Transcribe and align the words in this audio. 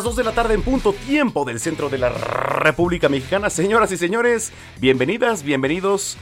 Las 0.00 0.06
2 0.06 0.16
de 0.16 0.24
la 0.24 0.32
tarde 0.32 0.54
en 0.54 0.62
punto 0.62 0.94
tiempo 0.94 1.44
del 1.44 1.60
centro 1.60 1.90
de 1.90 1.98
la 1.98 2.08
República 2.08 3.10
Mexicana. 3.10 3.50
Señoras 3.50 3.92
y 3.92 3.98
señores, 3.98 4.50
bienvenidas, 4.78 5.42
bienvenidos 5.42 6.16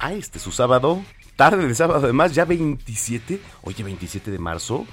a 0.00 0.12
este 0.14 0.40
su 0.40 0.50
sábado, 0.50 1.00
tarde 1.36 1.68
de 1.68 1.76
sábado 1.76 2.00
además, 2.02 2.34
ya 2.34 2.44
27, 2.44 3.38
oye 3.62 3.84
27 3.84 4.32
de 4.32 4.38
marzo. 4.40 4.84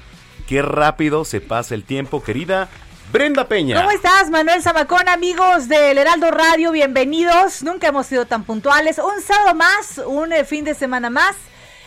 Qué 0.48 0.62
rápido 0.62 1.26
se 1.26 1.42
pasa 1.42 1.74
el 1.74 1.84
tiempo, 1.84 2.22
querida 2.22 2.70
Brenda 3.12 3.48
Peña. 3.48 3.78
¿Cómo 3.78 3.90
estás, 3.90 4.30
Manuel 4.30 4.62
Zamacón, 4.62 5.10
amigos 5.10 5.68
del 5.68 5.98
Heraldo 5.98 6.30
Radio? 6.30 6.72
Bienvenidos. 6.72 7.64
Nunca 7.64 7.88
hemos 7.88 8.06
sido 8.06 8.28
tan 8.28 8.44
puntuales. 8.44 9.00
Un 9.00 9.20
sábado 9.24 9.56
más, 9.56 10.00
un 10.06 10.32
eh, 10.32 10.46
fin 10.46 10.64
de 10.64 10.76
semana 10.76 11.10
más 11.10 11.36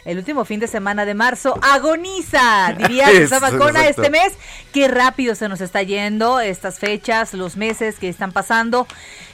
el 0.04 0.18
último 0.18 0.44
fin 0.44 0.60
de 0.60 0.68
semana 0.68 1.04
de 1.04 1.14
marzo 1.14 1.58
agoniza, 1.62 2.74
diría 2.78 3.08
Zamacona, 3.26 3.88
este 3.88 4.10
mes. 4.10 4.32
Qué 4.72 4.88
rápido 4.88 5.34
se 5.34 5.48
nos 5.48 5.60
está 5.60 5.82
yendo 5.82 6.40
estas 6.40 6.78
fechas, 6.78 7.32
los 7.32 7.56
meses 7.56 7.98
que 7.98 8.08
están 8.08 8.32
pasando. 8.32 8.86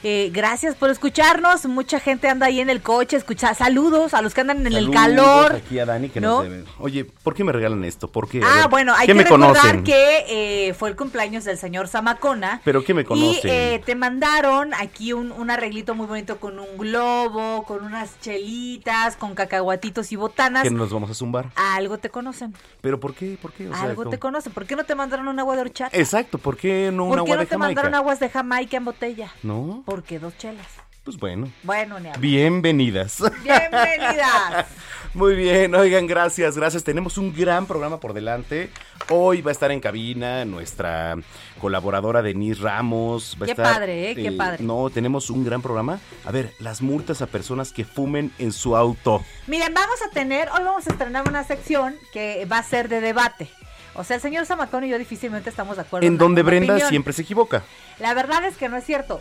Eh, 0.03 0.31
gracias 0.33 0.75
por 0.77 0.91
escucharnos. 0.91 1.67
Mucha 1.67 2.01
gente 2.01 2.29
anda 2.29 2.47
ahí 2.47 2.61
en 2.61 2.71
el 2.71 2.81
coche, 2.81 3.17
escucha. 3.17 3.55
Saludos 3.55 4.15
a 4.15 4.23
los 4.23 4.35
que 4.35 4.41
andan 4.41 4.67
en 4.67 4.73
el 4.73 4.91
calor. 4.91 5.57
Aquí 5.57 5.79
a 5.79 5.85
Dani 5.87 6.09
que 6.09 6.21
nos 6.21 6.45
debe. 6.45 6.65
Oye, 6.79 7.05
¿por 7.05 7.35
qué 7.35 7.45
me 7.45 7.53
regalan 7.53 7.85
esto? 7.85 8.09
¿Por 8.09 8.29
qué? 8.29 8.41
Ah, 8.45 8.67
bueno, 8.71 8.95
hay 8.97 9.07
que 9.07 9.15
recordar 9.15 9.83
que 9.83 10.25
eh, 10.69 10.75
fue 10.75 10.89
el 10.91 10.97
cumpleaños 10.97 11.45
del 11.45 11.59
señor 11.59 11.89
Zamacona. 11.89 12.61
¿Pero 12.65 12.85
qué 12.85 12.95
me 12.95 13.05
conocen? 13.05 13.29
Y 13.29 13.41
eh, 13.45 13.83
te 13.85 13.95
mandaron 13.95 14.73
aquí 14.75 15.13
un, 15.13 15.33
un 15.33 15.51
arreglito 15.51 15.95
muy 15.95 16.07
bonito 16.07 16.39
con 16.39 16.59
un 16.59 16.79
globo, 16.79 17.65
con 17.65 17.85
unas 17.85 18.19
chelitas, 18.21 19.17
con 19.17 19.35
cacahuatitos 19.35 20.13
y 20.13 20.17
botanas 20.17 20.63
¿Que 20.63 20.71
nos 20.71 20.93
vamos 20.93 21.11
a 21.11 21.15
zumbar? 21.15 21.51
Algo 21.57 21.99
te 21.99 22.11
conocen. 22.11 22.55
¿Pero 22.81 22.99
por 23.01 23.15
qué? 23.15 23.37
¿Por 23.41 23.53
qué? 23.53 23.69
O 23.69 23.75
Algo 23.75 24.09
te 24.09 24.19
conocen. 24.19 24.53
¿Por 24.53 24.67
qué 24.67 24.77
no 24.77 24.85
te 24.85 24.95
mandaron 24.95 25.29
un 25.29 25.39
agua 25.39 25.57
de 25.57 25.63
horchata? 25.63 25.97
Exacto, 25.97 26.39
¿por 26.39 26.57
qué 26.57 26.91
no 26.93 27.05
un 27.05 27.19
agua 27.19 27.37
de 27.37 27.47
Jamaica? 27.47 27.49
¿Por 27.49 27.49
qué 27.49 27.55
no 27.55 27.59
te 27.59 27.59
mandaron 27.59 27.95
aguas 27.95 28.21
de 28.21 28.29
Jamaica 28.31 28.77
en 28.77 28.85
botella? 28.85 29.33
No. 29.43 29.83
Porque 29.91 30.21
dos 30.21 30.39
chelas. 30.39 30.69
Pues 31.03 31.17
bueno. 31.17 31.51
Bueno, 31.65 31.99
ni 31.99 32.11
Bienvenidas. 32.21 33.21
Bienvenidas. 33.43 34.67
Muy 35.15 35.35
bien, 35.35 35.75
oigan, 35.75 36.07
gracias, 36.07 36.57
gracias. 36.57 36.85
Tenemos 36.85 37.19
un 37.19 37.35
gran 37.35 37.67
programa 37.67 37.99
por 37.99 38.13
delante. 38.13 38.71
Hoy 39.09 39.43
va 39.43 39.51
a 39.51 39.53
estar 39.53 39.73
en 39.73 39.81
cabina 39.81 40.45
nuestra 40.45 41.17
colaboradora 41.61 42.23
Denise 42.23 42.63
Ramos. 42.63 43.37
Va 43.43 43.47
qué 43.47 43.51
a 43.51 43.55
estar, 43.55 43.75
padre, 43.75 44.13
¿eh? 44.13 44.15
Qué 44.15 44.29
eh, 44.29 44.33
padre. 44.33 44.63
No, 44.63 44.91
tenemos 44.91 45.29
un 45.29 45.45
gran 45.45 45.61
programa. 45.61 45.99
A 46.25 46.31
ver, 46.31 46.53
las 46.61 46.83
multas 46.83 47.21
a 47.21 47.27
personas 47.27 47.73
que 47.73 47.85
fumen 47.85 48.31
en 48.39 48.53
su 48.53 48.77
auto. 48.77 49.25
Miren, 49.49 49.75
vamos 49.75 50.01
a 50.09 50.11
tener, 50.11 50.49
hoy 50.51 50.63
vamos 50.63 50.87
a 50.87 50.91
estrenar 50.91 51.29
una 51.29 51.43
sección 51.43 51.97
que 52.13 52.47
va 52.47 52.59
a 52.59 52.63
ser 52.63 52.89
de 52.89 53.01
debate. 53.01 53.51
O 53.95 54.05
sea, 54.05 54.17
el 54.17 54.23
señor 54.23 54.47
Zamacón 54.47 54.85
y 54.85 54.89
yo 54.89 54.99
difícilmente 54.99 55.51
estamos 55.51 55.77
de 55.77 55.83
acuerdo. 55.83 56.07
En 56.07 56.17
donde 56.17 56.43
Brenda 56.43 56.79
siempre 56.89 57.13
se 57.13 57.23
equivoca. 57.23 57.65
La 57.99 58.15
verdad 58.15 58.45
es 58.45 58.57
que 58.57 58.69
no 58.69 58.77
es 58.77 58.85
cierto. 58.85 59.21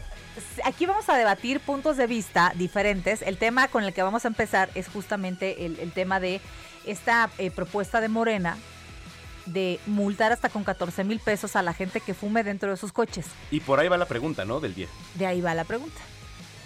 Aquí 0.63 0.85
vamos 0.85 1.09
a 1.09 1.17
debatir 1.17 1.59
puntos 1.59 1.97
de 1.97 2.07
vista 2.07 2.53
diferentes. 2.55 3.21
El 3.21 3.37
tema 3.37 3.67
con 3.67 3.83
el 3.83 3.93
que 3.93 4.03
vamos 4.03 4.25
a 4.25 4.27
empezar 4.27 4.69
es 4.75 4.87
justamente 4.87 5.65
el, 5.65 5.91
tema 5.91 6.19
de 6.19 6.39
esta 6.85 7.29
eh, 7.37 7.51
propuesta 7.51 7.99
de 7.99 8.09
Morena 8.09 8.57
de 9.45 9.79
multar 9.87 10.31
hasta 10.31 10.49
con 10.49 10.63
14 10.63 11.03
mil 11.03 11.19
pesos 11.19 11.55
a 11.55 11.63
la 11.63 11.73
gente 11.73 12.01
que 12.01 12.13
fume 12.13 12.43
dentro 12.43 12.69
de 12.69 12.77
sus 12.77 12.91
coches. 12.91 13.25
Y 13.51 13.59
por 13.61 13.79
ahí 13.79 13.87
va 13.87 13.97
la 13.97 14.05
pregunta, 14.05 14.45
¿no? 14.45 14.59
Del 14.59 14.75
día. 14.75 14.87
De 15.15 15.25
ahí 15.25 15.41
va 15.41 15.55
la 15.55 15.63
pregunta. 15.63 15.99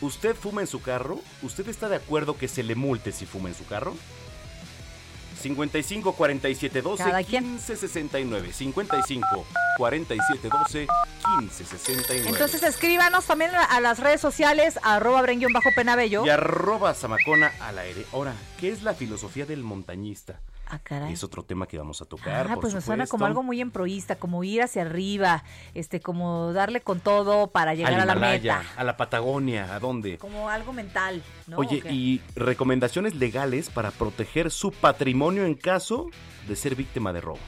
¿Usted 0.02 0.36
fuma 0.36 0.62
en 0.62 0.68
su 0.68 0.81
carro? 0.81 1.19
¿Usted 1.42 1.68
está 1.69 1.88
de 1.88 1.96
acuerdo 1.96 2.38
que 2.38 2.50
se 2.50 2.62
le 2.62 2.75
multe 2.75 3.13
si 3.13 3.25
fuma 3.25 3.50
en 3.50 3.56
su 3.56 3.66
carro? 3.66 3.96
55 5.40 6.14
47 6.14 6.82
12 6.82 7.24
15 7.26 7.76
69 7.76 8.54
55 8.54 9.46
47 9.78 10.50
12 10.50 10.88
15 11.40 11.66
69 11.66 12.30
Entonces 12.30 12.64
escríbanos 12.64 13.26
también 13.26 13.52
a 13.56 13.80
las 13.80 14.00
redes 14.00 14.22
sociales 14.22 14.80
arroba 14.84 15.22
bajo 15.22 15.70
penabello 15.76 16.26
y 16.26 16.30
arroba 16.30 16.94
zamacona 16.94 17.52
al 17.60 17.80
aire. 17.80 18.06
Ahora, 18.12 18.34
¿qué 18.60 18.72
es 18.72 18.84
la 18.84 18.94
filosofía 18.94 19.46
del 19.46 19.64
montañista? 19.64 20.40
Ah, 20.90 21.12
es 21.12 21.24
otro 21.24 21.44
tema 21.44 21.68
que 21.68 21.78
vamos 21.78 22.02
a 22.02 22.06
tocar. 22.06 22.48
Ah, 22.50 22.58
pues 22.60 22.74
me 22.74 22.82
suena 22.82 23.08
como 23.08 23.26
algo 23.26 23.44
muy 23.44 23.62
emproísta, 23.62 24.16
como 24.16 24.44
ir 24.44 24.62
hacia 24.62 24.84
arriba, 24.84 25.44
este, 25.74 26.00
como 26.00 26.54
darle 26.54 26.82
con 26.82 27.00
todo 27.00 27.48
para 27.48 27.74
llegar 27.74 28.00
a 28.00 28.06
la 28.06 28.16
meta. 28.16 28.64
A 28.76 28.84
la 28.84 28.98
Patagonia, 28.98 29.76
¿a 29.76 29.80
dónde? 29.80 30.18
Como 30.18 30.50
algo 30.50 30.74
mental, 30.74 31.22
¿no? 31.48 31.58
Oye, 31.58 31.84
y 31.90 32.22
recomendaciones 32.36 33.16
legales 33.16 33.70
para 33.70 33.92
proteger 33.92 34.52
su 34.52 34.72
patrimonio 34.72 35.46
en 35.46 35.56
caso 35.56 36.10
de 36.48 36.56
ser 36.56 36.76
víctima 36.76 37.14
de 37.14 37.22
robo. 37.22 37.40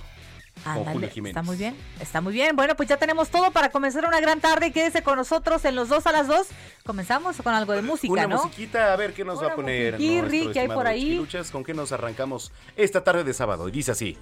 Ándale, 0.66 1.12
está 1.16 1.44
muy 1.44 1.56
bien, 1.56 1.76
está 2.00 2.22
muy 2.22 2.34
bien. 2.34 2.56
Bueno, 2.56 2.76
pues 2.76 2.90
ya 2.90 2.98
tenemos 2.98 3.30
todo 3.30 3.52
para 3.52 3.70
comenzar 3.70 4.06
una 4.06 4.20
gran 4.20 4.42
tarde. 4.42 4.72
Quédese 4.72 5.04
con 5.04 5.18
nosotros 5.18 5.64
en 5.64 5.76
los 5.76 5.90
dos 5.90 6.08
a 6.08 6.12
las 6.12 6.28
dos. 6.28 6.48
Comenzamos 6.84 7.38
con 7.38 7.54
algo 7.54 7.74
de 7.74 7.84
música, 7.84 8.12
una 8.12 8.28
¿no? 8.28 8.44
musiquita, 8.44 8.92
a 8.92 8.96
ver 8.96 9.14
qué 9.14 9.24
nos 9.24 9.42
va 9.42 9.50
a 9.50 9.56
poner. 9.56 9.96
Y 10.00 10.52
¿qué 10.52 10.62
hay 10.62 10.68
por 10.68 10.88
ahí? 10.88 11.16
Luchas, 11.16 11.52
¿Con 11.52 11.64
qué 11.64 11.74
nos 11.74 11.92
arrancamos 11.92 12.52
esta 12.76 13.04
tarde 13.04 13.24
de 13.24 13.34
sábado? 13.34 13.68
Y 13.70 13.72
dice 13.72 13.92
así. 13.92 14.18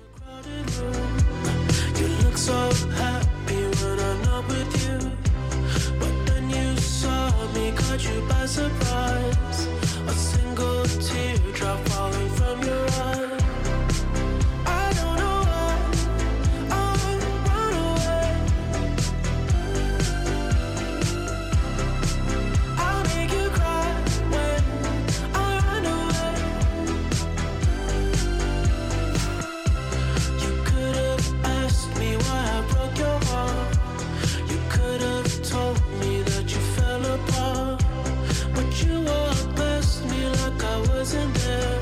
wasn't 41.03 41.35
there 41.35 41.81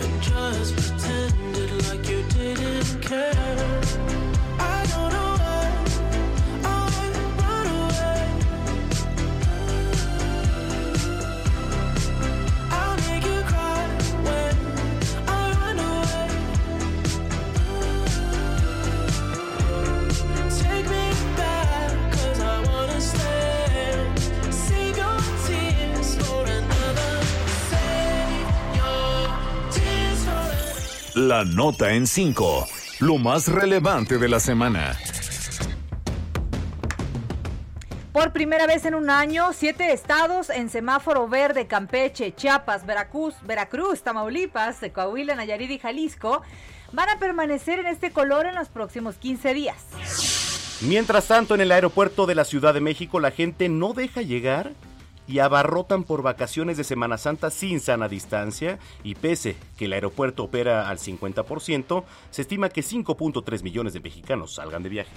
and 0.00 0.20
just 0.20 0.74
pretended 0.74 1.86
like 1.86 2.08
you 2.08 2.24
didn't 2.30 3.00
care. 3.00 3.51
La 31.28 31.44
nota 31.44 31.92
en 31.92 32.08
5. 32.08 32.66
Lo 32.98 33.16
más 33.16 33.46
relevante 33.46 34.18
de 34.18 34.28
la 34.28 34.40
semana. 34.40 34.98
Por 38.12 38.32
primera 38.32 38.66
vez 38.66 38.84
en 38.86 38.96
un 38.96 39.08
año, 39.08 39.52
siete 39.52 39.92
estados 39.92 40.50
en 40.50 40.68
semáforo 40.68 41.28
verde, 41.28 41.68
Campeche, 41.68 42.34
Chiapas, 42.34 42.84
Veracruz, 42.86 43.36
Veracruz, 43.44 44.02
Tamaulipas, 44.02 44.78
Coahuila, 44.92 45.36
Nayarit 45.36 45.70
y 45.70 45.78
Jalisco, 45.78 46.42
van 46.90 47.08
a 47.08 47.20
permanecer 47.20 47.78
en 47.78 47.86
este 47.86 48.10
color 48.10 48.46
en 48.46 48.56
los 48.56 48.68
próximos 48.68 49.14
15 49.14 49.54
días. 49.54 49.76
Mientras 50.80 51.28
tanto, 51.28 51.54
en 51.54 51.60
el 51.60 51.70
aeropuerto 51.70 52.26
de 52.26 52.34
la 52.34 52.44
Ciudad 52.44 52.74
de 52.74 52.80
México, 52.80 53.20
la 53.20 53.30
gente 53.30 53.68
no 53.68 53.92
deja 53.92 54.22
llegar 54.22 54.72
y 55.32 55.38
abarrotan 55.38 56.04
por 56.04 56.20
vacaciones 56.20 56.76
de 56.76 56.84
Semana 56.84 57.16
Santa 57.16 57.50
sin 57.50 57.80
sana 57.80 58.06
distancia 58.06 58.78
y 59.02 59.14
pese 59.14 59.56
que 59.78 59.86
el 59.86 59.94
aeropuerto 59.94 60.44
opera 60.44 60.90
al 60.90 60.98
50%, 60.98 62.04
se 62.30 62.42
estima 62.42 62.68
que 62.68 62.82
5.3 62.82 63.62
millones 63.62 63.94
de 63.94 64.00
mexicanos 64.00 64.56
salgan 64.56 64.82
de 64.82 64.90
viaje. 64.90 65.10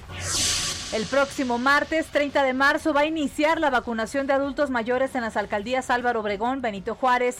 El 0.93 1.05
próximo 1.05 1.57
martes 1.57 2.05
30 2.07 2.43
de 2.43 2.53
marzo 2.53 2.93
va 2.93 3.01
a 3.01 3.05
iniciar 3.05 3.59
la 3.59 3.69
vacunación 3.69 4.25
de 4.25 4.31
adultos 4.31 4.69
mayores 4.69 5.15
en 5.15 5.21
las 5.21 5.35
alcaldías 5.35 5.89
Álvaro 5.89 6.21
Obregón, 6.21 6.61
Benito 6.61 6.95
Juárez, 6.95 7.35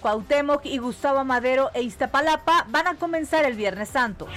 Cuauhtémoc 0.00 0.64
y 0.64 0.78
Gustavo 0.78 1.24
Madero 1.24 1.70
e 1.74 1.82
Iztapalapa 1.82 2.66
van 2.68 2.86
a 2.86 2.94
comenzar 2.94 3.44
el 3.46 3.56
Viernes 3.56 3.88
Santo. 3.88 4.28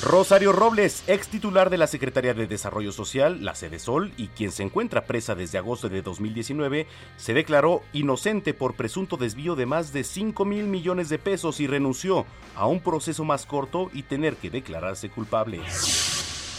Rosario 0.00 0.52
Robles, 0.52 1.02
ex 1.08 1.26
titular 1.26 1.70
de 1.70 1.76
la 1.76 1.88
Secretaría 1.88 2.32
de 2.32 2.46
Desarrollo 2.46 2.92
Social, 2.92 3.44
la 3.44 3.56
Sede 3.56 3.80
Sol, 3.80 4.12
y 4.16 4.28
quien 4.28 4.52
se 4.52 4.62
encuentra 4.62 5.06
presa 5.06 5.34
desde 5.34 5.58
agosto 5.58 5.88
de 5.88 6.02
2019, 6.02 6.86
se 7.16 7.34
declaró 7.34 7.82
inocente 7.92 8.54
por 8.54 8.76
presunto 8.76 9.16
desvío 9.16 9.56
de 9.56 9.66
más 9.66 9.92
de 9.92 10.04
5 10.04 10.44
mil 10.44 10.66
millones 10.66 11.08
de 11.08 11.18
pesos 11.18 11.58
y 11.58 11.66
renunció 11.66 12.26
a 12.54 12.68
un 12.68 12.78
proceso 12.80 13.24
más 13.24 13.44
corto 13.44 13.90
y 13.92 14.04
tener 14.04 14.36
que 14.36 14.50
declararse 14.50 15.10
culpable. 15.10 15.60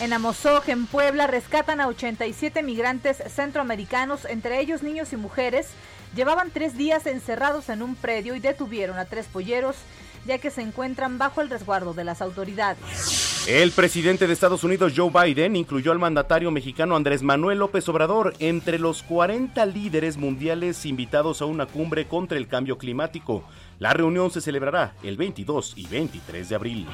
En 0.02 0.12
Amozoc, 0.12 0.68
en 0.68 0.86
Puebla, 0.86 1.26
rescatan 1.26 1.80
a 1.80 1.88
87 1.88 2.62
migrantes 2.62 3.24
centroamericanos, 3.34 4.26
entre 4.26 4.60
ellos 4.60 4.84
niños 4.84 5.14
y 5.14 5.18
mujeres. 5.18 5.70
Llevaban 6.14 6.52
tres 6.52 6.78
días 6.78 7.06
encerrados 7.06 7.70
en 7.70 7.84
un 7.84 7.96
predio 7.96 8.36
y 8.36 8.42
detuvieron 8.42 8.98
a 8.98 9.06
tres 9.06 9.28
polleros, 9.28 9.78
ya 10.26 10.40
que 10.40 10.52
se 10.52 10.62
encuentran 10.62 11.18
bajo 11.18 11.42
el 11.42 11.50
resguardo 11.50 11.94
de 11.94 12.04
las 12.04 12.22
autoridades. 12.22 13.19
El 13.50 13.72
presidente 13.72 14.28
de 14.28 14.34
Estados 14.34 14.64
Unidos, 14.64 14.94
Joe 14.96 15.10
Biden, 15.10 15.56
incluyó 15.56 15.92
al 15.92 15.98
mandatario 15.98 16.52
mexicano 16.52 16.96
Andrés 16.96 17.24
Manuel 17.24 17.58
López 17.58 17.90
Obrador 17.90 18.36
entre 18.38 18.78
los 18.78 19.02
40 19.02 19.66
líderes 19.66 20.18
mundiales 20.18 20.86
invitados 20.86 21.42
a 21.42 21.46
una 21.46 21.66
cumbre 21.66 22.06
contra 22.06 22.38
el 22.38 22.48
cambio 22.48 22.78
climático. 22.78 23.44
La 23.80 23.92
reunión 23.92 24.30
se 24.30 24.42
celebrará 24.42 24.94
el 25.02 25.18
22 25.18 25.74
y 25.78 25.88
23 25.88 26.48
de 26.48 26.56
abril. 26.56 26.88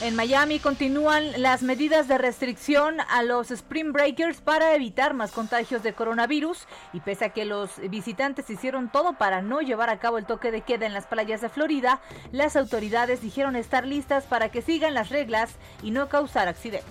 En 0.00 0.14
Miami 0.14 0.60
continúan 0.60 1.42
las 1.42 1.64
medidas 1.64 2.06
de 2.06 2.18
restricción 2.18 3.00
a 3.00 3.24
los 3.24 3.50
Spring 3.50 3.90
Breakers 3.92 4.40
para 4.40 4.76
evitar 4.76 5.12
más 5.12 5.32
contagios 5.32 5.82
de 5.82 5.92
coronavirus 5.92 6.68
y 6.92 7.00
pese 7.00 7.24
a 7.24 7.30
que 7.30 7.44
los 7.44 7.80
visitantes 7.90 8.48
hicieron 8.48 8.90
todo 8.90 9.14
para 9.14 9.42
no 9.42 9.60
llevar 9.60 9.90
a 9.90 9.98
cabo 9.98 10.18
el 10.18 10.24
toque 10.24 10.52
de 10.52 10.60
queda 10.60 10.86
en 10.86 10.94
las 10.94 11.06
playas 11.06 11.40
de 11.40 11.48
Florida, 11.48 12.00
las 12.30 12.54
autoridades 12.54 13.22
dijeron 13.22 13.56
estar 13.56 13.84
listas 13.84 14.22
para 14.22 14.50
que 14.50 14.62
sigan 14.62 14.94
las 14.94 15.08
reglas 15.08 15.50
y 15.82 15.90
no 15.90 16.08
causar 16.08 16.46
accidentes. 16.46 16.86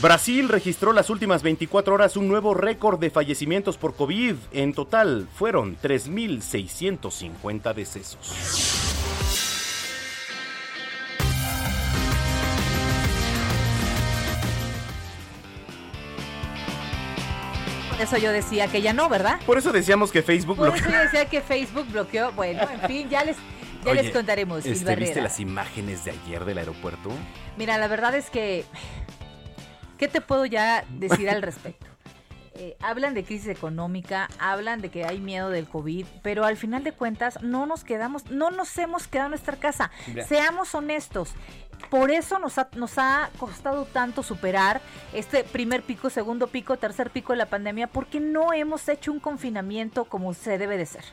Brasil 0.00 0.48
registró 0.48 0.94
las 0.94 1.10
últimas 1.10 1.42
24 1.42 1.92
horas 1.92 2.16
un 2.16 2.28
nuevo 2.28 2.54
récord 2.54 2.98
de 2.98 3.10
fallecimientos 3.10 3.76
por 3.76 3.94
COVID. 3.94 4.36
En 4.52 4.72
total 4.72 5.28
fueron 5.34 5.76
3.650 5.76 7.74
decesos. 7.74 9.53
Por 17.94 18.02
eso 18.02 18.16
yo 18.18 18.32
decía 18.32 18.66
que 18.66 18.82
ya 18.82 18.92
no, 18.92 19.08
¿verdad? 19.08 19.38
Por 19.46 19.56
eso 19.56 19.70
decíamos 19.70 20.10
que 20.10 20.20
Facebook 20.20 20.56
Por 20.56 20.72
bloqueó. 20.72 20.84
eso 20.88 20.90
yo 20.92 20.98
decía 21.04 21.26
que 21.26 21.40
Facebook 21.40 21.86
bloqueó. 21.92 22.32
Bueno, 22.32 22.66
en 22.68 22.80
fin, 22.88 23.08
ya 23.08 23.22
les, 23.22 23.36
ya 23.84 23.92
Oye, 23.92 24.02
les 24.02 24.12
contaremos. 24.12 24.66
Este. 24.66 24.96
¿Viste 24.96 25.20
las 25.22 25.38
imágenes 25.38 26.04
de 26.04 26.10
ayer 26.10 26.44
del 26.44 26.58
aeropuerto? 26.58 27.10
Mira, 27.56 27.78
la 27.78 27.86
verdad 27.86 28.16
es 28.16 28.30
que. 28.30 28.64
¿Qué 29.96 30.08
te 30.08 30.20
puedo 30.20 30.44
ya 30.44 30.84
decir 30.90 31.30
al 31.30 31.40
respecto? 31.40 31.86
Eh, 32.56 32.76
hablan 32.80 33.14
de 33.14 33.24
crisis 33.24 33.48
económica, 33.48 34.28
hablan 34.38 34.80
de 34.80 34.88
que 34.88 35.04
hay 35.04 35.18
miedo 35.18 35.50
del 35.50 35.66
COVID, 35.66 36.06
pero 36.22 36.44
al 36.44 36.56
final 36.56 36.84
de 36.84 36.92
cuentas 36.92 37.42
no 37.42 37.66
nos 37.66 37.82
quedamos, 37.82 38.30
no 38.30 38.52
nos 38.52 38.78
hemos 38.78 39.08
quedado 39.08 39.26
en 39.26 39.30
nuestra 39.32 39.56
casa. 39.56 39.90
Mira. 40.06 40.24
Seamos 40.24 40.72
honestos. 40.74 41.34
Por 41.90 42.12
eso 42.12 42.38
nos 42.38 42.56
ha, 42.58 42.68
nos 42.76 42.96
ha 42.98 43.30
costado 43.38 43.86
tanto 43.86 44.22
superar 44.22 44.80
este 45.12 45.42
primer 45.42 45.82
pico, 45.82 46.10
segundo 46.10 46.46
pico, 46.46 46.76
tercer 46.76 47.10
pico 47.10 47.32
de 47.32 47.38
la 47.38 47.46
pandemia, 47.46 47.88
porque 47.88 48.20
no 48.20 48.52
hemos 48.52 48.88
hecho 48.88 49.10
un 49.10 49.18
confinamiento 49.18 50.04
como 50.04 50.32
se 50.32 50.56
debe 50.56 50.76
de 50.76 50.86
ser. 50.86 51.04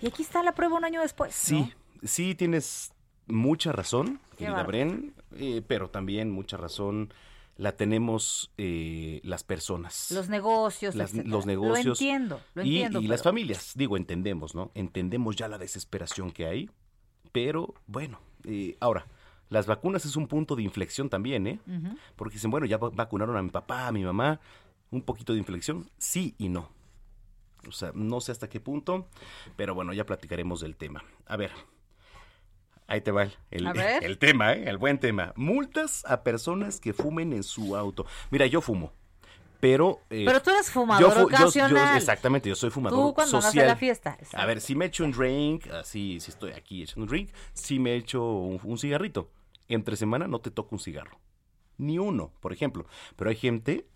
Y 0.00 0.06
aquí 0.06 0.22
está 0.22 0.44
la 0.44 0.52
prueba 0.52 0.76
un 0.76 0.84
año 0.84 1.00
después. 1.00 1.34
Sí, 1.34 1.60
¿no? 1.60 2.08
sí 2.08 2.36
tienes 2.36 2.92
mucha 3.26 3.72
razón, 3.72 4.20
querida. 4.36 4.62
Bren, 4.62 5.14
eh, 5.36 5.62
pero 5.66 5.90
también 5.90 6.30
mucha 6.30 6.56
razón 6.56 7.12
la 7.56 7.76
tenemos 7.76 8.50
eh, 8.58 9.20
las 9.22 9.44
personas. 9.44 10.10
Los 10.10 10.28
negocios, 10.28 10.94
Las- 10.94 11.14
los 11.14 11.46
negocios 11.46 11.84
Lo 11.86 11.92
entiendo, 11.92 12.40
lo 12.54 12.62
y, 12.64 12.76
entiendo. 12.76 13.00
y 13.00 13.06
las 13.06 13.22
familias, 13.22 13.72
digo, 13.76 13.96
entendemos, 13.96 14.54
¿no? 14.54 14.70
Entendemos 14.74 15.36
ya 15.36 15.46
la 15.48 15.58
desesperación 15.58 16.30
que 16.32 16.46
hay, 16.46 16.70
pero 17.32 17.74
bueno, 17.86 18.18
eh, 18.44 18.76
ahora, 18.80 19.06
las 19.50 19.66
vacunas 19.66 20.04
es 20.04 20.16
un 20.16 20.26
punto 20.26 20.56
de 20.56 20.62
inflexión 20.62 21.08
también, 21.08 21.46
¿eh? 21.46 21.60
Porque 22.16 22.34
dicen, 22.34 22.50
bueno, 22.50 22.66
ya 22.66 22.76
va- 22.78 22.90
vacunaron 22.90 23.36
a 23.36 23.42
mi 23.42 23.50
papá, 23.50 23.86
a 23.86 23.92
mi 23.92 24.02
mamá, 24.02 24.40
un 24.90 25.02
poquito 25.02 25.32
de 25.32 25.38
inflexión, 25.38 25.88
sí 25.98 26.34
y 26.38 26.48
no. 26.48 26.70
O 27.68 27.72
sea, 27.72 27.92
no 27.94 28.20
sé 28.20 28.32
hasta 28.32 28.48
qué 28.48 28.60
punto, 28.60 29.06
pero 29.56 29.74
bueno, 29.74 29.92
ya 29.92 30.04
platicaremos 30.04 30.60
del 30.60 30.76
tema. 30.76 31.02
A 31.26 31.36
ver, 31.36 31.50
ahí 32.86 33.00
te 33.00 33.10
va 33.10 33.24
el, 33.24 33.32
el- 33.50 33.66
A 33.66 33.72
tema, 34.18 34.52
¿eh? 34.52 34.64
el 34.66 34.78
buen 34.78 34.98
tema. 34.98 35.32
Multas 35.36 36.04
a 36.06 36.22
personas 36.22 36.80
que 36.80 36.92
fumen 36.92 37.32
en 37.32 37.42
su 37.42 37.76
auto. 37.76 38.06
Mira, 38.30 38.46
yo 38.46 38.60
fumo, 38.60 38.92
pero... 39.60 40.00
eh, 40.10 40.24
Pero 40.26 40.42
tú 40.42 40.50
eres 40.50 40.70
fumador 40.70 41.12
fu- 41.14 41.22
ocasional. 41.22 41.96
exactamente, 41.96 42.48
yo 42.48 42.54
soy 42.54 42.70
fumador 42.70 42.98
Tú 42.98 43.14
cuando 43.14 43.36
andas 43.38 43.50
social. 43.52 43.64
en 43.64 43.68
la 43.70 43.76
fiesta. 43.76 44.18
A 44.34 44.46
ver, 44.46 44.60
si 44.60 44.74
me 44.74 44.86
echo 44.86 45.04
un 45.04 45.12
drink, 45.12 45.66
así, 45.68 46.20
si 46.20 46.30
estoy 46.30 46.52
aquí 46.52 46.82
echando 46.82 47.02
un 47.02 47.08
drink, 47.08 47.30
si 47.52 47.78
me 47.78 47.94
echo 47.96 48.22
un, 48.22 48.60
un 48.62 48.78
cigarrito. 48.78 49.30
Entre 49.68 49.96
semana 49.96 50.28
no 50.28 50.40
te 50.40 50.50
toca 50.50 50.68
un 50.72 50.78
cigarro. 50.78 51.18
Ni 51.78 51.98
uno, 51.98 52.32
por 52.40 52.52
ejemplo. 52.52 52.86
Pero 53.16 53.30
hay 53.30 53.36
gente 53.36 53.86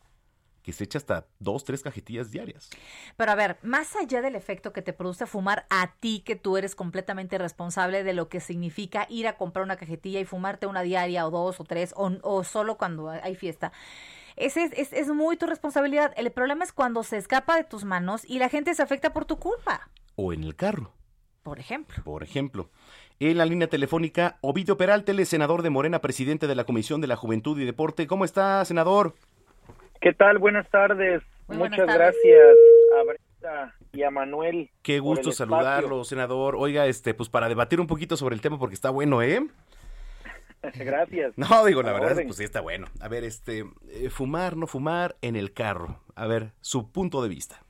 que 0.69 0.75
se 0.75 0.85
echa 0.85 0.99
hasta 0.99 1.25
dos, 1.39 1.65
tres 1.65 1.83
cajetillas 1.83 2.31
diarias. 2.31 2.69
Pero 3.17 3.33
a 3.33 3.35
ver, 3.35 3.57
más 3.63 3.97
allá 3.97 4.21
del 4.21 4.37
efecto 4.37 4.75
que 4.75 4.83
te 4.83 4.93
produce 4.93 5.25
fumar 5.25 5.65
a 5.71 5.95
ti, 5.99 6.21
que 6.27 6.37
tú 6.37 6.59
eres 6.59 6.75
completamente 6.75 7.39
responsable 7.39 8.05
de 8.05 8.13
lo 8.13 8.29
que 8.29 8.39
significa 8.39 9.07
ir 9.09 9.27
a 9.29 9.39
comprar 9.39 9.65
una 9.65 9.79
cajetilla 9.79 10.21
y 10.21 10.27
fumarte 10.27 10.67
una 10.67 10.83
diaria 10.83 11.27
o 11.27 11.31
dos 11.31 11.59
o 11.59 11.65
tres 11.65 11.95
o, 11.97 12.13
o 12.23 12.45
solo 12.45 12.77
cuando 12.77 13.09
hay 13.09 13.35
fiesta. 13.35 13.73
Ese 14.37 14.65
es, 14.65 14.73
es, 14.77 14.93
es 14.93 15.09
muy 15.09 15.39
tu 15.39 15.47
responsabilidad. 15.47 16.13
El 16.19 16.31
problema 16.33 16.65
es 16.65 16.73
cuando 16.73 17.03
se 17.03 17.17
escapa 17.17 17.57
de 17.57 17.65
tus 17.65 17.85
manos 17.85 18.29
y 18.29 18.39
la 18.39 18.51
gente 18.51 18.75
se 18.75 18.83
afecta 18.83 19.15
por 19.15 19.25
tu 19.25 19.39
culpa, 19.39 19.89
O 20.17 20.35
en 20.35 20.45
el 20.45 20.55
carro, 20.55 20.93
por 21.45 21.59
ejemplo. 21.59 22.05
por 22.05 22.23
ejemplo. 22.23 22.69
En 23.21 23.39
la 23.39 23.47
línea 23.47 23.69
telefónica, 23.69 24.37
Ovidio 24.43 24.77
Peralta, 24.77 25.13
senador 25.25 25.63
de 25.63 25.71
Morena, 25.71 26.01
presidente 26.01 26.47
de 26.47 26.55
la 26.55 26.65
Comisión 26.65 27.01
de 27.01 27.07
la 27.07 27.17
Juventud 27.17 27.59
y 27.59 27.65
Deporte. 27.65 28.07
¿Cómo 28.07 28.27
está, 28.27 28.65
senador? 28.67 29.15
¿Qué 30.01 30.13
tal? 30.13 30.39
Buenas 30.39 30.69
tardes. 30.71 31.23
Muy 31.49 31.57
buenas 31.59 31.79
Muchas 31.79 31.87
tardes. 31.97 32.17
gracias 32.23 32.57
a 32.99 33.03
Brenda 33.05 33.75
y 33.93 34.03
a 34.03 34.11
Manuel. 34.11 34.71
Qué 34.83 35.01
gusto 35.01 35.33
saludarlo, 35.33 36.05
senador. 36.05 36.57
Oiga, 36.57 36.87
este, 36.87 37.15
pues 37.15 37.29
para 37.29 37.49
debatir 37.49 37.81
un 37.81 37.87
poquito 37.87 38.17
sobre 38.17 38.35
el 38.35 38.41
tema 38.41 38.59
porque 38.59 38.75
está 38.75 38.91
bueno, 38.91 39.23
¿eh? 39.23 39.41
Gracias. 40.75 41.35
No, 41.37 41.65
digo, 41.65 41.83
la 41.83 41.93
verdad, 41.93 42.13
orden. 42.13 42.27
pues 42.27 42.37
sí 42.37 42.45
está 42.45 42.61
bueno. 42.61 42.87
A 43.01 43.09
ver, 43.09 43.25
este, 43.25 43.65
eh, 43.91 44.11
fumar, 44.11 44.57
no 44.57 44.67
fumar 44.67 45.17
en 45.23 45.37
el 45.37 45.53
carro. 45.53 46.01
A 46.15 46.27
ver, 46.27 46.53
su 46.61 46.91
punto 46.93 47.23
de 47.23 47.29
vista. 47.29 47.63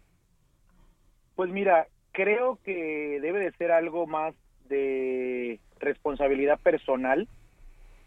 Pues 1.37 1.51
mira, 1.51 1.87
creo 2.13 2.59
que 2.65 3.21
debe 3.23 3.41
de 3.41 3.53
ser 3.53 3.71
algo 3.73 4.07
más 4.07 4.35
de 4.69 5.61
responsabilidad 5.79 6.59
personal. 6.61 7.29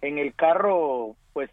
En 0.01 0.17
el 0.17 0.33
carro, 0.35 1.15
pues 1.33 1.49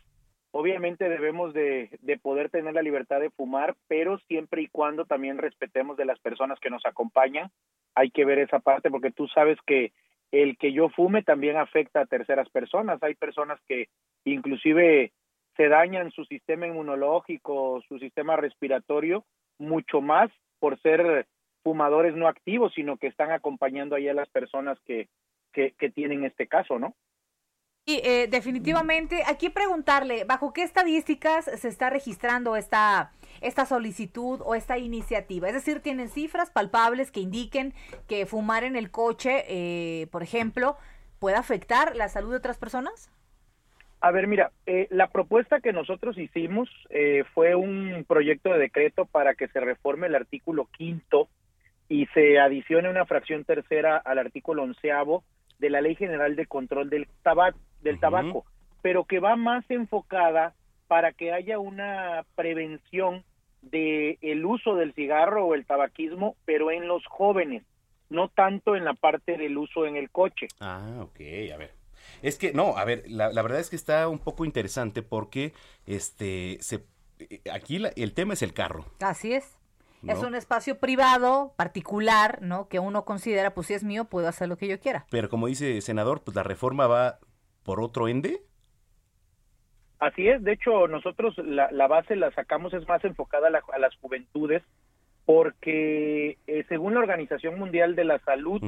obviamente 0.58 1.08
debemos 1.08 1.54
de, 1.54 1.88
de 2.02 2.18
poder 2.18 2.50
tener 2.50 2.74
la 2.74 2.82
libertad 2.82 3.20
de 3.20 3.30
fumar, 3.30 3.76
pero 3.86 4.18
siempre 4.26 4.62
y 4.62 4.66
cuando 4.66 5.04
también 5.04 5.38
respetemos 5.38 5.96
de 5.96 6.04
las 6.04 6.18
personas 6.18 6.58
que 6.58 6.68
nos 6.68 6.84
acompañan. 6.84 7.52
Hay 7.94 8.10
que 8.10 8.24
ver 8.24 8.40
esa 8.40 8.58
parte 8.58 8.90
porque 8.90 9.12
tú 9.12 9.28
sabes 9.28 9.56
que 9.68 9.92
el 10.32 10.58
que 10.58 10.72
yo 10.72 10.88
fume 10.88 11.22
también 11.22 11.56
afecta 11.56 12.00
a 12.00 12.06
terceras 12.06 12.50
personas. 12.50 13.00
Hay 13.04 13.14
personas 13.14 13.60
que 13.68 13.86
inclusive 14.24 15.12
se 15.56 15.68
dañan 15.68 16.10
su 16.10 16.24
sistema 16.24 16.66
inmunológico, 16.66 17.80
su 17.88 18.00
sistema 18.00 18.34
respiratorio, 18.34 19.24
mucho 19.58 20.00
más 20.00 20.28
por 20.58 20.76
ser 20.80 21.28
fumadores 21.62 22.16
no 22.16 22.26
activos, 22.26 22.72
sino 22.74 22.96
que 22.96 23.06
están 23.06 23.30
acompañando 23.30 23.94
ahí 23.94 24.08
a 24.08 24.14
las 24.14 24.28
personas 24.28 24.76
que, 24.80 25.08
que 25.52 25.90
tienen 25.94 26.24
este 26.24 26.48
caso, 26.48 26.80
¿no? 26.80 26.96
Y 27.88 28.02
eh, 28.04 28.28
definitivamente, 28.28 29.22
aquí 29.26 29.48
preguntarle, 29.48 30.24
¿bajo 30.24 30.52
qué 30.52 30.62
estadísticas 30.62 31.46
se 31.46 31.68
está 31.68 31.88
registrando 31.88 32.54
esta, 32.54 33.12
esta 33.40 33.64
solicitud 33.64 34.42
o 34.44 34.54
esta 34.54 34.76
iniciativa? 34.76 35.48
Es 35.48 35.54
decir, 35.54 35.80
¿tienen 35.80 36.10
cifras 36.10 36.50
palpables 36.50 37.10
que 37.10 37.20
indiquen 37.20 37.72
que 38.06 38.26
fumar 38.26 38.62
en 38.64 38.76
el 38.76 38.90
coche, 38.90 39.42
eh, 39.48 40.06
por 40.08 40.22
ejemplo, 40.22 40.76
puede 41.18 41.36
afectar 41.36 41.96
la 41.96 42.10
salud 42.10 42.32
de 42.32 42.36
otras 42.36 42.58
personas? 42.58 43.10
A 44.02 44.10
ver, 44.10 44.26
mira, 44.26 44.52
eh, 44.66 44.86
la 44.90 45.08
propuesta 45.08 45.60
que 45.60 45.72
nosotros 45.72 46.18
hicimos 46.18 46.68
eh, 46.90 47.24
fue 47.32 47.54
un 47.54 48.04
proyecto 48.06 48.52
de 48.52 48.58
decreto 48.58 49.06
para 49.06 49.34
que 49.34 49.48
se 49.48 49.60
reforme 49.60 50.08
el 50.08 50.14
artículo 50.14 50.68
quinto 50.76 51.30
y 51.88 52.04
se 52.08 52.38
adicione 52.38 52.90
una 52.90 53.06
fracción 53.06 53.46
tercera 53.46 53.96
al 53.96 54.18
artículo 54.18 54.64
onceavo 54.64 55.24
de 55.58 55.70
la 55.70 55.80
Ley 55.80 55.94
General 55.94 56.36
de 56.36 56.44
Control 56.44 56.90
del 56.90 57.08
Tabaco 57.22 57.58
del 57.82 57.98
tabaco, 58.00 58.44
pero 58.82 59.04
que 59.04 59.20
va 59.20 59.36
más 59.36 59.64
enfocada 59.70 60.54
para 60.86 61.12
que 61.12 61.32
haya 61.32 61.58
una 61.58 62.24
prevención 62.34 63.24
de 63.62 64.18
el 64.22 64.44
uso 64.46 64.74
del 64.76 64.94
cigarro 64.94 65.46
o 65.46 65.54
el 65.54 65.66
tabaquismo, 65.66 66.36
pero 66.44 66.70
en 66.70 66.86
los 66.88 67.04
jóvenes, 67.06 67.64
no 68.08 68.28
tanto 68.28 68.76
en 68.76 68.84
la 68.84 68.94
parte 68.94 69.36
del 69.36 69.58
uso 69.58 69.84
en 69.86 69.96
el 69.96 70.10
coche. 70.10 70.48
Ah, 70.60 71.00
ok, 71.02 71.20
a 71.52 71.56
ver. 71.56 71.72
Es 72.22 72.38
que, 72.38 72.52
no, 72.52 72.76
a 72.76 72.84
ver, 72.84 73.04
la, 73.06 73.30
la 73.32 73.42
verdad 73.42 73.60
es 73.60 73.68
que 73.68 73.76
está 73.76 74.08
un 74.08 74.18
poco 74.18 74.44
interesante 74.44 75.02
porque 75.02 75.52
este 75.86 76.56
se 76.60 76.84
eh, 77.18 77.40
aquí 77.52 77.78
la- 77.78 77.92
el 77.96 78.14
tema 78.14 78.34
es 78.34 78.42
el 78.42 78.54
carro. 78.54 78.84
Así 79.00 79.32
es. 79.32 79.56
Es 80.06 80.22
un 80.22 80.36
espacio 80.36 80.78
privado, 80.78 81.52
particular, 81.56 82.38
¿no? 82.40 82.68
Que 82.68 82.78
uno 82.78 83.04
considera, 83.04 83.52
pues 83.52 83.66
si 83.66 83.74
es 83.74 83.82
mío, 83.82 84.04
puedo 84.04 84.28
hacer 84.28 84.48
lo 84.48 84.56
que 84.56 84.68
yo 84.68 84.78
quiera. 84.78 85.06
Pero 85.10 85.28
como 85.28 85.48
dice 85.48 85.74
el 85.74 85.82
senador, 85.82 86.22
pues 86.22 86.36
la 86.36 86.44
reforma 86.44 86.86
va 86.86 87.18
por 87.68 87.82
otro 87.82 88.08
ende. 88.08 88.40
Así 89.98 90.26
es, 90.26 90.42
de 90.42 90.52
hecho 90.52 90.88
nosotros 90.88 91.36
la, 91.36 91.70
la 91.70 91.86
base 91.86 92.16
la 92.16 92.30
sacamos 92.30 92.72
es 92.72 92.88
más 92.88 93.04
enfocada 93.04 93.48
a, 93.48 93.50
la- 93.50 93.62
a 93.74 93.78
las 93.78 93.94
juventudes 93.96 94.62
porque 95.26 96.38
eh, 96.46 96.64
según 96.70 96.94
la 96.94 97.00
Organización 97.00 97.58
Mundial 97.58 97.94
de 97.94 98.04
la 98.04 98.18
Salud 98.20 98.62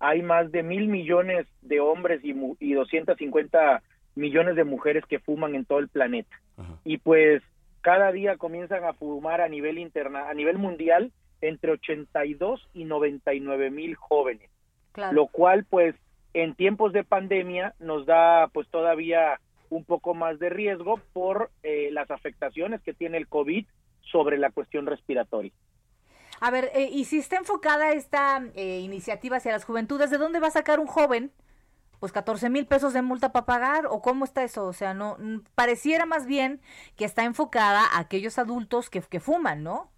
hay 0.00 0.22
más 0.22 0.50
de 0.50 0.64
mil 0.64 0.88
millones 0.88 1.46
de 1.62 1.78
hombres 1.78 2.24
y, 2.24 2.34
mu- 2.34 2.56
y 2.58 2.72
250 2.72 3.82
millones 4.16 4.56
de 4.56 4.64
mujeres 4.64 5.04
que 5.06 5.20
fuman 5.20 5.54
en 5.54 5.64
todo 5.64 5.78
el 5.78 5.88
planeta 5.88 6.34
y 6.84 6.98
pues 6.98 7.42
cada 7.82 8.10
día 8.10 8.36
comienzan 8.36 8.82
a 8.84 8.92
fumar 8.94 9.40
a 9.42 9.48
nivel 9.48 9.78
interna 9.78 10.28
a 10.28 10.34
nivel 10.34 10.58
mundial 10.58 11.12
entre 11.40 11.70
82 11.72 12.68
y 12.74 12.84
99 12.84 13.70
mil 13.70 13.94
jóvenes 13.94 14.50
Claro. 14.92 15.12
lo 15.12 15.26
cual 15.28 15.64
pues 15.70 15.94
en 16.34 16.54
tiempos 16.54 16.92
de 16.92 17.04
pandemia 17.04 17.74
nos 17.78 18.06
da 18.06 18.48
pues 18.52 18.68
todavía 18.68 19.40
un 19.68 19.84
poco 19.84 20.14
más 20.14 20.38
de 20.38 20.50
riesgo 20.50 21.00
por 21.12 21.50
eh, 21.62 21.90
las 21.92 22.10
afectaciones 22.10 22.80
que 22.82 22.92
tiene 22.92 23.18
el 23.18 23.28
COVID 23.28 23.66
sobre 24.10 24.38
la 24.38 24.50
cuestión 24.50 24.86
respiratoria. 24.86 25.52
A 26.40 26.50
ver, 26.50 26.70
eh, 26.74 26.88
y 26.90 27.04
si 27.04 27.18
está 27.18 27.36
enfocada 27.36 27.92
esta 27.92 28.42
eh, 28.54 28.80
iniciativa 28.80 29.36
hacia 29.36 29.52
las 29.52 29.64
juventudes, 29.64 30.10
¿de 30.10 30.18
dónde 30.18 30.40
va 30.40 30.48
a 30.48 30.52
sacar 30.52 30.80
un 30.80 30.86
joven? 30.86 31.32
Pues 32.00 32.12
14 32.12 32.48
mil 32.48 32.66
pesos 32.66 32.94
de 32.94 33.02
multa 33.02 33.30
para 33.30 33.44
pagar, 33.44 33.86
o 33.86 34.00
cómo 34.00 34.24
está 34.24 34.42
eso? 34.42 34.66
O 34.66 34.72
sea, 34.72 34.94
no, 34.94 35.18
pareciera 35.54 36.06
más 36.06 36.26
bien 36.26 36.60
que 36.96 37.04
está 37.04 37.24
enfocada 37.24 37.82
a 37.84 38.00
aquellos 38.00 38.38
adultos 38.38 38.88
que, 38.88 39.02
que 39.02 39.20
fuman, 39.20 39.62
¿no? 39.62 39.90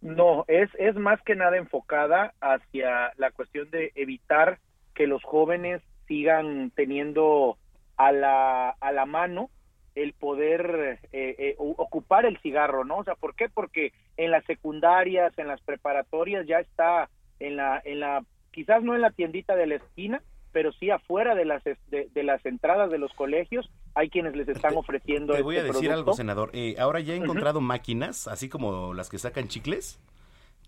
No, 0.00 0.44
es, 0.46 0.70
es 0.78 0.94
más 0.94 1.20
que 1.22 1.34
nada 1.34 1.56
enfocada 1.56 2.34
hacia 2.40 3.12
la 3.16 3.30
cuestión 3.30 3.70
de 3.70 3.92
evitar 3.94 4.60
que 4.98 5.06
los 5.06 5.22
jóvenes 5.22 5.80
sigan 6.08 6.72
teniendo 6.74 7.56
a 7.96 8.10
la, 8.10 8.70
a 8.70 8.90
la 8.90 9.06
mano 9.06 9.48
el 9.94 10.12
poder 10.12 10.98
eh, 11.12 11.36
eh, 11.38 11.54
ocupar 11.58 12.26
el 12.26 12.36
cigarro, 12.38 12.84
¿no? 12.84 12.98
O 12.98 13.04
sea, 13.04 13.14
¿por 13.14 13.36
qué? 13.36 13.48
Porque 13.48 13.92
en 14.16 14.32
las 14.32 14.44
secundarias, 14.44 15.32
en 15.38 15.46
las 15.46 15.60
preparatorias 15.60 16.46
ya 16.48 16.58
está 16.58 17.08
en 17.38 17.56
la, 17.56 17.80
en 17.84 18.00
la, 18.00 18.24
quizás 18.50 18.82
no 18.82 18.96
en 18.96 19.02
la 19.02 19.12
tiendita 19.12 19.54
de 19.54 19.68
la 19.68 19.76
esquina, 19.76 20.20
pero 20.50 20.72
sí 20.72 20.90
afuera 20.90 21.36
de 21.36 21.44
las, 21.44 21.62
de, 21.62 22.08
de 22.12 22.22
las 22.24 22.44
entradas 22.44 22.90
de 22.90 22.98
los 22.98 23.12
colegios, 23.12 23.70
hay 23.94 24.10
quienes 24.10 24.34
les 24.34 24.48
están 24.48 24.76
ofreciendo 24.76 25.32
Te 25.32 25.42
voy 25.42 25.56
a 25.56 25.60
este 25.60 25.74
decir 25.74 25.92
algo, 25.92 26.12
senador. 26.14 26.50
Eh, 26.54 26.74
ahora 26.80 26.98
ya 26.98 27.14
he 27.14 27.16
encontrado 27.16 27.60
máquinas, 27.60 28.26
así 28.26 28.48
como 28.48 28.94
las 28.94 29.08
que 29.08 29.18
sacan 29.18 29.46
chicles. 29.46 30.00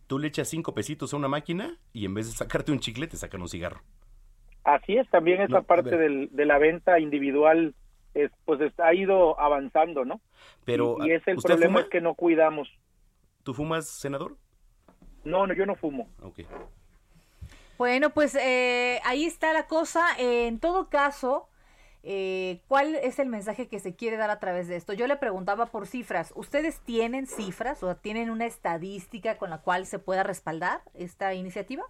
Tú 0.06 0.20
le 0.20 0.28
echas 0.28 0.48
cinco 0.48 0.72
pesitos 0.72 1.14
a 1.14 1.16
una 1.16 1.28
máquina 1.28 1.78
y 1.92 2.04
en 2.04 2.14
vez 2.14 2.26
de 2.26 2.32
sacarte 2.32 2.70
un 2.70 2.78
chicle, 2.78 3.08
te 3.08 3.16
sacan 3.16 3.42
un 3.42 3.48
cigarro. 3.48 3.82
Así 4.74 4.96
es, 4.96 5.08
también 5.10 5.40
esa 5.42 5.58
No, 5.58 5.62
parte 5.64 5.96
del- 5.96 6.28
de 6.32 6.44
la 6.44 6.58
venta 6.58 6.98
individual 7.00 7.74
es, 8.14 8.30
pues 8.44 8.60
está- 8.60 8.86
ha 8.88 8.94
ido 8.94 9.38
avanzando, 9.40 10.04
¿no? 10.04 10.20
Pero, 10.64 10.96
y, 11.00 11.08
y 11.08 11.12
es 11.12 11.26
el 11.26 11.36
¿usted 11.38 11.48
problema 11.48 11.72
fuma? 11.72 11.80
es 11.80 11.90
que 11.90 12.00
no 12.00 12.14
cuidamos. 12.14 12.68
¿Tú 13.42 13.54
fumas, 13.54 13.88
senador? 13.88 14.36
No, 15.24 15.46
no, 15.46 15.54
yo 15.54 15.66
no 15.66 15.74
fumo. 15.74 16.08
Ok. 16.22 16.40
Bueno, 17.78 18.10
pues 18.10 18.34
eh, 18.34 19.00
ahí 19.04 19.24
está 19.24 19.52
la 19.52 19.66
cosa. 19.66 20.06
Eh, 20.18 20.46
en 20.46 20.60
todo 20.60 20.88
caso, 20.90 21.48
eh, 22.02 22.60
¿cuál 22.68 22.94
es 22.94 23.18
el 23.18 23.28
mensaje 23.28 23.68
que 23.68 23.80
se 23.80 23.94
quiere 23.96 24.16
dar 24.18 24.30
a 24.30 24.38
través 24.38 24.68
de 24.68 24.76
esto? 24.76 24.92
Yo 24.92 25.06
le 25.06 25.16
preguntaba 25.16 25.66
por 25.66 25.86
cifras. 25.86 26.32
¿Ustedes 26.36 26.80
tienen 26.80 27.26
cifras 27.26 27.82
o 27.82 27.96
tienen 27.96 28.30
una 28.30 28.46
estadística 28.46 29.36
con 29.38 29.50
la 29.50 29.58
cual 29.62 29.86
se 29.86 29.98
pueda 29.98 30.22
respaldar 30.22 30.82
esta 30.94 31.32
iniciativa? 31.34 31.84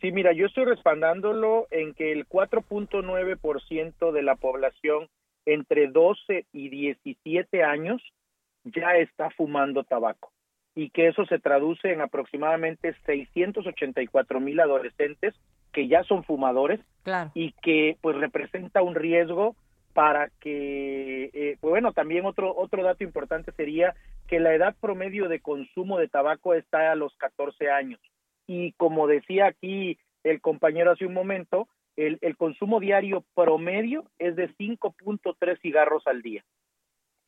Sí, 0.00 0.12
mira, 0.12 0.32
yo 0.32 0.46
estoy 0.46 0.64
respaldándolo 0.66 1.66
en 1.70 1.94
que 1.94 2.12
el 2.12 2.26
4.9% 2.28 4.12
de 4.12 4.22
la 4.22 4.36
población 4.36 5.08
entre 5.46 5.88
12 5.88 6.46
y 6.52 6.68
17 6.68 7.62
años 7.62 8.02
ya 8.64 8.96
está 8.96 9.30
fumando 9.30 9.84
tabaco 9.84 10.32
y 10.74 10.90
que 10.90 11.08
eso 11.08 11.24
se 11.26 11.38
traduce 11.38 11.92
en 11.92 12.00
aproximadamente 12.00 12.94
684 13.06 14.40
mil 14.40 14.58
adolescentes 14.60 15.34
que 15.72 15.86
ya 15.88 16.02
son 16.04 16.24
fumadores 16.24 16.80
Claro. 17.02 17.30
y 17.34 17.52
que 17.62 17.96
pues 18.00 18.16
representa 18.16 18.82
un 18.82 18.94
riesgo 18.94 19.54
para 19.92 20.30
que 20.40 21.30
eh, 21.34 21.56
pues 21.60 21.70
bueno 21.70 21.92
también 21.92 22.24
otro 22.24 22.54
otro 22.56 22.82
dato 22.82 23.04
importante 23.04 23.52
sería 23.52 23.94
que 24.26 24.40
la 24.40 24.54
edad 24.54 24.74
promedio 24.80 25.28
de 25.28 25.40
consumo 25.40 25.98
de 25.98 26.08
tabaco 26.08 26.54
está 26.54 26.90
a 26.90 26.94
los 26.96 27.14
14 27.16 27.70
años 27.70 28.00
y 28.46 28.72
como 28.72 29.06
decía 29.06 29.46
aquí 29.46 29.98
el 30.22 30.40
compañero 30.40 30.92
hace 30.92 31.06
un 31.06 31.14
momento 31.14 31.68
el, 31.96 32.18
el 32.22 32.36
consumo 32.36 32.80
diario 32.80 33.24
promedio 33.34 34.04
es 34.18 34.36
de 34.36 34.48
5.3 34.56 35.60
cigarros 35.60 36.06
al 36.06 36.22
día 36.22 36.44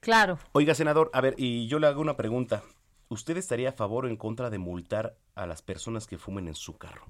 Claro. 0.00 0.38
Oiga, 0.52 0.75
senador, 0.75 1.11
a 1.14 1.20
ver, 1.20 1.35
y 1.37 1.66
yo 1.66 1.78
le 1.78 1.88
hago 1.88 2.00
una 2.00 2.16
pregunta. 2.16 2.62
¿Usted 3.08 3.37
estaría 3.37 3.70
a 3.70 3.73
favor 3.73 4.04
o 4.04 4.08
en 4.08 4.16
contra 4.16 4.50
de 4.50 4.58
multar 4.58 5.16
a 5.35 5.46
las 5.46 5.62
personas 5.62 6.06
que 6.06 6.18
fumen 6.18 6.46
en 6.49 6.54
su 6.54 6.78
carro? 6.78 7.06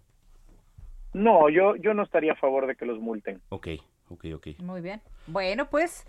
no 1.12 1.48
yo 1.48 1.76
yo 1.76 1.94
no 1.94 2.02
estaría 2.02 2.32
a 2.32 2.36
favor 2.36 2.66
de 2.66 2.74
que 2.74 2.84
los 2.84 2.98
multen 2.98 3.40
Ok, 3.48 3.68
ok, 4.08 4.24
ok. 4.34 4.46
Muy 4.58 4.82
bien. 4.82 5.00
Bueno, 5.26 5.68
pues 5.70 6.06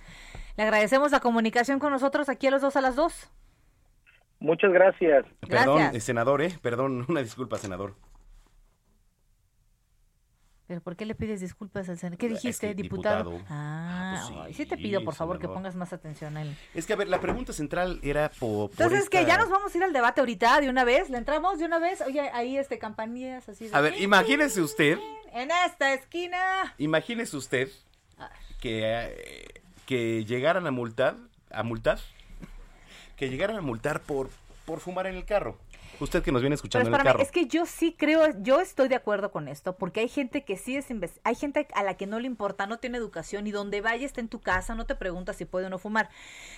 le 0.57 0.63
agradecemos 0.63 1.11
la 1.11 1.21
comunicación 1.21 1.79
con 1.79 1.91
nosotros 1.91 2.29
aquí 2.29 2.47
a 2.47 2.51
los 2.51 2.61
dos 2.61 2.75
a 2.75 2.81
las 2.81 2.95
dos. 2.95 3.31
Muchas 4.39 4.71
gracias 4.71 5.25
Perdón, 5.47 5.77
Gracias. 5.79 6.03
senador, 6.03 6.41
¿eh? 6.41 6.57
Perdón, 6.61 7.05
una 7.09 7.21
disculpa, 7.21 7.57
senador. 7.57 7.95
¿Pero 10.67 10.81
por 10.81 10.97
qué 10.97 11.05
le 11.05 11.15
pides 11.15 11.39
disculpas 11.39 11.87
al 11.87 11.97
senador? 11.97 12.17
¿Qué 12.17 12.25
Es 12.25 12.33
dijiste, 12.33 12.67
que 12.67 12.73
diputado? 12.75 13.31
diputado. 13.31 13.45
Ah, 13.49 14.15
Ah, 14.19 14.25
pues 14.27 14.39
ay, 14.47 14.53
sí, 14.53 14.63
sí, 14.63 14.69
te 14.69 14.75
pido, 14.75 15.01
por 15.03 15.15
favor, 15.15 15.39
que 15.39 15.47
pongas 15.47 15.75
más 15.75 15.93
atención 15.93 16.35
a 16.35 16.41
él. 16.41 16.57
Es 16.73 16.85
que, 16.85 16.91
a 16.91 16.97
ver, 16.97 17.07
la 17.07 17.21
pregunta 17.21 17.53
central 17.53 17.99
era 18.03 18.29
por... 18.37 18.69
por 18.71 18.81
Entonces, 18.81 19.09
que 19.09 19.19
esta- 19.21 19.29
ya 19.29 19.37
nos 19.37 19.49
vamos 19.49 19.73
a 19.73 19.77
ir 19.77 19.83
al 19.85 19.93
debate 19.93 20.19
ahorita, 20.19 20.59
de 20.59 20.69
una 20.69 20.83
vez. 20.83 21.09
¿Le 21.09 21.17
entramos 21.19 21.57
de 21.57 21.65
una 21.65 21.79
vez? 21.79 22.01
Oye, 22.01 22.19
ahí, 22.33 22.57
este, 22.57 22.79
campanillas 22.79 23.47
así. 23.47 23.69
de- 23.69 23.75
A 23.75 23.79
ver, 23.79 23.93
imagínese 24.01 24.61
usted, 24.61 24.97
En 25.31 25.49
esta 25.65 25.93
esquina. 25.93 26.73
imagínese 26.77 27.37
usted 27.37 27.69
que, 28.59 28.81
eh, 28.83 29.61
que 29.85 30.25
llegaran 30.25 30.67
a 30.67 30.71
multar, 30.71 31.15
a 31.49 31.63
multar, 31.63 31.99
que 33.17 33.29
llegaran 33.29 33.57
a 33.57 33.61
multar 33.61 33.99
por, 34.01 34.29
por 34.65 34.79
fumar 34.79 35.07
en 35.07 35.15
el 35.15 35.25
carro. 35.25 35.57
Usted 35.99 36.21
que 36.21 36.31
nos 36.31 36.41
viene 36.43 36.53
Pero 36.55 36.57
escuchando 36.57 36.89
en 36.89 36.95
el 36.95 37.03
carro. 37.03 37.19
es 37.19 37.31
que 37.31 37.47
yo 37.47 37.65
sí 37.65 37.95
creo, 37.97 38.39
yo 38.43 38.59
estoy 38.61 38.87
de 38.87 38.93
acuerdo 38.93 39.31
con 39.31 39.47
esto, 39.47 39.75
porque 39.77 40.01
hay 40.01 40.07
gente 40.07 40.45
que 40.45 40.55
sí 40.55 40.77
es 40.77 40.85
hay 41.23 41.35
gente 41.35 41.67
a 41.73 41.81
la 41.81 41.97
que 41.97 42.05
no 42.05 42.19
le 42.19 42.27
importa, 42.27 42.67
no 42.67 42.77
tiene 42.77 42.99
educación 42.99 43.47
y 43.47 43.51
donde 43.51 43.81
vaya 43.81 44.05
está 44.05 44.21
en 44.21 44.27
tu 44.27 44.39
casa, 44.39 44.75
no 44.75 44.85
te 44.85 44.93
pregunta 44.93 45.33
si 45.33 45.45
puede 45.45 45.65
o 45.65 45.69
no 45.71 45.79
fumar. 45.79 46.09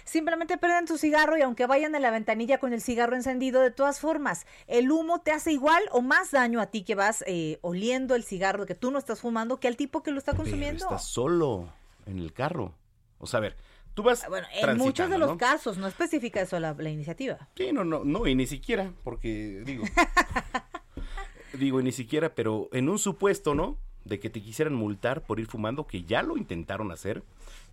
Simplemente 0.03 0.57
prenden 0.57 0.85
tu 0.87 0.97
cigarro 0.97 1.37
y 1.37 1.41
aunque 1.41 1.65
vayan 1.67 1.95
a 1.95 1.99
la 1.99 2.11
ventanilla 2.11 2.57
con 2.59 2.73
el 2.73 2.81
cigarro 2.81 3.15
encendido, 3.15 3.61
de 3.61 3.71
todas 3.71 4.01
formas, 4.01 4.45
el 4.67 4.91
humo 4.91 5.21
te 5.21 5.31
hace 5.31 5.53
igual 5.53 5.83
o 5.91 6.01
más 6.01 6.31
daño 6.31 6.59
a 6.59 6.65
ti 6.65 6.83
que 6.83 6.95
vas 6.95 7.23
eh, 7.25 7.59
oliendo 7.61 8.15
el 8.15 8.25
cigarro 8.25 8.65
que 8.65 8.75
tú 8.75 8.91
no 8.91 8.99
estás 8.99 9.21
fumando 9.21 9.61
que 9.61 9.69
al 9.69 9.77
tipo 9.77 10.03
que 10.03 10.11
lo 10.11 10.17
está 10.17 10.33
Pero 10.33 10.43
consumiendo. 10.43 10.83
estás 10.83 11.05
solo 11.05 11.69
en 12.05 12.19
el 12.19 12.33
carro. 12.33 12.73
O 13.19 13.27
sea, 13.27 13.37
a 13.37 13.41
ver, 13.41 13.55
tú 13.99 14.03
vas 14.03 14.25
Bueno, 14.29 14.47
en 14.53 14.77
muchos 14.77 15.09
de 15.09 15.17
los 15.17 15.31
¿no? 15.31 15.37
casos 15.37 15.77
no 15.77 15.85
especifica 15.87 16.39
eso 16.39 16.57
la, 16.57 16.73
la 16.73 16.89
iniciativa. 16.89 17.49
Sí, 17.57 17.73
no, 17.73 17.83
no, 17.83 18.05
no, 18.05 18.25
y 18.27 18.33
ni 18.33 18.47
siquiera, 18.47 18.93
porque 19.03 19.61
digo, 19.65 19.83
digo, 21.53 21.81
y 21.81 21.83
ni 21.83 21.91
siquiera, 21.91 22.33
pero 22.33 22.69
en 22.71 22.87
un 22.87 22.97
supuesto, 22.97 23.55
¿no? 23.55 23.77
de 24.05 24.19
que 24.19 24.29
te 24.29 24.41
quisieran 24.41 24.73
multar 24.73 25.23
por 25.23 25.39
ir 25.41 25.47
fumando, 25.47 25.85
que 25.85 26.03
ya 26.03 26.23
lo 26.23 26.37
intentaron 26.37 26.91
hacer. 26.91 27.21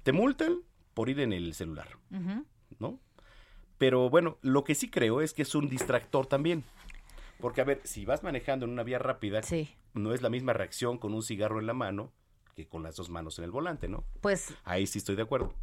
Te 0.02 0.10
multan 0.12 0.58
por 0.92 1.08
ir 1.08 1.20
en 1.20 1.32
el 1.32 1.54
celular, 1.54 1.86
¿no? 2.80 2.98
Pero 3.78 4.10
bueno, 4.10 4.36
lo 4.42 4.64
que 4.64 4.74
sí 4.74 4.90
creo 4.90 5.20
es 5.20 5.32
que 5.32 5.42
es 5.42 5.54
un 5.54 5.68
distractor 5.68 6.26
también. 6.26 6.64
Porque, 7.40 7.60
a 7.60 7.64
ver, 7.64 7.80
si 7.84 8.04
vas 8.04 8.22
manejando 8.24 8.66
en 8.66 8.72
una 8.72 8.82
vía 8.82 8.98
rápida, 8.98 9.42
Sí. 9.44 9.72
no 9.94 10.12
es 10.12 10.20
la 10.20 10.28
misma 10.28 10.52
reacción 10.52 10.98
con 10.98 11.14
un 11.14 11.22
cigarro 11.22 11.60
en 11.60 11.66
la 11.66 11.74
mano 11.74 12.10
que 12.56 12.66
con 12.66 12.82
las 12.82 12.96
dos 12.96 13.08
manos 13.08 13.38
en 13.38 13.44
el 13.44 13.50
volante, 13.52 13.86
¿no? 13.88 14.02
Pues 14.20 14.52
Ahí 14.64 14.86
sí 14.88 14.98
estoy 14.98 15.14
de 15.14 15.22
acuerdo. 15.22 15.54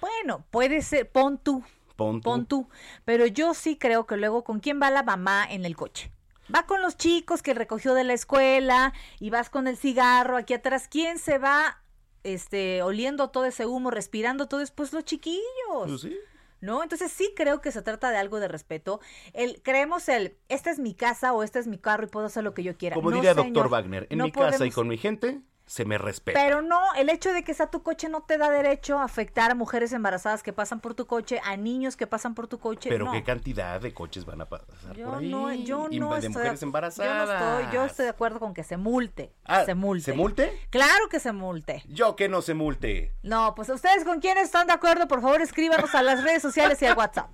Bueno, 0.00 0.44
puede 0.50 0.82
ser, 0.82 1.10
pon 1.10 1.38
tú, 1.38 1.62
Pon 1.96 2.20
tú. 2.20 2.22
pon 2.22 2.46
tú. 2.46 2.68
Pero 3.04 3.26
yo 3.26 3.54
sí 3.54 3.76
creo 3.76 4.06
que 4.06 4.16
luego, 4.16 4.44
¿con 4.44 4.60
quién 4.60 4.80
va 4.80 4.90
la 4.90 5.02
mamá 5.02 5.46
en 5.50 5.64
el 5.64 5.76
coche? 5.76 6.12
Va 6.54 6.64
con 6.64 6.80
los 6.80 6.96
chicos 6.96 7.42
que 7.42 7.52
recogió 7.54 7.92
de 7.94 8.04
la 8.04 8.14
escuela 8.14 8.92
y 9.20 9.30
vas 9.30 9.50
con 9.50 9.66
el 9.66 9.76
cigarro 9.76 10.36
aquí 10.36 10.54
atrás. 10.54 10.88
¿Quién 10.88 11.18
se 11.18 11.38
va 11.38 11.82
este, 12.24 12.82
oliendo 12.82 13.28
todo 13.30 13.44
ese 13.44 13.66
humo, 13.66 13.90
respirando 13.90 14.48
todo? 14.48 14.62
Pues 14.74 14.92
los 14.92 15.04
chiquillos. 15.04 15.42
Pues 15.84 16.00
sí. 16.00 16.16
¿no? 16.60 16.82
Entonces 16.82 17.12
sí 17.12 17.32
creo 17.36 17.60
que 17.60 17.70
se 17.70 17.82
trata 17.82 18.10
de 18.10 18.16
algo 18.16 18.40
de 18.40 18.48
respeto. 18.48 19.00
El, 19.32 19.60
creemos 19.62 20.08
el, 20.08 20.36
esta 20.48 20.70
es 20.70 20.78
mi 20.78 20.94
casa 20.94 21.32
o 21.32 21.42
este 21.42 21.58
es 21.58 21.66
mi 21.66 21.78
carro 21.78 22.04
y 22.04 22.08
puedo 22.08 22.26
hacer 22.26 22.42
lo 22.44 22.54
que 22.54 22.62
yo 22.62 22.76
quiera. 22.76 22.94
Como 22.94 23.10
No, 23.10 23.16
diría 23.16 23.34
señor, 23.34 23.46
doctor 23.52 23.68
Wagner, 23.68 24.06
en 24.10 24.18
no 24.18 24.24
mi 24.24 24.32
casa 24.32 24.66
y 24.66 24.70
con 24.70 24.88
mi 24.88 24.96
gente 24.98 25.40
se 25.68 25.84
me 25.84 25.98
respeta. 25.98 26.40
Pero 26.40 26.62
no, 26.62 26.80
el 26.96 27.10
hecho 27.10 27.30
de 27.32 27.44
que 27.44 27.52
sea 27.52 27.66
tu 27.70 27.82
coche 27.82 28.08
no 28.08 28.22
te 28.22 28.38
da 28.38 28.50
derecho 28.50 28.98
a 28.98 29.04
afectar 29.04 29.50
a 29.50 29.54
mujeres 29.54 29.92
embarazadas 29.92 30.42
que 30.42 30.54
pasan 30.54 30.80
por 30.80 30.94
tu 30.94 31.06
coche, 31.06 31.40
a 31.44 31.56
niños 31.58 31.94
que 31.96 32.06
pasan 32.06 32.34
por 32.34 32.48
tu 32.48 32.58
coche. 32.58 32.88
Pero 32.88 33.04
no. 33.04 33.12
qué 33.12 33.22
cantidad 33.22 33.78
de 33.78 33.92
coches 33.92 34.24
van 34.24 34.40
a 34.40 34.46
pasar 34.46 34.96
Yo 34.96 35.04
por 35.10 35.18
ahí. 35.18 35.28
no, 35.30 35.52
yo 35.52 35.88
no 35.90 36.12
de 36.14 36.20
estoy, 36.20 36.28
mujeres 36.30 36.60
yo 36.60 36.66
no 36.66 36.68
embarazadas. 36.68 37.60
estoy, 37.60 37.74
yo 37.74 37.84
estoy 37.84 38.04
de 38.04 38.10
acuerdo 38.10 38.40
con 38.40 38.54
que 38.54 38.64
se 38.64 38.78
multe, 38.78 39.30
Ah, 39.44 39.64
se 39.66 39.74
multe. 39.74 40.04
¿se 40.06 40.12
multe? 40.14 40.58
Claro 40.70 41.08
que 41.10 41.20
se 41.20 41.32
multe. 41.32 41.82
Yo 41.86 42.16
que 42.16 42.30
no 42.30 42.40
se 42.40 42.54
multe. 42.54 43.12
No, 43.22 43.54
pues 43.54 43.68
ustedes 43.68 44.04
con 44.04 44.20
quién 44.20 44.38
están 44.38 44.68
de 44.68 44.72
acuerdo, 44.72 45.06
por 45.06 45.20
favor 45.20 45.42
escríbanos 45.42 45.94
a 45.94 46.02
las 46.02 46.24
redes 46.24 46.40
sociales 46.40 46.80
y 46.80 46.86
al 46.86 46.96
WhatsApp. 46.96 47.28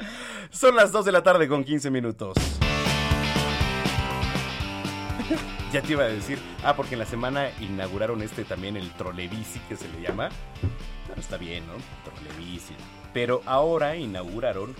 Son 0.50 0.74
las 0.74 0.92
2 0.92 1.04
de 1.04 1.12
la 1.12 1.22
tarde 1.22 1.46
con 1.46 1.62
15 1.62 1.90
minutos. 1.90 2.36
ya 5.76 5.82
te 5.82 5.92
iba 5.92 6.04
a 6.04 6.08
decir, 6.08 6.38
ah, 6.64 6.74
porque 6.74 6.94
en 6.94 7.00
la 7.00 7.04
semana 7.04 7.50
inauguraron 7.60 8.22
este 8.22 8.44
también 8.44 8.78
el 8.78 8.90
trolebici 8.94 9.60
que 9.68 9.76
se 9.76 9.86
le 9.88 10.00
llama. 10.00 10.30
Bueno, 11.06 11.20
está 11.20 11.36
bien, 11.36 11.64
¿no? 11.66 11.74
Trolebici. 12.02 12.74
Pero 13.12 13.42
ahora 13.44 13.94
inauguraron 13.94 14.74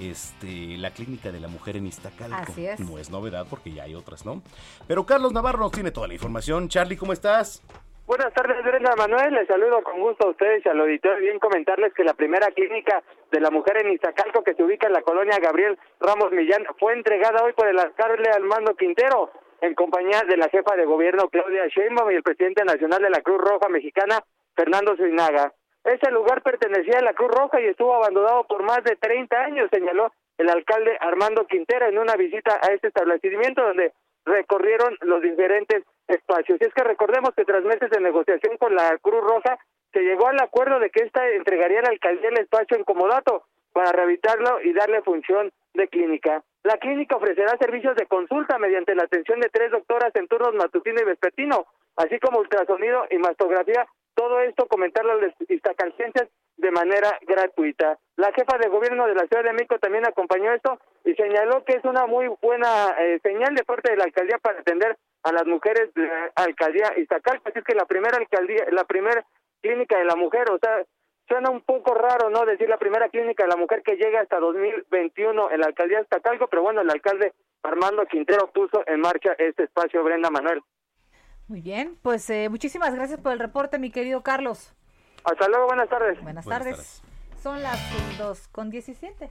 este 0.00 0.78
la 0.78 0.92
clínica 0.92 1.32
de 1.32 1.40
la 1.40 1.48
mujer 1.48 1.76
en 1.76 1.86
Iztacalco. 1.86 2.34
Así 2.34 2.66
es. 2.66 2.80
No 2.80 2.96
es 2.96 3.10
novedad 3.10 3.46
porque 3.50 3.72
ya 3.72 3.82
hay 3.82 3.94
otras, 3.94 4.24
¿no? 4.24 4.40
Pero 4.86 5.04
Carlos 5.04 5.34
Navarro 5.34 5.58
nos 5.58 5.72
tiene 5.72 5.90
toda 5.90 6.08
la 6.08 6.14
información. 6.14 6.70
Charlie, 6.70 6.96
¿cómo 6.96 7.12
estás? 7.12 7.62
Buenas 8.06 8.32
tardes, 8.32 8.64
Brenda 8.64 8.96
Manuel. 8.96 9.34
Les 9.34 9.46
saludo 9.48 9.82
con 9.82 10.00
gusto 10.00 10.28
a 10.28 10.30
ustedes 10.30 10.64
y 10.64 10.68
al 10.70 10.80
auditorio. 10.80 11.18
Bien 11.18 11.38
comentarles 11.38 11.92
que 11.92 12.04
la 12.04 12.14
primera 12.14 12.50
clínica 12.52 13.02
de 13.30 13.38
la 13.38 13.50
mujer 13.50 13.84
en 13.84 13.92
Iztacalco, 13.92 14.42
que 14.42 14.54
se 14.54 14.62
ubica 14.62 14.86
en 14.86 14.94
la 14.94 15.02
colonia 15.02 15.38
Gabriel 15.42 15.78
Ramos 16.00 16.32
Millán, 16.32 16.64
fue 16.80 16.94
entregada 16.94 17.44
hoy 17.44 17.52
por 17.52 17.68
el 17.68 17.78
alcalde 17.78 18.30
Armando 18.30 18.74
Quintero, 18.76 19.30
en 19.60 19.74
compañía 19.74 20.22
de 20.28 20.36
la 20.36 20.48
jefa 20.48 20.76
de 20.76 20.84
gobierno 20.84 21.28
Claudia 21.28 21.66
Sheinbaum 21.66 22.10
y 22.10 22.16
el 22.16 22.22
presidente 22.22 22.64
nacional 22.64 23.02
de 23.02 23.10
la 23.10 23.22
Cruz 23.22 23.40
Roja 23.40 23.68
Mexicana, 23.68 24.22
Fernando 24.54 24.96
Zuinaga. 24.96 25.52
Este 25.84 26.10
lugar 26.10 26.42
pertenecía 26.42 26.98
a 26.98 27.02
la 27.02 27.14
Cruz 27.14 27.30
Roja 27.30 27.60
y 27.60 27.66
estuvo 27.66 27.94
abandonado 27.94 28.44
por 28.44 28.62
más 28.62 28.82
de 28.84 28.96
30 28.96 29.36
años, 29.36 29.70
señaló 29.72 30.12
el 30.36 30.48
alcalde 30.48 30.96
Armando 31.00 31.46
Quintero 31.46 31.86
en 31.86 31.98
una 31.98 32.14
visita 32.14 32.60
a 32.62 32.72
este 32.72 32.88
establecimiento 32.88 33.62
donde 33.62 33.92
recorrieron 34.24 34.96
los 35.00 35.22
diferentes 35.22 35.84
espacios. 36.06 36.58
Y 36.60 36.64
es 36.64 36.74
que 36.74 36.84
recordemos 36.84 37.30
que 37.34 37.44
tras 37.44 37.64
meses 37.64 37.90
de 37.90 38.00
negociación 38.00 38.56
con 38.58 38.74
la 38.74 38.96
Cruz 38.98 39.22
Roja, 39.22 39.58
se 39.92 40.00
llegó 40.00 40.28
al 40.28 40.40
acuerdo 40.40 40.78
de 40.80 40.90
que 40.90 41.04
ésta 41.04 41.26
entregaría 41.30 41.80
a 41.80 41.82
la 41.82 41.88
alcaldía 41.90 42.28
el 42.28 42.40
espacio 42.40 42.76
en 42.76 42.84
comodato 42.84 43.44
para 43.72 43.92
rehabilitarlo 43.92 44.60
y 44.62 44.72
darle 44.72 45.02
función 45.02 45.50
de 45.74 45.88
clínica. 45.88 46.42
La 46.64 46.76
clínica 46.78 47.16
ofrecerá 47.16 47.56
servicios 47.58 47.96
de 47.96 48.06
consulta 48.06 48.58
mediante 48.58 48.94
la 48.94 49.04
atención 49.04 49.40
de 49.40 49.48
tres 49.48 49.70
doctoras 49.70 50.10
en 50.14 50.26
turnos 50.26 50.54
matutino 50.54 51.00
y 51.00 51.04
vespertino, 51.04 51.66
así 51.96 52.18
como 52.18 52.40
ultrasonido 52.40 53.06
y 53.10 53.18
mastografía. 53.18 53.86
Todo 54.14 54.40
esto 54.40 54.66
comentarlo 54.66 55.12
a 55.12 55.14
los 55.16 55.32
de 56.58 56.70
manera 56.72 57.18
gratuita. 57.26 57.98
La 58.16 58.32
jefa 58.32 58.58
de 58.58 58.68
gobierno 58.68 59.06
de 59.06 59.14
la 59.14 59.26
Ciudad 59.26 59.44
de 59.44 59.52
México 59.52 59.78
también 59.78 60.06
acompañó 60.06 60.52
esto 60.52 60.78
y 61.04 61.14
señaló 61.14 61.64
que 61.64 61.74
es 61.74 61.84
una 61.84 62.06
muy 62.06 62.26
buena 62.42 62.94
eh, 62.98 63.20
señal 63.22 63.54
de 63.54 63.64
parte 63.64 63.92
de 63.92 63.96
la 63.96 64.04
alcaldía 64.04 64.38
para 64.38 64.58
atender 64.58 64.98
a 65.22 65.32
las 65.32 65.46
mujeres 65.46 65.94
de 65.94 66.02
la 66.06 66.32
alcaldía 66.34 66.98
Iztacalco. 66.98 67.48
Así 67.48 67.60
es 67.60 67.64
que 67.64 67.74
la 67.74 67.86
primera 67.86 68.18
alcaldía, 68.18 68.64
la 68.72 68.84
primera 68.84 69.24
clínica 69.62 69.98
de 69.98 70.04
la 70.04 70.16
mujer, 70.16 70.50
o 70.50 70.58
sea, 70.58 70.84
suena 71.28 71.50
un 71.50 71.60
poco 71.60 71.94
raro, 71.94 72.30
¿no? 72.30 72.44
Decir 72.46 72.68
la 72.68 72.78
primera 72.78 73.08
clínica 73.08 73.44
de 73.44 73.50
la 73.50 73.56
mujer 73.56 73.82
que 73.82 73.96
llega 73.96 74.20
hasta 74.20 74.40
2021 74.40 75.50
en 75.50 75.60
la 75.60 75.66
alcaldía 75.66 75.98
de 75.98 76.04
Iztacalco, 76.04 76.48
pero 76.48 76.62
bueno, 76.62 76.80
el 76.80 76.90
alcalde 76.90 77.34
Armando 77.62 78.06
Quintero 78.06 78.50
puso 78.50 78.82
en 78.86 79.00
marcha 79.00 79.32
este 79.38 79.64
espacio, 79.64 80.02
Brenda 80.02 80.30
Manuel. 80.30 80.62
Muy 81.48 81.60
bien, 81.60 81.96
pues 82.02 82.28
eh, 82.30 82.48
muchísimas 82.48 82.94
gracias 82.94 83.20
por 83.20 83.32
el 83.32 83.38
reporte, 83.38 83.78
mi 83.78 83.90
querido 83.90 84.22
Carlos. 84.22 84.74
Hasta 85.24 85.48
luego, 85.48 85.66
buenas 85.66 85.88
tardes. 85.88 86.20
Buenas, 86.22 86.44
Buenas 86.44 86.64
tardes. 86.64 87.02
Son 87.42 87.62
las 87.62 88.18
2 88.18 88.48
con 88.48 88.70
17. 88.70 89.30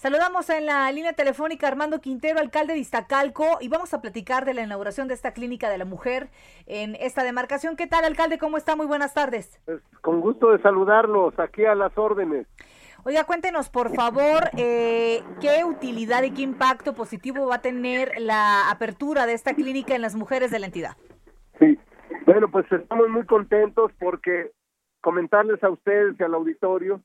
Saludamos 0.00 0.48
en 0.48 0.64
la 0.64 0.90
línea 0.92 1.12
telefónica 1.12 1.68
Armando 1.68 2.00
Quintero, 2.00 2.40
alcalde 2.40 2.72
de 2.72 2.78
Iztacalco, 2.78 3.58
y 3.60 3.68
vamos 3.68 3.92
a 3.92 4.00
platicar 4.00 4.46
de 4.46 4.54
la 4.54 4.62
inauguración 4.62 5.08
de 5.08 5.12
esta 5.12 5.34
clínica 5.34 5.68
de 5.68 5.76
la 5.76 5.84
mujer 5.84 6.30
en 6.64 6.94
esta 6.94 7.22
demarcación. 7.22 7.76
¿Qué 7.76 7.86
tal, 7.86 8.06
alcalde? 8.06 8.38
¿Cómo 8.38 8.56
está? 8.56 8.76
Muy 8.76 8.86
buenas 8.86 9.12
tardes. 9.12 9.60
Pues, 9.66 9.82
con 10.00 10.22
gusto 10.22 10.52
de 10.52 10.62
saludarlos, 10.62 11.38
aquí 11.38 11.66
a 11.66 11.74
las 11.74 11.92
órdenes. 11.98 12.46
Oiga, 13.04 13.24
cuéntenos, 13.24 13.68
por 13.68 13.94
favor, 13.94 14.48
eh, 14.56 15.22
qué 15.38 15.66
utilidad 15.66 16.22
y 16.22 16.30
qué 16.30 16.40
impacto 16.40 16.94
positivo 16.94 17.46
va 17.46 17.56
a 17.56 17.60
tener 17.60 18.12
la 18.20 18.70
apertura 18.70 19.26
de 19.26 19.34
esta 19.34 19.52
clínica 19.52 19.94
en 19.94 20.00
las 20.00 20.14
mujeres 20.14 20.50
de 20.50 20.60
la 20.60 20.66
entidad. 20.66 20.96
Sí, 21.58 21.78
bueno, 22.24 22.50
pues 22.50 22.64
estamos 22.72 23.06
muy 23.10 23.26
contentos 23.26 23.92
porque 24.00 24.50
comentarles 25.02 25.62
a 25.62 25.68
ustedes 25.68 26.18
y 26.18 26.22
al 26.22 26.32
auditorio 26.32 27.02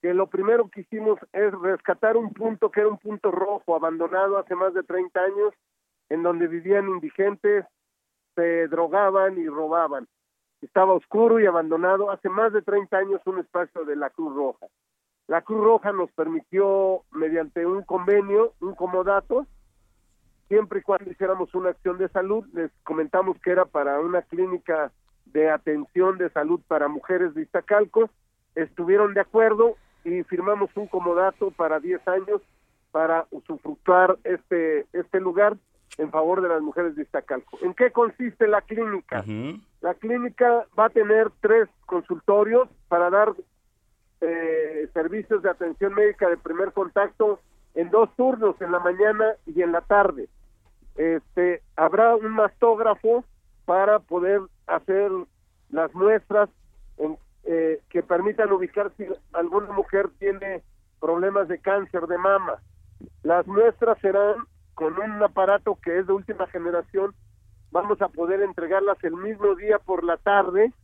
que 0.00 0.14
lo 0.14 0.28
primero 0.28 0.68
que 0.68 0.82
hicimos 0.82 1.18
es 1.32 1.52
rescatar 1.60 2.16
un 2.16 2.32
punto 2.32 2.70
que 2.70 2.80
era 2.80 2.88
un 2.88 2.98
punto 2.98 3.30
rojo, 3.30 3.74
abandonado 3.74 4.38
hace 4.38 4.54
más 4.54 4.74
de 4.74 4.82
30 4.82 5.20
años, 5.20 5.54
en 6.08 6.22
donde 6.22 6.46
vivían 6.46 6.88
indigentes, 6.88 7.64
se 8.34 8.68
drogaban 8.68 9.38
y 9.38 9.48
robaban. 9.48 10.06
Estaba 10.62 10.92
oscuro 10.92 11.40
y 11.40 11.46
abandonado 11.46 12.10
hace 12.10 12.28
más 12.28 12.52
de 12.52 12.62
30 12.62 12.96
años 12.96 13.20
un 13.26 13.38
espacio 13.40 13.84
de 13.84 13.96
la 13.96 14.10
Cruz 14.10 14.34
Roja. 14.34 14.66
La 15.26 15.42
Cruz 15.42 15.62
Roja 15.62 15.92
nos 15.92 16.10
permitió, 16.12 17.02
mediante 17.10 17.66
un 17.66 17.82
convenio, 17.82 18.54
un 18.60 18.74
comodato, 18.74 19.46
siempre 20.48 20.80
y 20.80 20.82
cuando 20.82 21.10
hiciéramos 21.10 21.54
una 21.54 21.70
acción 21.70 21.98
de 21.98 22.08
salud, 22.08 22.46
les 22.54 22.70
comentamos 22.82 23.38
que 23.40 23.50
era 23.50 23.66
para 23.66 24.00
una 24.00 24.22
clínica 24.22 24.90
de 25.26 25.50
atención 25.50 26.16
de 26.16 26.30
salud 26.30 26.60
para 26.66 26.88
mujeres 26.88 27.34
de 27.34 27.42
Iztacalco, 27.42 28.08
estuvieron 28.54 29.14
de 29.14 29.20
acuerdo 29.20 29.76
y 30.04 30.22
firmamos 30.24 30.70
un 30.76 30.86
comodato 30.86 31.50
para 31.50 31.80
10 31.80 32.06
años 32.08 32.40
para 32.92 33.26
usufructuar 33.30 34.16
este, 34.24 34.86
este 34.92 35.20
lugar 35.20 35.56
en 35.98 36.10
favor 36.10 36.40
de 36.42 36.48
las 36.48 36.62
mujeres 36.62 36.94
de 36.96 37.02
Iztacalco. 37.02 37.58
¿En 37.62 37.74
qué 37.74 37.90
consiste 37.90 38.46
la 38.46 38.60
clínica? 38.62 39.22
La 39.80 39.94
clínica 39.94 40.66
va 40.78 40.86
a 40.86 40.90
tener 40.90 41.30
tres 41.40 41.68
consultorios 41.86 42.68
para 42.88 43.10
dar 43.10 43.32
eh, 44.20 44.88
servicios 44.94 45.42
de 45.42 45.50
atención 45.50 45.94
médica 45.94 46.28
de 46.28 46.36
primer 46.36 46.72
contacto 46.72 47.40
en 47.74 47.90
dos 47.90 48.10
turnos, 48.16 48.60
en 48.60 48.72
la 48.72 48.80
mañana 48.80 49.34
y 49.46 49.62
en 49.62 49.72
la 49.72 49.80
tarde. 49.82 50.28
Este, 50.96 51.62
habrá 51.76 52.16
un 52.16 52.30
mastógrafo 52.30 53.24
para 53.64 54.00
poder 54.00 54.40
hacer 54.66 55.10
las 55.70 55.94
muestras 55.94 56.48
en- 56.96 57.16
eh, 57.50 57.80
que 57.88 58.02
permitan 58.02 58.52
ubicar 58.52 58.92
si 58.98 59.06
alguna 59.32 59.72
mujer 59.72 60.10
tiene 60.18 60.62
problemas 61.00 61.48
de 61.48 61.58
cáncer 61.58 62.06
de 62.06 62.18
mama. 62.18 62.60
Las 63.22 63.46
muestras 63.46 63.98
serán 64.00 64.36
con 64.74 64.98
un 64.98 65.22
aparato 65.22 65.78
que 65.82 65.98
es 65.98 66.06
de 66.06 66.12
última 66.12 66.46
generación. 66.48 67.14
Vamos 67.70 68.02
a 68.02 68.08
poder 68.08 68.42
entregarlas 68.42 69.02
el 69.02 69.14
mismo 69.14 69.54
día 69.54 69.78
por 69.78 70.04
la 70.04 70.18
tarde, 70.18 70.74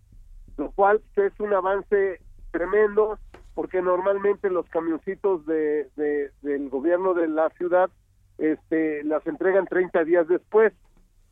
lo 0.56 0.70
cual 0.70 1.02
es 1.16 1.38
un 1.38 1.52
avance 1.52 2.20
tremendo 2.50 3.18
porque 3.54 3.82
normalmente 3.82 4.48
los 4.48 4.66
camioncitos 4.70 5.44
de, 5.44 5.90
de- 5.96 6.30
del 6.40 6.70
gobierno 6.70 7.12
de 7.12 7.28
la 7.28 7.50
ciudad 7.50 7.90
este, 8.38 9.04
las 9.04 9.26
entregan 9.26 9.66
30 9.66 10.02
días 10.04 10.26
después. 10.28 10.72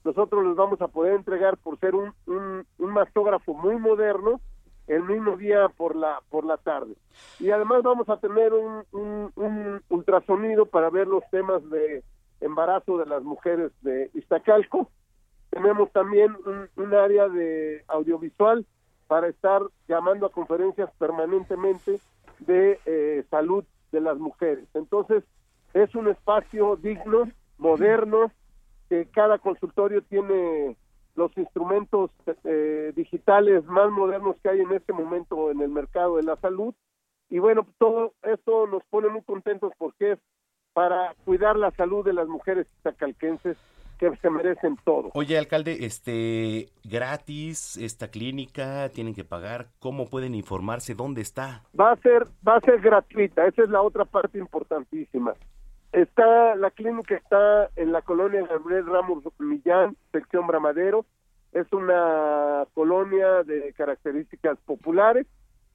Nosotros 0.04 0.44
los 0.44 0.56
vamos 0.56 0.80
a 0.82 0.88
poder 0.88 1.14
entregar 1.14 1.56
por 1.56 1.78
ser 1.78 1.94
un, 1.94 2.12
mastógrafo 2.78 3.54
muy 3.54 3.76
moderno 3.78 4.40
el 4.86 5.02
mismo 5.04 5.36
día 5.36 5.68
por 5.68 5.94
la 5.96 6.20
por 6.28 6.44
la 6.44 6.56
tarde 6.56 6.94
y 7.38 7.50
además 7.50 7.82
vamos 7.82 8.08
a 8.08 8.16
tener 8.16 8.52
un, 8.52 8.84
un, 8.92 9.32
un 9.36 9.82
ultrasonido 9.88 10.66
para 10.66 10.90
ver 10.90 11.06
los 11.06 11.22
temas 11.30 11.68
de 11.70 12.02
embarazo 12.42 12.98
de 12.98 13.06
las 13.06 13.22
mujeres 13.22 13.72
de 13.82 14.10
Iztacalco. 14.14 14.90
Tenemos 15.50 15.90
también 15.92 16.36
un, 16.76 16.94
área 16.94 17.28
de 17.28 17.84
audiovisual 17.88 18.66
para 19.06 19.28
estar 19.28 19.62
llamando 19.88 20.26
a 20.26 20.32
conferencias 20.32 20.90
permanentemente 20.98 22.00
de 22.40 22.78
eh, 22.86 23.24
salud 23.30 23.64
de 23.92 24.00
las 24.00 24.18
mujeres. 24.18 24.64
Entonces, 24.74 25.24
es 25.74 25.94
un 25.94 26.08
espacio 26.08 26.76
digno, 26.76 27.30
moderno, 27.58 28.30
que 28.88 29.06
cada 29.06 29.38
consultorio 29.38 30.02
tiene 30.02 30.76
los 31.14 31.36
instrumentos 31.36 32.10
eh, 32.44 32.92
digitales 32.96 33.64
más 33.66 33.90
modernos 33.90 34.36
que 34.42 34.50
hay 34.50 34.60
en 34.60 34.72
este 34.72 34.92
momento 34.92 35.50
en 35.50 35.60
el 35.60 35.68
mercado 35.68 36.16
de 36.16 36.22
la 36.22 36.36
salud. 36.36 36.74
Y 37.28 37.38
bueno, 37.38 37.66
todo 37.78 38.14
esto 38.22 38.66
nos 38.66 38.82
pone 38.84 39.08
muy 39.08 39.22
contentos 39.22 39.72
porque 39.78 40.12
es 40.12 40.18
para 40.72 41.14
cuidar 41.24 41.56
la 41.56 41.70
salud 41.72 42.04
de 42.04 42.12
las 42.12 42.28
mujeres 42.28 42.66
itacalquenses 42.80 43.56
que 43.98 44.16
se 44.16 44.30
merecen 44.30 44.76
todo. 44.84 45.10
Oye, 45.14 45.38
alcalde, 45.38 45.84
este, 45.86 46.70
gratis, 46.82 47.76
esta 47.76 48.08
clínica, 48.08 48.88
tienen 48.88 49.14
que 49.14 49.22
pagar, 49.22 49.68
¿cómo 49.78 50.08
pueden 50.08 50.34
informarse? 50.34 50.94
¿Dónde 50.94 51.20
está? 51.20 51.62
Va 51.78 51.92
a 51.92 51.96
ser, 51.96 52.26
va 52.46 52.56
a 52.56 52.60
ser 52.60 52.80
gratuita, 52.80 53.46
esa 53.46 53.62
es 53.62 53.68
la 53.68 53.80
otra 53.80 54.04
parte 54.04 54.38
importantísima. 54.38 55.34
Está, 55.92 56.56
la 56.56 56.70
clínica 56.70 57.14
está 57.14 57.68
en 57.76 57.92
la 57.92 58.00
colonia 58.02 58.46
Gabriel 58.46 58.86
Ramos 58.86 59.24
Millán, 59.38 59.96
sección 60.10 60.46
Bramadero, 60.46 61.04
es 61.52 61.70
una 61.72 62.66
colonia 62.72 63.42
de 63.42 63.74
características 63.74 64.58
populares 64.64 65.26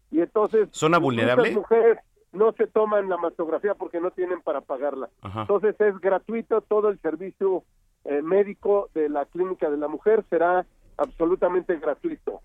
y 0.10 0.22
entonces 0.22 0.70
¿Zona 0.72 0.98
vulnerable? 0.98 1.52
mujeres 1.52 2.00
no 2.32 2.52
se 2.54 2.68
toman 2.68 3.10
la 3.10 3.18
mastografía 3.18 3.76
porque 3.76 4.00
no 4.00 4.12
tienen 4.12 4.42
para 4.42 4.62
pagarla. 4.62 5.10
Ajá. 5.22 5.42
Entonces 5.42 5.80
es 5.80 6.00
gratuito 6.00 6.62
todo 6.62 6.90
el 6.90 7.00
servicio 7.00 7.64
eh, 8.06 8.22
médico 8.22 8.90
de 8.94 9.10
la 9.10 9.26
clínica 9.26 9.70
de 9.70 9.78
la 9.78 9.88
mujer 9.88 10.24
será 10.30 10.66
absolutamente 10.98 11.78
gratuito. 11.78 12.42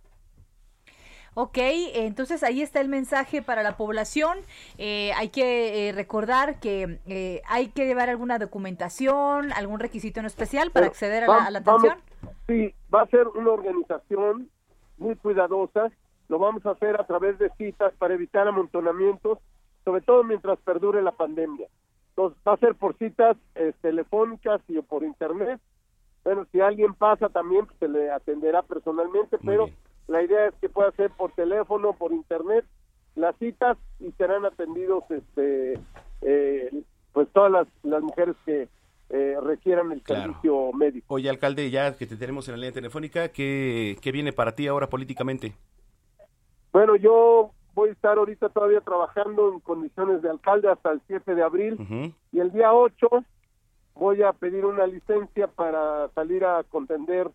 Ok, 1.35 1.57
entonces 1.95 2.43
ahí 2.43 2.61
está 2.61 2.81
el 2.81 2.89
mensaje 2.89 3.41
para 3.41 3.63
la 3.63 3.77
población. 3.79 4.37
Eh, 4.77 5.13
hay 5.17 5.31
que 5.31 5.89
eh, 5.89 5.93
recordar 5.93 6.61
que 6.61 6.99
eh, 7.07 7.41
hay 7.49 7.69
que 7.69 7.87
llevar 7.87 8.11
alguna 8.11 8.39
documentación, 8.39 9.51
algún 9.55 9.81
requisito 9.81 10.21
en 10.21 10.27
especial 10.27 10.71
para 10.71 10.85
Pero 10.87 10.91
acceder 10.93 11.25
a 11.25 11.27
la, 11.29 11.33
vam- 11.39 11.47
a 11.47 11.51
la 11.51 11.61
vamos- 11.61 11.85
atención. 11.93 12.39
sí, 12.47 12.75
va 12.95 13.03
a 13.03 13.07
ser 13.07 13.29
una 13.29 13.51
organización 13.51 14.51
muy 14.99 15.17
cuidadosa. 15.17 15.91
Lo 16.29 16.39
vamos 16.39 16.65
a 16.67 16.71
hacer 16.73 17.01
a 17.01 17.07
través 17.07 17.39
de 17.39 17.51
citas 17.57 17.95
para 17.99 18.13
evitar 18.15 18.47
amontonamientos, 18.47 19.39
sobre 19.87 20.03
todo 20.03 20.25
mientras 20.25 20.59
perdure 20.61 21.01
la 21.03 21.13
pandemia. 21.13 21.67
Entonces, 22.11 22.39
va 22.47 22.53
a 22.53 22.59
ser 22.59 22.75
por 22.75 22.95
citas 22.99 23.39
eh, 23.55 23.73
telefónicas 23.81 24.61
y 24.69 24.79
por 24.83 25.03
internet. 25.03 25.61
Bueno, 26.25 26.47
si 26.53 26.61
alguien 26.61 26.93
pasa 26.93 27.31
también, 27.31 27.65
pues, 27.67 27.79
se 27.79 27.89
le 27.89 28.11
atenderá 28.11 28.61
personalmente, 28.63 29.39
Muy 29.41 29.47
pero 29.47 29.65
bien. 29.65 29.77
La 30.09 30.23
idea 30.23 30.49
es 30.49 30.55
que 30.61 30.69
pueda 30.69 30.91
ser 30.93 31.11
por 31.11 31.33
teléfono, 31.33 31.93
por 31.93 32.13
internet, 32.13 32.65
las 33.15 33.37
citas 33.37 33.77
y 34.01 34.11
serán 34.13 34.45
atendidos 34.45 35.05
este 35.11 35.79
eh, 36.23 36.83
pues 37.13 37.29
todas 37.33 37.53
las, 37.53 37.67
las 37.83 38.03
mujeres 38.03 38.35
que 38.47 38.69
eh, 39.11 39.37
requieran 39.43 39.93
el 39.93 40.01
Claro. 40.03 40.23
servicio 40.23 40.73
médico. 40.73 41.15
Oye, 41.15 41.29
alcalde, 41.29 41.71
ya 41.71 41.97
que 41.97 42.07
te 42.07 42.17
tenemos 42.17 42.49
en 42.49 42.53
la 42.55 42.59
línea 42.59 42.73
telefónica, 42.73 43.29
¿qué, 43.29 43.99
qué 44.01 44.13
viene 44.13 44.33
para 44.33 44.55
ti 44.55 44.67
ahora 44.67 44.89
políticamente? 44.89 45.53
Bueno, 46.73 46.97
yo 46.97 47.51
voy 47.75 47.91
a 47.91 47.93
estar 47.93 48.17
ahorita 48.17 48.49
todavía 48.49 48.81
trabajando 48.81 49.53
en 49.53 49.61
condiciones 49.61 50.23
de 50.23 50.31
alcalde 50.31 50.71
hasta 50.71 50.93
el 50.93 51.03
7 51.07 51.35
de 51.35 51.43
abril 51.43 52.15
y 52.33 52.41
el 52.41 52.51
día 52.53 52.73
8 52.73 53.09
voy 53.95 54.23
a 54.23 54.33
pedir 54.33 54.65
una 54.65 54.87
licencia 54.87 55.47
para 55.49 56.09
salir 56.15 56.45
a 56.47 56.63
contender 56.65 57.31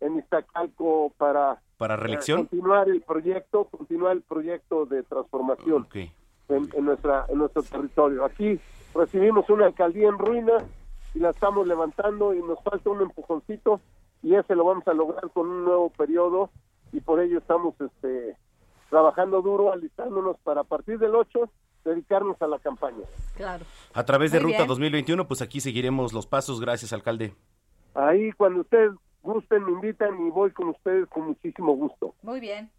en 0.00 0.18
Iztacalco 0.18 1.12
para 1.16 1.60
¿Para 1.80 1.94
eh, 1.94 1.96
reelección? 1.96 2.40
continuar 2.42 2.88
el 2.90 3.00
proyecto, 3.00 3.64
continuar 3.64 4.12
el 4.12 4.22
proyecto 4.22 4.84
de 4.84 5.02
transformación 5.02 5.82
Ok. 5.84 5.96
en, 5.96 6.68
en 6.74 6.84
nuestra 6.84 7.24
en 7.30 7.38
nuestro 7.38 7.62
territorio. 7.62 8.24
Aquí 8.24 8.60
recibimos 8.94 9.48
una 9.48 9.64
alcaldía 9.66 10.08
en 10.08 10.18
ruina 10.18 10.52
y 11.14 11.18
la 11.20 11.30
estamos 11.30 11.66
levantando 11.66 12.34
y 12.34 12.42
nos 12.42 12.62
falta 12.62 12.90
un 12.90 13.00
empujoncito 13.00 13.80
y 14.22 14.34
ese 14.34 14.54
lo 14.54 14.64
vamos 14.66 14.86
a 14.86 14.92
lograr 14.92 15.30
con 15.30 15.48
un 15.48 15.64
nuevo 15.64 15.88
periodo 15.88 16.50
y 16.92 17.00
por 17.00 17.18
ello 17.20 17.38
estamos 17.38 17.74
este 17.80 18.36
trabajando 18.90 19.40
duro, 19.40 19.72
alistándonos 19.72 20.36
para 20.44 20.60
a 20.60 20.64
partir 20.64 20.98
del 20.98 21.14
8 21.14 21.50
dedicarnos 21.84 22.36
a 22.42 22.46
la 22.46 22.58
campaña. 22.58 23.04
Claro. 23.36 23.64
A 23.94 24.04
través 24.04 24.32
de 24.32 24.38
Muy 24.40 24.48
Ruta 24.52 24.58
bien. 24.58 24.68
2021, 24.68 25.26
pues 25.26 25.40
aquí 25.40 25.60
seguiremos 25.60 26.12
los 26.12 26.26
pasos. 26.26 26.60
Gracias, 26.60 26.92
alcalde. 26.92 27.32
Ahí 27.94 28.32
cuando 28.32 28.60
ustedes 28.60 28.92
gusten 29.22 29.64
me 29.64 29.72
invitan 29.72 30.26
y 30.26 30.30
voy 30.30 30.50
con 30.52 30.68
ustedes 30.68 31.08
con 31.08 31.28
muchísimo 31.28 31.74
gusto. 31.74 32.14
Muy 32.22 32.40
bien. 32.40 32.70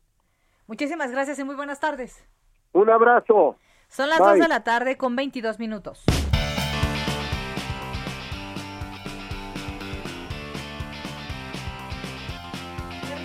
Muchísimas 0.67 1.11
gracias 1.11 1.39
y 1.39 1.43
muy 1.43 1.55
buenas 1.55 1.79
tardes. 1.79 2.23
Un 2.73 2.89
abrazo. 2.89 3.57
Son 3.87 4.09
las 4.09 4.19
Bye. 4.19 4.29
2 4.29 4.39
de 4.39 4.47
la 4.47 4.63
tarde 4.63 4.97
con 4.97 5.15
22 5.15 5.59
minutos. 5.59 6.03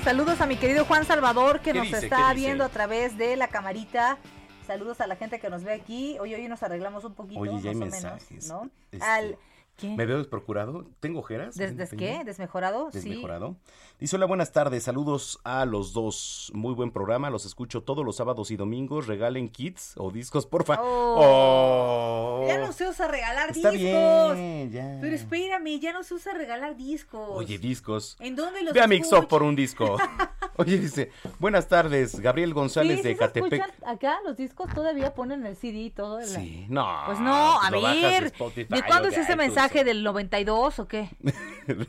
Saludos 0.03 0.41
a 0.41 0.47
mi 0.47 0.57
querido 0.57 0.85
Juan 0.85 1.05
Salvador 1.05 1.61
que 1.61 1.73
¿Qué 1.73 1.79
nos 1.79 1.89
dice? 1.89 2.05
está 2.05 2.33
viendo 2.33 2.63
a 2.65 2.69
través 2.69 3.19
de 3.19 3.35
la 3.37 3.49
camarita. 3.49 4.19
Saludos 4.65 5.01
a 5.01 5.07
la 5.07 5.17
gente 5.17 5.41
que 5.41 5.51
nos 5.51 5.65
ve 5.65 5.73
aquí. 5.73 6.17
Hoy 6.21 6.35
hoy 6.35 6.47
nos 6.49 6.63
arreglamos 6.63 7.05
un 7.05 7.15
poquito, 7.15 7.41
Oye, 7.41 7.61
ya 7.61 7.71
hay 7.71 7.77
más 7.77 7.89
o 7.89 7.91
menos, 7.91 8.13
mensajes. 8.13 8.49
¿no? 8.49 8.71
Este, 8.93 9.05
Al 9.05 9.37
¿qué? 9.77 9.95
¿Me 9.97 10.07
veo 10.07 10.19
desprocurado? 10.19 10.87
¿Tengo 11.01 11.21
ojeras? 11.21 11.55
¿Des- 11.57 11.77
des 11.77 11.91
¿Tengo- 11.91 11.99
qué? 12.01 12.23
¿Desmejorado? 12.25 12.91
Sí. 12.93 12.99
Desmejorado. 13.01 13.57
Dice, 13.99 14.17
hola, 14.17 14.27
buenas 14.27 14.53
tardes, 14.53 14.83
saludos 14.83 15.39
a 15.45 15.65
los 15.65 15.93
dos. 15.95 16.51
Muy 16.55 16.75
buen 16.75 16.91
programa, 16.91 17.31
los 17.31 17.47
escucho 17.47 17.83
todos 17.83 18.05
los 18.05 18.17
sábados 18.17 18.51
y 18.51 18.57
domingos. 18.57 19.07
Regalen 19.07 19.49
kits 19.49 19.95
o 19.97 20.11
discos, 20.11 20.47
porfa. 20.47 20.79
Oh. 20.83 22.41
Oh. 22.43 22.45
Ya 22.47 22.59
no 22.59 22.73
se 22.73 22.87
usa 22.89 23.09
regalar 23.09 23.51
Está 23.51 23.71
discos. 23.71 24.37
bien, 24.37 24.71
ya. 24.71 24.99
Pero 25.01 25.15
espérame, 25.17 25.81
ya 25.81 25.93
no 25.93 26.03
se 26.03 26.15
usa 26.15 26.35
regalar 26.35 26.77
discos. 26.77 27.29
Oye, 27.33 27.59
discos. 27.59 28.17
¿En 28.21 28.37
dónde 28.37 28.63
los 28.63 28.73
Ve 28.75 28.81
a 28.81 28.85
escuchas? 28.85 29.27
por 29.27 29.43
un 29.43 29.57
disco. 29.57 29.97
Oye, 30.59 30.79
dice, 30.79 31.11
buenas 31.39 31.69
tardes, 31.69 32.19
Gabriel 32.21 32.55
González 32.55 32.99
Sí, 32.99 33.03
de 33.03 33.13
sí 33.13 33.19
Catepec. 33.19 33.63
acá 33.87 34.19
los 34.25 34.37
discos 34.39 34.73
todavía 34.75 35.13
ponen 35.15 35.45
el 35.45 35.55
CD 35.57 35.79
y 35.81 35.91
todo. 35.91 36.19
el- 36.21 36.27
Sí, 36.27 36.67
no. 36.71 36.87
Pues 37.07 37.21
no, 37.21 37.61
a 37.61 37.71
bajas 37.71 37.95
de 37.95 38.01
ver. 38.03 38.33
¿De 38.69 38.83
cuándo 38.87 39.09
es 39.09 39.15
ese 39.19 39.33
iTunes. 39.33 39.37
Mensaje? 39.67 39.85
¿Del 39.85 40.03
92 40.03 40.79
o 40.79 40.89
qué? 40.89 41.11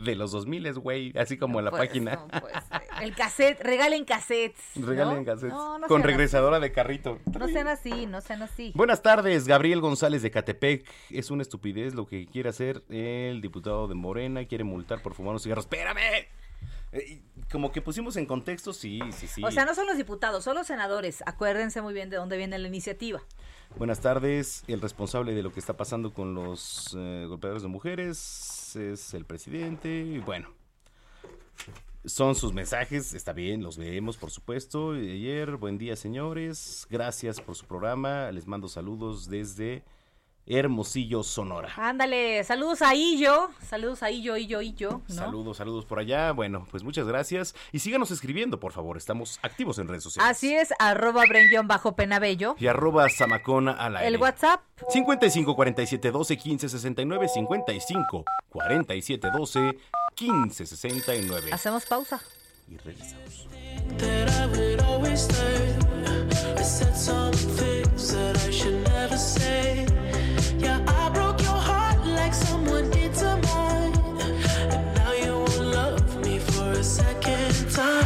De 0.00 0.16
los 0.16 0.32
2000, 0.32 0.72
güey, 0.80 1.12
así 1.16 1.38
como 1.38 1.60
en 1.60 1.66
la 1.66 1.70
Pues, 1.70 1.86
página. 1.86 2.16
no, 2.16 2.40
pues, 2.40 2.52
el 3.02 3.14
cassette, 3.14 3.60
regalen 3.62 4.04
cassettes. 4.04 4.60
¿no? 4.74 4.84
Regalen 4.86 5.24
cassettes. 5.24 5.52
No, 5.52 5.78
no 5.78 5.86
con 5.86 6.02
regresadora 6.02 6.58
de 6.58 6.72
carrito. 6.72 7.20
No 7.38 7.46
sean 7.46 7.68
así, 7.68 8.06
no 8.06 8.20
sean 8.20 8.42
así. 8.42 8.72
Buenas 8.74 9.02
tardes, 9.02 9.46
Gabriel 9.46 9.80
González 9.80 10.22
de 10.22 10.32
Catepec. 10.32 10.84
Es 11.10 11.30
una 11.30 11.42
estupidez 11.42 11.94
lo 11.94 12.04
que 12.06 12.26
quiere 12.26 12.48
hacer 12.48 12.82
el 12.88 13.40
diputado 13.40 13.86
de 13.86 13.94
Morena. 13.94 14.44
Quiere 14.46 14.64
multar 14.64 15.02
por 15.02 15.14
fumar 15.14 15.34
un 15.34 15.40
cigarro. 15.40 15.60
¡Espérame! 15.60 16.26
Eh, 16.92 17.20
como 17.52 17.70
que 17.70 17.80
pusimos 17.80 18.16
en 18.16 18.26
contexto, 18.26 18.72
sí, 18.72 18.98
sí, 19.12 19.28
sí. 19.28 19.44
O 19.44 19.52
sea, 19.52 19.64
no 19.66 19.74
son 19.76 19.86
los 19.86 19.96
diputados, 19.96 20.42
son 20.42 20.56
los 20.56 20.66
senadores. 20.66 21.22
Acuérdense 21.26 21.80
muy 21.80 21.94
bien 21.94 22.10
de 22.10 22.16
dónde 22.16 22.36
viene 22.36 22.58
la 22.58 22.66
iniciativa. 22.66 23.20
Buenas 23.74 24.00
tardes. 24.00 24.64
El 24.68 24.80
responsable 24.80 25.34
de 25.34 25.42
lo 25.42 25.52
que 25.52 25.60
está 25.60 25.76
pasando 25.76 26.14
con 26.14 26.34
los 26.34 26.96
eh, 26.96 27.26
golpeadores 27.28 27.62
de 27.62 27.68
mujeres 27.68 28.74
es 28.76 29.12
el 29.12 29.26
presidente. 29.26 30.00
Y 30.00 30.18
bueno, 30.18 30.48
son 32.06 32.34
sus 32.34 32.54
mensajes. 32.54 33.12
Está 33.12 33.34
bien, 33.34 33.62
los 33.62 33.76
leemos, 33.76 34.16
por 34.16 34.30
supuesto. 34.30 34.92
Ayer, 34.92 35.56
buen 35.56 35.76
día, 35.76 35.94
señores. 35.96 36.86
Gracias 36.88 37.40
por 37.40 37.54
su 37.54 37.66
programa. 37.66 38.32
Les 38.32 38.46
mando 38.46 38.68
saludos 38.68 39.28
desde 39.28 39.84
Hermosillo, 40.46 41.22
Sonora. 41.24 41.70
Ándale, 41.76 42.44
saludos 42.44 42.80
a 42.82 42.94
Illo, 42.94 43.50
saludos 43.60 44.02
a 44.02 44.10
Illo, 44.10 44.36
Illo, 44.36 44.62
Illo, 44.62 45.02
¿no? 45.08 45.14
Saludos, 45.14 45.56
saludos 45.56 45.84
por 45.84 45.98
allá. 45.98 46.30
Bueno, 46.32 46.66
pues 46.70 46.84
muchas 46.84 47.06
gracias. 47.06 47.54
Y 47.72 47.80
síganos 47.80 48.10
escribiendo, 48.12 48.60
por 48.60 48.72
favor. 48.72 48.96
Estamos 48.96 49.40
activos 49.42 49.78
en 49.78 49.88
redes 49.88 50.04
sociales. 50.04 50.30
Así 50.30 50.54
es, 50.54 50.72
arroba 50.78 51.24
Brenguión 51.28 51.66
bajo 51.66 51.96
Penabello. 51.96 52.54
Y 52.58 52.68
arroba 52.68 53.08
Zamacona 53.10 53.72
al 53.72 53.96
aire. 53.96 54.08
El 54.08 54.20
WhatsApp, 54.20 54.62
55 54.88 55.54
47 55.56 56.10
12 56.12 56.36
15 56.36 56.68
69 56.68 57.28
55 57.28 58.24
47 58.48 59.30
12 59.30 59.78
15 60.14 60.66
69 60.66 61.50
hacemos 61.52 61.84
pausa. 61.86 62.20
y 62.68 62.76
regresamos. 62.78 63.46
Time. 77.76 78.05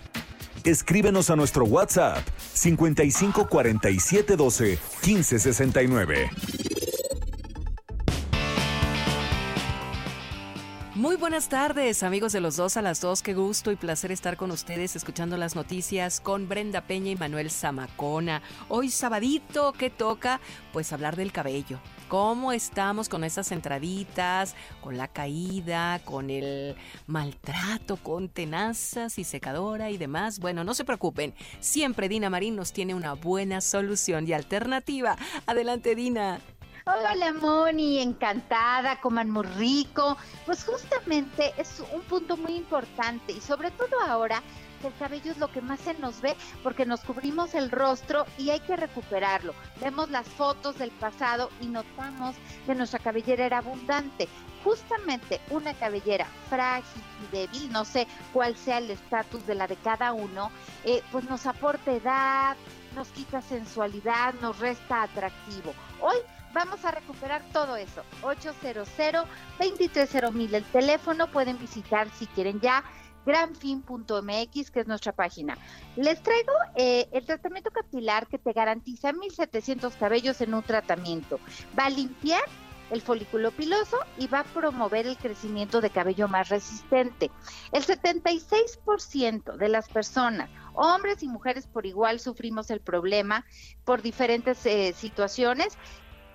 Escríbenos 0.63 1.31
a 1.31 1.35
nuestro 1.35 1.65
WhatsApp 1.65 2.23
55 2.53 3.47
47 3.47 4.35
12 4.35 4.79
15 5.01 5.39
69. 5.39 6.29
Muy 10.93 11.15
buenas 11.15 11.49
tardes, 11.49 12.03
amigos 12.03 12.31
de 12.31 12.41
los 12.41 12.57
dos 12.57 12.77
a 12.77 12.83
las 12.83 13.01
dos. 13.01 13.23
Qué 13.23 13.33
gusto 13.33 13.71
y 13.71 13.75
placer 13.75 14.11
estar 14.11 14.37
con 14.37 14.51
ustedes 14.51 14.95
escuchando 14.95 15.35
las 15.35 15.55
noticias 15.55 16.19
con 16.19 16.47
Brenda 16.47 16.81
Peña 16.81 17.09
y 17.09 17.15
Manuel 17.15 17.49
Zamacona. 17.49 18.43
Hoy 18.67 18.91
sabadito, 18.91 19.73
¿qué 19.73 19.89
toca? 19.89 20.41
Pues 20.73 20.93
hablar 20.93 21.15
del 21.15 21.31
cabello. 21.31 21.79
¿Cómo 22.11 22.51
estamos 22.51 23.07
con 23.07 23.23
esas 23.23 23.53
entraditas, 23.53 24.53
con 24.81 24.97
la 24.97 25.07
caída, 25.07 26.01
con 26.03 26.29
el 26.29 26.75
maltrato, 27.07 27.95
con 27.95 28.27
tenazas 28.27 29.17
y 29.17 29.23
secadora 29.23 29.91
y 29.91 29.97
demás? 29.97 30.39
Bueno, 30.39 30.65
no 30.65 30.73
se 30.73 30.83
preocupen. 30.83 31.33
Siempre 31.61 32.09
Dina 32.09 32.29
Marín 32.29 32.57
nos 32.57 32.73
tiene 32.73 32.95
una 32.95 33.13
buena 33.13 33.61
solución 33.61 34.27
y 34.27 34.33
alternativa. 34.33 35.15
Adelante, 35.45 35.95
Dina. 35.95 36.41
Hola 36.85 37.31
Moni, 37.31 37.99
encantada, 37.99 38.99
coman 38.99 39.29
muy 39.29 39.45
rico. 39.45 40.17
Pues 40.45 40.65
justamente 40.65 41.53
es 41.57 41.81
un 41.93 42.01
punto 42.01 42.35
muy 42.35 42.55
importante 42.57 43.31
y 43.31 43.39
sobre 43.39 43.71
todo 43.71 44.01
ahora 44.05 44.43
el 44.87 44.95
cabello 44.95 45.31
es 45.31 45.37
lo 45.37 45.51
que 45.51 45.61
más 45.61 45.79
se 45.79 45.93
nos 45.95 46.21
ve 46.21 46.35
porque 46.63 46.85
nos 46.85 47.01
cubrimos 47.01 47.55
el 47.55 47.71
rostro 47.71 48.25
y 48.37 48.49
hay 48.49 48.59
que 48.61 48.75
recuperarlo. 48.75 49.53
Vemos 49.79 50.09
las 50.09 50.27
fotos 50.27 50.77
del 50.77 50.91
pasado 50.91 51.49
y 51.61 51.67
notamos 51.67 52.35
que 52.65 52.75
nuestra 52.75 52.99
cabellera 52.99 53.45
era 53.45 53.59
abundante. 53.59 54.27
Justamente 54.63 55.41
una 55.49 55.73
cabellera 55.73 56.27
frágil 56.49 57.01
y 57.23 57.35
débil, 57.35 57.71
no 57.71 57.83
sé 57.83 58.07
cuál 58.31 58.55
sea 58.55 58.77
el 58.77 58.91
estatus 58.91 59.45
de 59.47 59.55
la 59.55 59.67
de 59.67 59.75
cada 59.77 60.13
uno, 60.13 60.51
eh, 60.83 61.01
pues 61.11 61.25
nos 61.25 61.47
aporta 61.47 61.91
edad, 61.91 62.55
nos 62.95 63.07
quita 63.09 63.41
sensualidad, 63.41 64.35
nos 64.41 64.59
resta 64.59 65.03
atractivo. 65.03 65.73
Hoy 65.99 66.17
Vamos 66.53 66.83
a 66.83 66.91
recuperar 66.91 67.41
todo 67.53 67.77
eso. 67.77 68.03
800-230-1000 68.23 70.53
el 70.53 70.65
teléfono. 70.65 71.27
Pueden 71.27 71.57
visitar 71.57 72.09
si 72.09 72.27
quieren 72.27 72.59
ya 72.59 72.83
granfin.mx, 73.25 74.71
que 74.71 74.79
es 74.79 74.87
nuestra 74.87 75.11
página. 75.11 75.57
Les 75.95 76.21
traigo 76.21 76.53
eh, 76.75 77.07
el 77.11 77.25
tratamiento 77.25 77.71
capilar 77.71 78.27
que 78.27 78.37
te 78.37 78.53
garantiza 78.53 79.13
1700 79.13 79.95
cabellos 79.95 80.41
en 80.41 80.53
un 80.53 80.63
tratamiento. 80.63 81.39
Va 81.77 81.85
a 81.85 81.89
limpiar 81.89 82.43
el 82.89 83.01
folículo 83.01 83.51
piloso 83.51 83.97
y 84.17 84.27
va 84.27 84.39
a 84.39 84.43
promover 84.43 85.07
el 85.07 85.15
crecimiento 85.15 85.79
de 85.79 85.89
cabello 85.89 86.27
más 86.27 86.49
resistente. 86.49 87.31
El 87.71 87.83
76% 87.85 89.55
de 89.55 89.69
las 89.69 89.87
personas, 89.87 90.49
hombres 90.73 91.23
y 91.23 91.29
mujeres 91.29 91.67
por 91.67 91.85
igual, 91.85 92.19
sufrimos 92.19 92.69
el 92.69 92.81
problema 92.81 93.45
por 93.85 94.01
diferentes 94.01 94.65
eh, 94.65 94.93
situaciones 94.93 95.77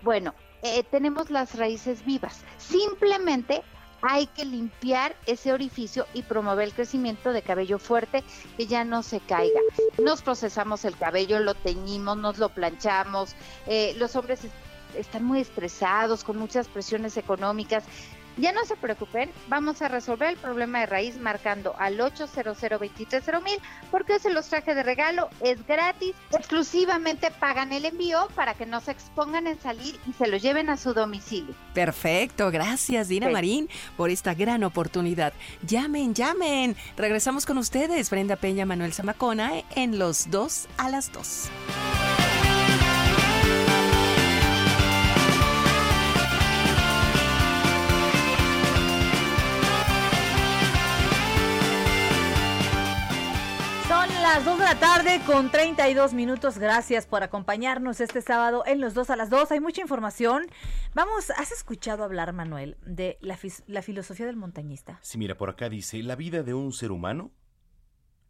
bueno, 0.02 0.34
eh, 0.62 0.84
tenemos 0.84 1.30
las 1.30 1.56
raíces 1.56 2.04
vivas. 2.04 2.44
Simplemente 2.58 3.62
hay 4.08 4.26
que 4.28 4.44
limpiar 4.44 5.16
ese 5.26 5.52
orificio 5.52 6.06
y 6.14 6.22
promover 6.22 6.68
el 6.68 6.74
crecimiento 6.74 7.32
de 7.32 7.42
cabello 7.42 7.78
fuerte 7.78 8.22
que 8.56 8.66
ya 8.66 8.84
no 8.84 9.02
se 9.02 9.20
caiga. 9.20 9.60
Nos 9.98 10.22
procesamos 10.22 10.84
el 10.84 10.96
cabello, 10.96 11.40
lo 11.40 11.54
teñimos, 11.54 12.16
nos 12.16 12.38
lo 12.38 12.48
planchamos. 12.50 13.34
Eh, 13.66 13.94
los 13.98 14.14
hombres 14.14 14.40
están 14.94 15.24
muy 15.24 15.40
estresados, 15.40 16.24
con 16.24 16.38
muchas 16.38 16.68
presiones 16.68 17.16
económicas. 17.16 17.84
Ya 18.36 18.52
no 18.52 18.64
se 18.64 18.76
preocupen, 18.76 19.30
vamos 19.48 19.80
a 19.82 19.88
resolver 19.88 20.30
el 20.30 20.36
problema 20.36 20.80
de 20.80 20.86
raíz 20.86 21.18
marcando 21.18 21.74
al 21.78 22.00
800 22.00 22.56
230 22.56 23.62
porque 23.90 24.18
se 24.18 24.30
los 24.30 24.48
traje 24.48 24.74
de 24.74 24.82
regalo, 24.82 25.30
es 25.40 25.66
gratis, 25.66 26.14
exclusivamente 26.32 27.30
pagan 27.30 27.72
el 27.72 27.84
envío 27.84 28.28
para 28.34 28.54
que 28.54 28.66
no 28.66 28.80
se 28.80 28.90
expongan 28.90 29.46
en 29.46 29.58
salir 29.60 29.98
y 30.06 30.12
se 30.12 30.26
lo 30.26 30.36
lleven 30.36 30.68
a 30.70 30.76
su 30.76 30.92
domicilio. 30.92 31.54
Perfecto, 31.74 32.50
gracias 32.50 33.08
Dina. 33.08 33.30
Marín 33.30 33.68
por 33.96 34.10
esta 34.10 34.34
gran 34.34 34.64
oportunidad. 34.64 35.32
Llamen, 35.62 36.14
llamen. 36.14 36.76
Regresamos 36.96 37.46
con 37.46 37.58
ustedes, 37.58 38.10
Brenda 38.10 38.36
Peña, 38.36 38.66
Manuel 38.66 38.92
Zamacona, 38.92 39.62
en 39.74 39.98
los 39.98 40.30
2 40.30 40.68
a 40.76 40.90
las 40.90 41.12
2. 41.12 41.50
Las 54.36 54.44
2 54.44 54.58
de 54.58 54.64
la 54.66 54.78
tarde 54.78 55.20
con 55.24 55.50
32 55.50 56.12
minutos. 56.12 56.58
Gracias 56.58 57.06
por 57.06 57.22
acompañarnos 57.22 58.02
este 58.02 58.20
sábado 58.20 58.64
en 58.66 58.82
los 58.82 58.92
2 58.92 59.08
a 59.08 59.16
las 59.16 59.30
2. 59.30 59.50
Hay 59.50 59.60
mucha 59.60 59.80
información. 59.80 60.44
Vamos, 60.92 61.30
¿has 61.30 61.52
escuchado 61.52 62.04
hablar, 62.04 62.34
Manuel, 62.34 62.76
de 62.84 63.16
la, 63.22 63.38
filosofía 63.80 64.26
del 64.26 64.36
montañista? 64.36 64.98
Sí, 65.00 65.16
mira, 65.16 65.38
por 65.38 65.48
acá 65.48 65.70
dice, 65.70 66.02
la 66.02 66.16
vida 66.16 66.42
de 66.42 66.52
un 66.52 66.74
ser 66.74 66.92
humano 66.92 67.30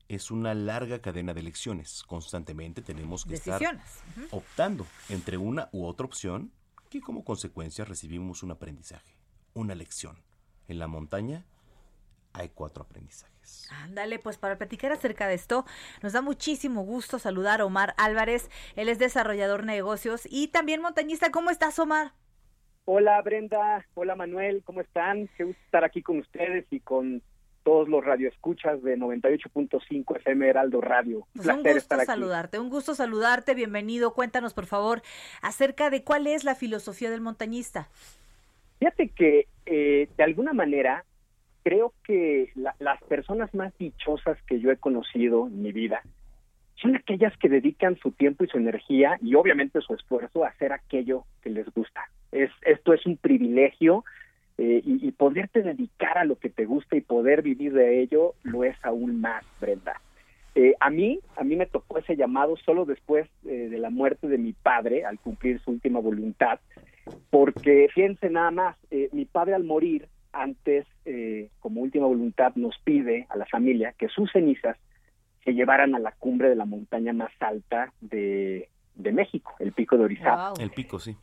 es 0.06 0.30
una 0.30 0.54
larga 0.54 1.00
cadena 1.00 1.34
de 1.34 1.40
elecciones. 1.40 2.04
Constantemente 2.04 2.82
tenemos 2.82 3.24
que 3.24 3.30
Decisiones. 3.30 3.82
estar 3.84 4.28
optando 4.30 4.86
entre 5.08 5.38
una 5.38 5.70
u 5.72 5.86
otra 5.86 6.06
opción 6.06 6.52
que 6.88 7.00
como 7.00 7.24
consecuencia 7.24 7.84
recibimos 7.84 8.44
un 8.44 8.52
aprendizaje, 8.52 9.18
una 9.54 9.74
lección. 9.74 10.22
En 10.68 10.78
la 10.78 10.86
montaña 10.86 11.46
hay 12.36 12.48
cuatro 12.50 12.82
aprendizajes. 12.84 13.68
Ándale, 13.82 14.18
pues 14.18 14.38
para 14.38 14.56
platicar 14.58 14.92
acerca 14.92 15.26
de 15.28 15.34
esto, 15.34 15.64
nos 16.02 16.12
da 16.12 16.20
muchísimo 16.22 16.82
gusto 16.82 17.18
saludar 17.18 17.60
a 17.60 17.64
Omar 17.64 17.94
Álvarez. 17.96 18.50
Él 18.74 18.88
es 18.88 18.98
desarrollador 18.98 19.60
de 19.60 19.66
negocios 19.68 20.26
y 20.30 20.48
también 20.48 20.80
montañista. 20.82 21.30
¿Cómo 21.30 21.50
estás, 21.50 21.78
Omar? 21.78 22.12
Hola 22.84 23.20
Brenda, 23.22 23.84
hola 23.94 24.14
Manuel, 24.14 24.62
¿cómo 24.64 24.80
están? 24.80 25.28
Qué 25.36 25.42
gusto 25.44 25.60
estar 25.64 25.82
aquí 25.84 26.02
con 26.02 26.18
ustedes 26.20 26.66
y 26.70 26.78
con 26.80 27.20
todos 27.64 27.88
los 27.88 28.04
radioescuchas 28.04 28.80
de 28.84 28.96
98.5 28.96 30.16
FM 30.18 30.48
Heraldo 30.48 30.80
Radio. 30.80 31.18
Un 31.18 31.24
Pues 31.34 31.46
un 31.48 31.62
placer 31.62 31.74
gusto 31.74 31.78
estar 31.78 31.98
aquí. 31.98 32.06
saludarte, 32.06 32.60
un 32.60 32.70
gusto 32.70 32.94
saludarte, 32.94 33.54
bienvenido. 33.54 34.14
Cuéntanos, 34.14 34.54
por 34.54 34.66
favor, 34.66 35.02
acerca 35.42 35.90
de 35.90 36.04
cuál 36.04 36.28
es 36.28 36.44
la 36.44 36.54
filosofía 36.54 37.10
del 37.10 37.20
montañista. 37.22 37.88
Fíjate 38.78 39.08
que 39.08 39.48
eh, 39.64 40.08
de 40.16 40.22
alguna 40.22 40.52
manera 40.52 41.04
creo 41.66 41.92
que 42.04 42.52
la- 42.54 42.76
las 42.78 43.02
personas 43.02 43.52
más 43.52 43.76
dichosas 43.76 44.40
que 44.46 44.60
yo 44.60 44.70
he 44.70 44.76
conocido 44.76 45.48
en 45.48 45.62
mi 45.62 45.72
vida 45.72 46.00
son 46.76 46.94
aquellas 46.94 47.36
que 47.38 47.48
dedican 47.48 47.96
su 47.96 48.12
tiempo 48.12 48.44
y 48.44 48.46
su 48.46 48.58
energía 48.58 49.18
y 49.20 49.34
obviamente 49.34 49.80
su 49.80 49.94
esfuerzo 49.94 50.44
a 50.44 50.50
hacer 50.50 50.72
aquello 50.72 51.24
que 51.42 51.50
les 51.50 51.68
gusta. 51.74 52.08
Es, 52.30 52.50
esto 52.64 52.92
es 52.92 53.04
un 53.04 53.16
privilegio 53.16 54.04
eh, 54.58 54.80
y, 54.84 55.10
poderte 55.10 55.62
dedicar 55.62 56.18
a 56.18 56.24
lo 56.24 56.36
que 56.36 56.50
te 56.50 56.66
gusta 56.66 56.94
y 56.94 57.00
poder 57.00 57.42
vivir 57.42 57.72
de 57.72 58.00
ello 58.00 58.34
lo 58.44 58.62
es 58.62 58.76
aún 58.84 59.20
más, 59.20 59.44
Brenda. 59.60 60.00
Eh, 60.54 60.74
a 60.78 60.88
mí, 60.88 61.18
a 61.36 61.42
mí 61.42 61.56
me 61.56 61.66
tocó 61.66 61.98
ese 61.98 62.14
llamado 62.14 62.56
solo 62.58 62.84
después 62.84 63.28
eh, 63.44 63.68
de 63.68 63.78
la 63.78 63.90
muerte 63.90 64.28
de 64.28 64.38
mi 64.38 64.52
padre, 64.52 65.04
al 65.04 65.18
cumplir 65.18 65.58
su 65.62 65.72
última 65.72 65.98
voluntad, 65.98 66.60
porque 67.28 67.88
fíjense 67.92 68.30
nada 68.30 68.52
más, 68.52 68.76
mi 69.12 69.24
padre 69.24 69.54
al 69.54 69.64
morir, 69.64 70.06
antes, 70.42 70.86
eh, 71.04 71.50
como 71.60 71.80
última 71.80 72.06
voluntad, 72.06 72.52
nos 72.54 72.78
pide 72.84 73.26
a 73.28 73.36
la 73.36 73.46
familia 73.46 73.94
que 73.98 74.08
sus 74.08 74.30
cenizas 74.32 74.76
se 75.44 75.52
llevaran 75.52 75.94
a 75.94 75.98
la 75.98 76.12
cumbre 76.12 76.48
de 76.48 76.56
la 76.56 76.64
montaña 76.64 77.12
más 77.12 77.30
alta 77.40 77.92
de, 78.00 78.68
de 78.94 79.12
México, 79.12 79.54
el 79.60 79.72
Pico 79.72 79.96
de 79.96 80.04
Orizaba. 80.04 80.52
El 80.58 80.70
pico, 80.70 80.98
sí. 80.98 81.16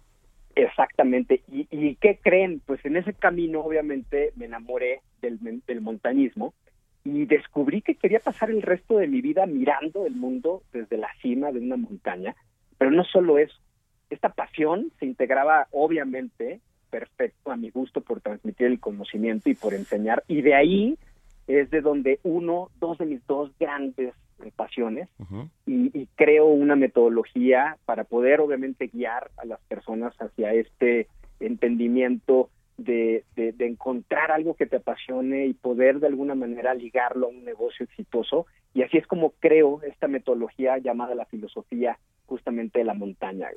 Exactamente. 0.55 1.41
¿Y, 1.51 1.67
¿Y 1.71 1.95
qué 1.95 2.19
creen? 2.21 2.61
Pues 2.65 2.83
en 2.85 2.97
ese 2.97 3.13
camino, 3.13 3.61
obviamente, 3.61 4.31
me 4.35 4.45
enamoré 4.45 5.01
del, 5.21 5.39
del 5.65 5.81
montañismo 5.81 6.53
y 7.03 7.25
descubrí 7.25 7.81
que 7.81 7.95
quería 7.95 8.19
pasar 8.19 8.49
el 8.49 8.61
resto 8.61 8.97
de 8.97 9.07
mi 9.07 9.21
vida 9.21 9.45
mirando 9.45 10.05
el 10.05 10.15
mundo 10.15 10.63
desde 10.71 10.97
la 10.97 11.09
cima 11.21 11.51
de 11.51 11.59
una 11.59 11.75
montaña. 11.75 12.35
Pero 12.77 12.91
no 12.91 13.03
solo 13.03 13.37
eso. 13.37 13.57
Esta 14.09 14.29
pasión 14.29 14.91
se 14.99 15.05
integraba, 15.05 15.67
obviamente, 15.71 16.61
perfecto 16.93 17.51
a 17.51 17.55
mi 17.55 17.71
gusto 17.71 18.01
por 18.01 18.21
transmitir 18.21 18.67
el 18.67 18.79
conocimiento 18.79 19.49
y 19.49 19.55
por 19.55 19.73
enseñar. 19.73 20.23
Y 20.27 20.43
de 20.43 20.53
ahí 20.53 20.95
es 21.47 21.71
de 21.71 21.81
donde 21.81 22.19
uno, 22.21 22.69
dos 22.79 22.99
de 22.99 23.07
mis 23.07 23.25
dos 23.25 23.49
grandes 23.59 24.13
pasiones 24.55 25.09
y, 25.65 25.89
y 25.97 26.07
creo 26.15 26.45
una 26.45 26.75
metodología 26.75 27.77
para 27.85 28.03
poder 28.03 28.41
obviamente 28.41 28.91
guiar 28.93 29.31
a 29.37 29.45
las 29.45 29.59
personas 29.61 30.13
hacia 30.19 30.53
este 30.53 31.07
entendimiento 31.39 32.49
de, 32.77 33.23
de, 33.35 33.51
de 33.51 33.67
encontrar 33.67 34.31
algo 34.31 34.55
que 34.55 34.65
te 34.65 34.77
apasione 34.77 35.45
y 35.45 35.53
poder 35.53 35.99
de 35.99 36.07
alguna 36.07 36.35
manera 36.35 36.73
ligarlo 36.73 37.27
a 37.27 37.29
un 37.29 37.45
negocio 37.45 37.85
exitoso. 37.85 38.45
Y 38.73 38.81
así 38.81 38.97
es 38.97 39.07
como 39.07 39.31
creo 39.39 39.81
esta 39.83 40.07
metodología 40.07 40.77
llamada 40.77 41.15
la 41.15 41.25
filosofía 41.25 41.97
justamente 42.25 42.79
de 42.79 42.85
la 42.85 42.93
montaña. 42.93 43.49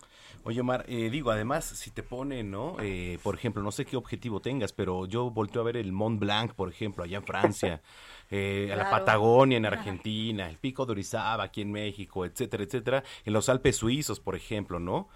Oye, 0.44 0.60
Omar, 0.60 0.84
eh, 0.88 1.08
digo, 1.10 1.30
además, 1.30 1.64
si 1.64 1.90
te 1.90 2.02
ponen, 2.02 2.50
¿no? 2.50 2.76
Eh, 2.82 3.18
por 3.22 3.34
ejemplo, 3.34 3.62
no 3.62 3.70
sé 3.70 3.84
qué 3.84 3.96
objetivo 3.96 4.40
tengas, 4.40 4.72
pero 4.72 5.06
yo 5.06 5.30
volteo 5.30 5.62
a 5.62 5.64
ver 5.64 5.76
el 5.76 5.92
Mont 5.92 6.20
Blanc, 6.20 6.52
por 6.52 6.68
ejemplo, 6.68 7.04
allá 7.04 7.18
en 7.18 7.24
Francia, 7.24 7.80
eh, 8.30 8.70
a 8.72 8.76
la. 8.76 8.90
Patagonia 8.90 9.56
en 9.56 9.66
Argentina, 9.66 10.48
el 10.48 10.56
Pico 10.56 10.84
de 10.84 10.92
Orizaba 10.92 11.44
aquí 11.44 11.62
en 11.62 11.72
México, 11.72 12.24
etcétera, 12.24 12.64
etcétera, 12.64 13.02
en 13.24 13.32
los 13.32 13.48
Alpes 13.48 13.76
suizos, 13.76 14.20
por 14.20 14.36
ejemplo, 14.36 14.78
¿no? 14.78 15.08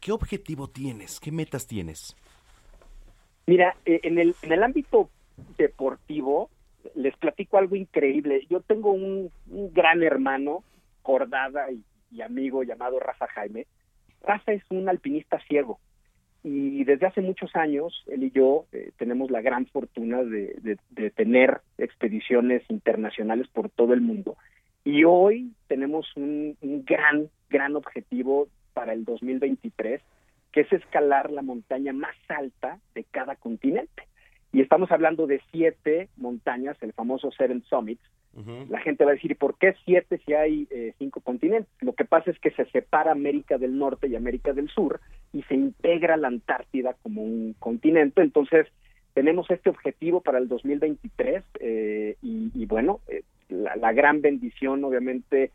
¿Qué 0.00 0.12
objetivo 0.12 0.68
tienes? 0.68 1.18
¿Qué 1.20 1.32
metas 1.32 1.66
tienes? 1.66 2.16
Mira, 3.46 3.76
eh, 3.84 4.00
en 4.02 4.18
el, 4.18 4.34
en 4.42 4.52
el 4.52 4.62
ámbito 4.62 5.08
deportivo, 5.56 6.50
les 6.94 7.16
platico 7.16 7.58
algo 7.58 7.76
increíble. 7.76 8.46
Yo 8.50 8.60
tengo 8.60 8.90
un, 8.92 9.30
gran 9.72 10.02
hermano, 10.02 10.64
cordada 11.02 11.66
y, 11.70 11.82
amigo 12.22 12.62
llamado 12.62 12.98
Rafa 12.98 13.26
Jaime. 13.28 13.66
Rafa 14.22 14.52
es 14.52 14.62
un 14.70 14.88
alpinista 14.88 15.38
ciego 15.46 15.78
y 16.42 16.84
desde 16.84 17.06
hace 17.06 17.20
muchos 17.20 17.54
años 17.56 18.04
él 18.06 18.22
y 18.24 18.30
yo 18.30 18.66
eh, 18.72 18.92
tenemos 18.96 19.30
la 19.30 19.40
gran 19.42 19.66
fortuna 19.66 20.22
de, 20.22 20.78
de- 20.90 21.10
tener 21.10 21.60
expediciones 21.76 22.62
internacionales 22.70 23.48
por 23.48 23.68
todo 23.68 23.92
el 23.92 24.00
mundo. 24.00 24.36
Y 24.84 25.04
hoy 25.04 25.52
tenemos 25.66 26.06
un 26.16 26.56
gran, 26.62 27.28
gran 27.50 27.76
objetivo 27.76 28.48
para 28.74 28.92
el 28.92 29.04
2023, 29.04 30.00
que 30.56 30.62
es 30.62 30.72
escalar 30.72 31.30
la 31.32 31.42
montaña 31.42 31.92
más 31.92 32.16
alta 32.28 32.80
de 32.94 33.04
cada 33.04 33.36
continente. 33.36 34.04
Y 34.54 34.62
estamos 34.62 34.90
hablando 34.90 35.26
de 35.26 35.42
siete 35.52 36.08
montañas, 36.16 36.78
el 36.80 36.94
famoso 36.94 37.30
Seven 37.30 37.62
Summits. 37.64 38.00
La 38.70 38.80
gente 38.80 39.04
va 39.04 39.10
a 39.10 39.14
decir, 39.14 39.32
¿y 39.32 39.34
por 39.34 39.58
qué 39.58 39.74
siete 39.84 40.18
si 40.24 40.32
hay 40.32 40.66
eh, 40.70 40.94
cinco 40.98 41.20
continentes? 41.20 41.70
Lo 41.80 41.92
que 41.92 42.06
pasa 42.06 42.30
es 42.30 42.38
que 42.38 42.52
se 42.52 42.64
separa 42.70 43.12
América 43.12 43.58
del 43.58 43.76
Norte 43.78 44.08
y 44.08 44.16
América 44.16 44.54
del 44.54 44.70
Sur 44.70 45.00
y 45.34 45.42
se 45.42 45.54
integra 45.54 46.16
la 46.16 46.28
Antártida 46.28 46.96
como 47.02 47.22
un 47.22 47.54
continente. 47.58 48.22
Entonces, 48.22 48.66
tenemos 49.12 49.50
este 49.50 49.68
objetivo 49.68 50.22
para 50.22 50.38
el 50.38 50.48
2023 50.48 51.44
eh, 51.60 52.16
y, 52.22 52.50
y 52.54 52.64
bueno, 52.64 53.00
eh, 53.08 53.24
la, 53.50 53.76
la 53.76 53.92
gran 53.92 54.22
bendición 54.22 54.82
obviamente 54.84 55.50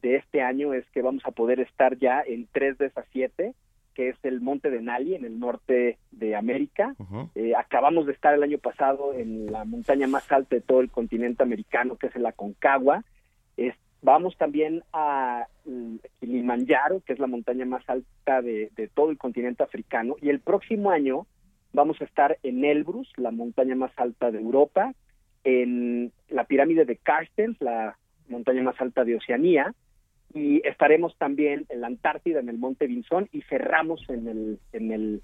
de 0.00 0.16
este 0.16 0.40
año 0.40 0.72
es 0.72 0.86
que 0.92 1.02
vamos 1.02 1.24
a 1.26 1.30
poder 1.32 1.60
estar 1.60 1.98
ya 1.98 2.22
en 2.26 2.48
tres 2.52 2.78
de 2.78 2.86
esas 2.86 3.04
siete, 3.12 3.54
que 3.96 4.10
es 4.10 4.16
el 4.24 4.42
Monte 4.42 4.68
Denali 4.70 5.14
en 5.14 5.24
el 5.24 5.40
norte 5.40 5.96
de 6.12 6.36
América. 6.36 6.94
Eh, 7.34 7.54
acabamos 7.56 8.04
de 8.06 8.12
estar 8.12 8.34
el 8.34 8.42
año 8.42 8.58
pasado 8.58 9.14
en 9.14 9.50
la 9.50 9.64
montaña 9.64 10.06
más 10.06 10.30
alta 10.30 10.54
de 10.56 10.60
todo 10.60 10.80
el 10.82 10.90
continente 10.90 11.42
americano, 11.42 11.96
que 11.96 12.08
es 12.08 12.14
el 12.16 12.26
Aconcagua. 12.26 13.02
Es- 13.56 13.74
vamos 14.02 14.36
también 14.36 14.82
a 14.92 15.46
mm, 15.64 15.96
Kilimanjaro, 16.20 17.00
que 17.06 17.14
es 17.14 17.18
la 17.18 17.26
montaña 17.26 17.64
más 17.64 17.82
alta 17.88 18.42
de, 18.42 18.70
de 18.76 18.88
todo 18.88 19.10
el 19.10 19.16
continente 19.16 19.62
africano. 19.62 20.14
Y 20.20 20.28
el 20.28 20.40
próximo 20.40 20.90
año 20.90 21.26
vamos 21.72 21.98
a 22.02 22.04
estar 22.04 22.36
en 22.42 22.64
Elbrus, 22.66 23.10
la 23.16 23.30
montaña 23.30 23.74
más 23.74 23.92
alta 23.96 24.30
de 24.30 24.38
Europa, 24.40 24.92
en 25.44 26.12
la 26.28 26.44
pirámide 26.44 26.84
de 26.84 26.96
Carstens, 26.96 27.56
la 27.60 27.96
montaña 28.28 28.62
más 28.62 28.78
alta 28.80 29.04
de 29.04 29.16
Oceanía, 29.16 29.74
y 30.36 30.60
estaremos 30.64 31.16
también 31.16 31.64
en 31.70 31.80
la 31.80 31.86
Antártida, 31.86 32.40
en 32.40 32.50
el 32.50 32.58
Monte 32.58 32.86
Vinson, 32.86 33.28
y 33.32 33.40
cerramos 33.42 34.04
en 34.08 34.28
el, 34.28 34.60
en 34.72 34.92
el 34.92 35.22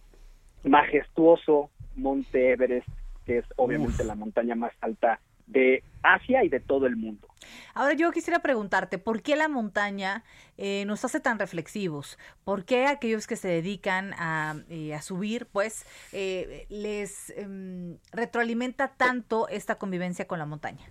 majestuoso 0.64 1.70
Monte 1.96 2.52
Everest, 2.52 2.88
que 3.26 3.38
es 3.38 3.44
obviamente 3.56 4.04
la 4.04 4.14
montaña 4.14 4.54
más 4.54 4.72
alta 4.80 5.20
de 5.46 5.84
Asia 6.02 6.44
y 6.44 6.48
de 6.48 6.60
todo 6.60 6.86
el 6.86 6.96
mundo. 6.96 7.28
Ahora 7.74 7.92
yo 7.92 8.10
quisiera 8.10 8.38
preguntarte, 8.38 8.96
¿por 8.96 9.22
qué 9.22 9.36
la 9.36 9.48
montaña 9.48 10.24
eh, 10.56 10.84
nos 10.86 11.04
hace 11.04 11.20
tan 11.20 11.38
reflexivos? 11.38 12.18
¿Por 12.44 12.64
qué 12.64 12.86
aquellos 12.86 13.26
que 13.26 13.36
se 13.36 13.48
dedican 13.48 14.14
a, 14.14 14.62
eh, 14.70 14.94
a 14.94 15.02
subir, 15.02 15.46
pues, 15.46 15.84
eh, 16.12 16.66
les 16.70 17.30
em, 17.36 17.98
retroalimenta 18.12 18.88
tanto 18.96 19.46
esta 19.48 19.74
convivencia 19.74 20.26
con 20.26 20.38
la 20.38 20.46
montaña? 20.46 20.86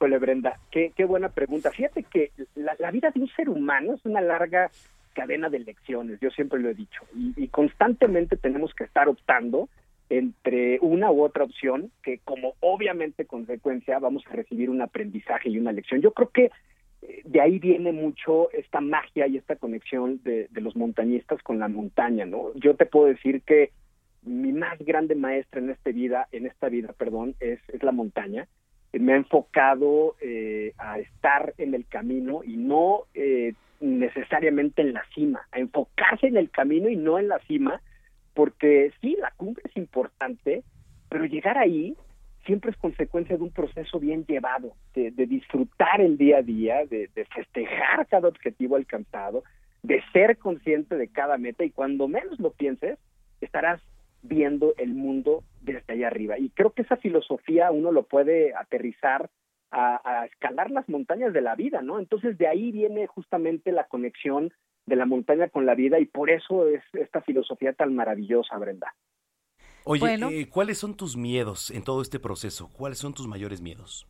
Híjole, 0.00 0.18
Brenda, 0.18 0.58
qué, 0.70 0.94
buena 1.04 1.28
pregunta. 1.28 1.70
Fíjate 1.72 2.04
que 2.04 2.32
la, 2.54 2.90
vida 2.90 3.10
de 3.10 3.20
un 3.20 3.28
ser 3.36 3.50
humano 3.50 3.92
es 3.92 4.00
una 4.06 4.22
larga 4.22 4.70
cadena 5.12 5.50
de 5.50 5.58
lecciones, 5.58 6.18
yo 6.20 6.30
siempre 6.30 6.58
lo 6.58 6.70
he 6.70 6.74
dicho, 6.74 7.02
y, 7.14 7.48
constantemente 7.48 8.38
tenemos 8.38 8.72
que 8.72 8.84
estar 8.84 9.10
optando 9.10 9.68
entre 10.08 10.78
una 10.80 11.10
u 11.10 11.22
otra 11.22 11.44
opción 11.44 11.92
que 12.02 12.18
como 12.24 12.54
obviamente 12.60 13.26
consecuencia 13.26 13.98
vamos 13.98 14.24
a 14.26 14.32
recibir 14.32 14.70
un 14.70 14.80
aprendizaje 14.80 15.50
y 15.50 15.58
una 15.58 15.72
lección. 15.72 16.00
Yo 16.00 16.12
creo 16.12 16.30
que 16.30 16.50
eh, 17.02 17.20
de 17.26 17.40
ahí 17.42 17.58
viene 17.58 17.92
mucho 17.92 18.50
esta 18.52 18.80
magia 18.80 19.26
y 19.26 19.36
esta 19.36 19.56
conexión 19.56 20.22
de, 20.22 20.48
de 20.50 20.60
los 20.62 20.76
montañistas 20.76 21.42
con 21.42 21.58
la 21.58 21.68
montaña, 21.68 22.24
¿no? 22.24 22.54
Yo 22.54 22.74
te 22.74 22.86
puedo 22.86 23.04
decir 23.04 23.42
que 23.42 23.70
mi 24.22 24.52
más 24.52 24.78
grande 24.78 25.14
maestra 25.14 25.60
en 25.60 25.68
esta 25.68 25.90
vida, 25.90 26.26
en 26.32 26.46
esta 26.46 26.70
vida, 26.70 26.94
perdón, 26.96 27.34
es 27.38 27.60
la 27.82 27.92
montaña. 27.92 28.48
Eh, 28.92 28.98
Me 28.98 29.12
ha 29.12 29.16
enfocado 29.16 30.16
eh, 30.20 30.72
a 30.78 30.98
estar 30.98 31.54
en 31.58 31.74
el 31.74 31.86
camino 31.86 32.42
y 32.44 32.56
no 32.56 33.04
eh, 33.14 33.54
necesariamente 33.80 34.82
en 34.82 34.92
la 34.92 35.04
cima, 35.14 35.46
a 35.52 35.58
enfocarse 35.58 36.26
en 36.26 36.36
el 36.36 36.50
camino 36.50 36.88
y 36.88 36.96
no 36.96 37.18
en 37.18 37.28
la 37.28 37.38
cima, 37.40 37.80
porque 38.34 38.92
sí, 39.00 39.16
la 39.18 39.32
cumbre 39.36 39.62
es 39.68 39.76
importante, 39.76 40.62
pero 41.08 41.24
llegar 41.24 41.58
ahí 41.58 41.96
siempre 42.44 42.70
es 42.70 42.76
consecuencia 42.76 43.36
de 43.36 43.42
un 43.42 43.50
proceso 43.50 43.98
bien 43.98 44.24
llevado, 44.26 44.74
de, 44.94 45.10
de 45.10 45.26
disfrutar 45.26 46.00
el 46.00 46.16
día 46.16 46.38
a 46.38 46.42
día, 46.42 46.84
de, 46.86 47.08
de 47.14 47.24
festejar 47.26 48.06
cada 48.06 48.28
objetivo 48.28 48.76
alcanzado, 48.76 49.44
de 49.82 50.02
ser 50.12 50.36
consciente 50.38 50.96
de 50.96 51.08
cada 51.08 51.38
meta 51.38 51.64
y 51.64 51.70
cuando 51.70 52.08
menos 52.08 52.38
lo 52.38 52.50
pienses, 52.50 52.98
estarás 53.40 53.80
viendo 54.22 54.74
el 54.78 54.94
mundo 54.94 55.42
desde 55.60 55.92
allá 55.92 56.08
arriba. 56.08 56.38
Y 56.38 56.50
creo 56.50 56.70
que 56.72 56.82
esa 56.82 56.96
filosofía 56.96 57.70
uno 57.70 57.92
lo 57.92 58.02
puede 58.04 58.54
aterrizar 58.54 59.30
a, 59.70 60.00
a 60.04 60.26
escalar 60.26 60.70
las 60.70 60.88
montañas 60.88 61.32
de 61.32 61.40
la 61.40 61.54
vida, 61.54 61.80
¿no? 61.82 61.98
Entonces 61.98 62.36
de 62.38 62.48
ahí 62.48 62.72
viene 62.72 63.06
justamente 63.06 63.72
la 63.72 63.84
conexión 63.84 64.52
de 64.86 64.96
la 64.96 65.06
montaña 65.06 65.48
con 65.48 65.66
la 65.66 65.74
vida 65.74 66.00
y 66.00 66.06
por 66.06 66.30
eso 66.30 66.66
es 66.68 66.82
esta 66.94 67.20
filosofía 67.20 67.72
tan 67.72 67.94
maravillosa, 67.94 68.58
Brenda. 68.58 68.92
Oye, 69.84 70.00
Bueno. 70.00 70.28
eh, 70.30 70.48
¿cuáles 70.48 70.78
son 70.78 70.96
tus 70.96 71.16
miedos 71.16 71.70
en 71.70 71.84
todo 71.84 72.02
este 72.02 72.18
proceso? 72.18 72.68
¿Cuáles 72.72 72.98
son 72.98 73.14
tus 73.14 73.26
mayores 73.28 73.60
miedos? 73.60 74.06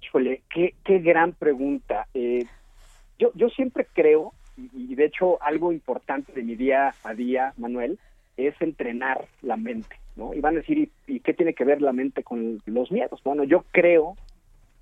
Híjole, 0.00 0.42
qué, 0.52 0.74
qué 0.84 0.98
gran 0.98 1.32
pregunta. 1.32 2.06
Eh, 2.14 2.44
yo, 3.18 3.32
yo 3.34 3.48
siempre 3.50 3.86
creo, 3.92 4.32
y, 4.56 4.92
y 4.92 4.94
de 4.94 5.06
hecho 5.06 5.42
algo 5.42 5.72
importante 5.72 6.32
de 6.32 6.42
mi 6.42 6.54
día 6.54 6.94
a 7.04 7.14
día, 7.14 7.52
Manuel, 7.56 7.98
es 8.36 8.54
entrenar 8.60 9.26
la 9.42 9.56
mente, 9.56 9.96
¿no? 10.16 10.34
Y 10.34 10.40
van 10.40 10.54
a 10.56 10.60
decir, 10.60 10.78
¿y, 10.78 10.90
y 11.06 11.20
qué 11.20 11.34
tiene 11.34 11.54
que 11.54 11.64
ver 11.64 11.82
la 11.82 11.92
mente 11.92 12.22
con 12.22 12.60
los 12.66 12.90
miedos? 12.90 13.20
Bueno, 13.24 13.44
yo 13.44 13.64
creo 13.72 14.16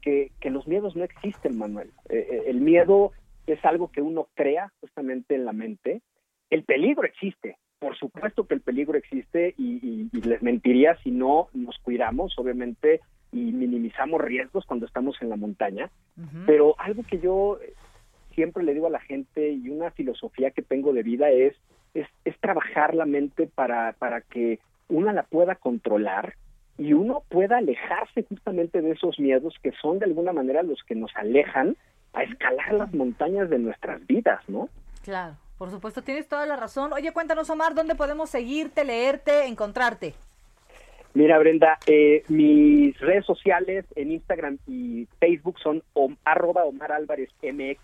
que, 0.03 0.31
que 0.41 0.51
los 0.51 0.67
miedos 0.67 0.97
no 0.97 1.05
existen, 1.05 1.59
Manuel. 1.59 1.91
Eh, 2.09 2.27
eh, 2.31 2.43
el 2.47 2.61
miedo 2.61 3.13
es 3.47 3.63
algo 3.65 3.89
que 3.91 4.03
uno 4.03 4.29
crea 4.35 4.73
justamente 4.81 5.35
en 5.35 5.45
la 5.45 5.53
mente. 5.53 6.01
El 6.49 6.65
peligro 6.65 7.05
existe, 7.05 7.57
por 7.79 7.97
supuesto 7.97 8.47
que 8.47 8.55
el 8.55 8.61
peligro 8.61 8.97
existe 8.99 9.55
y, 9.59 9.75
y- 9.87 10.09
y 10.13 10.21
les 10.23 10.43
mentiría 10.43 10.97
si 11.03 11.11
no 11.11 11.49
nos 11.53 11.77
cuidamos, 11.79 12.39
obviamente, 12.39 13.01
y 13.33 13.53
minimizamos 13.53 14.21
riesgos 14.21 14.65
cuando 14.67 14.87
estamos 14.87 15.17
en 15.23 15.29
la 15.29 15.37
montaña. 15.37 15.91
Pero 16.47 16.75
algo 16.79 17.03
que 17.05 17.19
yo 17.21 17.59
eh, 17.63 17.73
siempre 18.35 18.63
le 18.65 18.75
digo 18.75 18.87
a 18.87 18.91
la 18.91 19.01
gente 19.01 19.51
y 19.51 19.69
una 19.69 19.91
filosofía 19.93 20.51
que 20.51 20.63
tengo 20.63 20.93
de 20.93 21.03
vida 21.03 21.31
es, 21.31 21.55
es, 21.95 22.07
es 22.25 22.39
trabajar 22.41 22.95
la 22.95 23.07
mente 23.07 23.47
para, 23.47 23.93
para 23.99 24.21
que 24.21 24.59
una 24.89 25.13
la 25.13 25.23
pueda 25.23 25.55
controlar 25.55 26.35
y 26.79 26.93
uno 26.95 27.23
pueda 27.29 27.59
alejarse 27.59 28.23
justamente 28.29 28.81
de 28.81 28.93
esos 28.93 29.19
miedos 29.19 29.55
que 29.63 29.73
son 29.83 29.99
de 29.99 30.07
alguna 30.07 30.33
manera 30.33 30.63
los 30.63 30.83
que 30.85 30.95
nos 30.95 31.11
alejan 31.17 31.77
a 32.13 32.23
escalar 32.23 32.73
las 32.73 32.93
montañas 32.95 33.51
de 33.51 33.59
nuestras 33.59 34.05
vidas, 34.07 34.41
¿no? 34.49 34.69
Claro, 35.05 35.35
por 35.59 35.71
supuesto, 35.71 36.03
tienes 36.03 36.27
toda 36.29 36.47
la 36.47 36.57
razón. 36.57 36.93
Oye, 36.93 37.13
cuéntanos, 37.13 37.51
Omar, 37.51 37.75
¿dónde 37.75 37.95
podemos 37.95 38.31
seguirte, 38.31 38.85
leerte, 38.85 39.47
encontrarte? 39.47 40.15
Mira, 41.13 41.39
Brenda, 41.39 41.79
eh, 41.87 42.23
mis 42.29 42.99
redes 43.01 43.27
sociales 43.27 43.85
en 43.97 44.13
Instagram 44.13 44.59
y 44.69 45.07
Facebook 45.19 45.59
son 45.61 45.83
om- 45.93 46.17
arroba 46.25 46.65
Omar 46.65 46.93
Álvarez 46.93 47.31
MX 47.43 47.81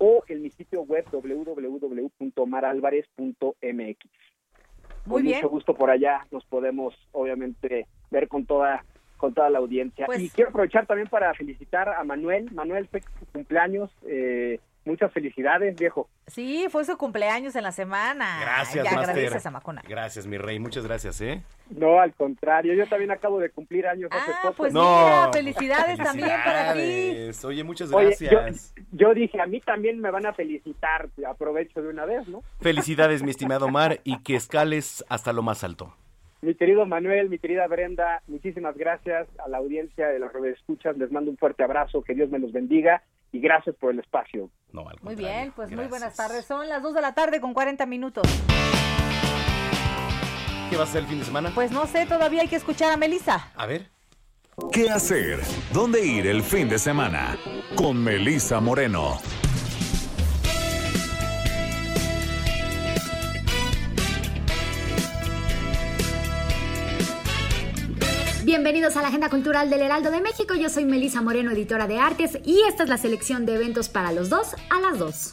o 0.00 0.24
en 0.28 0.42
mi 0.42 0.50
sitio 0.50 0.82
web 0.82 1.04
www.omaralvarez.mx. 1.12 3.98
Muy 5.06 5.14
Con 5.14 5.22
bien. 5.22 5.36
mucho 5.36 5.48
gusto 5.48 5.74
por 5.74 5.90
allá 5.90 6.26
nos 6.30 6.44
podemos, 6.46 6.94
obviamente, 7.12 7.86
ver 8.10 8.28
con 8.28 8.44
toda 8.46 8.84
con 9.18 9.34
toda 9.34 9.50
la 9.50 9.58
audiencia. 9.58 10.06
Pues- 10.06 10.20
y 10.22 10.30
quiero 10.30 10.48
aprovechar 10.48 10.86
también 10.86 11.08
para 11.08 11.34
felicitar 11.34 11.90
a 11.90 12.02
Manuel. 12.04 12.50
Manuel, 12.52 12.88
fue 12.88 13.02
cumpleaños. 13.32 13.90
eh, 14.06 14.58
muchas 14.84 15.12
felicidades, 15.12 15.76
viejo. 15.76 16.08
Sí, 16.26 16.66
fue 16.70 16.84
su 16.84 16.96
cumpleaños 16.96 17.54
en 17.56 17.62
la 17.64 17.72
semana. 17.72 18.38
Gracias, 18.40 18.84
Ya 18.84 18.92
Master. 18.92 19.10
agradece 19.10 19.36
a 19.36 19.40
Zamacona. 19.40 19.82
Gracias, 19.88 20.26
mi 20.26 20.38
rey. 20.38 20.58
Muchas 20.58 20.84
gracias, 20.86 21.20
¿eh? 21.20 21.42
No, 21.70 22.00
al 22.00 22.12
contrario, 22.14 22.74
yo 22.74 22.86
también 22.88 23.10
acabo 23.10 23.38
de 23.38 23.50
cumplir 23.50 23.86
años 23.86 24.10
hace 24.12 24.32
poco. 24.42 24.54
pues 24.56 24.72
No. 24.72 24.82
mira, 25.04 25.30
felicidades 25.32 25.98
también 25.98 26.28
para 26.44 26.72
ti. 26.72 26.78
Felicidades. 26.80 27.44
Oye, 27.44 27.64
muchas 27.64 27.92
Oye, 27.92 28.06
gracias. 28.18 28.74
yo, 28.76 28.82
yo 28.92 29.14
dije, 29.14 29.40
a 29.40 29.46
mí 29.46 29.60
también 29.60 30.00
me 30.00 30.10
van 30.10 30.26
a 30.26 30.32
felicitar, 30.32 31.08
aprovecho 31.28 31.80
de 31.82 31.88
una 31.88 32.04
vez, 32.04 32.26
¿no? 32.28 32.42
Felicidades, 32.60 33.22
mi 33.22 33.30
estimado 33.30 33.66
Omar, 33.66 34.00
y 34.04 34.18
que 34.22 34.34
escales 34.36 35.04
hasta 35.08 35.32
lo 35.32 35.42
más 35.42 35.62
alto. 35.62 35.94
Mi 36.42 36.54
querido 36.54 36.86
Manuel, 36.86 37.28
mi 37.28 37.38
querida 37.38 37.66
Brenda, 37.66 38.22
muchísimas 38.26 38.74
gracias 38.74 39.28
a 39.44 39.48
la 39.48 39.58
audiencia 39.58 40.08
de 40.08 40.18
los 40.18 40.30
escuchas, 40.56 40.96
les 40.96 41.12
mando 41.12 41.30
un 41.30 41.36
fuerte 41.36 41.62
abrazo, 41.62 42.02
que 42.02 42.14
Dios 42.14 42.30
me 42.30 42.38
los 42.38 42.50
bendiga 42.50 43.02
y 43.30 43.40
gracias 43.40 43.76
por 43.76 43.92
el 43.92 43.98
espacio. 43.98 44.48
No, 44.72 44.88
al 44.88 44.96
Muy 45.02 45.16
bien, 45.16 45.52
pues 45.54 45.70
muy 45.70 45.86
buenas 45.86 46.16
tardes. 46.16 46.46
Son 46.46 46.66
las 46.66 46.82
2 46.82 46.94
de 46.94 47.00
la 47.02 47.14
tarde 47.14 47.42
con 47.42 47.52
40 47.52 47.84
minutos. 47.84 48.24
¿Qué 50.70 50.76
vas 50.76 50.88
a 50.88 50.90
hacer 50.90 51.02
el 51.02 51.08
fin 51.08 51.18
de 51.18 51.24
semana? 51.26 51.50
Pues 51.54 51.72
no 51.72 51.86
sé, 51.86 52.06
todavía 52.06 52.40
hay 52.40 52.48
que 52.48 52.56
escuchar 52.56 52.90
a 52.90 52.96
Melissa. 52.96 53.52
A 53.54 53.66
ver. 53.66 53.88
¿Qué 54.72 54.88
hacer? 54.88 55.40
¿Dónde 55.74 56.04
ir 56.04 56.26
el 56.26 56.42
fin 56.42 56.68
de 56.68 56.78
semana? 56.78 57.36
Con 57.76 58.02
Melissa 58.02 58.60
Moreno. 58.60 59.18
Bienvenidos 68.44 68.96
a 68.96 69.02
la 69.02 69.08
Agenda 69.08 69.28
Cultural 69.28 69.68
del 69.68 69.82
Heraldo 69.82 70.10
de 70.10 70.22
México. 70.22 70.54
Yo 70.54 70.70
soy 70.70 70.86
Melisa 70.86 71.20
Moreno, 71.20 71.50
editora 71.50 71.86
de 71.86 71.98
artes, 71.98 72.38
y 72.42 72.62
esta 72.66 72.84
es 72.84 72.88
la 72.88 72.96
selección 72.96 73.44
de 73.44 73.56
eventos 73.56 73.90
para 73.90 74.12
los 74.12 74.30
dos 74.30 74.54
a 74.70 74.80
las 74.80 74.98
dos. 74.98 75.32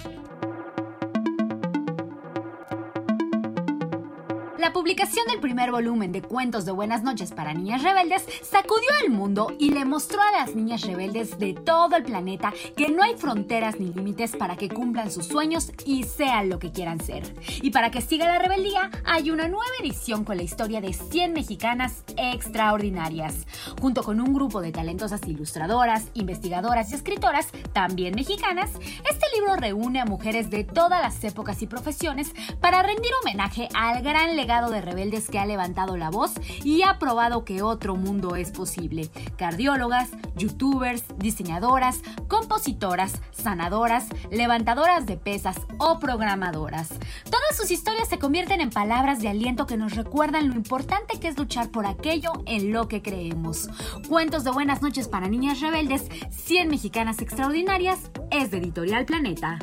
La 4.57 4.73
publicación 4.73 5.27
del 5.27 5.39
primer 5.39 5.69
volumen 5.69 6.11
de 6.11 6.23
Cuentos 6.23 6.65
de 6.65 6.71
Buenas 6.71 7.03
noches 7.03 7.31
para 7.31 7.53
Niñas 7.53 7.83
Rebeldes 7.83 8.25
sacudió 8.41 8.89
al 9.03 9.11
mundo 9.11 9.55
y 9.59 9.69
le 9.69 9.85
mostró 9.85 10.19
a 10.19 10.31
las 10.31 10.55
niñas 10.55 10.81
rebeldes 10.81 11.37
de 11.37 11.53
todo 11.53 11.95
el 11.95 12.01
planeta 12.01 12.51
que 12.75 12.89
no 12.89 13.03
hay 13.03 13.15
fronteras 13.15 13.79
ni 13.79 13.93
límites 13.93 14.35
para 14.35 14.55
que 14.55 14.67
cumplan 14.67 15.11
sus 15.11 15.27
sueños 15.27 15.71
y 15.85 16.05
sean 16.05 16.49
lo 16.49 16.57
que 16.57 16.71
quieran 16.71 16.99
ser. 16.99 17.35
Y 17.61 17.69
para 17.69 17.91
que 17.91 18.01
siga 18.01 18.25
la 18.25 18.39
rebeldía, 18.39 18.89
hay 19.05 19.29
una 19.29 19.47
nueva 19.47 19.69
edición 19.79 20.23
con 20.23 20.37
la 20.37 20.43
historia 20.43 20.81
de 20.81 20.91
100 20.91 21.33
mexicanas 21.33 22.03
extraordinarias. 22.17 23.45
Junto 23.79 24.01
con 24.01 24.19
un 24.19 24.33
grupo 24.33 24.61
de 24.61 24.71
talentosas 24.71 25.21
ilustradoras, 25.27 26.07
investigadoras 26.15 26.91
y 26.91 26.95
escritoras, 26.95 27.49
también 27.73 28.15
mexicanas, 28.15 28.71
este 28.71 29.25
libro 29.35 29.55
reúne 29.55 29.99
a 29.99 30.05
mujeres 30.05 30.49
de 30.49 30.63
todas 30.63 30.99
las 30.99 31.23
épocas 31.23 31.61
y 31.61 31.67
profesiones 31.67 32.31
para 32.59 32.81
rendir 32.81 33.11
homenaje 33.21 33.69
al 33.75 34.01
gran 34.01 34.35
legado 34.35 34.46
de 34.47 34.79
rebeldes 34.79 35.29
que 35.29 35.39
ha 35.39 35.45
levantado 35.45 35.97
la 35.97 36.09
voz 36.09 36.31
y 36.63 36.81
ha 36.83 36.99
probado 36.99 37.43
que 37.43 37.61
otro 37.61 37.97
mundo 37.97 38.37
es 38.37 38.51
posible. 38.51 39.09
Cardiólogas, 39.35 40.09
youtubers, 40.37 41.03
diseñadoras, 41.17 41.99
compositoras, 42.29 43.19
sanadoras, 43.31 44.07
levantadoras 44.31 45.05
de 45.05 45.17
pesas 45.17 45.57
o 45.79 45.99
programadoras. 45.99 46.87
Todas 47.25 47.57
sus 47.57 47.71
historias 47.71 48.07
se 48.07 48.19
convierten 48.19 48.61
en 48.61 48.69
palabras 48.69 49.19
de 49.19 49.27
aliento 49.27 49.67
que 49.67 49.75
nos 49.75 49.95
recuerdan 49.95 50.47
lo 50.47 50.55
importante 50.55 51.19
que 51.19 51.27
es 51.27 51.37
luchar 51.37 51.67
por 51.67 51.85
aquello 51.85 52.31
en 52.45 52.71
lo 52.71 52.87
que 52.87 53.01
creemos. 53.01 53.69
Cuentos 54.07 54.45
de 54.45 54.51
buenas 54.51 54.81
noches 54.81 55.09
para 55.09 55.27
niñas 55.27 55.59
rebeldes, 55.59 56.07
100 56.29 56.69
mexicanas 56.69 57.19
extraordinarias, 57.19 57.99
es 58.31 58.49
de 58.49 58.59
Editorial 58.59 59.05
Planeta. 59.05 59.59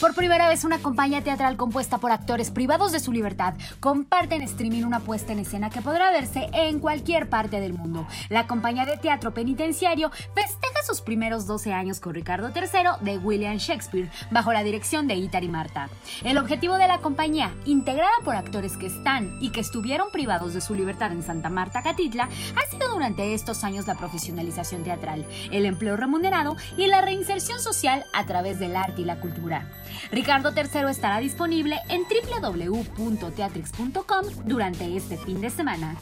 Por 0.00 0.14
primera 0.14 0.48
vez, 0.48 0.64
una 0.64 0.80
compañía 0.80 1.22
teatral 1.22 1.56
compuesta 1.56 1.98
por 1.98 2.10
actores 2.10 2.50
privados 2.50 2.92
de 2.92 3.00
su 3.00 3.12
libertad 3.12 3.54
comparte 3.80 4.34
en 4.34 4.42
streaming 4.42 4.82
una 4.82 5.00
puesta 5.00 5.32
en 5.32 5.38
escena 5.38 5.70
que 5.70 5.82
podrá 5.82 6.10
verse 6.10 6.48
en 6.52 6.80
cualquier 6.80 7.28
parte 7.28 7.60
del 7.60 7.74
mundo. 7.74 8.06
La 8.28 8.46
compañía 8.46 8.86
de 8.86 8.96
teatro 8.96 9.32
penitenciario 9.32 10.10
festeja 10.10 10.82
sus 10.84 11.00
primeros 11.00 11.46
12 11.46 11.72
años 11.72 12.00
con 12.00 12.12
Ricardo 12.12 12.50
III 12.54 13.04
de 13.04 13.18
William 13.18 13.56
Shakespeare, 13.56 14.10
bajo 14.30 14.52
la 14.52 14.62
dirección 14.62 15.06
de 15.06 15.14
Itar 15.14 15.44
y 15.44 15.48
Marta. 15.48 15.88
El 16.22 16.38
objetivo 16.38 16.76
de 16.76 16.88
la 16.88 16.98
compañía, 16.98 17.54
integrada 17.64 18.12
por 18.24 18.36
actores 18.36 18.76
que 18.76 18.86
están 18.86 19.38
y 19.40 19.50
que 19.50 19.60
estuvieron 19.60 20.10
privados 20.10 20.54
de 20.54 20.60
su 20.60 20.74
libertad 20.74 21.12
en 21.12 21.22
Santa 21.22 21.48
Marta, 21.48 21.82
Catitla, 21.82 22.24
ha 22.24 22.70
sido 22.70 22.90
durante 22.90 23.32
estos 23.32 23.64
años 23.64 23.86
la 23.86 23.94
profesionalización 23.94 24.84
teatral, 24.84 25.24
el 25.50 25.64
empleo 25.64 25.96
remunerado 25.96 26.56
y 26.76 26.86
la 26.86 27.00
reinserción 27.00 27.60
social 27.60 28.04
a 28.12 28.26
través 28.26 28.58
del 28.58 28.76
arte 28.76 29.02
y 29.02 29.04
la 29.04 29.20
cultura. 29.20 29.66
Ricardo 30.10 30.52
III 30.54 30.90
estará 30.90 31.18
disponible 31.18 31.78
en 31.88 32.02
www.teatrix.com 32.02 34.44
durante 34.44 34.96
este 34.96 35.16
fin 35.18 35.40
de 35.40 35.50
semana. 35.50 35.96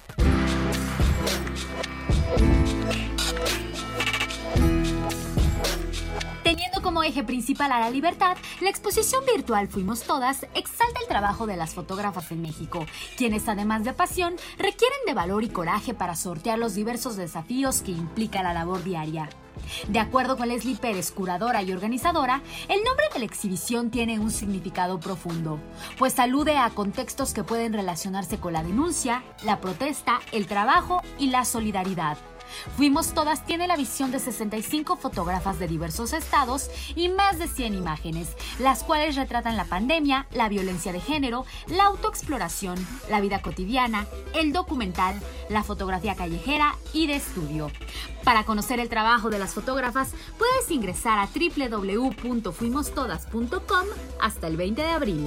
Como 6.82 7.04
eje 7.04 7.22
principal 7.22 7.70
a 7.70 7.78
la 7.78 7.90
libertad, 7.90 8.36
la 8.60 8.68
exposición 8.68 9.24
virtual 9.24 9.68
Fuimos 9.68 10.02
Todas 10.02 10.46
exalta 10.54 11.00
el 11.00 11.06
trabajo 11.06 11.46
de 11.46 11.56
las 11.56 11.74
fotógrafas 11.74 12.32
en 12.32 12.42
México, 12.42 12.84
quienes 13.16 13.48
además 13.48 13.84
de 13.84 13.92
pasión 13.92 14.34
requieren 14.58 14.98
de 15.06 15.14
valor 15.14 15.44
y 15.44 15.48
coraje 15.48 15.94
para 15.94 16.16
sortear 16.16 16.58
los 16.58 16.74
diversos 16.74 17.16
desafíos 17.16 17.82
que 17.82 17.92
implica 17.92 18.42
la 18.42 18.52
labor 18.52 18.82
diaria. 18.82 19.28
De 19.86 20.00
acuerdo 20.00 20.36
con 20.36 20.48
Leslie 20.48 20.76
Pérez, 20.76 21.12
curadora 21.12 21.62
y 21.62 21.72
organizadora, 21.72 22.42
el 22.68 22.82
nombre 22.82 23.06
de 23.12 23.20
la 23.20 23.26
exhibición 23.26 23.90
tiene 23.90 24.18
un 24.18 24.32
significado 24.32 24.98
profundo, 24.98 25.60
pues 25.98 26.18
alude 26.18 26.56
a 26.56 26.68
contextos 26.70 27.32
que 27.32 27.44
pueden 27.44 27.74
relacionarse 27.74 28.38
con 28.38 28.54
la 28.54 28.64
denuncia, 28.64 29.22
la 29.44 29.60
protesta, 29.60 30.20
el 30.32 30.48
trabajo 30.48 31.00
y 31.18 31.28
la 31.28 31.44
solidaridad. 31.44 32.18
Fuimos 32.76 33.14
Todas 33.14 33.46
tiene 33.46 33.66
la 33.66 33.76
visión 33.76 34.10
de 34.10 34.18
65 34.18 34.96
fotógrafas 34.96 35.58
de 35.58 35.68
diversos 35.68 36.12
estados 36.12 36.70
y 36.94 37.08
más 37.08 37.38
de 37.38 37.48
100 37.48 37.74
imágenes, 37.74 38.28
las 38.58 38.84
cuales 38.84 39.16
retratan 39.16 39.56
la 39.56 39.64
pandemia, 39.64 40.26
la 40.32 40.48
violencia 40.48 40.92
de 40.92 41.00
género, 41.00 41.46
la 41.66 41.84
autoexploración, 41.84 42.76
la 43.10 43.20
vida 43.20 43.42
cotidiana, 43.42 44.06
el 44.34 44.52
documental, 44.52 45.20
la 45.48 45.62
fotografía 45.62 46.14
callejera 46.14 46.76
y 46.92 47.06
de 47.06 47.16
estudio. 47.16 47.70
Para 48.24 48.44
conocer 48.44 48.80
el 48.80 48.88
trabajo 48.88 49.30
de 49.30 49.38
las 49.38 49.54
fotógrafas, 49.54 50.10
puedes 50.38 50.70
ingresar 50.70 51.18
a 51.18 51.28
www.fuimostodas.com 51.28 53.86
hasta 54.20 54.46
el 54.46 54.56
20 54.56 54.82
de 54.82 54.88
abril. 54.88 55.26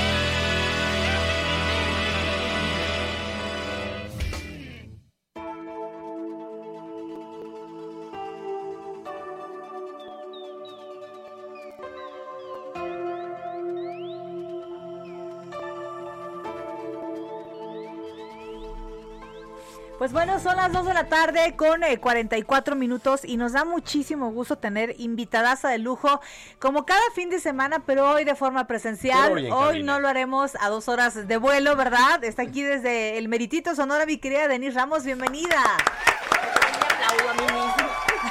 Pues 20.01 20.13
bueno, 20.13 20.39
son 20.39 20.55
las 20.55 20.73
2 20.73 20.87
de 20.87 20.93
la 20.95 21.09
tarde 21.09 21.55
con 21.55 21.83
eh, 21.83 21.99
44 21.99 22.75
minutos 22.75 23.21
y 23.23 23.37
nos 23.37 23.53
da 23.53 23.65
muchísimo 23.65 24.31
gusto 24.31 24.57
tener 24.57 24.95
invitadaza 24.97 25.69
de 25.69 25.77
lujo 25.77 26.21
como 26.57 26.87
cada 26.87 27.03
fin 27.13 27.29
de 27.29 27.39
semana, 27.39 27.83
pero 27.85 28.09
hoy 28.09 28.23
de 28.23 28.33
forma 28.33 28.65
presencial. 28.65 29.51
Hoy 29.51 29.83
no 29.83 29.99
lo 29.99 30.07
haremos 30.07 30.53
a 30.59 30.69
dos 30.69 30.89
horas 30.89 31.27
de 31.27 31.37
vuelo, 31.37 31.75
¿verdad? 31.75 32.23
Está 32.23 32.41
aquí 32.41 32.63
desde 32.63 33.19
el 33.19 33.27
Meritito 33.27 33.75
Sonora 33.75 34.07
mi 34.07 34.17
querida 34.17 34.47
Denise 34.47 34.75
Ramos, 34.75 35.03
bienvenida. 35.03 35.61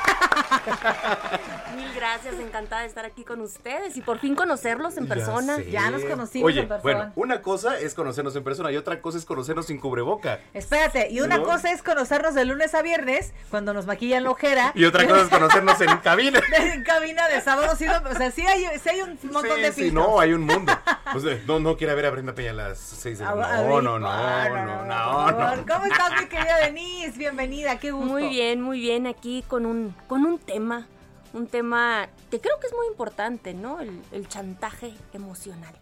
Mil 1.76 1.92
gracias, 1.94 2.34
encantada 2.40 2.82
de 2.82 2.88
estar 2.88 3.04
aquí 3.04 3.24
con 3.24 3.40
ustedes 3.40 3.96
y 3.96 4.00
por 4.00 4.18
fin 4.18 4.34
conocerlos 4.34 4.96
en 4.96 5.06
persona. 5.08 5.56
sé. 5.56 6.42
Oye, 6.42 6.68
bueno, 6.82 7.12
una 7.16 7.42
cosa 7.42 7.78
es 7.78 7.94
conocernos 7.94 8.34
en 8.36 8.44
persona 8.44 8.70
y 8.72 8.76
otra 8.76 9.00
cosa 9.00 9.18
es 9.18 9.24
conocernos 9.24 9.66
sin 9.66 9.78
cubreboca. 9.78 10.40
Espérate, 10.54 11.08
y 11.10 11.20
una 11.20 11.38
¿No? 11.38 11.44
cosa 11.44 11.70
es 11.70 11.82
conocernos 11.82 12.34
de 12.34 12.44
lunes 12.44 12.74
a 12.74 12.82
viernes, 12.82 13.32
cuando 13.50 13.72
nos 13.72 13.86
maquillan 13.86 14.24
la 14.24 14.30
ojera. 14.30 14.72
Y 14.80 14.84
otra 14.84 15.06
cosa 15.06 15.22
es 15.22 15.28
conocernos 15.28 15.80
en 15.80 15.96
cabina. 15.98 16.40
en 16.58 16.82
cabina 16.84 17.28
de 17.28 17.40
sábado, 17.40 17.74
sí, 17.76 17.86
o 17.86 18.14
sea, 18.16 18.30
sí 18.30 18.46
hay, 18.46 18.66
sí 18.82 18.88
hay 18.88 19.02
un 19.02 19.18
montón 19.32 19.56
Sí, 19.56 19.62
de 19.62 19.72
sí, 19.72 19.82
filtros. 19.84 20.08
no, 20.08 20.20
hay 20.20 20.32
un 20.32 20.42
mundo. 20.42 20.72
Pues, 21.12 21.24
eh, 21.24 21.42
no, 21.46 21.60
no 21.60 21.76
quiere 21.76 21.94
ver 21.94 22.06
a 22.06 22.10
Brenda 22.10 22.34
Peña 22.34 22.50
a 22.50 22.54
las 22.54 22.78
6 22.78 23.18
de 23.18 23.24
la 23.24 23.30
A- 23.30 23.32
a 23.32 23.36
mañana. 23.36 23.60
ver, 23.62 23.68
No, 23.68 23.80
no, 23.82 23.98
no, 23.98 24.08
ah, 24.10 24.48
no, 24.48 24.84
no, 24.86 24.94
favor, 24.94 25.58
no. 25.58 25.66
¿Cómo 25.74 25.84
estás, 25.86 26.10
mi 26.20 26.26
querida 26.28 26.56
Denise? 26.64 27.18
Bienvenida, 27.18 27.78
qué 27.78 27.90
gusto. 27.90 28.06
Muy 28.10 28.28
bien, 28.28 28.62
muy 28.62 28.80
bien, 28.80 29.06
aquí 29.06 29.44
con 29.46 29.66
un, 29.66 29.89
con 30.08 30.24
un 30.26 30.38
tema, 30.38 30.86
un 31.32 31.46
tema 31.46 32.08
que 32.30 32.40
creo 32.40 32.58
que 32.60 32.66
es 32.66 32.72
muy 32.74 32.86
importante, 32.88 33.54
¿no? 33.54 33.80
El, 33.80 34.00
el 34.12 34.28
chantaje 34.28 34.92
emocional. 35.12 35.74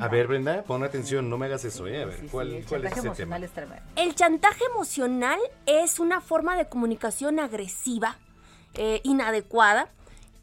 A 0.00 0.08
ver, 0.08 0.26
Brenda, 0.26 0.62
pon 0.62 0.82
atención, 0.82 1.28
no 1.30 1.38
me 1.38 1.46
hagas 1.46 1.64
eso, 1.64 1.86
¿eh? 1.86 2.02
A 2.02 2.06
ver, 2.06 2.26
¿cuál, 2.30 2.64
cuál 2.68 2.84
es 2.84 2.90
Chantaje 2.92 2.92
ese 2.92 3.00
tema? 3.00 3.06
emocional 3.36 3.44
es 3.44 3.50
tremendo. 3.52 3.82
El 3.96 4.14
chantaje 4.14 4.64
emocional 4.74 5.38
es 5.66 5.98
una 5.98 6.20
forma 6.20 6.56
de 6.56 6.68
comunicación 6.68 7.38
agresiva, 7.40 8.16
eh, 8.74 9.00
inadecuada, 9.04 9.88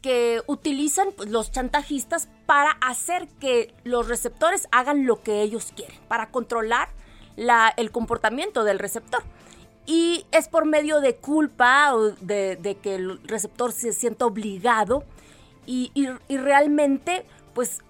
que 0.02 0.42
utilizan 0.46 1.08
pues, 1.16 1.28
los 1.30 1.52
chantajistas 1.52 2.28
para 2.46 2.70
hacer 2.80 3.28
que 3.38 3.74
los 3.84 4.08
receptores 4.08 4.66
hagan 4.72 5.04
lo 5.06 5.22
que 5.22 5.42
ellos 5.42 5.72
quieren, 5.76 5.96
para 6.08 6.30
controlar 6.30 6.88
la- 7.36 7.72
el 7.76 7.90
comportamiento 7.90 8.64
del 8.64 8.78
receptor. 8.78 9.22
Y 9.86 10.26
es 10.30 10.48
por 10.48 10.66
medio 10.66 11.00
de 11.00 11.16
culpa 11.16 11.94
o 11.94 12.10
de, 12.10 12.78
que 12.82 12.94
el 12.94 13.20
receptor 13.24 13.72
se 13.72 13.92
sienta 13.92 14.26
obligado 14.26 15.04
y, 15.66 15.90
y- 15.94 16.36
realmente 16.36 17.24
pues 17.54 17.80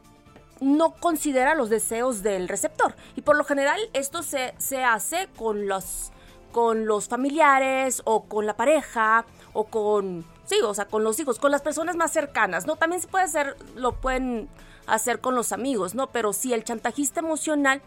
no 0.61 0.93
considera 0.93 1.55
los 1.55 1.68
deseos 1.70 2.22
del 2.22 2.49
receptor. 2.49 2.95
Y 3.16 3.22
por 3.22 3.36
lo 3.36 3.45
general 3.45 3.80
esto 3.93 4.22
se, 4.22 4.55
se 4.59 4.82
hace 4.82 5.28
con 5.36 5.66
los, 5.68 6.11
con 6.53 6.86
los 6.86 7.09
familiares 7.09 8.03
o 8.05 8.24
con 8.24 8.47
la 8.47 8.57
pareja 8.57 9.24
o 9.53 9.64
con, 9.64 10.24
sí, 10.45 10.57
o 10.62 10.72
sea, 10.74 10.86
con 10.86 11.03
los 11.05 11.18
hijos, 11.18 11.38
con 11.38 11.51
las 11.51 11.62
personas 11.62 11.97
más 11.97 12.12
cercanas, 12.12 12.66
¿no? 12.66 12.76
También 12.76 13.03
se 13.03 13.09
puede 13.09 13.24
hacer, 13.24 13.57
lo 13.74 13.93
pueden 13.93 14.49
hacer 14.86 15.20
con 15.20 15.34
los 15.34 15.53
amigos, 15.53 15.95
¿no? 15.95 16.09
Pero 16.09 16.32
sí, 16.32 16.53
el 16.53 16.64
chantajista 16.64 17.20
emocional 17.20 17.80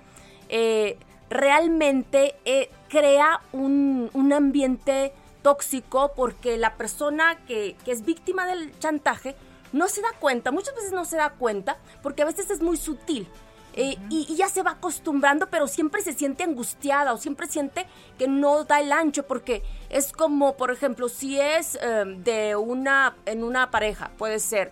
eh, 0.50 0.98
realmente 1.30 2.36
eh, 2.46 2.70
crea 2.94 3.42
un, 3.54 4.10
un 4.14 4.34
ambiente 4.34 5.14
tóxico 5.42 6.14
porque 6.16 6.58
la 6.60 6.76
persona 6.76 7.26
que, 7.48 7.76
que 7.84 7.92
es 7.92 8.06
víctima 8.06 8.46
del 8.46 8.78
chantaje 8.80 9.36
no 9.72 9.88
se 9.88 10.02
da 10.02 10.10
cuenta, 10.20 10.52
muchas 10.52 10.76
veces 10.76 10.92
no 10.92 11.04
se 11.04 11.18
da 11.18 11.32
cuenta 11.32 11.78
porque 12.04 12.22
a 12.22 12.26
veces 12.26 12.52
es 12.52 12.62
muy 12.62 12.78
sutil. 12.78 13.28
eh, 13.76 13.98
y, 14.10 14.28
y 14.32 14.36
ya 14.36 14.48
se 14.50 14.62
va 14.62 14.72
acostumbrando, 14.78 15.48
pero 15.50 15.66
siempre 15.68 16.02
se 16.04 16.14
siente 16.14 16.44
angustiada 16.44 17.12
o 17.14 17.18
siempre 17.18 17.48
siente 17.48 17.88
que 18.20 18.28
no 18.28 18.64
da 18.66 18.80
el 18.80 18.92
ancho, 18.92 19.24
porque 19.26 19.64
es 19.90 20.12
como, 20.12 20.56
por 20.56 20.70
ejemplo, 20.72 21.10
si 21.10 21.40
es 21.40 21.76
eh, 21.82 22.04
de 22.30 22.56
una, 22.56 23.16
en 23.26 23.44
una 23.44 23.72
pareja, 23.72 24.12
puede 24.20 24.40
ser, 24.40 24.72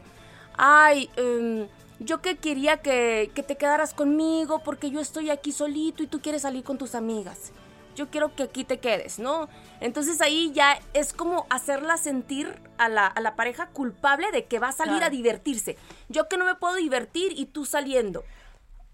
ay, 0.56 1.10
em, 1.16 1.68
yo 2.00 2.22
que 2.22 2.38
quería 2.38 2.78
que, 2.78 3.32
que 3.34 3.42
te 3.44 3.56
quedaras 3.58 3.94
conmigo 3.96 4.62
porque 4.64 4.92
yo 4.92 5.00
estoy 5.00 5.32
aquí 5.32 5.52
solito 5.52 6.04
y 6.04 6.08
tú 6.08 6.20
quieres 6.22 6.44
salir 6.44 6.64
con 6.64 6.78
tus 6.78 6.94
amigas. 6.96 7.52
Yo 7.96 8.10
quiero 8.10 8.36
que 8.36 8.44
aquí 8.44 8.64
te 8.64 8.80
quedes, 8.80 9.20
¿no? 9.20 9.48
Entonces 9.80 10.22
ahí 10.22 10.52
ya 10.54 10.80
es 10.94 11.14
como 11.14 11.46
hacerla 11.50 11.98
sentir 11.98 12.60
a 12.78 12.90
la, 12.90 13.08
a 13.08 13.20
la 13.22 13.36
pareja 13.36 13.68
culpable 13.68 14.32
de 14.32 14.46
que 14.46 14.60
va 14.60 14.70
a 14.70 14.72
salir 14.74 14.94
Claro. 14.98 15.08
a 15.08 15.10
divertirse. 15.10 15.78
Yo 16.10 16.28
que 16.30 16.38
no 16.38 16.46
me 16.46 16.56
puedo 16.56 16.76
divertir 16.76 17.34
y 17.36 17.46
tú 17.48 17.66
saliendo. 17.66 18.24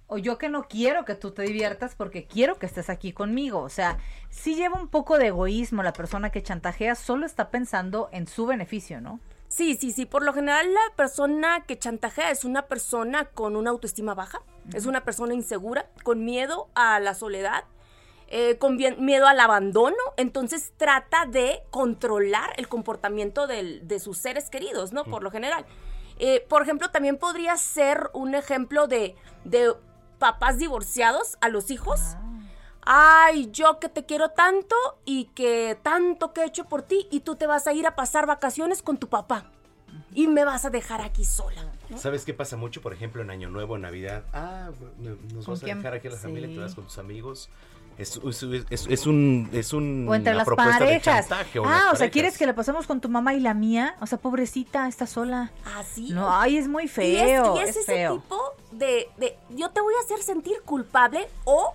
O 0.10 0.18
yo 0.18 0.38
que 0.38 0.48
no 0.48 0.68
quiero 0.70 1.04
que 1.04 1.16
tú 1.16 1.32
te 1.32 1.42
diviertas 1.42 1.94
porque 1.96 2.26
quiero 2.26 2.58
que 2.58 2.66
estés 2.66 2.90
aquí 2.90 3.12
conmigo. 3.12 3.60
O 3.60 3.70
sea, 3.70 3.98
sí 4.30 4.56
lleva 4.56 4.80
un 4.80 4.88
poco 4.88 5.18
de 5.18 5.28
egoísmo 5.28 5.84
la 5.84 5.92
persona 5.94 6.30
que 6.30 6.42
chantajea, 6.42 6.96
solo 6.96 7.26
está 7.26 7.50
pensando 7.50 8.08
en 8.14 8.26
su 8.26 8.46
beneficio, 8.46 9.02
¿no? 9.02 9.20
Sí, 9.50 9.76
sí, 9.80 9.92
sí. 9.92 10.06
Por 10.06 10.24
lo 10.24 10.34
general, 10.34 10.74
la 10.74 10.96
persona 10.96 11.64
que 11.68 11.78
chantajea 11.78 12.32
es 12.32 12.46
una 12.46 12.64
persona 12.68 13.26
con 13.26 13.56
una 13.58 13.70
autoestima 13.70 14.14
baja, 14.14 14.42
es 14.74 14.86
una 14.86 15.04
persona 15.04 15.34
insegura, 15.34 15.88
con 16.04 16.24
miedo 16.24 16.70
a 16.76 17.00
la 17.02 17.14
soledad, 17.14 17.64
eh, 18.30 18.58
con 18.58 18.78
bien- 18.78 19.04
miedo 19.06 19.28
al 19.28 19.40
abandono. 19.40 19.96
Entonces 20.18 20.74
trata 20.78 21.26
de 21.26 21.62
controlar 21.70 22.54
el 22.58 22.68
comportamiento 22.68 23.48
del- 23.48 23.88
de 23.88 24.00
sus 24.00 24.18
seres 24.18 24.50
queridos, 24.50 24.92
¿no? 24.94 25.04
Por 25.06 25.24
lo 25.24 25.32
general. 25.32 25.66
Eh, 26.20 26.46
por 26.50 26.62
ejemplo, 26.64 26.90
también 26.90 27.18
podría 27.18 27.56
ser 27.58 28.10
un 28.14 28.34
ejemplo 28.36 28.88
de, 28.88 29.16
de 29.44 29.74
papás 30.20 30.58
divorciados 30.58 31.38
a 31.42 31.50
los 31.50 31.70
hijos. 31.72 32.00
Ay, 32.90 33.50
yo 33.52 33.80
que 33.80 33.90
te 33.90 34.06
quiero 34.06 34.30
tanto 34.30 34.76
y 35.04 35.26
que 35.36 35.78
tanto 35.84 36.32
que 36.34 36.42
he 36.42 36.46
hecho 36.46 36.66
por 36.66 36.82
ti 36.84 37.08
y 37.12 37.20
tú 37.20 37.36
te 37.36 37.46
vas 37.46 37.68
a 37.68 37.74
ir 37.74 37.86
a 37.86 37.96
pasar 37.96 38.26
vacaciones 38.26 38.82
con 38.82 38.98
tu 38.98 39.10
papá 39.10 39.52
y 40.14 40.28
me 40.28 40.46
vas 40.46 40.64
a 40.64 40.70
dejar 40.70 41.02
aquí 41.02 41.26
sola. 41.26 41.62
¿no? 41.90 41.98
¿Sabes 41.98 42.24
qué 42.24 42.34
pasa 42.34 42.56
mucho, 42.56 42.82
por 42.82 42.94
ejemplo, 42.94 43.22
en 43.22 43.30
Año 43.30 43.50
Nuevo, 43.50 43.76
en 43.76 43.82
Navidad? 43.82 44.24
Ah, 44.32 44.70
no- 45.00 45.18
nos 45.34 45.46
¿Con 45.46 45.56
vas 45.56 45.64
a 45.64 45.66
dejar 45.66 45.94
aquí 45.96 46.08
a 46.08 46.12
la 46.12 46.18
Sí. 46.18 46.24
familia, 46.24 46.48
te 46.50 46.60
vas 46.60 46.76
con 46.76 46.86
tus 46.86 46.98
amigos. 46.98 47.50
Es, 47.98 48.18
es, 48.24 48.44
es- 48.70 48.88
es 48.88 49.08
un, 49.08 49.50
es 49.54 49.74
un- 49.74 50.08
O 50.08 50.14
entre 50.14 50.32
una 50.34 50.38
las 50.40 50.46
propuesta 50.46 50.80
parejas. 50.80 51.04
de 51.06 51.30
chantaje. 51.30 51.60
o 51.60 51.66
ah, 51.66 51.70
las 51.70 51.80
o 51.80 51.82
sea, 51.84 51.92
parejas. 51.94 52.10
¿quieres 52.14 52.38
que 52.38 52.46
la 52.46 52.54
pasemos 52.56 52.86
con 52.86 53.02
tu 53.02 53.10
mamá 53.10 53.34
y 53.34 53.40
la 53.40 53.54
mía? 53.56 53.96
O 54.02 54.06
sea, 54.06 54.20
pobrecita, 54.20 54.88
está 54.88 55.08
sola. 55.08 55.52
Ah, 55.66 55.84
sí. 55.84 56.10
No, 56.12 56.32
ay, 56.32 56.58
es 56.58 56.68
muy 56.68 56.84
Y 56.84 56.86
es, 56.86 56.92
feo. 56.92 57.56
y 57.58 57.60
es 57.62 57.70
es 57.70 57.78
ese 57.78 57.86
feo. 57.94 58.20
tipo 58.20 58.54
de, 58.72 59.10
de 59.18 59.38
yo 59.50 59.70
te 59.72 59.82
voy 59.82 59.94
a 60.00 60.04
hacer 60.06 60.22
sentir 60.22 60.62
culpable 60.64 61.28
o 61.46 61.74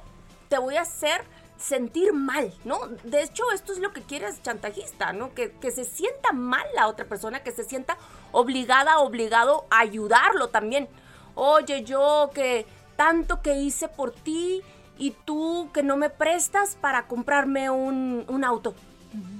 te 0.48 0.58
voy 0.58 0.76
a 0.76 0.82
hacer 0.82 1.24
sentir 1.58 2.12
mal, 2.12 2.52
¿no? 2.64 2.78
De 3.04 3.22
hecho, 3.22 3.42
esto 3.52 3.72
es 3.72 3.78
lo 3.78 3.92
que 3.92 4.02
quiere 4.02 4.26
el 4.28 4.42
chantajista, 4.42 5.12
¿no? 5.12 5.32
Que, 5.34 5.52
que 5.52 5.70
se 5.70 5.84
sienta 5.84 6.32
mal 6.32 6.64
la 6.74 6.88
otra 6.88 7.04
persona, 7.06 7.40
que 7.42 7.50
se 7.52 7.64
sienta 7.64 7.96
obligada, 8.32 8.98
obligado 8.98 9.64
a 9.70 9.78
ayudarlo 9.80 10.48
también. 10.48 10.88
Oye, 11.34 11.82
yo 11.84 12.30
que 12.34 12.66
tanto 12.96 13.42
que 13.42 13.54
hice 13.56 13.88
por 13.88 14.12
ti 14.12 14.60
y 15.02 15.10
tú 15.24 15.68
que 15.74 15.82
no 15.82 15.96
me 15.96 16.10
prestas 16.10 16.76
para 16.80 17.08
comprarme 17.08 17.70
un, 17.70 18.24
un 18.28 18.44
auto. 18.44 18.72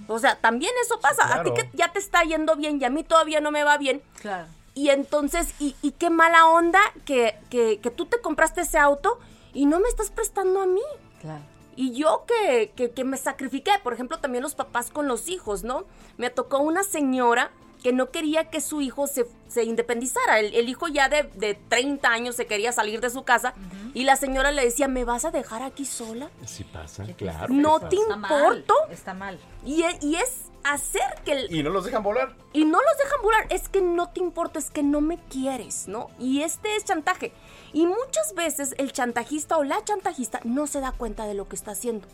O 0.09 0.19
sea, 0.19 0.35
también 0.35 0.73
eso 0.83 0.99
pasa. 0.99 1.33
A 1.33 1.45
ti 1.45 1.53
que 1.55 1.71
ya 1.73 1.93
te 1.93 2.01
está 2.01 2.25
yendo 2.25 2.57
bien 2.57 2.81
y 2.81 2.85
a 2.85 2.91
mí 2.91 3.05
todavía 3.05 3.41
no 3.41 3.53
me 3.53 3.63
va 3.63 3.79
bien. 3.79 4.03
Claro. 4.21 4.49
Y 4.75 4.89
entonces, 4.89 5.55
y, 5.61 5.77
y 5.81 5.93
qué 5.93 6.11
mala 6.11 6.47
onda 6.47 6.81
que, 7.05 7.39
que, 7.49 7.79
que 7.79 7.91
tú 7.93 8.07
te 8.07 8.21
compraste 8.21 8.63
ese 8.63 8.77
auto 8.77 9.21
y 9.55 9.67
no 9.67 9.79
me 9.79 9.89
estás 9.89 10.11
prestando 10.11 10.63
a 10.63 10.67
mí. 10.67 10.83
Claro. 11.21 11.45
Y 11.77 11.93
yo 11.95 12.25
que, 12.27 12.73
que, 12.75 12.91
que 12.91 13.05
me 13.05 13.17
sacrifiqué, 13.17 13.71
por 13.85 13.93
ejemplo, 13.93 14.19
también 14.19 14.43
los 14.43 14.57
papás 14.57 14.91
con 14.91 15.07
los 15.07 15.29
hijos, 15.29 15.63
¿no? 15.63 15.85
Me 16.17 16.29
tocó 16.29 16.59
una 16.59 16.83
señora 16.83 17.53
que 17.83 17.93
no 17.93 18.11
quería 18.11 18.51
que 18.51 18.61
su 18.61 18.81
hijo 18.81 19.07
se, 19.07 19.27
se 19.49 19.65
independizara. 19.65 20.39
El, 20.39 20.55
el 20.55 20.69
hijo 20.69 20.89
ya 20.89 21.09
de, 21.09 21.25
de 21.35 21.55
30 21.55 22.09
años 22.09 22.37
se 22.37 22.47
quería 22.47 22.73
salir 22.73 23.01
de 23.01 23.11
su 23.11 23.25
casa 23.25 23.55
y 23.95 24.05
la 24.05 24.17
señora 24.17 24.53
le 24.53 24.65
decía, 24.65 24.89
¿me 24.89 25.05
vas 25.05 25.25
a 25.25 25.31
dejar 25.31 25.63
aquí 25.63 25.85
sola? 25.85 26.31
Sí 26.47 26.65
pasa, 26.65 27.05
claro. 27.17 27.53
No 27.53 27.81
te 27.81 27.97
pasa. 27.97 28.03
Está 28.03 28.17
mal, 28.17 28.31
importo. 28.33 28.75
Está 28.91 29.15
mal. 29.15 29.39
Y 29.65 29.83
es, 29.83 30.03
y 30.03 30.15
es 30.17 30.43
hacer 30.65 31.03
que 31.25 31.33
el, 31.33 31.55
Y 31.55 31.63
no 31.65 31.71
los 31.71 31.85
dejan 31.85 32.03
volar. 32.05 32.37
y 32.53 32.65
no 32.65 32.79
los 32.79 32.99
dejan 33.03 33.23
volar. 33.23 33.47
Es 33.51 33.69
que 33.69 33.81
no 33.83 34.11
te 34.11 34.21
importa, 34.21 34.59
es 34.61 34.71
que 34.71 34.83
no 34.85 35.01
me 35.01 35.19
quieres, 35.19 35.89
¿no? 35.89 36.09
Y 36.19 36.43
este 36.43 36.77
es 36.77 36.85
chantaje. 36.85 37.33
Y 37.73 37.87
muchas 37.87 38.35
veces 38.35 38.75
el 38.79 38.93
chantajista 38.93 39.57
o 39.59 39.65
la 39.65 39.83
chantajista 39.85 40.41
no 40.45 40.67
se 40.67 40.81
da 40.81 40.93
cuenta 40.93 41.27
de 41.27 41.35
lo 41.35 41.49
que 41.49 41.57
está 41.57 41.73
haciendo. 41.73 42.07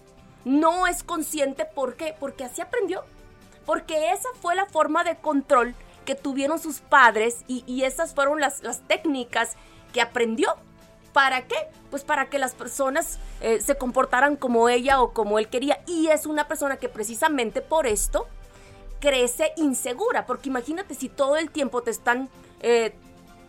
No 0.45 0.87
es 0.87 1.03
consciente, 1.03 1.67
¿por 1.67 1.97
qué? 1.97 2.15
Porque 2.19 2.45
así 2.45 2.63
aprendió. 2.63 3.05
Porque 3.69 4.13
esa 4.13 4.31
fue 4.41 4.55
la 4.55 4.65
forma 4.65 5.05
de 5.05 5.17
control 5.17 5.75
que 6.07 6.15
tuvieron 6.15 6.59
sus 6.59 6.79
padres 6.81 7.45
y, 7.49 7.65
y 7.67 7.83
esas 7.85 8.15
fueron 8.15 8.41
las, 8.41 8.63
técnicas 8.87 9.57
que 9.93 10.01
aprendió. 10.01 10.57
¿Para 11.13 11.47
qué? 11.47 11.69
Pues 11.91 12.03
para 12.03 12.31
que 12.31 12.39
las 12.39 12.55
personas 12.55 13.19
eh, 13.43 13.61
se 13.61 13.77
comportaran 13.77 14.37
como 14.37 14.71
ella 14.71 15.03
o 15.03 15.13
como 15.13 15.39
él 15.39 15.49
quería. 15.49 15.83
Y 15.87 16.07
es 16.07 16.25
una 16.25 16.49
persona 16.49 16.79
que 16.79 16.89
precisamente 16.89 17.61
por 17.61 17.87
esto 17.87 18.27
crece 19.01 19.53
insegura, 19.59 20.25
porque 20.25 20.49
imagínate 20.49 20.95
si 20.95 21.11
todo 21.11 21.37
el 21.37 21.51
tiempo 21.51 21.83
te 21.83 21.91
están, 21.91 22.31
eh, 22.61 22.95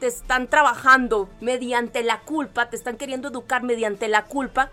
te 0.02 0.08
están 0.08 0.50
trabajando 0.50 1.30
mediante 1.40 2.04
la 2.04 2.20
culpa, 2.24 2.70
te 2.70 2.76
están 2.76 2.98
queriendo 2.98 3.30
educar 3.30 3.64
mediante 3.64 4.10
la 4.10 4.26
culpa, 4.26 4.70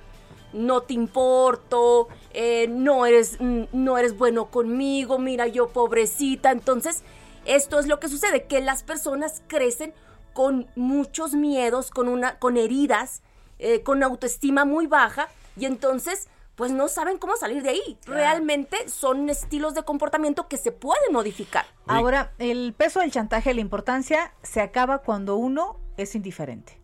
no 0.53 0.83
te 0.83 0.95
importo, 0.95 2.09
eh, 2.33 2.67
no, 2.69 3.07
eres, 3.07 3.39
mm, 3.41 3.65
no 3.73 3.99
eres 3.99 4.17
bueno 4.17 4.51
conmigo, 4.51 5.19
mira 5.19 5.47
yo 5.47 5.69
pobrecita, 5.69 6.51
entonces 6.51 7.03
esto 7.45 7.79
es 7.79 7.87
lo 7.87 8.01
que 8.01 8.09
sucede, 8.09 8.45
que 8.45 8.61
las 8.61 8.83
personas 8.83 9.43
crecen 9.47 9.95
con 10.33 10.67
muchos 10.77 11.35
miedos, 11.35 11.91
con, 11.91 12.09
una, 12.09 12.39
con 12.39 12.57
heridas, 12.57 13.23
eh, 13.59 13.83
con 13.83 14.03
autoestima 14.03 14.65
muy 14.65 14.87
baja, 14.87 15.29
y 15.57 15.65
entonces 15.65 16.29
pues 16.57 16.73
no 16.73 16.89
saben 16.89 17.19
cómo 17.19 17.37
salir 17.37 17.63
de 17.63 17.71
ahí. 17.71 17.99
Realmente 18.07 18.89
son 18.89 19.29
estilos 19.29 19.75
de 19.75 19.83
comportamiento 19.83 20.49
que 20.49 20.57
se 20.57 20.73
pueden 20.73 21.13
modificar. 21.13 21.67
Ahora, 21.87 22.33
el 22.39 22.73
peso 22.73 23.01
del 23.01 23.13
chantaje, 23.13 23.53
la 23.53 23.61
importancia, 23.61 24.33
se 24.43 24.63
acaba 24.63 24.99
cuando 24.99 25.37
uno 25.37 25.79
es 25.99 26.15
indiferente. 26.15 26.81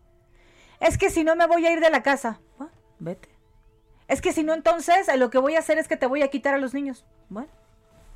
Es 0.79 0.97
que 0.97 1.09
si 1.09 1.23
no 1.23 1.35
me 1.35 1.47
voy 1.47 1.65
a 1.65 1.71
ir 1.71 1.79
de 1.79 1.89
la 1.89 2.03
casa, 2.03 2.39
bueno, 2.57 2.71
vete. 2.99 3.32
Es 4.07 4.21
que 4.21 4.33
si 4.33 4.43
no, 4.43 4.53
entonces 4.53 5.07
eh, 5.07 5.17
lo 5.17 5.29
que 5.29 5.37
voy 5.37 5.55
a 5.55 5.59
hacer 5.59 5.77
es 5.77 5.87
que 5.87 5.97
te 5.97 6.05
voy 6.07 6.21
a 6.23 6.27
quitar 6.29 6.53
a 6.53 6.57
los 6.57 6.73
niños. 6.73 7.05
Bueno, 7.29 7.49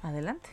adelante. 0.01 0.49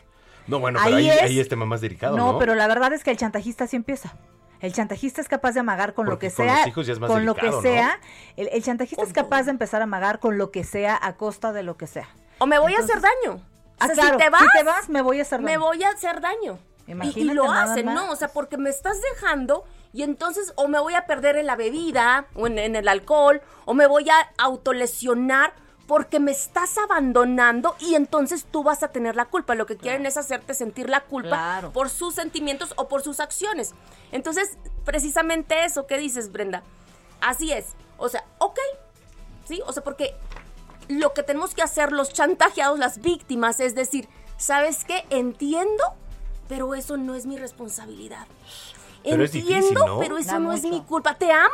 No, 0.46 0.58
bueno, 0.60 0.78
pero 0.82 0.96
Ahí 0.96 1.08
ahí, 1.10 1.16
es- 1.18 1.22
ahí 1.22 1.40
es 1.40 1.48
tema 1.48 1.64
más 1.66 1.80
delicado, 1.80 2.16
¿no? 2.16 2.32
No, 2.32 2.38
pero 2.38 2.54
la 2.54 2.66
verdad 2.68 2.92
es 2.92 3.02
que 3.02 3.10
el 3.10 3.16
chantajista 3.16 3.66
sí 3.66 3.76
empieza. 3.76 4.14
El 4.60 4.72
chantajista 4.72 5.20
es 5.20 5.28
capaz 5.28 5.52
de 5.52 5.60
amagar 5.60 5.92
con 5.94 6.06
Porque 6.06 6.26
lo 6.26 6.30
que 6.30 6.36
con 6.36 6.46
sea, 6.46 6.58
los 6.58 6.66
hijos 6.68 6.86
ya 6.86 6.92
es 6.94 6.98
más 7.00 7.10
con 7.10 7.24
lo 7.26 7.34
que 7.34 7.50
¿no? 7.50 7.60
sea. 7.60 7.98
El, 8.36 8.48
el 8.52 8.62
chantajista 8.62 9.02
es 9.02 9.12
capaz 9.12 9.42
de 9.44 9.50
empezar 9.50 9.80
a 9.80 9.84
amagar 9.84 10.20
con 10.20 10.38
lo 10.38 10.50
que 10.50 10.64
sea 10.64 10.98
a 11.02 11.16
costa 11.16 11.52
de 11.52 11.62
lo 11.62 11.76
que 11.76 11.86
sea. 11.86 12.08
O 12.38 12.46
me 12.46 12.58
voy 12.58 12.74
a 12.74 12.78
hacer 12.78 13.00
daño. 13.00 13.36
O 13.36 13.40
Ah, 13.80 13.86
sea, 13.86 13.94
claro, 13.94 14.18
si 14.18 14.24
te 14.24 14.30
vas, 14.30 14.40
si 14.42 14.48
te 14.58 14.62
vas, 14.64 14.88
me 14.88 15.02
voy 15.02 15.18
a 15.18 15.22
hacer 15.22 15.40
me 15.40 15.52
daño. 15.52 15.64
voy 15.64 15.82
a 15.82 15.90
hacer 15.90 16.20
daño. 16.20 16.58
Y- 16.86 16.90
Y, 16.90 16.92
Imagínate 16.92 17.34
lo 17.34 17.50
hacen. 17.50 17.86
¿no? 17.86 18.10
O 18.10 18.16
sea, 18.16 18.28
porque 18.28 18.56
me 18.56 18.70
estás 18.70 18.96
dejando 19.14 19.64
y 19.94 20.02
entonces 20.02 20.52
o 20.56 20.68
me 20.68 20.78
voy 20.78 20.94
a 20.94 21.06
perder 21.06 21.36
en 21.36 21.46
la 21.46 21.56
bebida 21.56 22.26
o 22.34 22.46
en, 22.46 22.58
en 22.58 22.76
el 22.76 22.88
alcohol 22.88 23.40
o 23.64 23.72
me 23.72 23.86
voy 23.86 24.10
a 24.10 24.32
autolesionar 24.36 25.54
porque 25.86 26.18
me 26.18 26.30
estás 26.32 26.76
abandonando 26.78 27.76
y 27.78 27.94
entonces 27.94 28.46
tú 28.50 28.62
vas 28.62 28.82
a 28.82 28.88
tener 28.88 29.16
la 29.16 29.26
culpa. 29.26 29.54
Lo 29.54 29.66
que 29.66 29.76
quieren 29.76 30.06
es 30.06 30.16
hacerte 30.16 30.54
sentir 30.54 30.88
la 30.88 31.00
culpa 31.02 31.28
Claro. 31.28 31.72
por 31.72 31.90
sus 31.90 32.14
sentimientos 32.14 32.72
o 32.76 32.88
por 32.88 33.02
sus 33.02 33.20
acciones. 33.20 33.72
Entonces, 34.10 34.56
precisamente 34.84 35.64
eso 35.64 35.86
que 35.86 35.98
dices, 35.98 36.32
Brenda. 36.32 36.62
Así 37.20 37.52
es. 37.52 37.74
O 37.98 38.08
sea, 38.08 38.24
ok. 38.38 38.58
¿Sí? 39.44 39.60
O 39.66 39.72
sea, 39.72 39.84
porque 39.84 40.16
lo 40.88 41.12
que 41.12 41.22
tenemos 41.22 41.54
que 41.54 41.62
hacer 41.62 41.92
los 41.92 42.12
chantajeados, 42.12 42.78
las 42.78 43.00
víctimas, 43.02 43.60
es 43.60 43.74
decir, 43.74 44.08
¿sabes 44.38 44.84
qué? 44.86 45.04
Entiendo, 45.10 45.84
pero 46.48 46.74
eso 46.74 46.96
no 46.96 47.14
es 47.14 47.26
mi 47.26 47.36
responsabilidad. 47.36 48.26
Pero 49.04 49.22
es 49.24 49.34
Entiendo, 49.34 49.54
difícil, 49.68 49.78
¿no? 49.86 49.98
pero 49.98 50.18
eso 50.18 50.32
Da 50.32 50.38
no 50.38 50.52
es 50.52 50.62
mi 50.64 50.82
culpa. 50.82 51.14
¿Te 51.16 51.30
amo? 51.30 51.52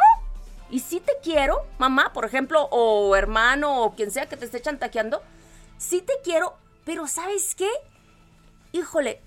Y 0.70 0.78
sí 0.80 1.00
te 1.00 1.12
quiero, 1.22 1.58
mamá, 1.78 2.12
por 2.12 2.24
ejemplo, 2.24 2.68
o 2.70 3.16
hermano, 3.16 3.82
o 3.82 3.94
quien 3.94 4.10
sea 4.10 4.28
que 4.28 4.36
te 4.36 4.44
esté 4.44 4.60
chantajeando. 4.60 5.20
Sí 5.78 6.00
te 6.00 6.12
quiero, 6.22 6.54
pero 6.84 7.08
¿sabes 7.08 7.54
qué? 7.56 7.68
Híjole, 8.72 9.20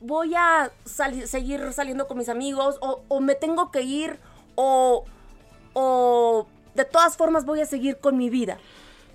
voy 0.00 0.34
a 0.36 0.70
seguir 1.24 1.72
saliendo 1.72 2.06
con 2.06 2.18
mis 2.18 2.28
amigos, 2.28 2.78
o, 2.80 3.02
o 3.08 3.20
me 3.20 3.34
tengo 3.34 3.72
que 3.72 3.82
ir, 3.82 4.20
o, 4.54 5.04
o 5.72 6.46
de 6.74 6.84
todas 6.84 7.16
formas 7.16 7.44
voy 7.44 7.60
a 7.60 7.66
seguir 7.66 7.98
con 7.98 8.16
mi 8.16 8.30
vida. 8.30 8.58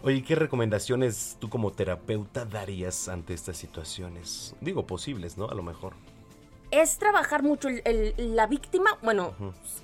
Oye, 0.04 0.24
¿qué 0.24 0.36
recomendaciones 0.36 1.38
tú 1.40 1.50
como 1.50 1.72
terapeuta 1.72 2.44
darías 2.44 3.08
ante 3.08 3.34
estas 3.34 3.56
situaciones? 3.56 4.56
Digo, 4.60 4.86
posibles, 4.88 5.38
¿no? 5.38 5.48
A 5.48 5.54
lo 5.54 5.64
mejor. 5.64 5.94
Es 6.72 6.98
trabajar 6.98 7.44
mucho 7.44 7.68
el- 7.68 7.82
el- 7.86 8.36
la 8.36 8.48
víctima, 8.48 8.98
bueno, 9.02 9.34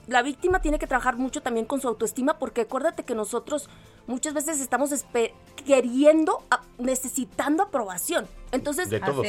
la 0.07 0.21
víctima 0.21 0.61
tiene 0.61 0.79
que 0.79 0.87
trabajar 0.87 1.17
mucho 1.17 1.41
también 1.41 1.65
con 1.65 1.81
su 1.81 1.87
autoestima 1.87 2.39
porque 2.39 2.61
acuérdate 2.61 3.03
que 3.03 3.13
nosotros 3.13 3.69
muchas 4.07 4.33
veces 4.33 4.61
estamos 4.61 4.89
queriendo, 5.65 6.43
a- 6.49 6.61
necesitando 6.77 7.63
aprobación. 7.63 8.27
Entonces, 8.51 8.89
De 8.89 8.99
todos. 8.99 9.25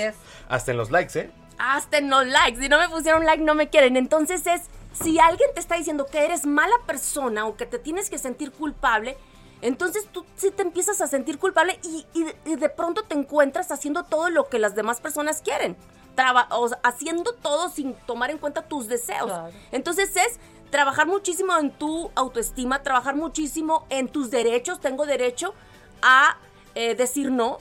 Hasta 0.49 0.71
en 0.71 0.77
los 0.77 0.91
likes, 0.91 1.19
¿eh? 1.19 1.31
hasta 1.59 1.99
en 1.99 2.09
los 2.09 2.25
likes, 2.27 2.61
si 2.61 2.69
no 2.69 2.79
me 2.79 2.89
pusieron 2.89 3.25
like 3.27 3.43
no 3.43 3.55
me 3.57 3.69
quieren. 3.69 3.97
Entonces 3.97 4.47
es, 4.47 4.63
si 4.93 5.19
alguien 5.19 5.51
te 5.55 5.61
está 5.61 5.75
diciendo 5.77 6.07
que 6.07 6.25
eres 6.25 6.47
mala 6.47 6.75
persona 6.87 7.47
o 7.47 7.57
que 7.57 7.67
te 7.67 7.79
tienes 7.81 8.09
que 8.11 8.19
sentir 8.19 8.53
culpable, 8.53 9.17
entonces 9.61 10.07
tú 10.13 10.25
sí 10.37 10.53
te 10.53 10.63
empiezas 10.63 11.01
a 11.01 11.09
sentir 11.09 11.39
culpable 11.39 11.81
y, 11.83 12.07
y 12.15 12.27
y 12.45 12.55
de 12.55 12.69
pronto 12.69 13.03
te 13.03 13.17
encuentras 13.17 13.73
haciendo 13.73 14.05
todo 14.05 14.31
lo 14.31 14.49
que 14.49 14.61
las 14.61 14.77
demás 14.77 15.01
personas 15.01 15.43
quieren. 15.43 15.77
Traba- 16.19 16.49
o 16.51 16.69
sea, 16.69 16.81
haciendo 16.83 17.33
todo 17.33 17.69
sin 17.71 17.95
tomar 17.95 18.31
en 18.33 18.39
cuenta 18.39 18.63
tus 18.63 18.89
deseos. 18.89 19.31
Entonces 19.71 20.11
es 20.17 20.41
trabajar 20.69 21.07
muchísimo 21.07 21.57
en 21.57 21.71
tu 21.71 22.11
autoestima, 22.17 22.83
trabajar 22.83 23.15
muchísimo 23.15 23.87
en 23.89 24.09
tus 24.09 24.29
derechos. 24.31 24.81
Tengo 24.81 25.07
derecho 25.07 25.55
a 26.03 26.37
eh, 26.75 26.97
decir 26.97 27.31
no, 27.31 27.59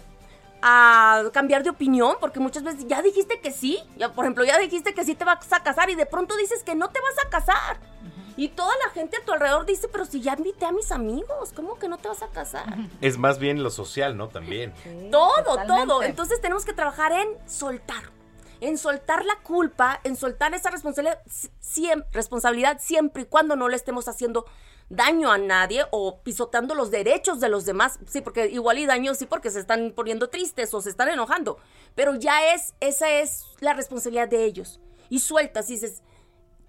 a 0.63 1.23
cambiar 1.33 1.61
de 1.61 1.69
opinión, 1.69 2.15
porque 2.19 2.39
muchas 2.39 2.63
veces 2.63 2.87
ya 2.87 3.03
dijiste 3.03 3.39
que 3.39 3.51
sí, 3.51 3.79
ya, 3.95 4.11
por 4.11 4.25
ejemplo, 4.25 4.43
ya 4.43 4.57
dijiste 4.57 4.95
que 4.95 5.05
sí 5.05 5.13
te 5.13 5.23
vas 5.23 5.53
a 5.53 5.61
casar 5.61 5.91
y 5.91 5.95
de 5.95 6.07
pronto 6.07 6.35
dices 6.35 6.63
que 6.63 6.73
no 6.73 6.89
te 6.89 6.99
vas 6.99 7.25
a 7.25 7.29
casar. 7.29 7.77
Y 8.37 8.49
toda 8.49 8.73
la 8.85 8.91
gente 8.91 9.17
a 9.17 9.25
tu 9.25 9.33
alrededor 9.33 9.65
dice, 9.65 9.87
pero 9.87 10.05
si 10.05 10.21
ya 10.21 10.33
invité 10.37 10.65
a 10.65 10.71
mis 10.71 10.91
amigos, 10.91 11.53
¿cómo 11.55 11.77
que 11.79 11.87
no 11.87 11.97
te 11.97 12.07
vas 12.07 12.21
a 12.21 12.27
casar? 12.27 12.65
Es 13.01 13.17
más 13.17 13.39
bien 13.39 13.63
lo 13.63 13.69
social, 13.71 14.15
¿no? 14.17 14.29
También. 14.29 14.73
todo, 15.11 15.43
totalmente. 15.43 15.87
todo. 15.87 16.03
Entonces 16.03 16.39
tenemos 16.41 16.63
que 16.65 16.73
trabajar 16.73 17.11
en 17.13 17.29
soltar. 17.47 18.16
En 18.59 18.77
soltar 18.77 19.23
la 19.25 19.35
culpa, 19.43 19.99
en 20.03 20.15
soltar 20.15 20.53
esa 20.53 20.69
responsabilidad, 20.69 21.21
siem- 21.61 22.05
responsabilidad 22.11 22.79
siempre 22.81 23.23
y 23.23 23.25
cuando 23.25 23.55
no 23.55 23.69
le 23.69 23.75
estemos 23.75 24.07
haciendo 24.07 24.45
daño 24.89 25.31
a 25.31 25.37
nadie 25.37 25.85
o 25.91 26.21
pisotando 26.21 26.73
los 26.73 26.89
derechos 26.91 27.39
de 27.39 27.49
los 27.49 27.65
demás. 27.65 27.99
Sí, 28.07 28.21
porque 28.21 28.47
igual 28.47 28.79
y 28.79 28.85
daño 28.85 29.13
sí 29.15 29.25
porque 29.25 29.51
se 29.51 29.59
están 29.59 29.91
poniendo 29.95 30.29
tristes 30.29 30.73
o 30.73 30.81
se 30.81 30.89
están 30.89 31.09
enojando. 31.09 31.57
Pero 31.93 32.15
ya 32.15 32.53
es, 32.53 32.73
esa 32.79 33.09
es 33.11 33.45
la 33.59 33.73
responsabilidad 33.73 34.27
de 34.29 34.45
ellos. 34.45 34.79
Y 35.09 35.19
sueltas 35.19 35.69
y 35.69 35.73
dices, 35.73 36.01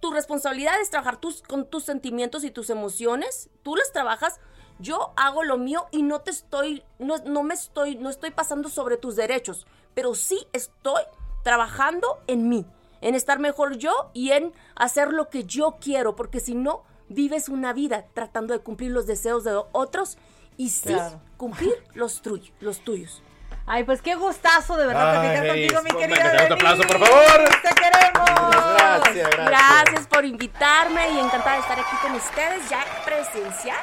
tu 0.01 0.11
responsabilidad 0.12 0.80
es 0.80 0.91
trabajar 0.91 1.16
tus, 1.18 1.43
con 1.43 1.64
tus 1.68 1.84
sentimientos 1.84 2.45
y 2.45 2.51
tus 2.51 2.70
emociones. 2.70 3.51
Tú 3.62 3.76
las 3.76 3.93
trabajas. 3.93 4.41
Yo 4.80 5.12
hago 5.16 5.43
lo 5.43 5.57
mío 5.59 5.86
y 5.91 6.03
no 6.03 6.20
te 6.20 6.30
estoy, 6.30 6.84
no, 7.01 7.16
no 7.18 7.43
me 7.43 7.55
estoy, 7.55 7.97
no 7.97 8.11
estoy 8.11 8.30
pasando 8.30 8.68
sobre 8.68 8.97
tus 8.97 9.16
derechos, 9.16 9.66
pero 9.93 10.14
sí 10.14 10.47
estoy 10.53 11.03
trabajando 11.49 12.20
en 12.26 12.46
mí, 12.51 12.66
en 13.01 13.14
estar 13.14 13.38
mejor 13.38 13.78
yo 13.78 14.11
y 14.12 14.32
en 14.32 14.53
hacer 14.76 15.14
lo 15.14 15.30
que 15.30 15.44
yo 15.44 15.78
quiero, 15.80 16.14
porque 16.14 16.40
si 16.40 16.55
no, 16.55 16.82
vives 17.09 17.49
una 17.49 17.72
vida 17.72 18.05
tratando 18.12 18.53
de 18.53 18.61
cumplir 18.61 18.90
los 18.90 19.07
deseos 19.07 19.44
de 19.44 19.59
otros 19.72 20.18
y 20.59 20.68
sí 20.68 20.90
Claro. 20.92 21.22
cumplir 21.38 21.72
los, 21.94 22.22
truy- 22.22 22.53
los 22.61 22.80
tuyos. 22.84 23.22
Ay, 23.64 23.84
pues 23.84 24.03
qué 24.03 24.14
gustazo 24.14 24.76
de 24.76 24.86
verdad 24.88 25.20
platicar 25.22 25.46
contigo, 25.49 25.82
mi 25.84 25.90
querida. 25.90 26.42
otro 26.44 26.55
aplauso, 26.57 26.82
por 26.82 26.99
Denise. 26.99 27.12
favor. 27.14 27.49
¡Te 27.62 27.74
queremos! 27.80 28.74
Gracias, 28.74 29.30
gracias. 29.30 29.46
Gracias 29.49 30.07
por 30.07 30.24
invitarme 30.26 31.11
y 31.12 31.18
encantada 31.18 31.55
de 31.55 31.61
estar 31.61 31.80
aquí 31.80 31.96
con 32.03 32.12
ustedes 32.14 32.68
ya 32.68 32.84
presencial. 33.07 33.78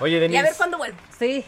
Oye, 0.00 0.12
Y 0.14 0.16
a 0.18 0.20
ver 0.20 0.30
Denise, 0.30 0.54
cuándo 0.56 0.78
vuelvo. 0.78 0.98
Sí. 1.18 1.44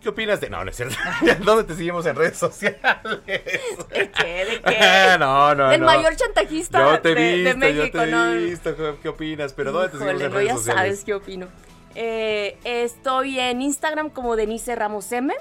¿Qué 0.00 0.08
opinas 0.08 0.40
de...? 0.40 0.50
No, 0.50 0.64
no 0.64 0.70
es 0.70 0.76
cierto. 0.76 0.94
¿Dónde 1.44 1.64
te 1.64 1.74
seguimos 1.74 2.04
en 2.06 2.16
redes 2.16 2.36
sociales? 2.38 2.80
¿De 3.26 4.10
qué? 4.10 4.44
¿De 4.44 4.60
qué? 4.62 5.16
no, 5.18 5.54
no, 5.54 5.72
El 5.72 5.80
no. 5.80 5.86
mayor 5.86 6.14
chantajista 6.16 6.78
Yo 6.78 7.00
te 7.00 7.14
de, 7.14 7.20
de 7.20 7.36
visto, 7.44 7.58
México, 7.58 7.84
yo 7.84 7.90
te 8.04 8.06
¿no? 8.10 8.32
visto. 8.32 8.76
¿Qué, 9.02 9.08
opinas? 9.08 9.52
Pero 9.54 9.72
¿dónde 9.72 9.88
te 9.90 9.98
seguimos 9.98 10.22
en 10.22 10.32
redes 10.32 10.48
ya 10.48 10.54
sociales? 10.54 10.82
sabes 10.82 11.04
qué 11.04 11.14
opino. 11.14 11.46
Eh, 11.94 12.56
estoy 12.64 13.40
en 13.40 13.62
Instagram 13.62 14.10
como 14.10 14.36
Denise 14.36 14.76
Ramos 14.76 15.10
M, 15.10 15.34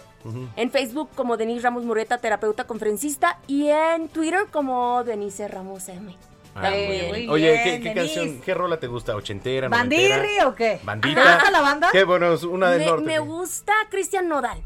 en 0.55 0.71
Facebook 0.71 1.09
como 1.15 1.37
Denise 1.37 1.61
Ramos 1.61 1.83
Mureta, 1.83 2.17
terapeuta 2.17 2.65
conferencista, 2.65 3.37
y 3.45 3.67
en 3.67 4.07
Twitter 4.09 4.47
como 4.51 5.03
Denise 5.03 5.47
Ramos 5.47 5.87
M. 5.89 6.15
Ah, 6.59 6.63
También. 6.63 6.87
muy 6.87 6.97
bien. 6.97 7.09
muy 7.09 7.29
Oye, 7.29 7.51
bien, 7.63 7.81
¿qué, 7.83 7.93
canción, 7.93 8.41
qué 8.41 8.53
rola 8.53 8.77
te 8.79 8.87
gusta? 8.87 9.15
¿Ochentera, 9.15 9.69
¿Bandirri 9.69 10.39
o 10.45 10.53
qué? 10.55 10.79
¿Bandita? 10.83 11.23
¿Te 11.23 11.33
gusta 11.33 11.51
la 11.51 11.61
banda? 11.61 11.89
Qué 11.91 12.03
bueno, 12.03 12.33
es 12.33 12.43
una 12.43 12.69
del 12.71 12.79
Me, 12.81 12.85
norte. 12.85 13.05
me 13.05 13.19
gusta 13.19 13.73
Cristian 13.89 14.27
Nodal. 14.27 14.61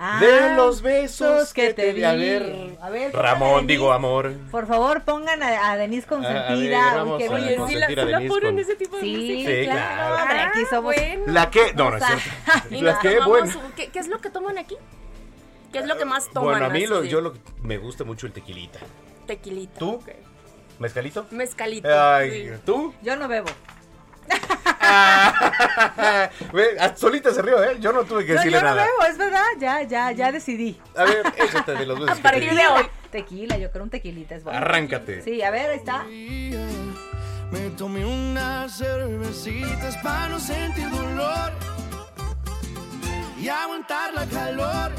Ah, 0.00 0.20
de 0.20 0.54
los 0.54 0.80
besos 0.80 1.52
que 1.52 1.68
que 1.68 1.74
te 1.74 1.82
te 1.86 1.92
di. 1.94 2.04
A 2.04 2.12
ver, 2.14 2.76
A 2.80 2.88
ver, 2.88 3.12
Ramón, 3.12 3.66
digo 3.66 3.92
amor. 3.92 4.32
Por 4.50 4.68
favor, 4.68 5.02
pongan 5.02 5.42
a, 5.42 5.72
a 5.72 5.76
Denise 5.76 6.06
A- 6.08 6.14
a 6.14 6.18
ver, 6.20 6.46
consentida. 6.46 7.02
Oye, 7.04 7.58
sí 7.66 7.74
la, 7.74 7.86
ponen 8.28 8.28
con- 8.28 8.58
ese 8.60 8.76
tipo 8.76 8.94
de 8.96 9.02
Sí, 9.02 9.16
música. 9.16 9.50
Sí, 9.50 9.64
claro. 9.64 10.50
aquí 10.50 10.60
somos. 10.70 10.94
bueno. 10.94 11.22
¿La 11.26 11.50
qué? 11.50 11.72
No, 11.74 11.90
no 11.90 11.96
es 11.96 12.04
cierto. 12.06 12.68
Y 12.70 12.80
¿La 12.80 12.98
tomamos 13.00 13.26
Bueno. 13.26 13.52
¿qué, 13.74 13.88
qué 13.88 13.98
es 13.98 14.06
lo 14.06 14.20
que 14.20 14.30
toman 14.30 14.56
aquí? 14.56 14.76
¿Qué 15.72 15.80
es 15.80 15.86
lo 15.86 15.98
que 15.98 16.04
más 16.04 16.28
toman? 16.30 16.44
Bueno, 16.50 16.66
a 16.66 16.68
mí 16.68 16.86
lo, 16.86 17.02
yo 17.02 17.20
lo 17.20 17.32
que 17.32 17.40
me 17.62 17.76
gusta 17.76 18.04
mucho 18.04 18.26
el 18.28 18.32
tequilita. 18.32 18.78
Tequilita. 19.26 19.80
¿Tú? 19.80 19.94
ok. 19.94 20.08
¿Mezcalito? 20.78 21.26
Mezcalito. 21.30 21.88
Ay, 21.90 22.30
sí. 22.30 22.50
¿tú? 22.64 22.94
Yo 23.02 23.16
no 23.16 23.26
bebo. 23.28 23.48
Ve, 26.52 26.76
ah, 26.80 26.92
solita 26.96 27.32
se 27.32 27.42
rió, 27.42 27.62
¿eh? 27.62 27.76
Yo 27.80 27.92
no 27.92 28.04
tuve 28.04 28.24
que 28.24 28.32
No, 28.34 28.38
decirle 28.38 28.58
yo 28.58 28.62
no 28.64 28.68
nada. 28.74 28.84
bebo, 28.84 29.04
es 29.10 29.18
verdad. 29.18 29.44
Ya, 29.58 29.82
ya, 29.82 30.12
ya 30.12 30.32
decidí. 30.32 30.78
A 30.96 31.04
ver, 31.04 31.22
échate 31.36 31.74
de 31.74 31.86
los 31.86 31.98
besos. 32.00 32.18
A 32.18 32.22
partir 32.22 32.54
de 32.54 32.66
hoy. 32.66 32.86
Tequila, 33.10 33.56
yo 33.58 33.70
creo 33.70 33.84
un 33.84 33.90
tequilita 33.90 34.34
es 34.36 34.44
bueno. 34.44 34.58
Arráncate. 34.58 35.22
Sí, 35.22 35.42
a 35.42 35.50
ver, 35.50 35.70
ahí 35.70 35.76
está. 35.78 36.04
Me 37.50 37.70
tomé 37.76 38.04
unas 38.04 38.76
cervecitas 38.76 39.96
para 39.98 40.28
no 40.28 40.38
sentir 40.38 40.90
dolor 40.90 41.52
y 43.40 43.48
aguantar 43.48 44.12
la 44.12 44.26
calor. 44.26 44.92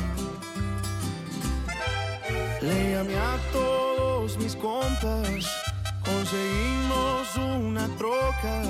Le 2.61 2.91
llamé 2.93 3.15
a 3.15 3.38
todos 3.53 4.38
mis 4.38 4.55
compas, 4.55 5.68
conseguimos 6.10 7.36
una 7.38 7.88
troca, 7.97 8.62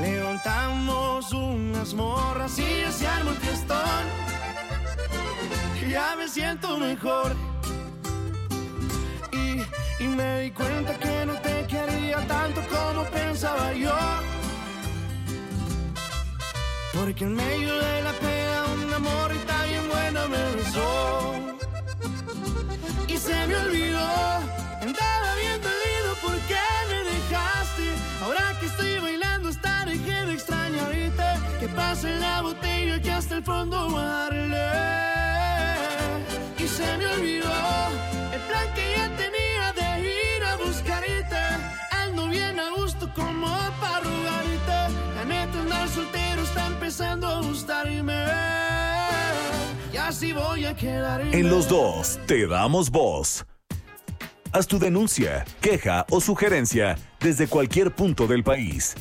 levantamos 0.00 1.32
unas 1.32 1.94
morras 1.94 2.58
y 2.58 2.92
se 2.92 3.06
armó 3.06 3.30
el 3.30 3.36
fiestón. 3.36 4.04
ya 5.88 6.16
me 6.16 6.28
siento 6.28 6.76
mejor. 6.78 7.34
Y, 9.32 10.04
y 10.04 10.08
me 10.08 10.40
di 10.40 10.50
cuenta 10.50 10.98
que 10.98 11.26
no 11.26 11.34
te 11.40 11.66
quería 11.66 12.26
tanto 12.26 12.60
como 12.74 13.04
pensaba 13.04 13.72
yo. 13.72 13.96
Porque 16.92 17.24
en 17.24 17.34
medio 17.34 17.74
de 17.78 18.02
la 18.02 18.12
pena 18.12 18.64
un 18.74 18.94
amor 18.94 19.32
y 19.34 19.38
tan 19.46 19.68
bien 19.68 19.88
bueno 19.88 20.28
me 20.28 20.44
besó. 20.56 21.34
Y 23.06 23.16
se 23.18 23.46
me 23.46 23.56
olvidó, 23.56 24.08
andaba 24.82 25.34
bien 25.40 25.60
dolido 26.22 26.22
porque 26.22 26.56
me 26.88 27.04
dejaste. 27.04 27.94
Ahora 28.22 28.56
que 28.60 28.66
estoy 28.66 28.98
bailando 28.98 29.48
estaré 29.48 29.98
que 29.98 30.12
de 30.12 30.32
extrañarte. 30.34 31.22
Que 31.60 31.68
pase 31.68 32.14
la 32.16 32.42
botella 32.42 33.00
que 33.00 33.10
hasta 33.10 33.36
el 33.36 33.42
fondo 33.42 33.88
voy 33.90 34.00
a 34.00 34.04
darle. 34.04 34.66
Y 36.58 36.68
se 36.68 36.96
me 36.98 37.06
olvidó 37.06 37.52
el 38.32 38.40
plan 38.40 38.74
que 38.74 38.94
ya 38.96 39.08
tenía 39.16 39.72
de 39.72 40.00
ir 40.04 40.44
a 40.44 40.56
buscarte. 40.56 41.36
Ando 41.90 42.28
bien 42.28 42.58
a 42.58 42.70
gusto 42.70 43.08
como 43.14 43.46
para 43.80 44.00
rogarte. 44.00 44.94
La 45.14 45.24
neta 45.24 45.60
andar 45.60 45.88
soltero 45.88 46.42
está 46.42 46.66
empezando 46.66 47.26
a 47.26 47.40
gustarme. 47.40 48.26
Y 49.92 49.96
así 49.96 50.32
voy 50.32 50.66
a 50.66 50.74
quedarme. 50.74 51.36
En 51.36 51.48
los 51.48 51.68
dos 51.68 52.18
te 52.26 52.46
damos 52.46 52.90
voz. 52.90 53.44
Haz 54.56 54.66
tu 54.66 54.78
denuncia, 54.78 55.44
queja 55.60 56.06
o 56.08 56.18
sugerencia 56.18 56.96
desde 57.20 57.46
cualquier 57.46 57.94
punto 57.94 58.26
del 58.26 58.42
país. 58.42 58.94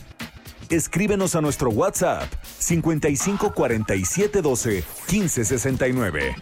Escríbenos 0.69 1.33
a 1.33 1.39
nuestro 1.39 1.69
WhatsApp 1.69 2.29
55 2.59 3.53
47 3.53 4.41
12 4.41 4.83
15 5.07 5.45
69. 5.45 6.35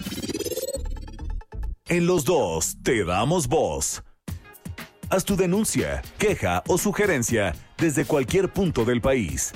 En 1.89 2.07
los 2.07 2.25
dos 2.25 2.77
te 2.81 3.05
damos 3.05 3.47
voz. 3.47 4.01
Haz 5.11 5.25
tu 5.25 5.35
denuncia, 5.35 6.01
queja 6.17 6.63
o 6.67 6.79
sugerencia 6.79 7.53
desde 7.77 8.05
cualquier 8.05 8.51
punto 8.51 8.83
del 8.83 8.99
país. 8.99 9.53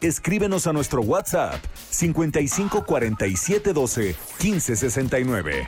Escríbenos 0.00 0.68
a 0.68 0.72
nuestro 0.72 1.02
WhatsApp 1.02 1.60
55 1.90 2.86
47 2.86 3.72
12 3.72 4.14
15 4.38 4.76
69. 4.76 5.66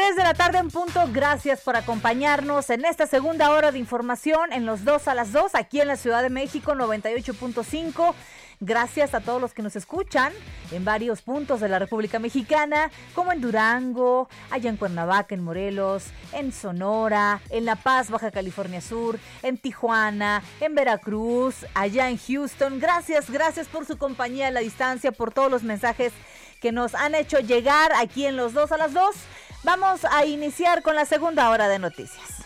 3 0.00 0.16
de 0.16 0.22
la 0.22 0.32
tarde 0.32 0.56
en 0.56 0.70
punto. 0.70 1.06
Gracias 1.12 1.60
por 1.60 1.76
acompañarnos 1.76 2.70
en 2.70 2.86
esta 2.86 3.06
segunda 3.06 3.50
hora 3.50 3.70
de 3.70 3.78
información 3.78 4.50
en 4.50 4.64
los 4.64 4.82
2 4.82 5.08
a 5.08 5.14
las 5.14 5.30
2 5.30 5.54
aquí 5.54 5.78
en 5.78 5.88
la 5.88 5.96
Ciudad 5.96 6.22
de 6.22 6.30
México 6.30 6.72
98.5. 6.72 8.14
Gracias 8.60 9.12
a 9.12 9.20
todos 9.20 9.42
los 9.42 9.52
que 9.52 9.60
nos 9.60 9.76
escuchan 9.76 10.32
en 10.70 10.86
varios 10.86 11.20
puntos 11.20 11.60
de 11.60 11.68
la 11.68 11.78
República 11.78 12.18
Mexicana, 12.18 12.90
como 13.14 13.30
en 13.30 13.42
Durango, 13.42 14.30
allá 14.50 14.70
en 14.70 14.78
Cuernavaca, 14.78 15.34
en 15.34 15.44
Morelos, 15.44 16.04
en 16.32 16.50
Sonora, 16.50 17.42
en 17.50 17.66
La 17.66 17.76
Paz, 17.76 18.08
Baja 18.08 18.30
California 18.30 18.80
Sur, 18.80 19.18
en 19.42 19.58
Tijuana, 19.58 20.42
en 20.62 20.74
Veracruz, 20.74 21.66
allá 21.74 22.08
en 22.08 22.16
Houston. 22.16 22.80
Gracias, 22.80 23.28
gracias 23.28 23.66
por 23.66 23.84
su 23.84 23.98
compañía 23.98 24.46
a 24.46 24.50
la 24.50 24.60
distancia, 24.60 25.12
por 25.12 25.34
todos 25.34 25.50
los 25.50 25.62
mensajes 25.62 26.14
que 26.62 26.72
nos 26.72 26.94
han 26.94 27.14
hecho 27.14 27.38
llegar 27.40 27.92
aquí 27.96 28.24
en 28.24 28.38
los 28.38 28.54
dos 28.54 28.72
a 28.72 28.78
las 28.78 28.94
dos. 28.94 29.14
Vamos 29.62 30.06
a 30.10 30.24
iniciar 30.24 30.82
con 30.82 30.96
la 30.96 31.04
segunda 31.04 31.50
hora 31.50 31.68
de 31.68 31.78
noticias. 31.78 32.44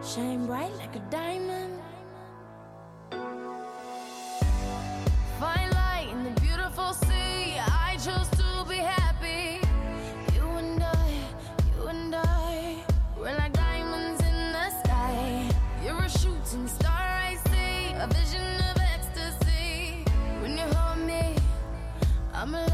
Shine 0.00 0.46
bright 0.46 0.72
like 0.76 0.96
a 0.96 1.02
diamond. 1.10 1.73
I'ma 22.44 22.73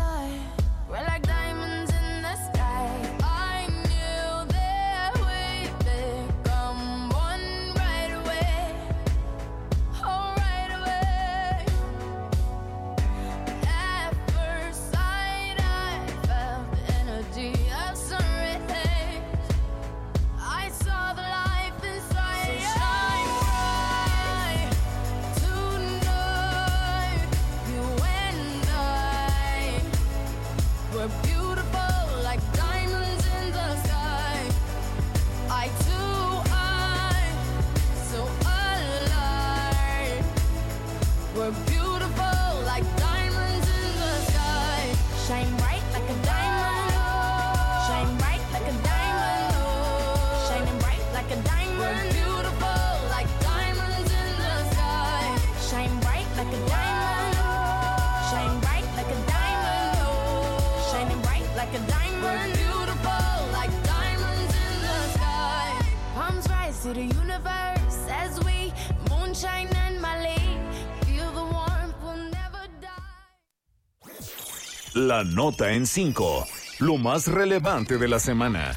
La 74.94 75.22
nota 75.22 75.70
en 75.70 75.86
5. 75.86 76.46
Lo 76.80 76.96
más 76.96 77.28
relevante 77.28 77.96
de 77.96 78.08
la 78.08 78.18
semana. 78.18 78.72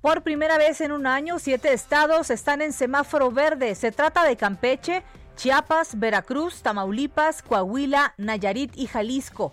Por 0.00 0.22
primera 0.22 0.58
vez 0.58 0.80
en 0.80 0.92
un 0.92 1.08
año, 1.08 1.40
siete 1.40 1.72
estados 1.72 2.30
están 2.30 2.62
en 2.62 2.72
semáforo 2.72 3.32
verde. 3.32 3.74
Se 3.74 3.90
trata 3.90 4.22
de 4.22 4.36
Campeche, 4.36 5.02
Chiapas, 5.34 5.98
Veracruz, 5.98 6.62
Tamaulipas, 6.62 7.42
Coahuila, 7.42 8.14
Nayarit 8.16 8.76
y 8.76 8.86
Jalisco. 8.86 9.52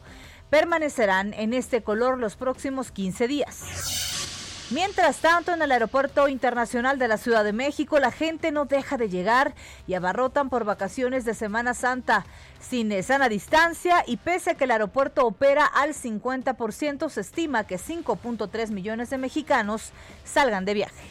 Permanecerán 0.51 1.33
en 1.33 1.55
este 1.55 1.81
color 1.81 2.19
los 2.19 2.35
próximos 2.35 2.91
15 2.91 3.27
días. 3.27 4.22
Mientras 4.69 5.17
tanto, 5.17 5.53
en 5.53 5.61
el 5.61 5.71
Aeropuerto 5.71 6.27
Internacional 6.29 6.97
de 6.97 7.07
la 7.07 7.17
Ciudad 7.17 7.43
de 7.43 7.53
México, 7.53 7.99
la 7.99 8.11
gente 8.11 8.51
no 8.51 8.65
deja 8.65 8.97
de 8.97 9.09
llegar 9.09 9.53
y 9.87 9.93
abarrotan 9.93 10.49
por 10.49 10.63
vacaciones 10.63 11.25
de 11.25 11.33
Semana 11.33 11.73
Santa. 11.73 12.25
Sin 12.61 13.03
sana 13.03 13.27
distancia 13.27 14.03
y 14.07 14.17
pese 14.17 14.51
a 14.51 14.55
que 14.55 14.63
el 14.63 14.71
aeropuerto 14.71 15.27
opera 15.27 15.65
al 15.65 15.93
50%, 15.93 17.09
se 17.09 17.21
estima 17.21 17.67
que 17.67 17.77
5.3 17.77 18.69
millones 18.69 19.09
de 19.09 19.17
mexicanos 19.17 19.91
salgan 20.23 20.63
de 20.63 20.73
viaje. 20.73 21.03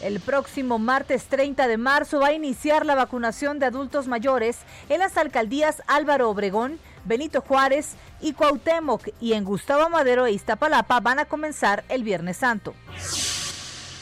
El 0.00 0.20
próximo 0.20 0.78
martes 0.78 1.24
30 1.24 1.66
de 1.66 1.76
marzo 1.76 2.20
va 2.20 2.28
a 2.28 2.32
iniciar 2.32 2.86
la 2.86 2.94
vacunación 2.94 3.58
de 3.58 3.66
adultos 3.66 4.06
mayores 4.06 4.58
en 4.88 5.00
las 5.00 5.16
alcaldías 5.16 5.82
Álvaro 5.88 6.30
Obregón, 6.30 6.78
Benito 7.08 7.40
Juárez 7.40 7.96
y 8.20 8.34
Cuauhtémoc 8.34 9.08
y 9.20 9.32
en 9.32 9.44
Gustavo 9.44 9.88
Madero 9.88 10.26
e 10.26 10.32
Iztapalapa 10.32 11.00
van 11.00 11.18
a 11.18 11.24
comenzar 11.24 11.82
el 11.88 12.04
Viernes 12.04 12.36
Santo. 12.36 12.74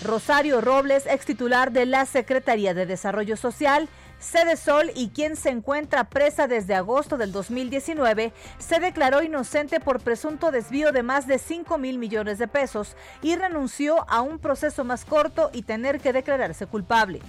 Rosario 0.03 0.61
Robles, 0.61 1.07
ex 1.07 1.25
titular 1.25 1.73
de 1.73 1.87
la 1.87 2.05
Secretaría 2.05 2.75
de 2.75 2.85
Desarrollo 2.85 3.37
Social, 3.37 3.89
Sede 4.19 4.57
Sol 4.57 4.91
y 4.95 5.11
quien 5.11 5.37
se 5.37 5.51
encuentra 5.51 6.05
presa 6.05 6.49
desde 6.49 6.75
agosto 6.75 7.17
del 7.17 7.33
2019, 7.33 8.33
se 8.59 8.81
declaró 8.81 9.23
inocente 9.23 9.79
por 9.79 10.01
presunto 10.01 10.51
desvío 10.51 10.91
de 10.93 11.03
más 11.03 11.27
de 11.27 11.39
5 11.39 11.79
mil 11.79 11.99
millones 11.99 12.39
de 12.39 12.49
pesos 12.49 12.97
y 13.23 13.37
renunció 13.37 14.05
a 14.11 14.21
un 14.21 14.39
proceso 14.39 14.85
más 14.85 15.05
corto 15.05 15.51
y 15.53 15.63
tener 15.63 16.01
que 16.01 16.13
declararse 16.13 16.67
culpable. 16.67 17.21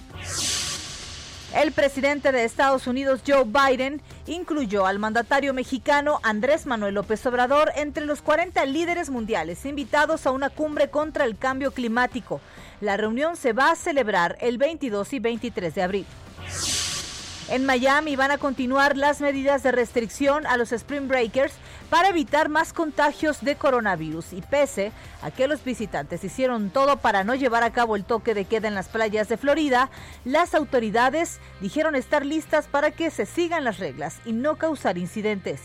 El 1.54 1.72
presidente 1.72 2.30
de 2.30 2.44
Estados 2.44 2.86
Unidos, 2.86 3.22
Joe 3.26 3.44
Biden, 3.44 4.02
incluyó 4.26 4.86
al 4.86 4.98
mandatario 4.98 5.54
mexicano 5.54 6.20
Andrés 6.22 6.66
Manuel 6.66 6.94
López 6.94 7.24
Obrador 7.24 7.72
entre 7.74 8.04
los 8.04 8.20
40 8.20 8.66
líderes 8.66 9.08
mundiales 9.08 9.64
invitados 9.64 10.26
a 10.26 10.30
una 10.30 10.50
cumbre 10.50 10.90
contra 10.90 11.24
el 11.24 11.38
cambio 11.38 11.72
climático. 11.72 12.42
La 12.82 12.98
reunión 12.98 13.34
se 13.36 13.54
va 13.54 13.70
a 13.70 13.76
celebrar 13.76 14.36
el 14.42 14.58
22 14.58 15.14
y 15.14 15.20
23 15.20 15.74
de 15.74 15.82
abril. 15.82 16.06
En 17.50 17.64
Miami 17.64 18.14
van 18.14 18.30
a 18.30 18.36
continuar 18.36 18.98
las 18.98 19.22
medidas 19.22 19.62
de 19.62 19.72
restricción 19.72 20.46
a 20.46 20.58
los 20.58 20.70
Spring 20.70 21.08
Breakers 21.08 21.54
para 21.90 22.08
evitar 22.08 22.48
más 22.48 22.72
contagios 22.72 23.42
de 23.42 23.56
coronavirus 23.56 24.32
y 24.32 24.42
pese 24.42 24.92
a 25.22 25.30
que 25.30 25.48
los 25.48 25.64
visitantes 25.64 26.24
hicieron 26.24 26.70
todo 26.70 26.98
para 26.98 27.24
no 27.24 27.34
llevar 27.34 27.62
a 27.62 27.72
cabo 27.72 27.96
el 27.96 28.04
toque 28.04 28.34
de 28.34 28.44
queda 28.44 28.68
en 28.68 28.74
las 28.74 28.88
playas 28.88 29.28
de 29.28 29.36
Florida, 29.36 29.90
las 30.24 30.54
autoridades 30.54 31.40
dijeron 31.60 31.94
estar 31.94 32.24
listas 32.24 32.66
para 32.66 32.90
que 32.90 33.10
se 33.10 33.26
sigan 33.26 33.64
las 33.64 33.78
reglas 33.78 34.20
y 34.24 34.32
no 34.32 34.56
causar 34.56 34.98
incidentes. 34.98 35.60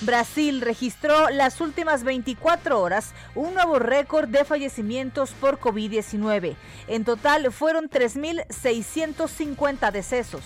Brasil 0.00 0.60
registró 0.60 1.30
las 1.30 1.60
últimas 1.60 2.04
24 2.04 2.80
horas 2.80 3.12
un 3.34 3.54
nuevo 3.54 3.78
récord 3.78 4.28
de 4.28 4.44
fallecimientos 4.44 5.30
por 5.32 5.58
COVID-19. 5.58 6.56
En 6.88 7.04
total 7.04 7.50
fueron 7.52 7.88
3.650 7.88 9.92
decesos. 9.92 10.42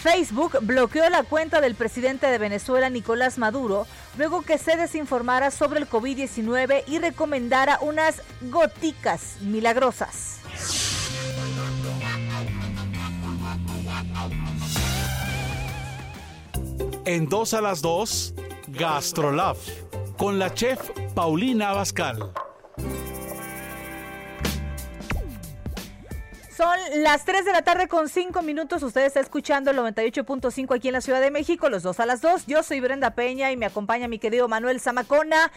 Facebook 0.00 0.58
bloqueó 0.62 1.08
la 1.10 1.24
cuenta 1.24 1.60
del 1.60 1.74
presidente 1.74 2.26
de 2.26 2.38
Venezuela, 2.38 2.88
Nicolás 2.88 3.36
Maduro, 3.36 3.86
luego 4.16 4.40
que 4.40 4.56
se 4.56 4.76
desinformara 4.76 5.50
sobre 5.50 5.78
el 5.78 5.88
COVID-19 5.88 6.84
y 6.86 6.98
recomendara 6.98 7.78
unas 7.82 8.22
goticas 8.40 9.36
milagrosas. 9.42 10.40
En 17.04 17.28
dos 17.28 17.52
a 17.52 17.60
las 17.60 17.82
dos, 17.82 18.32
Gastrolab, 18.68 19.56
con 20.16 20.38
la 20.38 20.54
chef 20.54 20.80
Paulina 21.14 21.70
Abascal. 21.70 22.32
Son 26.60 26.78
las 27.02 27.24
3 27.24 27.46
de 27.46 27.52
la 27.52 27.62
tarde 27.62 27.88
con 27.88 28.10
5 28.10 28.42
minutos. 28.42 28.82
Usted 28.82 29.06
está 29.06 29.18
escuchando 29.18 29.70
el 29.70 29.78
98.5 29.78 30.76
aquí 30.76 30.88
en 30.88 30.92
la 30.92 31.00
Ciudad 31.00 31.22
de 31.22 31.30
México, 31.30 31.70
los 31.70 31.82
dos 31.82 32.00
a 32.00 32.04
las 32.04 32.20
2. 32.20 32.44
Yo 32.46 32.62
soy 32.62 32.80
Brenda 32.80 33.14
Peña 33.14 33.50
y 33.50 33.56
me 33.56 33.64
acompaña 33.64 34.08
mi 34.08 34.18
querido 34.18 34.46
Manuel 34.46 34.78
Zamacona. 34.78 35.50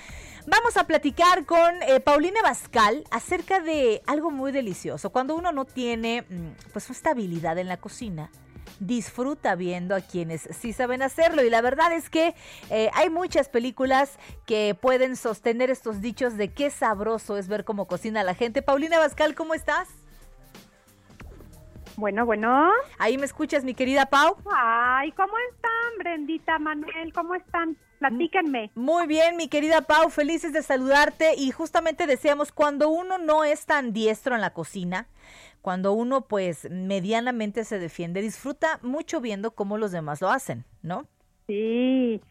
Vamos 0.48 0.78
a 0.78 0.88
platicar 0.88 1.46
con 1.46 1.84
eh, 1.84 2.00
Paulina 2.00 2.42
Bascal 2.42 3.04
acerca 3.12 3.60
de 3.60 4.02
algo 4.08 4.32
muy 4.32 4.54
delicioso. 4.54 5.10
Cuando 5.10 5.36
uno 5.36 5.52
no 5.52 5.66
tiene 5.66 6.22
mm, 6.22 6.72
pues 6.72 6.90
estabilidad 6.90 7.58
en 7.58 7.68
la 7.68 7.76
cocina, 7.76 8.32
disfruta 8.80 9.56
viendo 9.56 9.96
a 9.96 10.00
quienes 10.00 10.48
sí 10.58 10.72
saben 10.72 11.02
hacerlo. 11.02 11.44
Y 11.44 11.50
la 11.50 11.60
verdad 11.60 11.92
es 11.92 12.10
que 12.10 12.34
eh, 12.70 12.90
hay 12.94 13.10
muchas 13.10 13.50
películas 13.50 14.12
que 14.46 14.74
pueden 14.82 15.18
sostener 15.18 15.70
estos 15.70 16.00
dichos 16.00 16.38
de 16.38 16.54
qué 16.54 16.70
sabroso 16.70 17.36
es 17.36 17.50
ver 17.50 17.66
cómo 17.66 17.88
cocina 17.88 18.24
la 18.24 18.36
gente. 18.36 18.62
Paulina 18.62 19.00
Bascal, 19.00 19.36
¿cómo 19.36 19.54
estás? 19.54 19.90
Bueno, 21.96 22.26
bueno. 22.26 22.72
Ahí 22.98 23.18
me 23.18 23.26
escuchas, 23.26 23.64
mi 23.64 23.74
querida 23.74 24.08
Pau. 24.08 24.36
Ay, 24.52 25.12
¿cómo 25.12 25.34
están, 25.52 25.98
Brendita, 26.00 26.58
Manuel? 26.60 27.14
¿Cómo 27.14 27.36
están? 27.36 27.78
Platíquenme. 28.00 28.72
Muy 28.76 29.08
bien, 29.08 29.38
mi 29.38 29.48
querida 29.48 29.82
Pau, 29.82 30.10
felices 30.10 30.54
de 30.54 30.64
saludarte 30.64 31.36
y 31.38 31.52
justamente 31.52 32.08
deseamos 32.08 32.52
cuando 32.52 32.90
uno 32.90 33.18
no 33.18 33.44
es 33.44 33.66
tan 33.66 33.94
diestro 33.94 34.36
en 34.36 34.42
la 34.42 34.54
cocina, 34.54 35.08
cuando 35.62 35.94
uno 35.94 36.22
pues 36.22 36.70
medianamente 36.70 37.64
se 37.64 37.80
defiende, 37.80 38.22
disfruta 38.22 38.80
mucho 38.82 39.22
viendo 39.22 39.52
cómo 39.52 39.78
los 39.78 39.92
demás 39.92 40.22
lo 40.22 40.30
hacen, 40.30 40.66
¿no? 40.82 41.08
Sí. 41.48 42.22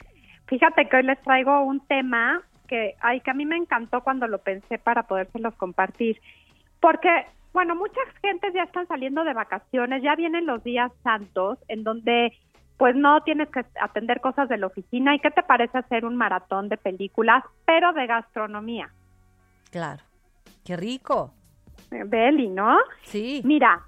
Fíjate 0.48 0.88
que 0.88 0.96
hoy 0.96 1.04
les 1.04 1.22
traigo 1.22 1.62
un 1.62 1.80
tema 1.86 2.42
que, 2.68 2.96
ay, 3.00 3.20
que 3.20 3.30
a 3.30 3.34
mí 3.34 3.46
me 3.46 3.56
encantó 3.56 4.02
cuando 4.02 4.26
lo 4.26 4.42
pensé 4.42 4.78
para 4.78 5.04
podérselos 5.04 5.54
compartir. 5.54 6.20
Porque 6.80 7.08
bueno, 7.52 7.74
muchas 7.74 8.04
gentes 8.20 8.52
ya 8.54 8.62
están 8.62 8.86
saliendo 8.88 9.24
de 9.24 9.34
vacaciones, 9.34 10.02
ya 10.02 10.14
vienen 10.16 10.46
los 10.46 10.62
días 10.64 10.90
santos 11.02 11.58
en 11.68 11.84
donde 11.84 12.32
pues 12.78 12.96
no 12.96 13.22
tienes 13.22 13.48
que 13.50 13.64
atender 13.80 14.20
cosas 14.20 14.48
de 14.48 14.56
la 14.56 14.66
oficina. 14.66 15.14
¿Y 15.14 15.20
qué 15.20 15.30
te 15.30 15.42
parece 15.42 15.78
hacer 15.78 16.04
un 16.04 16.16
maratón 16.16 16.68
de 16.68 16.76
películas, 16.76 17.44
pero 17.64 17.92
de 17.92 18.06
gastronomía? 18.06 18.90
Claro. 19.70 20.02
Qué 20.64 20.76
rico. 20.76 21.32
Beli, 21.90 22.48
¿no? 22.48 22.78
Sí. 23.02 23.42
Mira, 23.44 23.86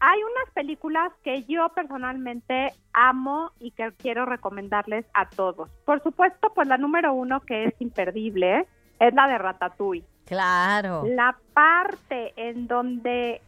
hay 0.00 0.20
unas 0.20 0.52
películas 0.52 1.12
que 1.22 1.44
yo 1.44 1.68
personalmente 1.70 2.72
amo 2.92 3.52
y 3.60 3.70
que 3.70 3.92
quiero 3.96 4.26
recomendarles 4.26 5.06
a 5.14 5.28
todos. 5.30 5.70
Por 5.86 6.02
supuesto, 6.02 6.52
pues 6.54 6.68
la 6.68 6.76
número 6.76 7.14
uno 7.14 7.40
que 7.40 7.64
es 7.64 7.74
imperdible 7.80 8.66
es 8.98 9.14
la 9.14 9.28
de 9.28 9.38
Ratatouille. 9.38 10.04
Claro. 10.26 11.04
La 11.06 11.36
parte 11.52 12.32
en 12.36 12.66
donde 12.66 13.40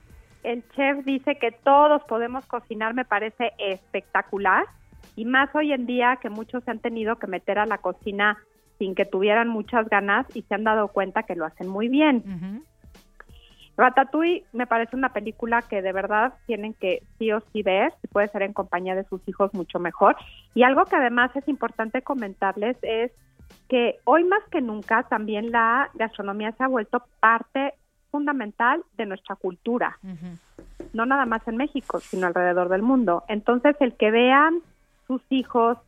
el 0.43 0.63
chef 0.71 1.05
dice 1.05 1.37
que 1.37 1.51
todos 1.51 2.03
podemos 2.05 2.47
cocinar 2.47 2.95
me 2.95 3.05
parece 3.05 3.53
espectacular 3.59 4.65
y 5.17 5.25
más 5.25 5.53
hoy 5.55 5.73
en 5.73 5.87
día 5.87 6.19
que 6.21 6.31
muchos 6.31 6.63
se 6.65 6.71
han 6.71 6.79
tenido 6.79 7.17
que 7.17 7.27
meter 7.27 7.59
a 7.59 7.67
la 7.67 7.79
cocina 7.79 8.39
sin 8.79 8.95
que 8.95 9.07
tuvieran 9.07 9.49
muchas 9.49 9.89
ganas 9.89 10.27
y 10.35 10.43
se 10.43 10.55
han 10.55 10.65
dado 10.65 10.89
cuenta 10.89 11.23
que 11.23 11.35
lo 11.35 11.47
hacen 11.47 11.69
muy 11.69 11.89
bien. 11.89 12.65
Ratatouille 13.77 14.45
me 14.53 14.67
parece 14.67 14.97
una 14.97 15.13
película 15.13 15.63
que 15.63 15.83
de 15.83 15.93
verdad 15.93 16.35
tienen 16.47 16.75
que 16.75 17.03
sí 17.19 17.31
o 17.33 17.43
sí 17.53 17.63
ver, 17.63 17.93
si 18.01 18.09
puede 18.09 18.29
ser 18.29 18.43
en 18.43 18.53
compañía 18.53 18.95
de 18.95 19.05
sus 19.05 19.27
hijos 19.29 19.53
mucho 19.53 19.79
mejor. 19.79 20.17
Y 20.55 20.63
algo 20.63 20.85
que 20.85 20.97
además 20.97 21.35
es 21.35 21.47
importante 21.49 22.03
comentarles 22.03 22.77
es 22.83 23.13
que 23.69 23.99
hoy 24.05 24.25
más 24.25 24.43
que 24.51 24.61
nunca 24.61 25.03
también 25.05 25.51
la 25.51 25.91
gastronomía 25.95 26.53
se 26.53 26.65
ha 26.65 26.69
vuelto 26.69 27.03
parte 27.21 27.75
fundamental 28.11 28.83
de 28.97 29.07
nuestra 29.07 29.37
cultura, 29.37 29.99
no 30.93 31.05
nada 31.05 31.27
más 31.27 31.47
en 31.49 31.57
México, 31.57 32.01
sino 32.01 32.27
alrededor 32.27 32.69
del 32.69 32.83
mundo. 32.83 33.25
Entonces, 33.29 33.77
el 33.81 33.95
que 33.95 34.11
vean 34.11 34.61
sus 35.07 35.21
hijos 35.31 35.79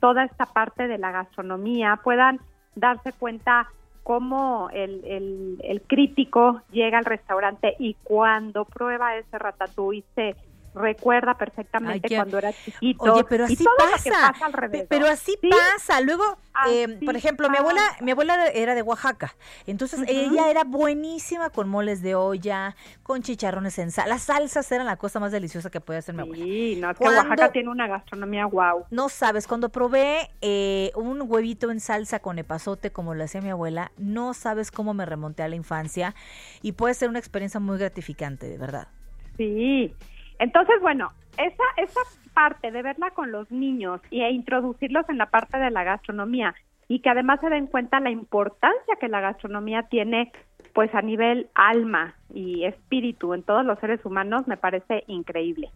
toda 0.00 0.24
esta 0.24 0.46
parte 0.46 0.88
de 0.88 0.98
la 0.98 1.10
gastronomía, 1.10 2.00
puedan 2.02 2.40
darse 2.74 3.12
cuenta 3.12 3.68
cómo 4.02 4.70
el, 4.72 5.04
el, 5.04 5.60
el 5.64 5.82
crítico 5.82 6.62
llega 6.70 6.98
al 6.98 7.04
restaurante 7.04 7.74
y 7.78 7.94
cuando 8.04 8.64
prueba 8.64 9.16
ese 9.16 9.38
ratatouille 9.38 10.04
se 10.14 10.36
recuerda 10.78 11.34
perfectamente 11.36 12.08
Ay, 12.10 12.16
cuando 12.16 12.38
era 12.38 12.52
chiquito. 12.52 13.12
Oye, 13.12 13.24
pero 13.28 13.44
y 13.48 13.52
así 13.52 13.64
todo 13.64 13.74
lo 13.78 14.02
que 14.02 14.10
pasa. 14.10 14.44
alrededor. 14.46 14.86
Pero 14.88 15.06
así 15.08 15.36
Sí. 15.40 15.50
pasa. 15.50 16.00
Luego, 16.00 16.24
eh, 16.70 16.98
por 17.04 17.16
ejemplo, 17.16 17.48
mi 17.50 17.56
abuela, 17.58 17.82
mi 18.00 18.10
abuela 18.12 18.46
era 18.48 18.74
de 18.74 18.82
Oaxaca. 18.82 19.34
Entonces, 19.66 20.00
ella 20.08 20.50
era 20.50 20.64
buenísima 20.64 21.50
con 21.50 21.68
moles 21.68 22.02
de 22.02 22.14
olla, 22.14 22.74
con 23.02 23.22
chicharrones 23.22 23.78
en 23.78 23.90
sal. 23.90 24.08
Las 24.08 24.22
salsas 24.22 24.70
eran 24.72 24.86
la 24.86 24.96
cosa 24.96 25.20
más 25.20 25.32
deliciosa 25.32 25.70
que 25.70 25.80
podía 25.80 25.98
hacer 26.00 26.14
mi 26.14 26.22
abuela. 26.22 26.44
Sí, 26.44 26.76
no, 26.80 26.90
es 26.90 26.98
que 26.98 27.04
Cuando- 27.04 27.20
Oaxaca 27.22 27.52
tiene 27.52 27.68
una 27.70 27.86
gastronomía 27.86 28.46
wow. 28.46 28.86
No 28.90 29.08
sabes, 29.08 29.46
cuando 29.46 29.68
probé 29.68 30.30
eh, 30.40 30.92
un 30.94 31.22
huevito 31.26 31.70
en 31.70 31.80
salsa 31.80 32.20
con 32.20 32.38
epazote 32.38 32.90
como 32.90 33.14
lo 33.14 33.24
hacía 33.24 33.40
mi 33.40 33.50
abuela, 33.50 33.92
no 33.98 34.34
sabes 34.34 34.70
cómo 34.70 34.94
me 34.94 35.04
remonté 35.06 35.42
a 35.42 35.48
la 35.48 35.56
infancia 35.56 36.14
y 36.62 36.72
puede 36.72 36.94
ser 36.94 37.08
una 37.08 37.18
experiencia 37.18 37.60
muy 37.60 37.78
gratificante, 37.78 38.48
de 38.48 38.58
verdad. 38.58 38.88
Sí. 39.36 39.94
Entonces, 40.38 40.80
bueno, 40.80 41.10
esa, 41.36 41.64
esa 41.76 42.00
parte 42.34 42.70
de 42.70 42.82
verla 42.82 43.10
con 43.10 43.32
los 43.32 43.50
niños 43.50 44.00
y 44.10 44.22
e 44.22 44.30
introducirlos 44.30 45.08
en 45.08 45.18
la 45.18 45.26
parte 45.26 45.58
de 45.58 45.70
la 45.70 45.84
gastronomía 45.84 46.54
y 46.88 47.00
que 47.00 47.10
además 47.10 47.40
se 47.40 47.50
den 47.50 47.66
cuenta 47.66 48.00
la 48.00 48.10
importancia 48.10 48.96
que 48.98 49.08
la 49.08 49.20
gastronomía 49.20 49.84
tiene 49.84 50.32
pues 50.72 50.94
a 50.94 51.02
nivel 51.02 51.48
alma 51.54 52.14
y 52.32 52.64
espíritu 52.64 53.34
en 53.34 53.42
todos 53.42 53.64
los 53.64 53.78
seres 53.80 54.04
humanos 54.04 54.46
me 54.46 54.56
parece 54.56 55.04
increíble. 55.06 55.70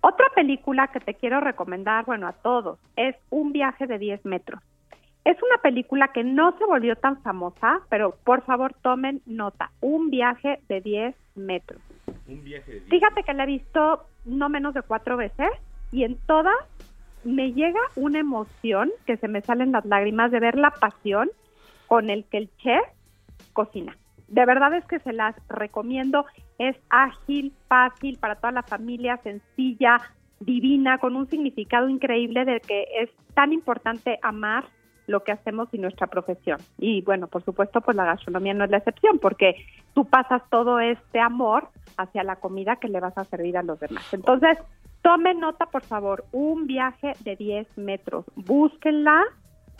Otra 0.00 0.26
película 0.34 0.88
que 0.88 1.00
te 1.00 1.14
quiero 1.14 1.40
recomendar, 1.40 2.04
bueno, 2.04 2.26
a 2.28 2.32
todos, 2.32 2.78
es 2.96 3.16
Un 3.30 3.52
viaje 3.52 3.86
de 3.86 3.98
10 3.98 4.24
metros. 4.24 4.60
Es 5.24 5.36
una 5.42 5.60
película 5.62 6.08
que 6.08 6.24
no 6.24 6.56
se 6.58 6.64
volvió 6.64 6.96
tan 6.96 7.20
famosa, 7.22 7.80
pero 7.90 8.16
por 8.24 8.42
favor 8.42 8.74
tomen 8.82 9.20
nota. 9.26 9.70
Un 9.80 10.10
viaje 10.10 10.60
de 10.68 10.80
10 10.80 11.14
metros. 11.34 11.80
Un 12.26 12.42
viaje 12.42 12.72
de 12.72 12.80
Fíjate 12.80 13.22
que 13.22 13.34
la 13.34 13.44
he 13.44 13.46
visto 13.46 14.06
no 14.24 14.48
menos 14.48 14.74
de 14.74 14.82
cuatro 14.82 15.16
veces 15.16 15.48
y 15.92 16.04
en 16.04 16.16
todas 16.26 16.56
me 17.24 17.52
llega 17.52 17.80
una 17.96 18.20
emoción 18.20 18.90
que 19.06 19.16
se 19.16 19.28
me 19.28 19.40
salen 19.42 19.72
las 19.72 19.84
lágrimas 19.84 20.30
de 20.30 20.40
ver 20.40 20.56
la 20.56 20.70
pasión 20.70 21.28
con 21.86 22.10
el 22.10 22.24
que 22.24 22.38
el 22.38 22.50
chef 22.58 22.84
cocina. 23.52 23.96
De 24.28 24.44
verdad 24.44 24.74
es 24.74 24.84
que 24.84 24.98
se 25.00 25.12
las 25.12 25.34
recomiendo. 25.48 26.26
Es 26.58 26.76
ágil, 26.90 27.52
fácil 27.66 28.18
para 28.18 28.36
toda 28.36 28.52
la 28.52 28.62
familia, 28.62 29.16
sencilla, 29.18 29.98
divina, 30.40 30.98
con 30.98 31.16
un 31.16 31.28
significado 31.28 31.88
increíble 31.88 32.44
de 32.44 32.60
que 32.60 32.86
es 33.00 33.10
tan 33.34 33.52
importante 33.52 34.18
amar 34.22 34.64
lo 35.08 35.24
que 35.24 35.32
hacemos 35.32 35.68
y 35.72 35.78
nuestra 35.78 36.06
profesión. 36.06 36.58
Y 36.78 37.02
bueno, 37.02 37.26
por 37.26 37.42
supuesto, 37.42 37.80
pues 37.80 37.96
la 37.96 38.04
gastronomía 38.04 38.54
no 38.54 38.64
es 38.64 38.70
la 38.70 38.76
excepción, 38.76 39.18
porque 39.18 39.56
tú 39.94 40.04
pasas 40.04 40.42
todo 40.50 40.78
este 40.78 41.18
amor 41.18 41.68
hacia 41.96 42.22
la 42.22 42.36
comida 42.36 42.76
que 42.76 42.88
le 42.88 43.00
vas 43.00 43.16
a 43.16 43.24
servir 43.24 43.56
a 43.56 43.62
los 43.62 43.80
demás. 43.80 44.04
Entonces, 44.12 44.58
tome 45.02 45.34
nota, 45.34 45.66
por 45.66 45.82
favor, 45.82 46.26
un 46.30 46.66
viaje 46.66 47.14
de 47.20 47.36
10 47.36 47.78
metros. 47.78 48.26
Búsquenla, 48.36 49.24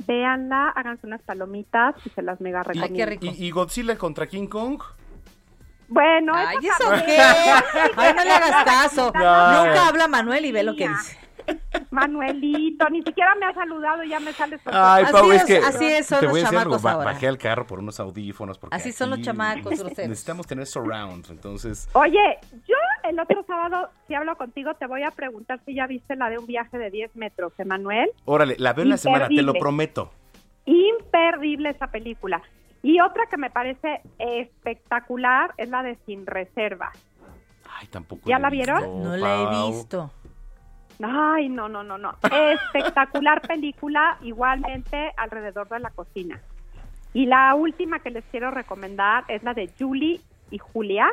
véanla, 0.07 0.70
háganse 0.70 1.07
unas 1.07 1.22
palomitas 1.22 1.95
y 2.07 2.11
se 2.11 2.22
las 2.22 2.41
mega 2.41 2.62
recomiendo. 2.62 3.26
¿Y, 3.26 3.47
y 3.47 3.51
Godzilla 3.51 3.97
contra 3.97 4.26
King 4.26 4.47
Kong? 4.47 4.83
Bueno, 5.89 6.33
Ay, 6.35 6.57
eso 6.62 6.95
¿eso 6.95 7.05
qué? 7.05 7.18
Ay, 7.97 8.14
no 8.14 8.24
le 8.24 8.31
hagas 8.31 8.64
caso. 8.64 9.12
No. 9.18 9.64
Nunca 9.64 9.89
habla 9.89 10.09
Manuel 10.09 10.45
y 10.47 10.53
ve 10.53 10.62
lo 10.62 10.74
que 10.74 10.89
dice. 10.89 11.28
Manuelito, 11.90 12.88
ni 12.90 13.03
siquiera 13.03 13.34
me 13.36 13.46
ha 13.46 13.55
saludado 13.55 14.05
y 14.05 14.11
ya 14.11 14.20
me 14.20 14.32
sales 14.32 14.61
con 14.62 14.72
Ay, 14.74 15.05
Así 15.05 15.12
Pau, 15.12 15.32
es 15.32 15.40
es, 15.42 15.46
que 15.46 15.59
así 15.59 15.84
es, 15.86 16.07
son 16.07 16.20
te 16.20 16.24
los 16.26 16.32
voy 16.32 16.40
a 16.40 16.44
decir 16.44 16.59
algo, 16.59 16.70
chamacos 16.76 16.82
ba- 16.82 16.92
ahora. 16.92 17.05
bajé 17.12 17.28
al 17.28 17.38
carro 17.38 17.66
por 17.66 17.78
unos 17.78 17.99
audífonos 18.01 18.59
porque 18.59 18.76
Así 18.76 18.92
son 18.92 19.11
los 19.11 19.20
chamacos 19.22 19.64
groseros. 19.78 20.09
Necesitamos 20.09 20.46
tener 20.46 20.66
surround, 20.66 21.26
entonces 21.30 21.88
Oye, 21.94 22.38
yo 22.66 22.76
el 23.09 23.18
otro 23.18 23.42
sábado, 23.46 23.88
si 24.07 24.14
hablo 24.14 24.36
contigo, 24.36 24.74
te 24.74 24.86
voy 24.86 25.03
a 25.03 25.11
preguntar 25.11 25.61
si 25.64 25.74
ya 25.74 25.86
viste 25.86 26.14
la 26.16 26.28
de 26.30 26.38
un 26.38 26.46
viaje 26.46 26.76
de 26.78 26.90
10 26.90 27.16
metros, 27.16 27.53
Emanuel. 27.59 28.11
órale, 28.24 28.57
la 28.59 28.72
veo 28.74 28.82
en 28.84 28.90
la 28.90 28.96
semana, 28.96 29.28
te 29.28 29.34
lo 29.34 29.40
Imperdible. 29.40 29.61
prometo. 29.61 30.12
Imperdible 30.66 31.70
esa 31.70 31.86
película. 31.88 32.42
Y 32.82 33.01
otra 33.01 33.24
que 33.30 33.36
me 33.36 33.51
parece 33.51 34.03
espectacular 34.18 35.53
es 35.57 35.68
la 35.68 35.82
de 35.82 35.96
Sin 36.07 36.26
Reserva. 36.26 36.92
Ay, 37.80 37.86
tampoco. 37.88 38.22
¿Ya 38.28 38.38
la 38.38 38.51
vieron? 38.51 38.78
visto, 38.82 38.99
No 38.99 39.16
la 39.16 39.36
he 39.66 39.70
visto. 39.70 40.11
Ay, 41.03 41.49
no, 41.49 41.68
no, 41.68 41.84
no, 41.84 41.99
no. 41.99 42.16
Espectacular 42.22 43.40
película, 43.40 44.18
igualmente 44.22 45.12
alrededor 45.16 45.68
de 45.68 45.80
la 45.80 45.90
cocina. 45.90 46.40
Y 47.14 47.26
la 47.26 47.55
última 47.55 48.01
que 48.01 48.11
les 48.11 48.24
quiero 48.26 48.51
recomendar 48.51 49.24
es 49.28 49.42
la 49.42 49.55
de 49.55 49.70
Julie 49.78 50.20
y 50.51 50.59
Julia, 50.59 51.09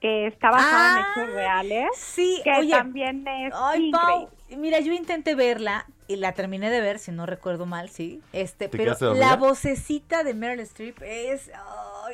que 0.00 0.26
está 0.26 0.50
basada 0.50 1.00
en 1.00 1.06
hechos 1.06 1.34
reales. 1.34 1.86
Sí, 1.96 2.40
que 2.44 2.52
oye, 2.52 2.70
también 2.70 3.26
es 3.26 3.52
Ay, 3.54 3.88
increíble. 3.88 4.28
Pau, 4.50 4.58
mira, 4.58 4.80
yo 4.80 4.92
intenté 4.92 5.34
verla 5.34 5.86
y 6.06 6.16
la 6.16 6.32
terminé 6.32 6.70
de 6.70 6.80
ver, 6.80 6.98
si 6.98 7.12
no 7.12 7.26
recuerdo 7.26 7.66
mal, 7.66 7.90
sí. 7.90 8.22
Este, 8.32 8.68
¿Te 8.68 8.76
pero 8.78 9.14
la 9.14 9.36
vocecita 9.36 10.24
de 10.24 10.34
Meryl 10.34 10.60
Streep 10.60 11.02
es, 11.02 11.50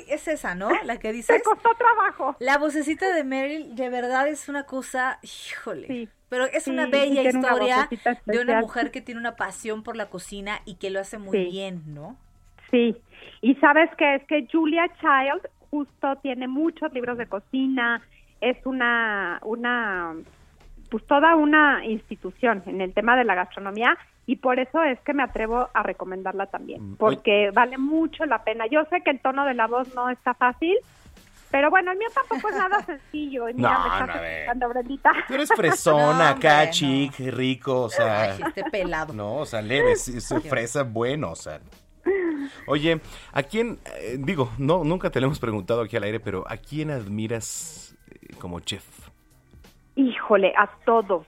es 0.09 0.29
esa, 0.29 0.55
¿no? 0.55 0.71
La 0.85 0.99
que 0.99 1.13
dices. 1.13 1.37
Te 1.37 1.43
costó 1.43 1.71
trabajo. 1.75 2.37
La 2.41 2.59
vocecita 2.59 3.15
de 3.15 3.25
Meryl 3.25 3.75
de 3.75 3.89
verdad 3.91 4.29
es 4.29 4.49
una 4.49 4.65
cosa, 4.65 5.19
híjole. 5.23 5.87
Sí, 5.87 6.09
pero 6.29 6.45
es 6.47 6.65
sí, 6.65 6.71
una 6.71 6.87
bella 6.87 7.21
una 7.21 7.31
historia 7.31 7.89
de 8.27 8.39
una 8.41 8.61
mujer 8.61 8.91
que 8.91 9.01
tiene 9.01 9.21
una 9.21 9.37
pasión 9.37 9.83
por 9.83 9.97
la 9.97 10.07
cocina 10.11 10.61
y 10.65 10.77
que 10.77 10.91
lo 10.91 11.01
hace 11.01 11.19
muy 11.19 11.37
Sí. 11.39 11.51
bien, 11.51 11.83
¿no? 11.87 12.17
Sí, 12.71 12.97
y 13.41 13.55
sabes 13.57 13.89
que 13.97 14.17
es 14.17 14.25
que 14.25 14.47
Julia 14.51 14.89
Child 15.01 15.49
justo 15.71 16.17
tiene 16.23 16.49
muchos 16.49 16.93
libros 16.93 17.19
de 17.19 17.27
cocina, 17.27 18.03
es 18.41 18.57
una, 18.65 19.41
una, 19.45 20.15
pues 20.91 21.05
toda 21.07 21.37
una 21.37 21.85
institución 21.85 22.63
en 22.67 22.81
el 22.81 22.93
tema 22.93 23.17
de 23.17 23.25
la 23.25 23.35
gastronomía 23.35 23.97
y 24.27 24.37
por 24.37 24.59
eso 24.59 24.83
es 24.83 24.99
que 25.01 25.13
me 25.15 25.23
atrevo 25.23 25.69
a 25.75 25.83
recomendarla 25.83 26.47
también, 26.47 26.93
Mm, 26.93 26.97
porque 26.97 27.51
vale 27.53 27.79
mucho 27.79 28.25
la 28.25 28.43
pena. 28.45 28.67
Yo 28.67 28.85
sé 28.87 29.03
que 29.03 29.11
el 29.11 29.21
tono 29.21 29.45
de 29.45 29.55
la 29.55 29.67
voz 29.67 29.95
no 29.95 30.09
está 30.09 30.35
fácil, 30.35 30.77
pero 31.51 31.71
bueno, 31.71 31.93
el 31.93 31.99
mío 31.99 32.09
tampoco 32.15 32.49
es 32.49 32.57
nada 32.57 32.81
sencillo. 32.87 33.49
Y 33.49 33.55
mira, 33.55 33.75
No, 33.75 33.79
me 33.81 33.89
estás 33.89 34.09
no, 34.09 34.23
escuchando, 34.25 34.69
Brendita. 34.71 35.13
Tú 35.29 35.35
eres 35.35 35.49
fresona, 35.55 36.19
No, 36.31 36.37
acá, 36.37 36.71
chic, 36.71 37.19
rico, 37.19 37.83
o 37.83 37.89
sea. 37.91 38.23
Ay, 38.33 38.41
este 38.47 38.65
pelado. 38.71 39.13
No, 39.13 39.37
o 39.37 39.47
sea, 39.47 39.61
leve, 39.63 39.93
es, 39.93 40.09
es 40.33 40.35
fresa 40.49 40.83
bueno, 40.83 41.31
o 41.33 41.37
sea. 41.37 41.61
Oye, 42.67 43.01
¿a 43.33 43.43
quién, 43.43 43.79
eh, 44.01 44.17
digo, 44.19 44.51
no, 44.59 44.85
nunca 44.85 45.11
te 45.11 45.21
lo 45.21 45.27
hemos 45.27 45.39
preguntado 45.39 45.83
aquí 45.83 45.97
al 45.97 46.03
aire, 46.03 46.21
pero 46.21 46.45
¿a 46.47 46.57
quién 46.57 46.91
admiras 46.91 47.97
eh, 48.11 48.35
como 48.39 48.61
chef? 48.61 48.85
Híjole, 49.97 50.53
a 50.57 50.69
todos. 50.85 51.27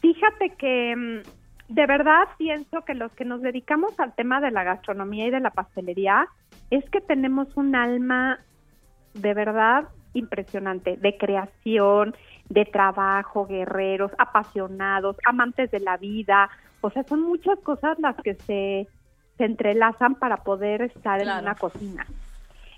Fíjate 0.00 0.50
que 0.56 0.94
mm, 0.96 1.22
de 1.68 1.86
verdad 1.86 2.24
pienso 2.38 2.82
que 2.84 2.94
los 2.94 3.12
que 3.12 3.24
nos 3.24 3.42
dedicamos 3.42 3.98
al 4.00 4.14
tema 4.14 4.40
de 4.40 4.50
la 4.50 4.64
gastronomía 4.64 5.26
y 5.26 5.30
de 5.30 5.40
la 5.40 5.50
pastelería 5.50 6.26
es 6.70 6.88
que 6.90 7.00
tenemos 7.00 7.48
un 7.56 7.74
alma 7.76 8.40
de 9.14 9.34
verdad 9.34 9.88
impresionante, 10.14 10.96
de 10.96 11.16
creación, 11.18 12.14
de 12.48 12.64
trabajo, 12.64 13.46
guerreros, 13.46 14.10
apasionados, 14.18 15.16
amantes 15.24 15.70
de 15.70 15.80
la 15.80 15.96
vida. 15.98 16.48
O 16.80 16.90
sea, 16.90 17.04
son 17.04 17.20
muchas 17.22 17.58
cosas 17.60 17.98
las 17.98 18.16
que 18.16 18.34
se, 18.34 18.88
se 19.36 19.44
entrelazan 19.44 20.14
para 20.14 20.38
poder 20.38 20.82
estar 20.82 21.20
Claro. 21.20 21.38
en 21.40 21.44
una 21.44 21.54
cocina. 21.54 22.06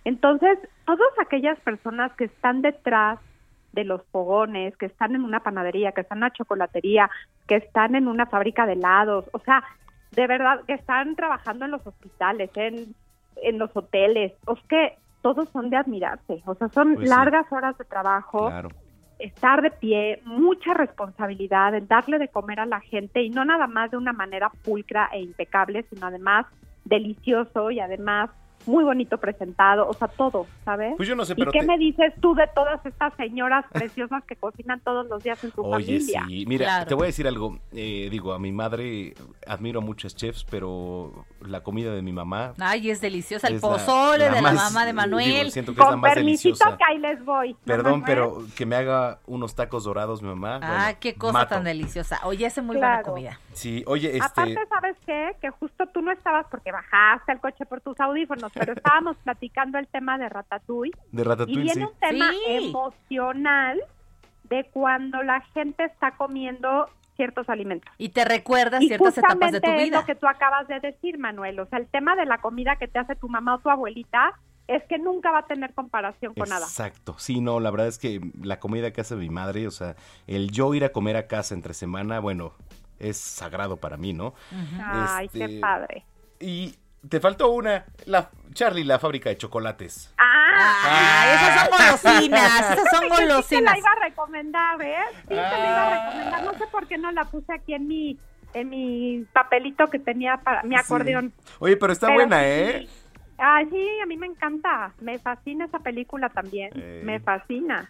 Entonces, 0.04 0.58
todas 0.86 1.10
aquellas 1.20 1.58
personas 1.60 2.12
que 2.14 2.24
están 2.24 2.62
detrás 2.62 3.18
de 3.72 3.84
los 3.84 4.02
fogones, 4.10 4.76
que 4.76 4.86
están 4.86 5.14
en 5.14 5.22
una 5.24 5.40
panadería, 5.40 5.92
que 5.92 6.00
están 6.02 6.18
en 6.18 6.24
una 6.24 6.32
chocolatería, 6.32 7.10
que 7.46 7.56
están 7.56 7.94
en 7.94 8.08
una 8.08 8.26
fábrica 8.26 8.66
de 8.66 8.72
helados, 8.74 9.24
o 9.32 9.38
sea, 9.40 9.62
de 10.10 10.26
verdad, 10.26 10.60
que 10.66 10.74
están 10.74 11.14
trabajando 11.16 11.64
en 11.64 11.70
los 11.70 11.86
hospitales, 11.86 12.50
en, 12.56 12.94
en 13.36 13.58
los 13.58 13.70
hoteles, 13.76 14.32
o 14.46 14.54
es 14.54 14.62
que 14.68 14.98
todos 15.22 15.48
son 15.50 15.70
de 15.70 15.76
admirarse, 15.76 16.42
o 16.46 16.54
sea, 16.54 16.68
son 16.70 16.94
Pues 16.94 17.08
sí. 17.08 17.14
largas 17.14 17.46
horas 17.52 17.76
de 17.78 17.84
trabajo, 17.84 18.46
Claro. 18.46 18.68
estar 19.18 19.62
de 19.62 19.70
pie, 19.70 20.20
mucha 20.24 20.74
responsabilidad, 20.74 21.74
el 21.74 21.86
darle 21.86 22.18
de 22.18 22.28
comer 22.28 22.60
a 22.60 22.66
la 22.66 22.80
gente 22.80 23.22
y 23.22 23.30
no 23.30 23.44
nada 23.44 23.66
más 23.66 23.90
de 23.90 23.98
una 23.98 24.12
manera 24.12 24.50
pulcra 24.62 25.10
e 25.12 25.20
impecable, 25.20 25.84
sino 25.90 26.06
además 26.06 26.46
delicioso 26.84 27.70
y 27.70 27.80
además 27.80 28.30
muy 28.66 28.84
bonito 28.84 29.18
presentado, 29.18 29.88
o 29.88 29.94
sea, 29.94 30.08
todo, 30.08 30.46
¿sabes? 30.64 30.94
Pues 30.96 31.08
yo 31.08 31.16
no 31.16 31.24
sé, 31.24 31.34
pero 31.34 31.50
¿Y 31.50 31.52
qué 31.52 31.60
te- 31.60 31.66
me 31.66 31.78
dices 31.78 32.12
tú 32.20 32.34
de 32.34 32.46
todas 32.54 32.84
estas 32.84 33.14
señoras 33.14 33.64
preciosas 33.72 34.22
que 34.24 34.36
cocinan 34.36 34.80
todos 34.80 35.06
los 35.06 35.22
días 35.22 35.42
en 35.44 35.52
su 35.52 35.62
Oye, 35.62 35.98
familia? 35.98 36.24
sí, 36.28 36.44
mira, 36.46 36.64
Claro. 36.66 36.86
te 36.86 36.94
voy 36.94 37.04
a 37.04 37.06
decir 37.06 37.26
algo. 37.26 37.58
eh, 37.72 38.08
digo, 38.10 38.32
a 38.32 38.38
mi 38.38 38.52
madre 38.52 39.14
admiro 39.46 39.80
a 39.80 39.82
muchos 39.82 40.14
chefs, 40.14 40.44
pero 40.50 41.24
la 41.40 41.62
comida 41.62 41.92
de 41.94 42.02
mi 42.02 42.12
mamá. 42.12 42.52
Ay, 42.60 42.90
es 42.90 43.00
deliciosa. 43.00 43.48
El 43.48 43.54
Es 43.54 43.60
pozole 43.60 44.28
la 44.28 44.34
de 44.34 44.42
la 44.42 44.52
mamá 44.52 44.80
de 44.84 44.92
digo, 44.92 44.96
Manuel. 44.96 45.50
siento 45.52 45.72
que 45.74 45.80
es 45.80 45.84
la 45.86 45.90
Con 45.92 46.00
más 46.00 46.14
permisito 46.14 46.58
deliciosa. 46.58 46.76
que 46.76 46.84
ahí 46.84 46.98
les 46.98 47.24
voy. 47.24 47.52
¿no, 47.52 47.58
Perdón, 47.64 48.02
pero 48.04 48.42
que 48.56 48.66
me 48.66 48.76
haga 48.76 49.20
unos 49.26 49.54
tacos 49.54 49.84
dorados 49.84 50.22
mi 50.22 50.28
mamá. 50.28 50.60
Ah, 50.62 50.82
bueno, 50.84 50.98
qué 51.00 51.14
cosa 51.14 51.32
mato. 51.32 51.54
tan 51.54 51.64
deliciosa. 51.64 52.20
Oye, 52.24 52.46
hace 52.46 52.60
muy 52.62 52.76
Claro. 52.76 53.02
buena 53.12 53.30
comida. 53.32 53.40
Sí, 53.52 53.82
oye, 53.86 54.10
este. 54.16 54.24
Aparte, 54.24 54.58
¿sabes 54.68 54.96
qué? 55.06 55.36
Que 55.40 55.50
justo 55.50 55.86
tú 55.86 56.02
no 56.02 56.12
estabas 56.12 56.46
porque 56.50 56.70
bajaste 56.72 57.32
el 57.32 57.40
coche 57.40 57.64
por 57.66 57.80
tus 57.80 57.98
audífonos, 58.00 58.49
pero 58.54 58.72
estábamos 58.76 59.16
platicando 59.18 59.78
el 59.78 59.86
tema 59.88 60.18
de 60.18 60.28
Ratatouille. 60.28 60.92
De 61.12 61.22
Y 61.22 61.24
Ratatouille, 61.24 61.62
viene 61.62 61.86
sí. 61.86 61.92
un 61.92 61.98
tema 61.98 62.30
Sí. 62.30 62.38
emocional 63.04 63.80
de 64.44 64.64
cuando 64.72 65.22
la 65.22 65.40
gente 65.54 65.84
está 65.84 66.12
comiendo 66.16 66.88
ciertos 67.16 67.48
alimentos. 67.48 67.92
Y 67.98 68.08
te 68.10 68.24
recuerdas 68.24 68.82
Y 68.82 68.88
ciertas 68.88 69.16
etapas 69.18 69.52
de 69.52 69.60
tu 69.60 69.70
es 69.70 69.84
vida. 69.84 70.00
lo 70.00 70.06
que 70.06 70.14
tú 70.14 70.26
acabas 70.26 70.66
de 70.68 70.80
decir, 70.80 71.18
Manuel. 71.18 71.60
O 71.60 71.66
sea, 71.66 71.78
el 71.78 71.86
tema 71.86 72.16
de 72.16 72.24
la 72.26 72.38
comida 72.38 72.76
que 72.76 72.88
te 72.88 72.98
hace 72.98 73.14
tu 73.14 73.28
mamá 73.28 73.56
o 73.56 73.58
tu 73.58 73.68
abuelita 73.70 74.32
es 74.66 74.82
que 74.84 74.98
nunca 74.98 75.30
va 75.30 75.40
a 75.40 75.46
tener 75.46 75.74
comparación 75.74 76.32
con 76.32 76.48
nada. 76.48 76.64
Exacto, 76.64 77.16
sí, 77.18 77.40
no, 77.40 77.58
la 77.60 77.70
verdad 77.72 77.88
es 77.88 77.98
que 77.98 78.20
la 78.40 78.58
comida 78.60 78.92
que 78.92 79.00
hace 79.00 79.16
mi 79.16 79.28
madre, 79.28 79.66
o 79.66 79.70
sea, 79.72 79.96
el 80.28 80.50
yo 80.52 80.72
ir 80.74 80.84
a 80.84 80.90
comer 80.92 81.16
a 81.16 81.26
casa 81.26 81.54
entre 81.54 81.74
semana, 81.74 82.20
bueno, 82.20 82.52
es 83.00 83.16
sagrado 83.16 83.76
para 83.78 83.96
mí, 83.96 84.12
¿no? 84.12 84.32
Ay, 84.80 85.28
qué 85.28 85.44
Este, 85.44 85.58
padre. 85.60 86.04
Y 86.38 86.76
te 87.08 87.20
faltó 87.20 87.50
una, 87.50 87.84
la 88.06 88.30
Charlie, 88.52 88.84
la 88.84 88.98
fábrica 88.98 89.30
de 89.30 89.36
chocolates. 89.38 90.12
Ah, 90.18 91.34
esas 91.34 91.68
son 91.70 92.08
golosinas, 92.08 92.70
esas 92.72 92.90
son 92.90 93.00
Sí 93.02 93.08
te 93.08 93.08
la 93.08 93.16
golosinas. 93.20 93.78
iba 93.78 93.90
a 93.90 94.08
recomendar, 94.08 94.82
¿eh? 94.82 94.96
Sí, 95.22 95.28
te 95.28 95.34
la 95.34 95.58
iba 95.58 95.86
a 95.86 96.06
recomendar. 96.06 96.44
No 96.44 96.54
sé 96.54 96.66
por 96.66 96.86
qué 96.86 96.98
no 96.98 97.10
la 97.12 97.24
puse 97.24 97.52
aquí 97.52 97.74
en 97.74 97.86
mi 97.88 98.18
en 98.52 98.68
mi 98.68 99.24
papelito 99.32 99.86
que 99.88 100.00
tenía 100.00 100.38
para 100.38 100.64
mi 100.64 100.74
acordeón. 100.74 101.32
Oye, 101.60 101.76
pero 101.76 101.92
está 101.92 102.08
Pero 102.08 102.18
buena, 102.18 102.38
sí. 102.40 102.44
¿eh? 102.46 102.88
Ay, 103.38 103.68
sí, 103.70 103.88
a 104.02 104.06
mí 104.06 104.16
me 104.16 104.26
encanta. 104.26 104.92
Me 105.00 105.18
fascina 105.20 105.66
esa 105.66 105.78
película 105.78 106.28
también. 106.30 106.70
Eh. 106.74 107.00
Me 107.04 107.20
fascina. 107.20 107.88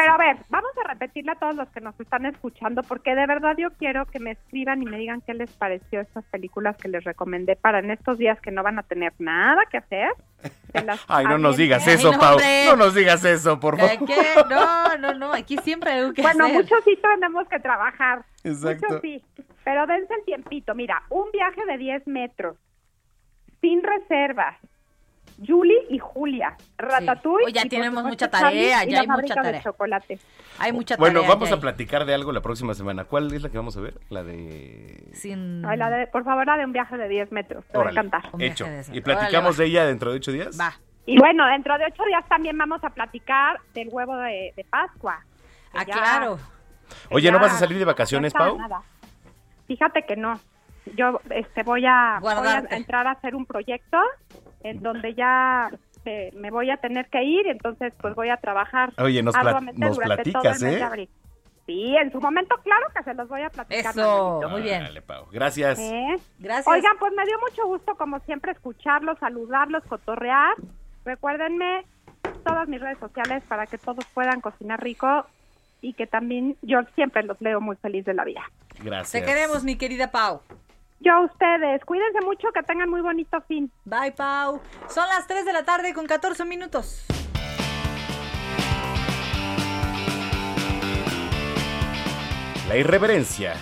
Pero 0.00 0.14
a 0.14 0.16
ver, 0.16 0.38
vamos 0.48 0.70
a 0.82 0.88
repetirle 0.88 1.32
a 1.32 1.34
todos 1.34 1.54
los 1.56 1.68
que 1.68 1.82
nos 1.82 1.98
están 2.00 2.24
escuchando, 2.24 2.82
porque 2.84 3.14
de 3.14 3.26
verdad 3.26 3.54
yo 3.58 3.68
quiero 3.72 4.06
que 4.06 4.18
me 4.18 4.30
escriban 4.30 4.80
y 4.80 4.86
me 4.86 4.96
digan 4.96 5.20
qué 5.20 5.34
les 5.34 5.52
pareció 5.52 6.00
estas 6.00 6.24
películas 6.24 6.74
que 6.78 6.88
les 6.88 7.04
recomendé 7.04 7.54
para 7.54 7.80
en 7.80 7.90
estos 7.90 8.16
días 8.16 8.40
que 8.40 8.50
no 8.50 8.62
van 8.62 8.78
a 8.78 8.82
tener 8.82 9.12
nada 9.18 9.60
que 9.70 9.76
hacer. 9.76 10.08
Ay, 11.06 11.26
no 11.26 11.36
nos 11.36 11.58
digas 11.58 11.86
Ay, 11.86 11.94
eso, 11.96 12.12
no, 12.12 12.18
Pau. 12.18 12.30
hombre. 12.32 12.64
No 12.64 12.76
nos 12.76 12.94
digas 12.94 13.22
eso, 13.26 13.60
por 13.60 13.78
Ay, 13.78 13.98
favor. 13.98 14.06
¿qué? 14.08 14.24
No, 14.48 14.96
no, 14.96 15.12
no, 15.18 15.34
aquí 15.34 15.58
siempre 15.58 15.90
hay 15.90 16.12
que 16.14 16.22
Bueno, 16.22 16.44
hacer. 16.44 16.56
muchos 16.56 16.82
sí 16.84 16.96
tenemos 16.96 17.46
que 17.48 17.58
trabajar. 17.60 18.24
Exacto. 18.42 18.86
Muchos 18.88 19.02
sí. 19.02 19.22
Pero 19.64 19.86
dense 19.86 20.14
el 20.14 20.24
tiempito. 20.24 20.74
Mira, 20.74 21.02
un 21.10 21.30
viaje 21.30 21.62
de 21.66 21.76
10 21.76 22.06
metros, 22.06 22.56
sin 23.60 23.82
reservas, 23.82 24.56
Julie 25.46 25.86
y 25.88 25.98
Julia. 25.98 26.56
Ratatouille. 26.76 27.46
Hoy 27.46 27.52
ya 27.52 27.64
y, 27.64 27.68
tenemos 27.68 28.04
mucha 28.04 28.28
tarea, 28.28 28.50
Charlie 28.80 28.88
y 28.90 28.92
ya 28.92 28.96
la 28.96 29.00
hay 29.14 29.20
mucha 29.22 29.34
de 29.34 29.42
tarea. 29.42 29.62
chocolate. 29.62 30.18
Hay 30.58 30.72
mucha 30.72 30.96
Bueno, 30.96 31.20
tarea 31.20 31.34
vamos 31.34 31.48
ya 31.48 31.54
a 31.56 31.60
platicar 31.60 32.04
de 32.04 32.14
algo 32.14 32.32
la 32.32 32.42
próxima 32.42 32.74
semana. 32.74 33.04
¿Cuál 33.04 33.32
es 33.32 33.42
la 33.42 33.48
que 33.48 33.56
vamos 33.56 33.76
a 33.76 33.80
ver? 33.80 33.94
La 34.10 34.22
de... 34.22 35.02
Sin... 35.14 35.64
Ay, 35.64 35.78
la 35.78 35.88
de- 35.90 36.06
por 36.08 36.24
favor, 36.24 36.46
la 36.46 36.56
de 36.58 36.64
un 36.66 36.72
viaje 36.72 36.96
de 36.98 37.08
10 37.08 37.32
metros. 37.32 37.64
Te 37.66 37.78
va 37.78 37.86
a 37.86 37.90
encantar. 37.90 38.22
Hecho. 38.38 38.66
¿Y 38.92 39.00
platicamos 39.00 39.56
de 39.56 39.64
ella 39.66 39.86
dentro 39.86 40.10
de 40.10 40.18
ocho 40.18 40.32
días? 40.32 40.58
Va. 40.60 40.74
Y 41.06 41.18
bueno, 41.18 41.46
dentro 41.46 41.76
de 41.78 41.86
ocho 41.86 42.04
días 42.04 42.24
también 42.28 42.56
vamos 42.58 42.84
a 42.84 42.90
platicar 42.90 43.58
del 43.74 43.88
huevo 43.90 44.16
de, 44.18 44.52
de 44.56 44.64
Pascua. 44.64 45.24
Ah, 45.72 45.84
ya- 45.86 45.94
claro. 45.94 46.38
Oye, 47.10 47.30
¿no 47.32 47.38
vas 47.38 47.54
a 47.54 47.58
salir 47.58 47.78
de 47.78 47.84
vacaciones, 47.84 48.28
está, 48.34 48.40
Pau? 48.40 48.58
nada. 48.58 48.82
Fíjate 49.66 50.04
que 50.04 50.16
no. 50.16 50.38
Yo 50.96 51.20
este, 51.30 51.62
voy, 51.62 51.84
a, 51.86 52.18
voy 52.20 52.32
a 52.32 52.36
Guardarte. 52.36 52.76
entrar 52.76 53.06
a 53.06 53.12
hacer 53.12 53.34
un 53.34 53.46
proyecto 53.46 53.98
en 54.62 54.82
donde 54.82 55.14
ya 55.14 55.70
eh, 56.04 56.30
me 56.34 56.50
voy 56.50 56.70
a 56.70 56.76
tener 56.78 57.08
que 57.08 57.22
ir, 57.22 57.46
entonces 57.46 57.92
pues 58.00 58.14
voy 58.14 58.30
a 58.30 58.36
trabajar 58.38 58.92
Oye, 58.98 59.22
nos 59.22 59.34
pla- 59.34 59.60
platicas, 59.60 60.62
el 60.62 60.68
mes 60.70 60.94
de 60.96 61.02
¿eh? 61.02 61.08
Sí, 61.66 61.94
en 61.96 62.10
su 62.10 62.20
momento, 62.20 62.56
claro 62.64 62.86
que 62.96 63.02
se 63.04 63.14
los 63.14 63.28
voy 63.28 63.42
a 63.42 63.50
platicar. 63.50 63.92
Eso, 63.92 64.40
muy 64.50 64.62
bien. 64.62 64.82
Dale, 64.82 65.02
Pau. 65.02 65.26
Gracias. 65.30 65.78
¿Eh? 65.78 66.16
Gracias. 66.38 66.66
Oigan, 66.66 66.96
pues 66.98 67.12
me 67.16 67.24
dio 67.24 67.38
mucho 67.38 67.64
gusto, 67.66 67.94
como 67.94 68.18
siempre, 68.20 68.50
escucharlos, 68.52 69.18
saludarlos, 69.20 69.84
cotorrear. 69.84 70.54
Recuérdenme 71.04 71.84
todas 72.44 72.66
mis 72.66 72.80
redes 72.80 72.98
sociales 72.98 73.44
para 73.46 73.66
que 73.66 73.78
todos 73.78 74.04
puedan 74.14 74.40
cocinar 74.40 74.82
rico 74.82 75.26
y 75.80 75.92
que 75.92 76.06
también 76.08 76.56
yo 76.62 76.80
siempre 76.96 77.22
los 77.22 77.40
leo 77.40 77.60
muy 77.60 77.76
feliz 77.76 78.04
de 78.04 78.14
la 78.14 78.24
vida. 78.24 78.42
Gracias. 78.82 79.12
Te 79.12 79.24
queremos, 79.24 79.62
mi 79.62 79.76
querida 79.76 80.10
Pau. 80.10 80.40
Yo 81.02 81.14
a 81.14 81.24
ustedes, 81.24 81.82
cuídense 81.86 82.20
mucho, 82.20 82.48
que 82.52 82.62
tengan 82.62 82.90
muy 82.90 83.00
bonito 83.00 83.40
fin. 83.48 83.72
Bye, 83.86 84.12
Pau. 84.12 84.60
Son 84.86 85.08
las 85.08 85.26
3 85.26 85.46
de 85.46 85.52
la 85.54 85.64
tarde 85.64 85.94
con 85.94 86.06
14 86.06 86.44
minutos. 86.44 87.06
La 92.68 92.76
irreverencia, 92.76 93.54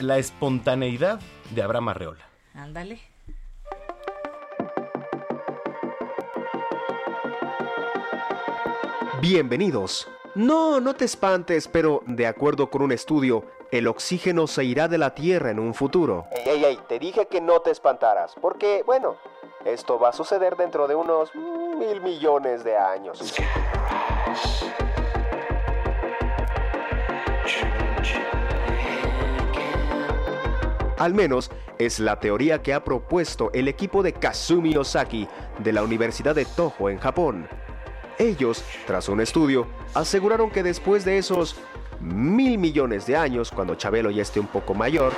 la 0.00 0.18
espontaneidad 0.18 1.18
de 1.54 1.62
Abraham 1.62 1.88
Arreola. 1.88 2.24
Ándale. 2.54 3.00
Bienvenidos. 9.22 10.10
No, 10.34 10.78
no 10.80 10.94
te 10.94 11.06
espantes, 11.06 11.68
pero 11.68 12.02
de 12.06 12.26
acuerdo 12.26 12.68
con 12.68 12.82
un 12.82 12.92
estudio, 12.92 13.46
el 13.72 13.88
oxígeno 13.88 14.46
se 14.46 14.64
irá 14.64 14.86
de 14.86 14.98
la 14.98 15.14
Tierra 15.14 15.50
en 15.50 15.58
un 15.58 15.72
futuro. 15.72 16.26
Ey, 16.30 16.42
ey, 16.46 16.64
ey, 16.66 16.78
te 16.86 16.98
dije 16.98 17.26
que 17.26 17.40
no 17.40 17.60
te 17.60 17.70
espantaras, 17.70 18.34
porque, 18.38 18.82
bueno, 18.84 19.16
esto 19.64 19.98
va 19.98 20.10
a 20.10 20.12
suceder 20.12 20.56
dentro 20.56 20.86
de 20.86 20.94
unos 20.94 21.34
mil 21.34 22.02
millones 22.02 22.64
de 22.64 22.76
años. 22.76 23.34
Al 30.98 31.14
menos 31.14 31.50
es 31.78 31.98
la 31.98 32.20
teoría 32.20 32.62
que 32.62 32.74
ha 32.74 32.84
propuesto 32.84 33.50
el 33.54 33.68
equipo 33.68 34.02
de 34.02 34.12
Kazumi 34.12 34.76
Ozaki 34.76 35.26
de 35.60 35.72
la 35.72 35.82
Universidad 35.82 36.34
de 36.34 36.44
Toho 36.44 36.90
en 36.90 36.98
Japón. 36.98 37.48
Ellos, 38.18 38.62
tras 38.86 39.08
un 39.08 39.22
estudio, 39.22 39.66
aseguraron 39.94 40.50
que 40.50 40.62
después 40.62 41.06
de 41.06 41.16
esos 41.16 41.56
mil 42.02 42.58
millones 42.58 43.06
de 43.06 43.16
años, 43.16 43.50
cuando 43.50 43.74
Chabelo 43.76 44.10
ya 44.10 44.22
esté 44.22 44.40
un 44.40 44.46
poco 44.46 44.74
mayor, 44.74 45.12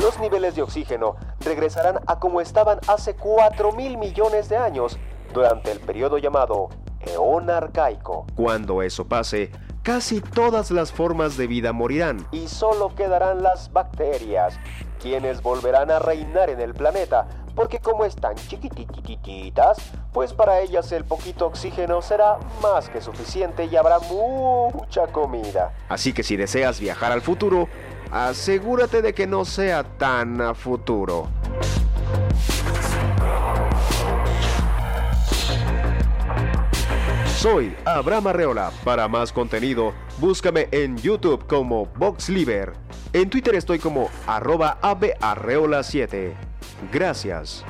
los 0.00 0.18
niveles 0.20 0.54
de 0.54 0.62
oxígeno 0.62 1.16
regresarán 1.44 1.98
a 2.06 2.18
como 2.18 2.40
estaban 2.40 2.78
hace 2.86 3.14
4 3.14 3.72
mil 3.72 3.98
millones 3.98 4.48
de 4.48 4.56
años 4.56 4.98
durante 5.34 5.72
el 5.72 5.80
periodo 5.80 6.18
llamado 6.18 6.68
Eón 7.00 7.50
Arcaico. 7.50 8.26
Cuando 8.36 8.82
eso 8.82 9.08
pase, 9.08 9.50
casi 9.82 10.20
todas 10.20 10.70
las 10.70 10.92
formas 10.92 11.36
de 11.36 11.48
vida 11.48 11.72
morirán 11.72 12.26
y 12.30 12.46
solo 12.46 12.94
quedarán 12.94 13.42
las 13.42 13.72
bacterias, 13.72 14.58
quienes 15.00 15.42
volverán 15.42 15.90
a 15.90 15.98
reinar 15.98 16.50
en 16.50 16.60
el 16.60 16.74
planeta, 16.74 17.26
porque 17.54 17.78
como 17.78 18.04
están 18.04 18.34
chiquitititas, 18.36 19.78
pues 20.12 20.32
para 20.32 20.60
ellas 20.60 20.90
el 20.92 21.04
poquito 21.04 21.46
oxígeno 21.46 22.02
será 22.02 22.38
más 22.62 22.88
que 22.88 23.00
suficiente 23.00 23.64
y 23.64 23.76
habrá 23.76 23.98
mucha 23.98 25.06
comida. 25.08 25.72
Así 25.88 26.12
que 26.12 26.22
si 26.22 26.36
deseas 26.36 26.80
viajar 26.80 27.12
al 27.12 27.22
futuro, 27.22 27.68
asegúrate 28.10 29.02
de 29.02 29.14
que 29.14 29.26
no 29.26 29.44
sea 29.44 29.84
tan 29.84 30.40
a 30.40 30.54
futuro. 30.54 31.28
Soy 37.40 37.74
Abraham 37.86 38.26
Arreola. 38.26 38.70
Para 38.84 39.08
más 39.08 39.32
contenido, 39.32 39.94
búscame 40.18 40.68
en 40.72 40.98
YouTube 40.98 41.46
como 41.46 41.86
VoxLiver. 41.96 42.74
En 43.14 43.30
Twitter 43.30 43.54
estoy 43.54 43.78
como 43.78 44.10
arroba 44.26 44.78
abearreola7. 44.82 46.49
Gracias. 46.92 47.64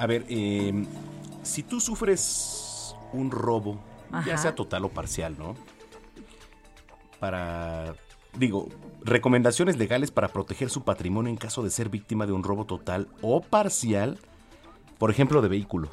A 0.00 0.06
ver, 0.06 0.24
eh, 0.30 0.72
si 1.42 1.62
tú 1.62 1.78
sufres 1.78 2.96
un 3.12 3.30
robo, 3.30 3.78
ya 4.24 4.38
sea 4.38 4.54
total 4.54 4.86
o 4.86 4.88
parcial, 4.88 5.36
¿no? 5.38 5.54
Para, 7.18 7.94
digo, 8.36 8.68
recomendaciones 9.02 9.76
legales 9.78 10.10
para 10.10 10.28
proteger 10.28 10.70
su 10.70 10.84
patrimonio 10.84 11.30
en 11.30 11.36
caso 11.36 11.62
de 11.62 11.70
ser 11.70 11.88
víctima 11.88 12.26
de 12.26 12.32
un 12.32 12.42
robo 12.42 12.64
total 12.64 13.08
o 13.22 13.40
parcial, 13.40 14.18
por 14.98 15.10
ejemplo, 15.10 15.42
de 15.42 15.48
vehículo, 15.48 15.88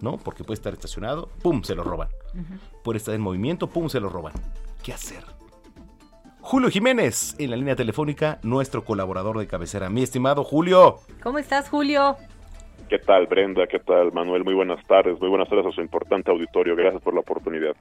¿no? 0.00 0.16
Porque 0.18 0.44
puede 0.44 0.54
estar 0.54 0.72
estacionado, 0.72 1.28
¡pum!, 1.42 1.62
se 1.62 1.74
lo 1.74 1.82
roban. 1.82 2.08
Puede 2.84 2.98
estar 2.98 3.14
en 3.14 3.20
movimiento, 3.20 3.68
¡pum!, 3.68 3.88
se 3.88 4.00
lo 4.00 4.08
roban. 4.08 4.32
¿Qué 4.82 4.92
hacer? 4.92 5.24
Julio 6.40 6.70
Jiménez, 6.70 7.34
en 7.38 7.50
la 7.50 7.56
línea 7.56 7.76
telefónica, 7.76 8.38
nuestro 8.42 8.84
colaborador 8.84 9.38
de 9.38 9.46
cabecera. 9.46 9.90
Mi 9.90 10.02
estimado 10.02 10.44
Julio. 10.44 11.00
¿Cómo 11.22 11.38
estás, 11.38 11.68
Julio? 11.68 12.16
¿Qué 12.88 12.98
tal, 12.98 13.26
Brenda? 13.26 13.66
¿Qué 13.66 13.80
tal, 13.80 14.12
Manuel? 14.12 14.44
Muy 14.44 14.54
buenas 14.54 14.82
tardes. 14.86 15.20
Muy 15.20 15.28
buenas 15.28 15.48
tardes 15.50 15.66
a 15.66 15.72
su 15.72 15.82
importante 15.82 16.30
auditorio. 16.30 16.74
Gracias 16.74 17.02
por 17.02 17.12
la 17.12 17.20
oportunidad. 17.20 17.76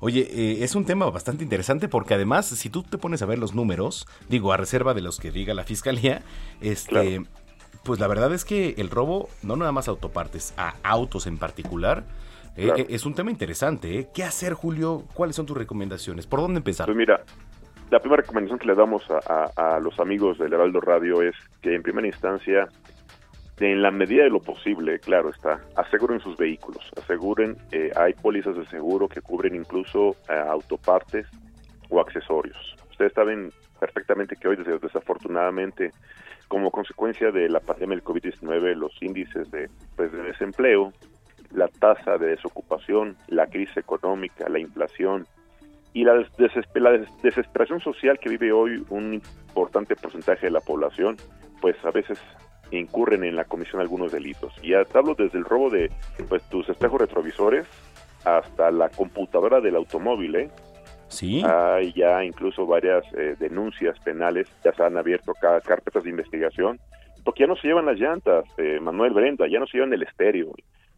Oye, 0.00 0.20
eh, 0.30 0.64
es 0.64 0.74
un 0.74 0.84
tema 0.84 1.08
bastante 1.10 1.42
interesante 1.44 1.88
porque 1.88 2.14
además, 2.14 2.46
si 2.46 2.70
tú 2.70 2.82
te 2.82 2.98
pones 2.98 3.22
a 3.22 3.26
ver 3.26 3.38
los 3.38 3.54
números, 3.54 4.06
digo, 4.28 4.52
a 4.52 4.56
reserva 4.56 4.94
de 4.94 5.00
los 5.02 5.18
que 5.18 5.30
diga 5.30 5.54
la 5.54 5.64
fiscalía, 5.64 6.22
este, 6.60 7.22
pues 7.84 8.00
la 8.00 8.06
verdad 8.08 8.32
es 8.32 8.44
que 8.44 8.74
el 8.78 8.90
robo, 8.90 9.28
no 9.42 9.56
nada 9.56 9.72
más 9.72 9.88
a 9.88 9.92
autopartes, 9.92 10.54
a 10.56 10.74
autos 10.82 11.26
en 11.26 11.38
particular, 11.38 12.04
eh, 12.56 12.64
Claro. 12.64 12.78
eh, 12.80 12.86
es 12.90 13.06
un 13.06 13.14
tema 13.14 13.30
interesante. 13.30 13.98
¿eh? 13.98 14.08
¿Qué 14.12 14.24
hacer, 14.24 14.52
Julio? 14.54 15.04
¿Cuáles 15.14 15.36
son 15.36 15.46
tus 15.46 15.56
recomendaciones? 15.56 16.26
¿Por 16.26 16.40
dónde 16.40 16.58
empezar? 16.58 16.86
Pues 16.86 16.96
mira, 16.96 17.20
la 17.90 18.00
primera 18.00 18.20
recomendación 18.22 18.58
que 18.58 18.66
le 18.66 18.74
damos 18.74 19.02
a, 19.10 19.50
a- 19.56 19.76
a 19.76 19.80
los 19.80 19.98
amigos 20.00 20.38
del 20.38 20.52
Heraldo 20.52 20.80
Radio 20.80 21.22
es 21.22 21.34
que 21.62 21.74
en 21.74 21.82
primera 21.82 22.06
instancia, 22.06 22.68
en 23.60 23.82
la 23.82 23.90
medida 23.90 24.22
de 24.24 24.30
lo 24.30 24.40
posible, 24.40 24.98
claro 25.00 25.30
está, 25.30 25.60
aseguren 25.76 26.20
sus 26.20 26.36
vehículos, 26.36 26.90
aseguren, 26.96 27.56
eh, 27.72 27.90
hay 27.96 28.12
pólizas 28.14 28.56
de 28.56 28.64
seguro 28.66 29.08
que 29.08 29.20
cubren 29.20 29.54
incluso 29.56 30.16
eh, 30.28 30.32
autopartes 30.34 31.26
o 31.88 32.00
accesorios. 32.00 32.56
Ustedes 32.90 33.12
saben 33.14 33.50
perfectamente 33.80 34.36
que 34.36 34.48
hoy, 34.48 34.56
des- 34.56 34.80
desafortunadamente, 34.80 35.92
como 36.48 36.70
consecuencia 36.70 37.30
de 37.30 37.48
la 37.48 37.60
pandemia 37.60 37.96
del 37.96 38.04
COVID-19, 38.04 38.74
los 38.74 38.92
índices 39.02 39.50
de, 39.50 39.68
pues, 39.96 40.12
de 40.12 40.22
desempleo, 40.22 40.92
la 41.52 41.68
tasa 41.68 42.18
de 42.18 42.28
desocupación, 42.28 43.16
la 43.28 43.46
crisis 43.46 43.76
económica, 43.76 44.48
la 44.48 44.58
inflación, 44.58 45.26
y 45.94 46.04
la, 46.04 46.14
la 46.74 46.90
des- 46.92 47.22
desesperación 47.22 47.80
social 47.80 48.18
que 48.20 48.28
vive 48.28 48.52
hoy 48.52 48.84
un 48.90 49.14
importante 49.14 49.96
porcentaje 49.96 50.46
de 50.46 50.52
la 50.52 50.60
población, 50.60 51.16
pues 51.60 51.76
a 51.84 51.90
veces 51.90 52.18
incurren 52.76 53.24
en 53.24 53.36
la 53.36 53.44
comisión 53.44 53.78
de 53.78 53.82
algunos 53.84 54.12
delitos. 54.12 54.52
Y 54.62 54.70
ya 54.70 54.84
te 54.84 54.98
hablo 54.98 55.14
desde 55.14 55.38
el 55.38 55.44
robo 55.44 55.70
de 55.70 55.90
pues 56.28 56.42
tus 56.50 56.68
espejos 56.68 57.00
retrovisores 57.00 57.66
hasta 58.24 58.70
la 58.70 58.88
computadora 58.90 59.60
del 59.60 59.76
automóvil, 59.76 60.34
¿eh? 60.36 60.50
Sí. 61.08 61.42
Hay 61.44 61.92
ya 61.94 62.22
incluso 62.22 62.66
varias 62.66 63.02
eh, 63.14 63.34
denuncias 63.38 63.98
penales, 64.00 64.46
ya 64.62 64.72
se 64.72 64.82
han 64.82 64.98
abierto 64.98 65.32
ca- 65.40 65.60
carpetas 65.62 66.04
de 66.04 66.10
investigación, 66.10 66.78
porque 67.24 67.44
ya 67.44 67.46
no 67.46 67.56
se 67.56 67.68
llevan 67.68 67.86
las 67.86 67.98
llantas, 67.98 68.44
eh, 68.58 68.78
Manuel 68.80 69.12
Brenda, 69.14 69.46
ya 69.48 69.58
no 69.58 69.66
se 69.66 69.78
llevan 69.78 69.92
el 69.94 70.02
estéreo. 70.02 70.52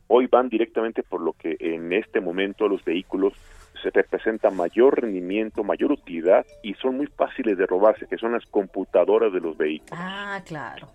Hoy 0.08 0.26
van 0.26 0.48
directamente 0.48 1.04
por 1.04 1.20
lo 1.20 1.34
que 1.34 1.56
en 1.60 1.92
este 1.92 2.20
momento 2.20 2.66
los 2.66 2.84
vehículos 2.84 3.34
se 3.80 3.90
representa 3.90 4.50
mayor 4.50 5.00
rendimiento, 5.00 5.62
mayor 5.62 5.92
utilidad 5.92 6.44
y 6.64 6.74
son 6.74 6.96
muy 6.96 7.06
fáciles 7.06 7.56
de 7.56 7.66
robarse, 7.66 8.06
que 8.08 8.18
son 8.18 8.32
las 8.32 8.44
computadoras 8.46 9.32
de 9.32 9.40
los 9.40 9.56
vehículos. 9.56 9.92
Ah, 9.96 10.40
claro. 10.44 10.88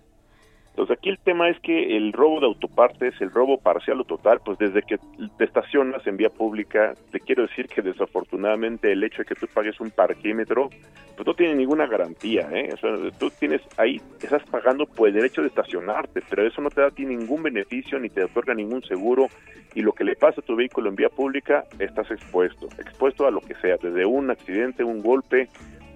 Entonces 0.76 0.98
aquí 0.98 1.08
el 1.08 1.18
tema 1.18 1.48
es 1.48 1.58
que 1.60 1.96
el 1.96 2.12
robo 2.12 2.38
de 2.38 2.44
autopartes, 2.44 3.14
el 3.22 3.30
robo 3.30 3.56
parcial 3.56 3.98
o 4.02 4.04
total, 4.04 4.40
pues 4.44 4.58
desde 4.58 4.82
que 4.82 4.98
te 5.38 5.44
estacionas 5.44 6.06
en 6.06 6.18
vía 6.18 6.28
pública, 6.28 6.92
te 7.10 7.18
quiero 7.18 7.46
decir 7.46 7.66
que 7.66 7.80
desafortunadamente 7.80 8.92
el 8.92 9.02
hecho 9.02 9.22
de 9.22 9.24
que 9.24 9.34
tú 9.36 9.46
pagues 9.46 9.80
un 9.80 9.90
parquímetro, 9.90 10.68
pues 11.16 11.26
no 11.26 11.32
tiene 11.32 11.54
ninguna 11.54 11.86
garantía, 11.86 12.50
¿eh? 12.52 12.74
O 12.74 13.10
tú 13.12 13.30
tienes 13.30 13.62
ahí, 13.78 14.02
estás 14.20 14.42
pagando 14.50 14.84
por 14.84 15.08
el 15.08 15.14
derecho 15.14 15.40
de 15.40 15.48
estacionarte, 15.48 16.20
pero 16.28 16.46
eso 16.46 16.60
no 16.60 16.68
te 16.68 16.82
da 16.82 16.88
a 16.88 16.90
ti 16.90 17.06
ningún 17.06 17.42
beneficio 17.42 17.98
ni 17.98 18.10
te 18.10 18.24
otorga 18.24 18.52
ningún 18.52 18.82
seguro 18.82 19.28
y 19.74 19.80
lo 19.80 19.94
que 19.94 20.04
le 20.04 20.14
pasa 20.14 20.42
a 20.42 20.44
tu 20.44 20.56
vehículo 20.56 20.90
en 20.90 20.96
vía 20.96 21.08
pública, 21.08 21.64
estás 21.78 22.10
expuesto, 22.10 22.68
expuesto 22.78 23.26
a 23.26 23.30
lo 23.30 23.40
que 23.40 23.54
sea, 23.54 23.76
desde 23.82 24.04
un 24.04 24.30
accidente, 24.30 24.84
un 24.84 25.02
golpe, 25.02 25.48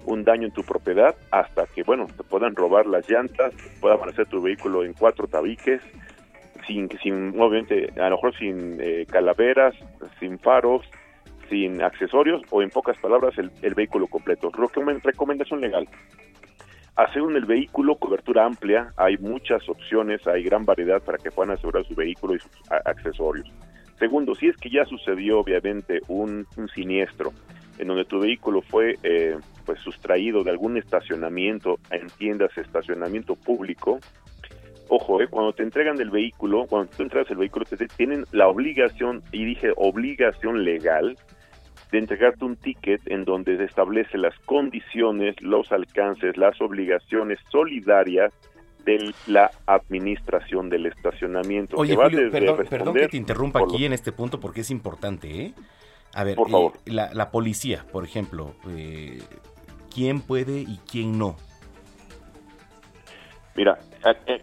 un 0.07 0.25
daño 0.25 0.47
en 0.47 0.53
tu 0.53 0.63
propiedad 0.63 1.15
hasta 1.31 1.67
que, 1.67 1.83
bueno, 1.83 2.07
te 2.17 2.23
puedan 2.25 2.55
robar 2.57 2.87
las 2.87 3.09
llantas, 3.09 3.53
pueda 3.81 3.95
aparecer 3.95 4.27
tu 4.27 4.41
vehículo 4.41 4.85
en 4.85 4.93
cuatro 4.95 5.27
tabiques, 5.27 5.81
sin, 6.67 6.89
sin 7.03 7.29
obviamente, 7.41 7.93
a 8.01 8.09
lo 8.09 8.17
mejor 8.17 8.37
sin 8.37 8.79
eh, 8.81 9.07
calaveras, 9.11 9.75
sin 10.19 10.39
faros, 10.39 10.89
sin 11.49 11.83
accesorios 11.83 12.43
o 12.51 12.63
en 12.63 12.71
pocas 12.71 12.97
palabras 12.99 13.35
el, 13.39 13.75
vehículo 13.75 14.07
completo. 14.07 14.51
Recomen- 14.53 15.01
recomendación 15.03 15.61
legal. 15.61 15.89
Hacer 16.97 17.23
en 17.23 17.37
el 17.37 17.45
vehículo 17.45 17.97
cobertura 17.97 18.45
amplia, 18.45 18.93
hay 18.97 19.17
muchas 19.19 19.69
opciones, 19.69 20.27
hay 20.27 20.43
gran 20.45 20.65
variedad 20.65 21.03
para 21.03 21.19
que 21.19 21.31
puedan 21.31 21.53
asegurar 21.53 21.85
su 21.85 21.95
vehículo 21.95 22.35
y 22.35 22.41
sus 22.41 22.53
accesorios. 22.85 23.51
Segundo, 23.99 24.35
si 24.35 24.49
es 24.49 24.57
que 24.57 24.71
ya 24.71 24.85
sucedió 24.85 25.41
obviamente 25.41 26.01
un, 26.09 26.47
un 26.57 26.69
siniestro 26.69 27.33
en 27.79 27.89
donde 27.89 28.05
tu 28.05 28.21
vehículo 28.21 28.63
fue 28.63 28.97
eh, 29.03 29.37
pues 29.71 29.83
sustraído 29.83 30.43
de 30.43 30.51
algún 30.51 30.77
estacionamiento, 30.77 31.79
entiéndase 31.93 32.61
estacionamiento 32.61 33.37
público, 33.37 34.01
ojo, 34.89 35.23
eh, 35.23 35.29
cuando 35.29 35.53
te 35.53 35.63
entregan 35.63 36.01
el 36.01 36.11
vehículo, 36.11 36.67
cuando 36.67 36.91
tú 36.97 37.05
entregas 37.05 37.31
el 37.31 37.37
vehículo, 37.37 37.65
te, 37.67 37.87
tienen 37.87 38.25
la 38.33 38.49
obligación, 38.49 39.23
y 39.31 39.45
dije 39.45 39.71
obligación 39.77 40.65
legal, 40.65 41.17
de 41.93 41.99
entregarte 41.99 42.45
un 42.45 42.57
ticket 42.57 43.01
en 43.07 43.25
donde 43.25 43.59
se 43.59 43.65
establece 43.65 44.19
las 44.19 44.37
condiciones, 44.41 45.41
los 45.41 45.71
alcances, 45.71 46.37
las 46.37 46.61
obligaciones 46.61 47.39
solidarias 47.53 48.33
de 48.85 49.15
la 49.29 49.53
administración 49.67 50.69
del 50.69 50.87
estacionamiento. 50.87 51.77
Oye, 51.77 51.95
Julio, 51.95 52.29
perdón, 52.33 52.67
perdón 52.69 52.95
que 52.95 53.09
te 53.09 53.17
interrumpa 53.17 53.61
aquí 53.61 53.85
en 53.85 53.93
este 53.93 54.11
punto 54.11 54.41
porque 54.41 54.63
es 54.63 54.71
importante, 54.73 55.43
¿eh? 55.43 55.55
A 56.15 56.25
ver, 56.25 56.35
Por 56.35 56.49
eh, 56.49 56.51
favor. 56.51 56.73
la, 56.87 57.15
la 57.15 57.31
policía, 57.31 57.87
por 57.93 58.05
ejemplo, 58.05 58.55
eh, 58.69 59.21
¿quién 59.93 60.21
puede 60.21 60.61
y 60.61 60.79
quién 60.91 61.19
no? 61.19 61.37
Mira, 63.55 63.79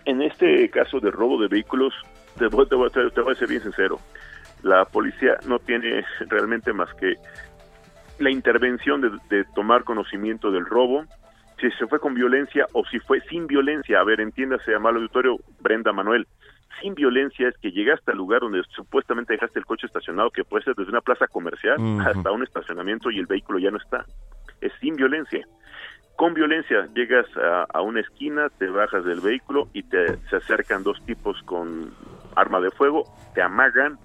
en 0.06 0.22
este 0.22 0.70
caso 0.70 1.00
de 1.00 1.12
robo 1.12 1.40
de 1.42 1.48
vehículos, 1.48 1.94
te 2.38 2.48
voy, 2.48 2.68
te 2.68 2.76
voy- 2.76 2.90
te- 2.92 3.10
te 3.12 3.22
voy 3.22 3.32
a 3.34 3.36
ser 3.36 3.48
bien 3.48 3.62
sincero, 3.64 4.00
la 4.64 4.86
policía 4.86 5.38
no 5.48 5.60
tiene 5.60 6.04
realmente 6.30 6.74
más 6.74 6.94
que 6.96 7.16
la 8.20 8.30
intervención 8.30 9.02
de, 9.02 9.10
de 9.30 9.44
tomar 9.56 9.84
conocimiento 9.84 10.52
del 10.52 10.66
robo, 10.66 11.06
si 11.60 11.72
se 11.72 11.88
fue 11.88 12.00
con 12.00 12.14
violencia 12.14 12.68
o 12.74 12.86
si 12.86 13.00
fue 13.00 13.20
sin 13.22 13.48
violencia. 13.48 14.00
A 14.00 14.04
ver, 14.04 14.22
entiéndase, 14.22 14.76
amable 14.76 15.00
auditorio, 15.00 15.38
Brenda 15.60 15.92
Manuel. 15.92 16.28
Sin 16.82 16.94
violencia 16.94 17.48
es 17.48 17.58
que 17.58 17.72
llegaste 17.72 18.12
al 18.12 18.18
lugar 18.18 18.42
donde 18.42 18.62
supuestamente 18.76 19.34
dejaste 19.34 19.58
el 19.58 19.66
coche 19.66 19.88
estacionado, 19.88 20.30
que 20.30 20.44
puede 20.44 20.64
ser 20.64 20.76
desde 20.76 20.92
una 20.92 21.02
plaza 21.02 21.28
comercial 21.28 21.78
hasta 22.06 22.30
un 22.32 22.44
estacionamiento 22.44 23.10
y 23.10 23.18
el 23.18 23.26
vehículo 23.26 23.58
ya 23.58 23.72
no 23.72 23.78
está. 23.78 24.06
Es 24.62 24.72
sin 24.80 24.96
violencia. 24.96 25.46
Con 26.16 26.34
violencia 26.34 26.88
llegas 26.96 27.26
a, 27.38 27.68
a 27.72 27.82
una 27.82 28.00
esquina, 28.00 28.50
te 28.58 28.68
bajas 28.68 29.06
del 29.06 29.22
vehículo 29.22 29.68
y 29.74 29.84
te 29.84 30.18
se 30.30 30.38
acercan 30.38 30.84
dos 30.84 31.00
tipos 31.06 31.42
con 31.44 31.92
arma 32.36 32.60
de 32.60 32.72
fuego, 32.72 33.04
te 33.36 33.42
amagan. 33.42 34.00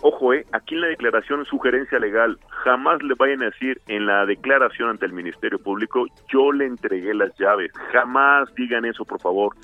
Ojo, 0.00 0.34
eh, 0.34 0.44
aquí 0.52 0.74
en 0.74 0.82
la 0.82 0.88
declaración 0.88 1.44
sugerencia 1.44 1.98
legal, 1.98 2.38
jamás 2.48 3.02
le 3.02 3.14
vayan 3.14 3.42
a 3.42 3.46
decir 3.46 3.80
en 3.86 4.06
la 4.06 4.26
declaración 4.26 4.90
ante 4.90 5.06
el 5.06 5.12
Ministerio 5.12 5.58
Público, 5.58 6.06
yo 6.28 6.52
le 6.52 6.66
entregué 6.66 7.14
las 7.14 7.34
llaves. 7.38 7.70
Jamás 7.92 8.52
digan 8.54 8.84
eso, 8.84 9.04
por 9.04 9.20
favor. 9.20 9.54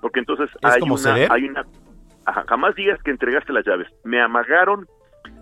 Porque 0.00 0.20
entonces 0.20 0.50
¿Es 0.50 0.72
hay 0.72 0.82
una, 0.82 1.32
hay 1.32 1.44
una 1.44 1.64
ajá, 2.24 2.44
jamás 2.48 2.74
digas 2.74 3.00
que 3.02 3.10
entregaste 3.10 3.52
las 3.52 3.64
llaves. 3.64 3.88
Me 4.04 4.20
amagaron, 4.20 4.86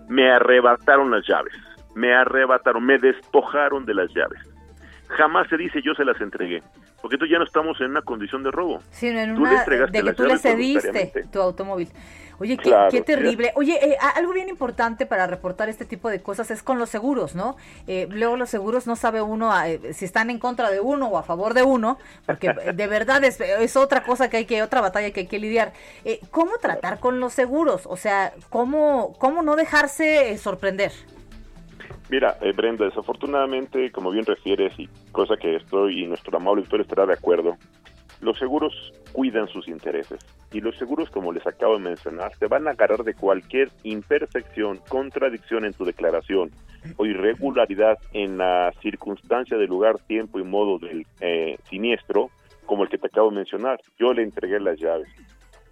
me 0.07 0.31
arrebataron 0.31 1.11
las 1.11 1.27
llaves. 1.27 1.53
Me 1.95 2.13
arrebataron, 2.13 2.85
me 2.85 2.97
despojaron 2.97 3.85
de 3.85 3.93
las 3.93 4.09
llaves. 4.13 4.39
Jamás 5.07 5.47
se 5.49 5.57
dice 5.57 5.81
yo 5.81 5.93
se 5.95 6.05
las 6.05 6.19
entregué. 6.21 6.61
Porque 7.01 7.15
entonces 7.15 7.31
ya 7.31 7.39
no 7.39 7.45
estamos 7.45 7.79
en 7.81 7.91
una 7.91 8.01
condición 8.01 8.43
de 8.43 8.51
robo. 8.51 8.81
Sino 8.91 9.19
en 9.19 9.35
Tú 9.35 9.43
le 9.43 9.49
una 9.49 9.59
entregaste 9.59 9.97
de 9.97 10.03
que 10.03 10.13
tú 10.13 10.25
le 10.25 10.37
cediste 10.37 11.27
tu 11.31 11.41
automóvil. 11.41 11.89
Oye, 12.39 12.55
qué, 12.55 12.69
Claro, 12.69 12.89
qué 12.89 13.01
terrible. 13.01 13.51
Oye, 13.55 13.77
eh, 13.85 13.97
algo 14.15 14.31
bien 14.31 14.47
importante 14.47 15.05
para 15.05 15.27
reportar 15.27 15.67
este 15.67 15.83
tipo 15.83 16.09
de 16.09 16.21
cosas 16.21 16.49
es 16.51 16.63
con 16.63 16.79
los 16.79 16.89
seguros, 16.89 17.35
¿no? 17.35 17.57
Eh, 17.85 18.07
luego 18.09 18.37
los 18.37 18.49
seguros 18.49 18.87
no 18.87 18.95
sabe 18.95 19.21
uno 19.21 19.51
eh, 19.63 19.93
si 19.93 20.05
están 20.05 20.29
en 20.29 20.39
contra 20.39 20.69
de 20.69 20.79
uno 20.79 21.07
o 21.07 21.17
a 21.17 21.23
favor 21.23 21.53
de 21.53 21.63
uno, 21.63 21.97
porque 22.25 22.53
de 22.73 22.87
verdad 22.87 23.23
es, 23.25 23.41
es 23.41 23.75
otra 23.75 24.03
cosa 24.03 24.29
que 24.29 24.37
hay 24.37 24.45
que, 24.45 24.63
otra 24.63 24.79
batalla 24.79 25.11
que 25.11 25.21
hay 25.21 25.27
que 25.27 25.39
lidiar. 25.39 25.73
Eh, 26.05 26.21
¿Cómo 26.31 26.51
tratar 26.61 26.99
con 26.99 27.19
los 27.19 27.33
seguros? 27.33 27.85
O 27.85 27.97
sea, 27.97 28.31
¿cómo, 28.49 29.13
cómo 29.19 29.41
no 29.43 29.57
dejarse 29.57 30.37
sorprender? 30.37 30.93
Mira, 32.09 32.37
eh, 32.41 32.53
Brenda, 32.53 32.85
desafortunadamente, 32.85 33.91
como 33.91 34.09
bien 34.09 34.25
refieres, 34.25 34.73
y 34.79 34.87
cosa 35.11 35.37
que 35.37 35.55
estoy 35.55 36.03
y 36.03 36.07
nuestro 36.07 36.35
amable 36.35 36.63
autor 36.63 36.81
estará 36.81 37.05
de 37.05 37.13
acuerdo, 37.13 37.55
los 38.21 38.37
seguros 38.37 38.73
cuidan 39.13 39.47
sus 39.47 39.67
intereses. 39.67 40.19
Y 40.51 40.61
los 40.61 40.75
seguros, 40.77 41.09
como 41.11 41.31
les 41.31 41.45
acabo 41.45 41.75
de 41.75 41.83
mencionar, 41.83 42.31
te 42.37 42.47
van 42.47 42.67
a 42.67 42.71
agarrar 42.71 43.03
de 43.03 43.13
cualquier 43.13 43.69
imperfección, 43.83 44.79
contradicción 44.89 45.65
en 45.65 45.73
tu 45.73 45.85
declaración 45.85 46.51
o 46.97 47.05
irregularidad 47.05 47.97
en 48.13 48.37
la 48.39 48.73
circunstancia 48.81 49.57
del 49.57 49.69
lugar, 49.69 49.99
tiempo 50.07 50.39
y 50.39 50.43
modo 50.43 50.79
del 50.79 51.05
eh, 51.21 51.57
siniestro, 51.69 52.31
como 52.65 52.83
el 52.83 52.89
que 52.89 52.97
te 52.97 53.07
acabo 53.07 53.29
de 53.29 53.37
mencionar. 53.37 53.79
Yo 53.99 54.13
le 54.13 54.23
entregué 54.23 54.59
las 54.59 54.79
llaves. 54.79 55.09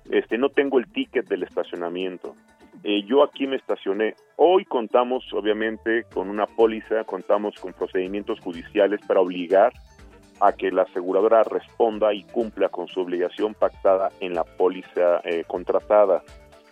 Este, 0.10 0.38
no 0.38 0.50
tengo 0.50 0.80
el 0.80 0.88
ticket 0.88 1.28
del 1.28 1.44
estacionamiento. 1.44 2.36
Eh, 2.84 3.04
yo 3.04 3.24
aquí 3.24 3.48
me 3.48 3.56
estacioné. 3.58 4.16
Hoy 4.36 4.66
contamos, 4.66 5.26
obviamente, 5.34 6.06
con 6.14 6.30
una 6.30 6.46
póliza, 6.46 7.04
contamos 7.04 7.56
con 7.60 7.74
procedimientos 7.74 8.40
judiciales 8.40 9.02
para 9.08 9.20
obligar 9.20 9.74
a 10.40 10.54
que 10.54 10.72
la 10.72 10.84
aseguradora 10.84 11.44
responda 11.44 12.14
y 12.14 12.24
cumpla 12.24 12.70
con 12.70 12.88
su 12.88 13.02
obligación 13.02 13.56
pactada 13.56 14.10
en 14.20 14.36
la 14.36 14.44
póliza 14.44 15.20
eh, 15.24 15.44
contratada. 15.48 16.22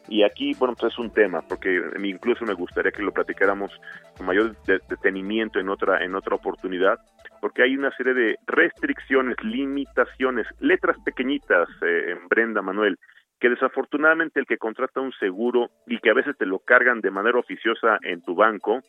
Y 0.08 0.22
aquí, 0.22 0.54
bueno, 0.60 0.76
pues 0.80 0.94
es 0.94 1.00
un 1.00 1.10
tema, 1.10 1.42
porque 1.42 1.82
incluso 2.04 2.46
me 2.46 2.54
gustaría 2.54 2.92
que 2.92 3.02
lo 3.02 3.12
platicáramos 3.12 3.72
con 4.16 4.28
mayor 4.28 4.56
de- 4.68 4.80
detenimiento 4.88 5.60
en 5.60 5.68
otra, 5.70 6.04
en 6.06 6.14
otra 6.14 6.36
oportunidad, 6.36 7.00
porque 7.42 7.64
hay 7.64 7.76
una 7.76 7.90
serie 7.98 8.14
de 8.14 8.36
restricciones, 8.46 9.36
limitaciones, 9.44 10.46
letras 10.60 10.96
pequeñitas, 11.04 11.68
eh, 11.82 12.16
Brenda 12.30 12.62
Manuel, 12.62 13.00
que 13.40 13.50
desafortunadamente 13.50 14.40
el 14.40 14.46
que 14.46 14.58
contrata 14.58 15.02
un 15.02 15.12
seguro 15.14 15.70
y 15.88 16.00
que 16.00 16.10
a 16.10 16.14
veces 16.14 16.38
te 16.38 16.46
lo 16.46 16.60
cargan 16.60 17.02
de 17.02 17.12
manera 17.12 17.40
oficiosa 17.40 17.98
en 18.04 18.22
tu 18.22 18.36
banco, 18.36 18.82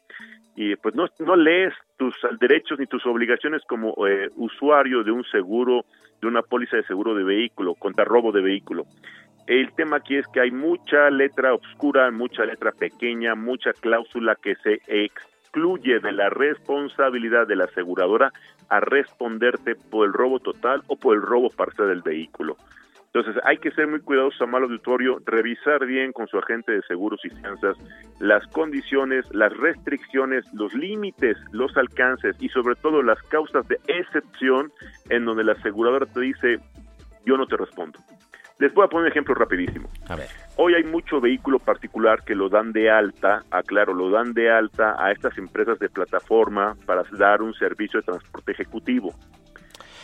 y 0.54 0.74
pues 0.76 0.94
no, 0.94 1.06
no 1.18 1.36
lees 1.36 1.74
tus 1.98 2.14
derechos 2.40 2.78
ni 2.78 2.86
tus 2.86 3.04
obligaciones 3.06 3.62
como 3.68 3.94
eh, 4.06 4.30
usuario 4.36 5.04
de 5.04 5.10
un 5.10 5.24
seguro, 5.24 5.84
de 6.20 6.28
una 6.28 6.42
póliza 6.42 6.76
de 6.76 6.84
seguro 6.84 7.14
de 7.14 7.24
vehículo, 7.24 7.74
contra 7.74 8.04
robo 8.04 8.32
de 8.32 8.40
vehículo. 8.40 8.84
El 9.46 9.72
tema 9.74 9.98
aquí 9.98 10.16
es 10.16 10.26
que 10.28 10.40
hay 10.40 10.50
mucha 10.50 11.10
letra 11.10 11.54
oscura, 11.54 12.10
mucha 12.10 12.44
letra 12.44 12.72
pequeña, 12.72 13.34
mucha 13.34 13.72
cláusula 13.72 14.34
que 14.34 14.56
se 14.56 14.80
excluye 14.88 16.00
de 16.00 16.12
la 16.12 16.30
responsabilidad 16.30 17.46
de 17.46 17.56
la 17.56 17.64
aseguradora 17.64 18.32
a 18.68 18.80
responderte 18.80 19.76
por 19.76 20.06
el 20.06 20.12
robo 20.12 20.40
total 20.40 20.82
o 20.88 20.96
por 20.96 21.14
el 21.14 21.22
robo 21.22 21.50
parcial 21.50 21.88
del 21.88 22.02
vehículo. 22.02 22.56
Entonces 23.16 23.42
hay 23.46 23.56
que 23.56 23.70
ser 23.70 23.86
muy 23.86 24.00
cuidadosos 24.00 24.42
a 24.42 24.46
mal 24.46 24.62
auditorio, 24.64 25.22
revisar 25.24 25.86
bien 25.86 26.12
con 26.12 26.26
su 26.26 26.36
agente 26.36 26.72
de 26.72 26.82
seguros 26.82 27.18
y 27.24 27.30
fianzas 27.30 27.78
las 28.20 28.46
condiciones, 28.48 29.24
las 29.32 29.56
restricciones, 29.56 30.44
los 30.52 30.74
límites, 30.74 31.38
los 31.50 31.74
alcances 31.78 32.36
y 32.40 32.50
sobre 32.50 32.74
todo 32.74 33.02
las 33.02 33.18
causas 33.22 33.66
de 33.68 33.80
excepción 33.86 34.70
en 35.08 35.24
donde 35.24 35.44
la 35.44 35.52
aseguradora 35.52 36.04
te 36.04 36.20
dice 36.20 36.58
yo 37.24 37.38
no 37.38 37.46
te 37.46 37.56
respondo. 37.56 37.98
Les 38.58 38.74
voy 38.74 38.84
a 38.84 38.88
poner 38.88 39.06
un 39.06 39.12
ejemplo 39.12 39.34
rapidísimo. 39.34 39.88
A 40.10 40.16
ver. 40.16 40.28
Hoy 40.56 40.74
hay 40.74 40.84
mucho 40.84 41.18
vehículo 41.18 41.58
particular 41.58 42.22
que 42.22 42.34
lo 42.34 42.50
dan 42.50 42.72
de 42.72 42.90
alta, 42.90 43.44
aclaro, 43.50 43.94
lo 43.94 44.10
dan 44.10 44.34
de 44.34 44.50
alta 44.50 44.94
a 44.98 45.10
estas 45.10 45.38
empresas 45.38 45.78
de 45.78 45.88
plataforma 45.88 46.76
para 46.84 47.02
dar 47.12 47.40
un 47.40 47.54
servicio 47.54 48.00
de 48.00 48.04
transporte 48.04 48.52
ejecutivo. 48.52 49.14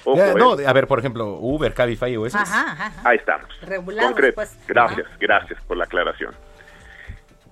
Ojo, 0.05 0.19
Eh, 0.20 0.31
eh. 0.31 0.35
no, 0.37 0.53
a 0.53 0.73
ver, 0.73 0.87
por 0.87 0.99
ejemplo, 0.99 1.39
Uber, 1.41 1.73
Cabify 1.74 2.16
o 2.16 2.27
esos. 2.27 2.41
Ajá, 2.41 2.73
ajá. 2.73 3.09
Ahí 3.09 3.19
estamos. 3.19 3.49
Regulados, 3.62 4.11
Concreto. 4.11 4.35
pues. 4.37 4.59
Gracias, 4.66 5.07
gracias 5.20 5.62
por 5.65 5.77
la 5.77 5.85
aclaración. 5.85 6.35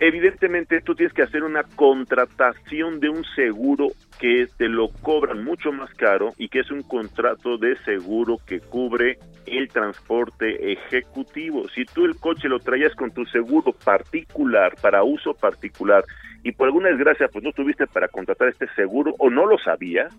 evidentemente 0.02 0.80
tú 0.80 0.94
tienes 0.94 1.12
que 1.12 1.22
hacer 1.22 1.42
una 1.44 1.62
contratación 1.76 3.00
de 3.00 3.10
un 3.10 3.22
seguro 3.36 3.88
que 4.18 4.48
te 4.56 4.66
lo 4.68 4.88
cobran 5.02 5.44
mucho 5.44 5.72
más 5.72 5.92
caro 5.94 6.32
y 6.38 6.48
que 6.48 6.60
es 6.60 6.70
un 6.70 6.82
contrato 6.82 7.58
de 7.58 7.76
seguro 7.84 8.38
que 8.46 8.60
cubre 8.60 9.18
el 9.44 9.68
transporte 9.68 10.72
ejecutivo. 10.72 11.68
Si 11.74 11.84
tú 11.84 12.06
el 12.06 12.16
coche 12.16 12.48
lo 12.48 12.60
traías 12.60 12.94
con 12.94 13.10
tu 13.10 13.26
seguro 13.26 13.72
particular 13.72 14.74
para 14.80 15.02
uso 15.02 15.34
particular 15.34 16.02
y 16.42 16.52
por 16.52 16.68
alguna 16.68 16.88
desgracia 16.88 17.28
pues 17.28 17.44
no 17.44 17.52
tuviste 17.52 17.86
para 17.86 18.08
contratar 18.08 18.48
este 18.48 18.68
seguro 18.74 19.14
o 19.18 19.28
no 19.28 19.44
lo 19.44 19.58
sabías, 19.58 20.14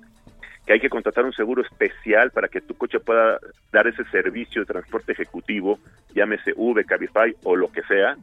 que 0.66 0.74
hay 0.74 0.80
que 0.80 0.90
contratar 0.90 1.26
un 1.26 1.34
seguro 1.34 1.62
especial 1.64 2.32
para 2.32 2.48
que 2.48 2.62
tu 2.62 2.76
coche 2.76 3.00
pueda 3.00 3.40
dar 3.72 3.88
ese 3.88 4.04
servicio 4.06 4.62
de 4.62 4.68
transporte 4.68 5.12
ejecutivo, 5.12 5.80
llámese 6.14 6.54
V, 6.56 6.86
Cabify 6.86 7.36
o 7.44 7.56
lo 7.56 7.72
que 7.72 7.82
sea, 7.84 8.16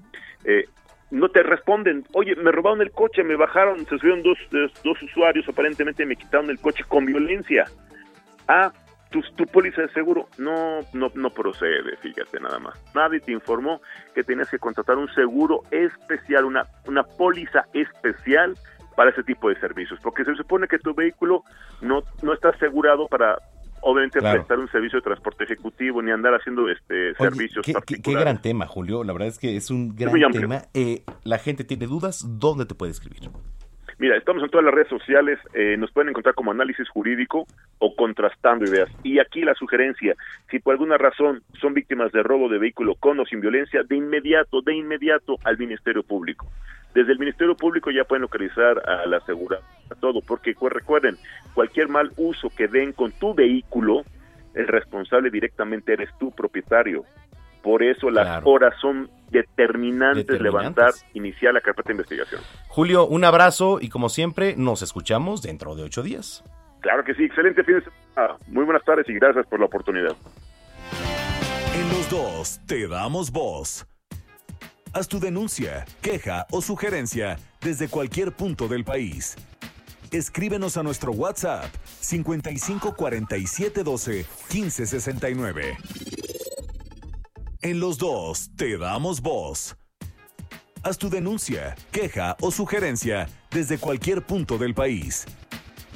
eh, 0.44 0.64
no 1.10 1.30
te 1.30 1.42
responden, 1.42 2.04
oye, 2.12 2.36
me 2.36 2.52
robaron 2.52 2.82
el 2.82 2.90
coche, 2.90 3.24
me 3.24 3.36
bajaron, 3.36 3.86
se 3.86 3.98
subieron 3.98 4.22
dos, 4.22 4.38
dos, 4.84 5.02
usuarios, 5.02 5.48
aparentemente 5.48 6.04
me 6.04 6.16
quitaron 6.16 6.50
el 6.50 6.58
coche 6.58 6.84
con 6.86 7.06
violencia. 7.06 7.64
Ah, 8.46 8.72
tu, 9.10 9.22
tu 9.36 9.46
póliza 9.46 9.82
de 9.82 9.88
seguro 9.88 10.28
no, 10.36 10.80
no, 10.92 11.10
no 11.14 11.30
procede, 11.30 11.96
fíjate 11.96 12.40
nada 12.40 12.58
más. 12.58 12.78
Nadie 12.94 13.20
te 13.20 13.32
informó 13.32 13.80
que 14.14 14.22
tenías 14.22 14.50
que 14.50 14.58
contratar 14.58 14.98
un 14.98 15.08
seguro 15.14 15.62
especial, 15.70 16.44
una, 16.44 16.66
una 16.86 17.02
póliza 17.04 17.64
especial 17.72 18.54
para 18.98 19.10
ese 19.10 19.22
tipo 19.22 19.48
de 19.48 19.54
servicios, 19.60 20.00
porque 20.02 20.24
se 20.24 20.34
supone 20.34 20.66
que 20.66 20.80
tu 20.80 20.92
vehículo 20.92 21.44
no, 21.80 22.02
no 22.20 22.32
está 22.32 22.48
asegurado 22.48 23.06
para 23.06 23.38
obviamente 23.80 24.18
Claro. 24.18 24.38
prestar 24.40 24.58
un 24.58 24.68
servicio 24.72 24.98
de 24.98 25.02
transporte 25.04 25.44
ejecutivo 25.44 26.02
ni 26.02 26.10
andar 26.10 26.34
haciendo 26.34 26.68
este 26.68 27.10
Oye, 27.10 27.14
servicios 27.30 27.64
qué, 27.64 27.74
qué- 27.74 27.78
qué 27.78 27.94
particulares. 27.94 28.24
gran 28.24 28.42
tema, 28.42 28.66
Julio. 28.66 29.04
La 29.04 29.12
verdad 29.12 29.28
es 29.28 29.38
que 29.38 29.56
es 29.56 29.70
un 29.70 29.94
gran 29.94 30.12
amplio. 30.24 30.40
tema. 30.40 30.62
Eh, 30.74 31.04
la 31.22 31.38
gente 31.38 31.62
tiene 31.62 31.86
dudas, 31.86 32.26
¿dónde 32.40 32.66
te 32.66 32.74
puede 32.74 32.90
escribir? 32.90 33.30
Mira, 34.00 34.16
estamos 34.16 34.42
en 34.42 34.50
todas 34.50 34.64
las 34.64 34.74
redes 34.74 34.88
sociales, 34.88 35.38
eh, 35.54 35.76
nos 35.76 35.92
pueden 35.92 36.08
encontrar 36.10 36.34
como 36.34 36.50
análisis 36.50 36.88
jurídico 36.88 37.46
o 37.78 37.94
contrastando 37.94 38.64
ideas. 38.64 38.88
Y 39.04 39.20
aquí 39.20 39.42
la 39.42 39.54
sugerencia, 39.54 40.14
si 40.50 40.58
por 40.58 40.72
alguna 40.72 40.98
razón 40.98 41.42
son 41.60 41.72
víctimas 41.74 42.10
de 42.12 42.22
robo 42.24 42.48
de 42.48 42.58
vehículo 42.58 42.96
con 42.96 43.18
o 43.20 43.24
sin 43.26 43.40
violencia, 43.40 43.82
de 43.84 43.94
inmediato, 43.96 44.60
de 44.62 44.74
inmediato 44.74 45.36
al 45.44 45.56
Ministerio 45.56 46.02
Público. 46.02 46.46
Desde 46.94 47.12
el 47.12 47.18
Ministerio 47.18 47.56
Público 47.56 47.90
ya 47.90 48.04
pueden 48.04 48.22
localizar 48.22 48.82
a 48.88 49.06
la 49.06 49.18
asegurada, 49.18 49.62
a 49.90 49.94
todo, 49.94 50.20
porque 50.22 50.54
pues, 50.58 50.72
recuerden, 50.72 51.16
cualquier 51.54 51.88
mal 51.88 52.10
uso 52.16 52.50
que 52.50 52.66
den 52.68 52.92
con 52.92 53.12
tu 53.12 53.34
vehículo, 53.34 54.02
el 54.54 54.66
responsable 54.66 55.30
directamente 55.30 55.92
eres 55.92 56.08
tu 56.18 56.30
propietario. 56.32 57.04
Por 57.62 57.82
eso 57.82 58.10
las 58.10 58.26
Claro. 58.26 58.48
horas 58.50 58.74
son 58.80 59.10
determinantes, 59.30 60.26
Determinantes. 60.26 60.42
levantar, 60.42 60.90
iniciar 61.14 61.52
la 61.54 61.60
carpeta 61.60 61.88
de 61.88 61.92
investigación. 61.94 62.40
Julio, 62.68 63.06
un 63.06 63.24
abrazo 63.24 63.78
y 63.80 63.88
como 63.90 64.08
siempre, 64.08 64.54
nos 64.56 64.80
escuchamos 64.82 65.42
dentro 65.42 65.74
de 65.74 65.82
ocho 65.82 66.02
días. 66.02 66.42
Claro 66.80 67.02
que 67.04 67.14
sí, 67.14 67.24
excelente 67.24 67.62
fin 67.64 67.74
de 67.76 67.82
semana. 67.82 68.36
Muy 68.46 68.64
buenas 68.64 68.84
tardes 68.84 69.08
y 69.08 69.14
gracias 69.14 69.46
por 69.46 69.58
la 69.60 69.66
oportunidad. 69.66 70.14
En 71.74 71.88
los 71.90 72.08
dos 72.10 72.60
te 72.66 72.86
damos 72.88 73.30
voz. 73.30 73.86
Haz 74.92 75.06
tu 75.06 75.20
denuncia, 75.20 75.84
queja 76.00 76.46
o 76.50 76.62
sugerencia 76.62 77.38
desde 77.60 77.88
cualquier 77.88 78.32
punto 78.32 78.68
del 78.68 78.84
país. 78.84 79.36
Escríbenos 80.10 80.78
a 80.78 80.82
nuestro 80.82 81.12
WhatsApp 81.12 81.70
55 82.00 82.94
47 82.94 83.84
12 83.84 84.26
15 84.48 84.86
69. 84.86 85.76
En 87.60 87.80
los 87.80 87.98
dos 87.98 88.50
te 88.56 88.78
damos 88.78 89.20
voz. 89.20 89.76
Haz 90.82 90.96
tu 90.96 91.10
denuncia, 91.10 91.74
queja 91.92 92.36
o 92.40 92.50
sugerencia 92.50 93.28
desde 93.50 93.76
cualquier 93.76 94.24
punto 94.24 94.56
del 94.56 94.74
país. 94.74 95.26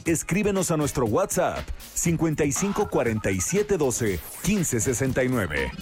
Escríbenos 0.05 0.70
a 0.70 0.77
nuestro 0.77 1.06
WhatsApp 1.06 1.66
55 1.94 2.89
47 2.90 3.78
12 3.78 4.20
15 4.43 4.81
69. 4.81 5.73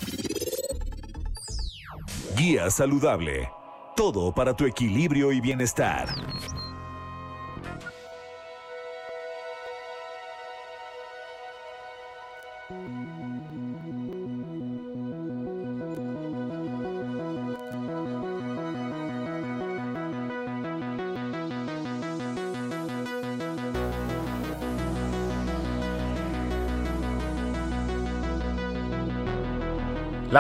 Guía 2.41 2.71
saludable. 2.71 3.51
Todo 3.95 4.33
para 4.33 4.57
tu 4.57 4.65
equilibrio 4.65 5.31
y 5.31 5.43
bienestar. 5.43 6.09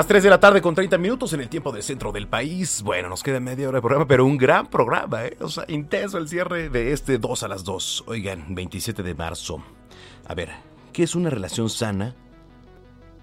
Las 0.01 0.07
3 0.07 0.23
de 0.23 0.31
la 0.31 0.41
tarde 0.41 0.63
con 0.63 0.75
30 0.75 0.97
minutos 0.97 1.35
en 1.35 1.43
el 1.43 1.51
tiempo 1.51 1.73
del 1.73 1.83
centro 1.83 2.11
del 2.11 2.27
país. 2.27 2.81
Bueno, 2.81 3.11
nos 3.11 3.23
queda 3.23 3.39
media 3.39 3.69
hora 3.69 3.77
de 3.77 3.83
programa, 3.83 4.07
pero 4.07 4.25
un 4.25 4.39
gran 4.39 4.67
programa, 4.67 5.27
¿eh? 5.27 5.37
O 5.41 5.49
sea, 5.51 5.67
intenso 5.69 6.17
el 6.17 6.27
cierre 6.27 6.71
de 6.71 6.95
este 6.95 7.19
2 7.19 7.43
a 7.43 7.49
las 7.49 7.65
2. 7.65 8.05
Oigan, 8.07 8.47
27 8.55 9.03
de 9.03 9.15
marzo. 9.15 9.63
A 10.27 10.35
ver, 10.35 10.53
¿qué 10.95 11.03
es 11.03 11.15
una 11.15 11.29
relación 11.29 11.69
sana 11.69 12.15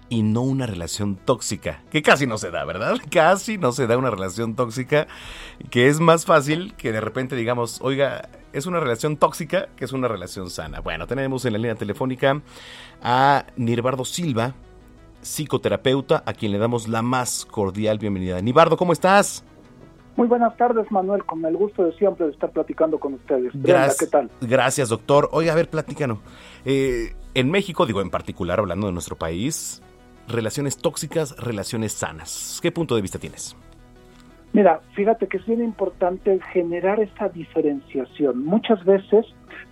y 0.08 0.22
no 0.22 0.42
una 0.42 0.66
relación 0.66 1.16
tóxica? 1.16 1.82
Que 1.90 2.00
casi 2.00 2.28
no 2.28 2.38
se 2.38 2.52
da, 2.52 2.64
¿verdad? 2.64 2.96
Casi 3.10 3.58
no 3.58 3.72
se 3.72 3.88
da 3.88 3.98
una 3.98 4.10
relación 4.10 4.54
tóxica, 4.54 5.08
que 5.70 5.88
es 5.88 5.98
más 5.98 6.26
fácil 6.26 6.76
que 6.76 6.92
de 6.92 7.00
repente 7.00 7.34
digamos, 7.34 7.80
oiga, 7.80 8.28
es 8.52 8.66
una 8.66 8.78
relación 8.78 9.16
tóxica 9.16 9.66
que 9.74 9.84
es 9.84 9.92
una 9.92 10.06
relación 10.06 10.48
sana. 10.48 10.78
Bueno, 10.78 11.08
tenemos 11.08 11.44
en 11.44 11.54
la 11.54 11.58
línea 11.58 11.74
telefónica 11.74 12.40
a 13.02 13.46
Nirbardo 13.56 14.04
Silva, 14.04 14.54
psicoterapeuta, 15.20 16.22
a 16.26 16.32
quien 16.32 16.52
le 16.52 16.58
damos 16.58 16.88
la 16.88 17.02
más 17.02 17.44
cordial 17.44 17.98
bienvenida. 17.98 18.40
Nibardo, 18.40 18.76
¿cómo 18.76 18.92
estás? 18.92 19.44
Muy 20.16 20.26
buenas 20.26 20.56
tardes, 20.56 20.90
Manuel, 20.90 21.24
con 21.24 21.44
el 21.44 21.56
gusto 21.56 21.84
de 21.84 21.92
siempre 21.92 22.26
de 22.26 22.32
estar 22.32 22.50
platicando 22.50 22.98
con 22.98 23.14
ustedes. 23.14 23.52
Gracias, 23.54 23.98
¿qué 23.98 24.06
tal? 24.06 24.30
Gracias, 24.40 24.88
doctor. 24.88 25.28
Oiga, 25.32 25.52
a 25.52 25.56
ver, 25.56 25.70
platícanos. 25.70 26.18
Eh, 26.64 27.14
en 27.34 27.50
México, 27.50 27.86
digo 27.86 28.00
en 28.00 28.10
particular, 28.10 28.58
hablando 28.58 28.88
de 28.88 28.92
nuestro 28.92 29.16
país, 29.16 29.80
relaciones 30.26 30.76
tóxicas, 30.76 31.36
relaciones 31.36 31.92
sanas. 31.92 32.58
¿Qué 32.60 32.72
punto 32.72 32.96
de 32.96 33.02
vista 33.02 33.18
tienes? 33.18 33.56
Mira, 34.52 34.80
fíjate 34.94 35.28
que 35.28 35.36
es 35.36 35.46
bien 35.46 35.62
importante 35.62 36.40
generar 36.52 37.00
esa 37.00 37.28
diferenciación. 37.28 38.44
Muchas 38.44 38.84
veces 38.84 39.26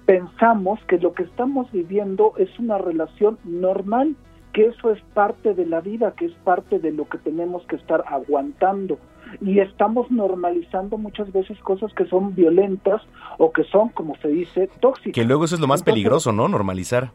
pensamos 0.04 0.78
que 0.86 0.98
lo 0.98 1.12
que 1.12 1.24
estamos 1.24 1.70
viviendo 1.72 2.34
es 2.36 2.56
una 2.58 2.78
relación 2.78 3.38
normal, 3.44 4.14
que 4.56 4.68
eso 4.68 4.90
es 4.90 5.02
parte 5.12 5.52
de 5.52 5.66
la 5.66 5.82
vida, 5.82 6.14
que 6.16 6.24
es 6.24 6.32
parte 6.42 6.78
de 6.78 6.90
lo 6.90 7.06
que 7.06 7.18
tenemos 7.18 7.62
que 7.66 7.76
estar 7.76 8.02
aguantando. 8.06 8.98
Y 9.42 9.58
estamos 9.58 10.10
normalizando 10.10 10.96
muchas 10.96 11.30
veces 11.30 11.58
cosas 11.58 11.92
que 11.92 12.06
son 12.06 12.34
violentas 12.34 13.02
o 13.36 13.52
que 13.52 13.64
son, 13.64 13.90
como 13.90 14.16
se 14.16 14.28
dice, 14.28 14.70
tóxicas. 14.80 15.12
Que 15.12 15.26
luego 15.26 15.44
eso 15.44 15.56
es 15.56 15.60
lo 15.60 15.66
más 15.66 15.80
Entonces, 15.80 15.92
peligroso, 15.92 16.32
¿no? 16.32 16.48
Normalizar. 16.48 17.10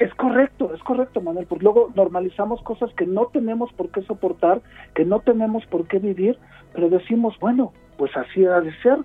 Es 0.00 0.12
correcto, 0.14 0.74
es 0.74 0.82
correcto, 0.82 1.20
Manuel, 1.20 1.46
porque 1.46 1.62
luego 1.62 1.92
normalizamos 1.94 2.60
cosas 2.62 2.92
que 2.94 3.06
no 3.06 3.26
tenemos 3.26 3.72
por 3.74 3.90
qué 3.90 4.02
soportar, 4.02 4.60
que 4.96 5.04
no 5.04 5.20
tenemos 5.20 5.64
por 5.66 5.86
qué 5.86 6.00
vivir, 6.00 6.36
pero 6.74 6.90
decimos, 6.90 7.36
bueno, 7.38 7.72
pues 7.96 8.10
así 8.16 8.44
ha 8.44 8.60
de 8.60 8.74
ser. 8.82 8.98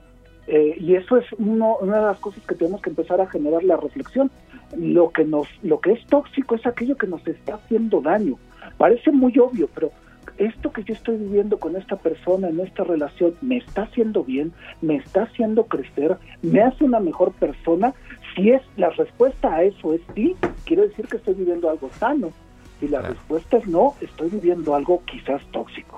Eh, 0.48 0.78
y 0.80 0.96
eso 0.96 1.18
es 1.18 1.26
uno- 1.38 1.78
una 1.82 1.98
de 1.98 2.06
las 2.08 2.20
cosas 2.20 2.42
que 2.48 2.56
tenemos 2.56 2.82
que 2.82 2.90
empezar 2.90 3.20
a 3.20 3.28
generar 3.30 3.64
la 3.64 3.76
reflexión. 3.78 4.32
Lo 4.78 5.12
que 5.12 5.26
nos, 5.26 5.48
lo 5.62 5.80
que 5.80 5.92
es 5.94 6.06
tóxico 6.08 6.56
es 6.56 6.66
aquello 6.66 6.96
que 6.98 7.08
nos 7.08 7.26
está 7.28 7.56
haciendo 7.56 8.02
daño. 8.02 8.36
Parece 8.78 9.12
muy 9.12 9.38
obvio, 9.40 9.70
pero 9.74 9.92
esto 10.38 10.72
que 10.72 10.84
yo 10.84 10.94
estoy 10.94 11.18
viviendo 11.18 11.58
con 11.58 11.76
esta 11.76 11.96
persona 11.96 12.50
en 12.50 12.60
esta 12.60 12.84
relación 12.84 13.34
me 13.42 13.58
está 13.58 13.84
haciendo 13.84 14.24
bien, 14.24 14.54
me 14.82 14.98
está 14.98 15.24
haciendo 15.24 15.66
crecer, 15.66 16.18
me 16.42 16.62
hace 16.62 16.84
una 16.84 17.00
mejor 17.00 17.32
persona. 17.34 17.94
Si 18.36 18.52
es 18.52 18.62
la 18.78 18.90
respuesta 18.92 19.54
a 19.54 19.64
eso 19.64 19.94
es 19.94 20.02
sí, 20.16 20.36
quiere 20.66 20.88
decir 20.90 21.08
que 21.08 21.18
estoy 21.18 21.34
viviendo 21.34 21.70
algo 21.70 21.90
sano. 22.00 22.32
Si 22.80 22.88
la 22.88 23.02
respuesta 23.02 23.58
es 23.58 23.68
no, 23.68 23.96
estoy 24.02 24.30
viviendo 24.30 24.76
algo 24.76 25.02
quizás 25.06 25.42
tóxico. 25.52 25.98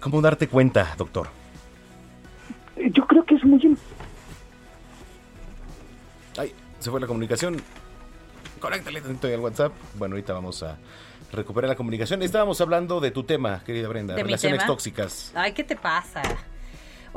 ¿Cómo 0.00 0.20
darte 0.20 0.48
cuenta, 0.48 0.94
doctor? 0.98 1.28
Yo 2.76 3.06
creo 3.06 3.24
que 3.24 3.34
es 3.34 3.44
muy 3.44 3.60
Ay, 6.36 6.54
se 6.78 6.90
fue 6.90 7.00
la 7.00 7.06
comunicación. 7.06 7.60
Conéctale 8.60 9.00
tantito 9.00 9.26
ahí 9.26 9.34
al 9.34 9.40
WhatsApp. 9.40 9.72
Bueno, 9.94 10.14
ahorita 10.14 10.32
vamos 10.32 10.62
a 10.62 10.78
recuperar 11.32 11.68
la 11.68 11.76
comunicación. 11.76 12.22
Estábamos 12.22 12.60
hablando 12.60 13.00
de 13.00 13.10
tu 13.10 13.24
tema, 13.24 13.62
querida 13.64 13.88
Brenda. 13.88 14.14
¿De 14.14 14.22
mi 14.22 14.28
relaciones 14.28 14.58
tema? 14.60 14.66
tóxicas. 14.66 15.32
Ay, 15.34 15.52
¿qué 15.52 15.64
te 15.64 15.76
pasa? 15.76 16.22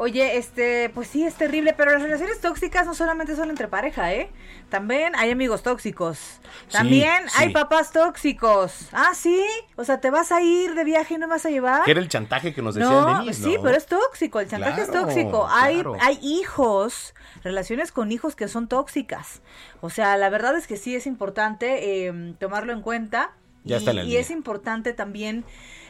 Oye, 0.01 0.37
este, 0.37 0.89
pues 0.93 1.09
sí, 1.09 1.25
es 1.25 1.35
terrible, 1.35 1.73
pero 1.73 1.91
las 1.91 2.01
relaciones 2.01 2.39
tóxicas 2.39 2.85
no 2.85 2.95
solamente 2.95 3.35
son 3.35 3.49
entre 3.49 3.67
pareja, 3.67 4.13
¿eh? 4.13 4.29
También 4.69 5.13
hay 5.17 5.29
amigos 5.29 5.61
tóxicos. 5.61 6.39
También 6.71 7.27
Sí, 7.27 7.35
hay 7.37 7.47
sí. 7.49 7.53
papás 7.53 7.91
tóxicos. 7.91 8.87
Ah, 8.93 9.11
sí. 9.13 9.43
O 9.75 9.83
sea, 9.83 9.99
te 9.99 10.09
vas 10.09 10.31
a 10.31 10.41
ir 10.41 10.73
de 10.73 10.85
viaje 10.85 11.15
y 11.15 11.17
no 11.17 11.27
me 11.27 11.33
vas 11.33 11.45
a 11.45 11.49
llevar. 11.49 11.83
Que 11.83 11.91
era 11.91 11.99
el 11.99 12.07
chantaje 12.07 12.53
que 12.53 12.61
nos 12.61 12.75
decía 12.75 12.89
No, 12.89 13.19
Denise, 13.19 13.43
sí, 13.43 13.55
¿no? 13.57 13.61
pero 13.61 13.75
es 13.75 13.87
tóxico, 13.87 14.39
el 14.39 14.47
chantaje 14.47 14.85
Claro, 14.85 14.93
es 14.93 15.05
tóxico. 15.05 15.49
Hay, 15.51 15.73
claro. 15.73 15.97
hay 15.99 16.17
hijos, 16.21 17.13
relaciones 17.43 17.91
con 17.91 18.13
hijos 18.13 18.37
que 18.37 18.47
son 18.47 18.69
tóxicas. 18.69 19.41
O 19.81 19.89
sea, 19.89 20.15
la 20.15 20.29
verdad 20.29 20.55
es 20.55 20.65
que 20.65 20.77
sí 20.77 20.95
es 20.95 21.07
importante 21.07 22.07
eh, 22.07 22.35
tomarlo 22.39 22.71
en 22.71 22.81
cuenta. 22.81 23.33
Ya 23.65 23.75
y, 23.75 23.79
está 23.79 23.91
la 23.91 24.03
y 24.05 24.15
es 24.15 24.29
importante 24.31 24.93
también, 24.93 25.43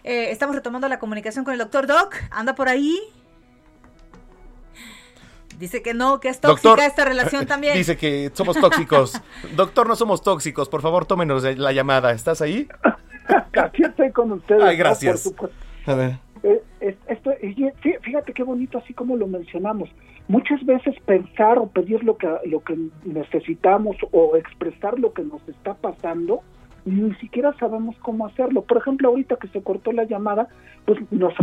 eh, 0.04 0.32
estamos 0.32 0.56
retomando 0.56 0.90
la 0.90 0.98
comunicación 0.98 1.46
con 1.46 1.54
el 1.54 1.60
doctor 1.60 1.86
Doc, 1.86 2.16
anda 2.32 2.56
por 2.56 2.70
ahí. 2.70 3.00
Dice 5.60 5.82
que 5.82 5.94
no, 5.94 6.20
que 6.22 6.30
es 6.30 6.40
tóxica 6.40 6.70
Doctor, 6.70 6.86
esta 6.86 7.04
relación 7.06 7.46
también. 7.48 7.76
Dice 7.76 7.98
que 7.98 8.32
somos 8.34 8.58
tóxicos. 8.60 9.22
Doctor, 9.56 9.88
no 9.88 9.96
somos 9.96 10.22
tóxicos. 10.22 10.70
Por 10.70 10.82
favor, 10.82 11.06
tómenos 11.06 11.44
la 11.44 11.74
llamada. 11.74 12.12
¿Estás 12.14 12.42
ahí? 12.42 12.68
Aquí 13.62 13.84
estoy 13.84 14.12
con 14.12 14.32
ustedes. 14.32 14.64
Ay, 14.64 14.78
¿no? 14.78 14.80
gracias. 14.84 15.32
Por. 15.38 15.52
A 15.86 15.94
ver. 15.96 16.18
Eh, 16.44 16.96
esto- 17.08 17.34
fíjate 18.02 18.32
qué 18.34 18.44
bonito, 18.44 18.78
así 18.78 18.94
como 18.94 19.18
lo 19.18 19.28
mencionamos. 19.28 19.90
Muchas 20.30 20.66
veces 20.66 20.96
pensar 21.06 21.58
o 21.58 21.68
pedir 21.68 22.04
lo 22.04 22.16
que, 22.18 22.28
lo 22.46 22.64
que 22.64 22.78
necesitamos 23.04 23.98
o 24.12 24.38
expresar 24.38 24.98
lo 24.98 25.12
que 25.12 25.24
nos 25.24 25.42
está 25.50 25.74
pasando, 25.74 26.42
ni 26.90 27.14
siquiera 27.16 27.54
sabemos 27.60 27.96
cómo 28.02 28.26
hacerlo. 28.26 28.62
Por 28.64 28.78
ejemplo, 28.78 29.10
ahorita 29.10 29.36
que 29.38 29.48
se 29.50 29.62
cortó 29.62 29.92
la 29.92 30.04
llamada, 30.04 30.48
pues 30.86 31.00
nos 31.12 31.34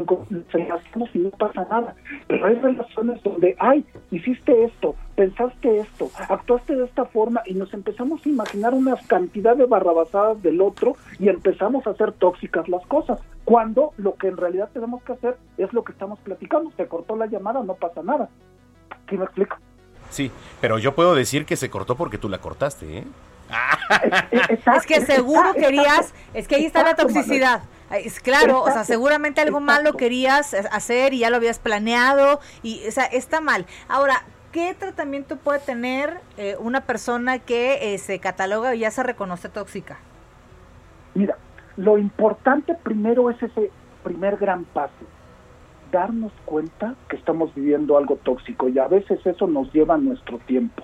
enlazamos 0.53 1.11
y 1.15 1.19
no 1.19 1.31
pasa 1.31 1.67
nada. 1.71 1.95
Pero 2.27 2.47
hay 2.47 2.55
relaciones 2.57 3.23
donde, 3.23 3.57
ay, 3.59 3.85
hiciste 4.11 4.65
esto, 4.65 4.95
pensaste 5.15 5.79
esto, 5.79 6.11
actuaste 6.29 6.77
de 6.77 6.85
esta 6.85 7.05
forma 7.05 7.43
y 7.47 7.55
nos 7.55 7.73
empezamos 7.75 8.25
a 8.25 8.29
imaginar 8.29 8.75
una 8.75 8.97
cantidad 9.07 9.57
de 9.57 9.67
barrabasadas 9.67 10.43
del 10.43 10.61
otro 10.61 10.97
y 11.19 11.29
empezamos 11.29 11.87
a 11.87 11.91
hacer 11.91 12.13
tóxicas 12.13 12.69
las 12.69 12.85
cosas. 12.87 13.21
Cuando 13.45 13.93
lo 13.97 14.15
que 14.15 14.29
en 14.29 14.37
realidad 14.37 14.71
tenemos 14.73 15.03
que 15.03 15.13
hacer 15.13 15.37
es 15.57 15.73
lo 15.73 15.85
que 15.85 15.93
estamos 15.93 16.19
platicando. 16.21 16.73
Se 16.77 16.87
cortó 16.89 17.17
la 17.17 17.27
llamada, 17.27 17.63
no 17.63 17.75
pasa 17.75 18.03
nada. 18.03 18.29
¿Sí 19.09 19.17
me 19.17 19.25
explico? 19.25 19.57
Sí, 20.11 20.31
pero 20.61 20.79
yo 20.79 20.95
puedo 20.95 21.15
decir 21.15 21.47
que 21.47 21.57
se 21.57 21.71
cortó 21.71 21.97
porque 21.97 22.19
tú 22.19 22.29
la 22.29 22.39
cortaste, 22.39 22.99
¿eh? 22.99 23.05
Es 24.77 24.87
que 24.87 25.01
seguro 25.01 25.55
querías, 25.55 26.15
es 26.35 26.49
que 26.49 26.57
ahí 26.57 26.65
está 26.67 26.83
la 26.83 26.95
toxicidad. 26.95 27.63
Es 27.91 28.19
claro, 28.21 28.63
o 28.63 28.71
sea, 28.71 28.85
seguramente 28.85 29.41
algo 29.41 29.61
malo 29.61 29.93
querías 29.93 30.55
hacer 30.55 31.15
y 31.15 31.21
ya 31.21 31.31
lo 31.31 31.37
habías 31.37 31.61
planeado 31.61 32.41
y, 32.63 32.87
o 32.87 32.91
sea, 32.91 33.05
está 33.05 33.41
mal. 33.41 33.67
Ahora, 33.89 34.25
¿qué 34.51 34.75
tratamiento 34.75 35.37
puede 35.37 35.61
tener 35.61 36.21
eh, 36.37 36.57
una 36.59 36.81
persona 36.81 37.39
que 37.39 37.95
eh, 37.95 37.99
se 37.99 38.19
cataloga 38.19 38.75
y 38.75 38.81
ya 38.81 38.91
se 38.91 39.05
reconoce 39.05 39.49
tóxica? 39.49 39.99
Mira, 41.15 41.37
lo 41.77 41.99
importante 41.99 42.75
primero 42.75 43.31
es 43.31 43.41
ese 43.43 43.71
primer 44.03 44.37
gran 44.37 44.65
paso, 44.65 44.93
darnos 45.93 46.33
cuenta 46.45 46.95
que 47.09 47.17
estamos 47.17 47.55
viviendo 47.55 47.97
algo 47.97 48.17
tóxico 48.17 48.69
y 48.69 48.79
a 48.79 48.89
veces 48.89 49.25
eso 49.25 49.47
nos 49.47 49.73
lleva 49.73 49.97
nuestro 49.97 50.39
tiempo. 50.39 50.83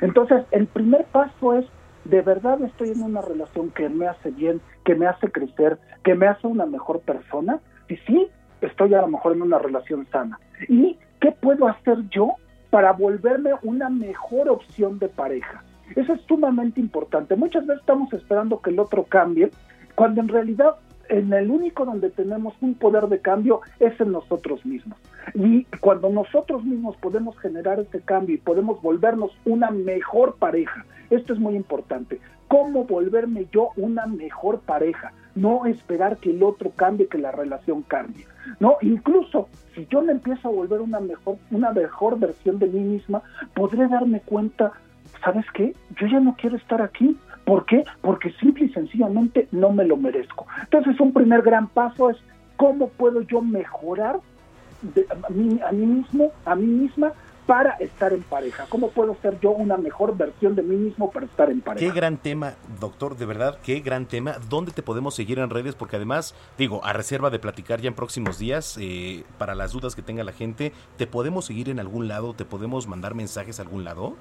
Entonces, 0.00 0.44
el 0.50 0.66
primer 0.66 1.04
paso 1.06 1.54
es, 1.54 1.66
de 2.04 2.22
verdad 2.22 2.60
estoy 2.62 2.90
en 2.90 3.02
una 3.02 3.20
relación 3.20 3.70
que 3.70 3.88
me 3.88 4.06
hace 4.06 4.30
bien, 4.30 4.60
que 4.84 4.94
me 4.94 5.06
hace 5.06 5.30
crecer, 5.30 5.78
que 6.02 6.14
me 6.14 6.26
hace 6.26 6.46
una 6.46 6.66
mejor 6.66 7.00
persona, 7.00 7.60
y 7.88 7.96
sí, 8.06 8.28
estoy 8.60 8.94
a 8.94 9.00
lo 9.00 9.08
mejor 9.08 9.32
en 9.32 9.42
una 9.42 9.58
relación 9.58 10.06
sana. 10.10 10.38
¿Y 10.68 10.98
qué 11.20 11.32
puedo 11.32 11.66
hacer 11.66 11.98
yo 12.10 12.32
para 12.70 12.92
volverme 12.92 13.50
una 13.62 13.88
mejor 13.88 14.48
opción 14.48 14.98
de 14.98 15.08
pareja? 15.08 15.62
Eso 15.96 16.14
es 16.14 16.20
sumamente 16.22 16.80
importante. 16.80 17.36
Muchas 17.36 17.66
veces 17.66 17.80
estamos 17.80 18.12
esperando 18.12 18.60
que 18.60 18.70
el 18.70 18.78
otro 18.78 19.04
cambie, 19.04 19.50
cuando 19.94 20.20
en 20.20 20.28
realidad 20.28 20.74
en 21.08 21.32
el 21.32 21.50
único 21.50 21.84
donde 21.84 22.10
tenemos 22.10 22.54
un 22.60 22.74
poder 22.74 23.08
de 23.08 23.20
cambio 23.20 23.60
es 23.80 23.98
en 24.00 24.12
nosotros 24.12 24.64
mismos. 24.64 24.98
Y 25.34 25.64
cuando 25.80 26.10
nosotros 26.10 26.64
mismos 26.64 26.96
podemos 26.96 27.38
generar 27.38 27.80
ese 27.80 28.00
cambio 28.00 28.34
y 28.34 28.38
podemos 28.38 28.80
volvernos 28.82 29.30
una 29.44 29.70
mejor 29.70 30.36
pareja, 30.36 30.84
esto 31.10 31.32
es 31.32 31.38
muy 31.38 31.56
importante. 31.56 32.20
¿Cómo 32.48 32.84
volverme 32.84 33.46
yo 33.52 33.70
una 33.76 34.06
mejor 34.06 34.60
pareja? 34.60 35.12
No 35.34 35.66
esperar 35.66 36.18
que 36.18 36.30
el 36.30 36.42
otro 36.42 36.70
cambie, 36.70 37.08
que 37.08 37.18
la 37.18 37.32
relación 37.32 37.82
cambie. 37.82 38.26
No, 38.60 38.76
incluso 38.82 39.48
si 39.74 39.86
yo 39.86 40.02
me 40.02 40.12
empiezo 40.12 40.48
a 40.48 40.52
volver 40.52 40.80
una 40.80 41.00
mejor, 41.00 41.38
una 41.50 41.72
mejor 41.72 42.18
versión 42.18 42.58
de 42.58 42.66
mí 42.66 42.80
misma, 42.80 43.22
podré 43.54 43.88
darme 43.88 44.20
cuenta, 44.20 44.72
¿sabes 45.24 45.46
qué? 45.54 45.74
Yo 45.98 46.06
ya 46.06 46.20
no 46.20 46.36
quiero 46.38 46.56
estar 46.56 46.82
aquí. 46.82 47.16
¿Por 47.44 47.66
qué? 47.66 47.84
Porque 48.00 48.32
simple 48.40 48.66
y 48.66 48.68
sencillamente 48.70 49.48
no 49.52 49.70
me 49.70 49.84
lo 49.84 49.96
merezco. 49.96 50.46
Entonces, 50.62 50.98
un 51.00 51.12
primer 51.12 51.42
gran 51.42 51.68
paso 51.68 52.10
es 52.10 52.16
cómo 52.56 52.88
puedo 52.88 53.20
yo 53.22 53.40
mejorar 53.42 54.20
de- 54.82 55.06
a, 55.10 55.30
mí, 55.30 55.60
a 55.66 55.72
mí 55.72 55.86
mismo, 55.86 56.30
a 56.44 56.54
mí 56.54 56.66
misma, 56.66 57.12
para 57.46 57.72
estar 57.72 58.10
en 58.14 58.22
pareja. 58.22 58.64
¿Cómo 58.70 58.88
puedo 58.88 59.14
ser 59.20 59.38
yo 59.40 59.50
una 59.50 59.76
mejor 59.76 60.16
versión 60.16 60.54
de 60.54 60.62
mí 60.62 60.76
mismo 60.76 61.10
para 61.10 61.26
estar 61.26 61.50
en 61.50 61.60
pareja? 61.60 61.84
Qué 61.86 61.94
gran 61.94 62.16
tema, 62.16 62.54
doctor, 62.80 63.18
de 63.18 63.26
verdad, 63.26 63.58
qué 63.62 63.80
gran 63.80 64.06
tema. 64.06 64.36
¿Dónde 64.48 64.72
te 64.72 64.82
podemos 64.82 65.14
seguir 65.14 65.38
en 65.38 65.50
redes? 65.50 65.74
Porque 65.74 65.96
además, 65.96 66.34
digo, 66.56 66.82
a 66.84 66.94
reserva 66.94 67.28
de 67.28 67.38
platicar 67.38 67.82
ya 67.82 67.88
en 67.88 67.94
próximos 67.94 68.38
días, 68.38 68.78
eh, 68.80 69.24
para 69.36 69.54
las 69.54 69.72
dudas 69.72 69.94
que 69.94 70.00
tenga 70.00 70.24
la 70.24 70.32
gente, 70.32 70.72
¿te 70.96 71.06
podemos 71.06 71.44
seguir 71.44 71.68
en 71.68 71.80
algún 71.80 72.08
lado? 72.08 72.32
¿Te 72.32 72.46
podemos 72.46 72.88
mandar 72.88 73.14
mensajes 73.14 73.58
a 73.58 73.62
algún 73.62 73.84
lado? 73.84 74.16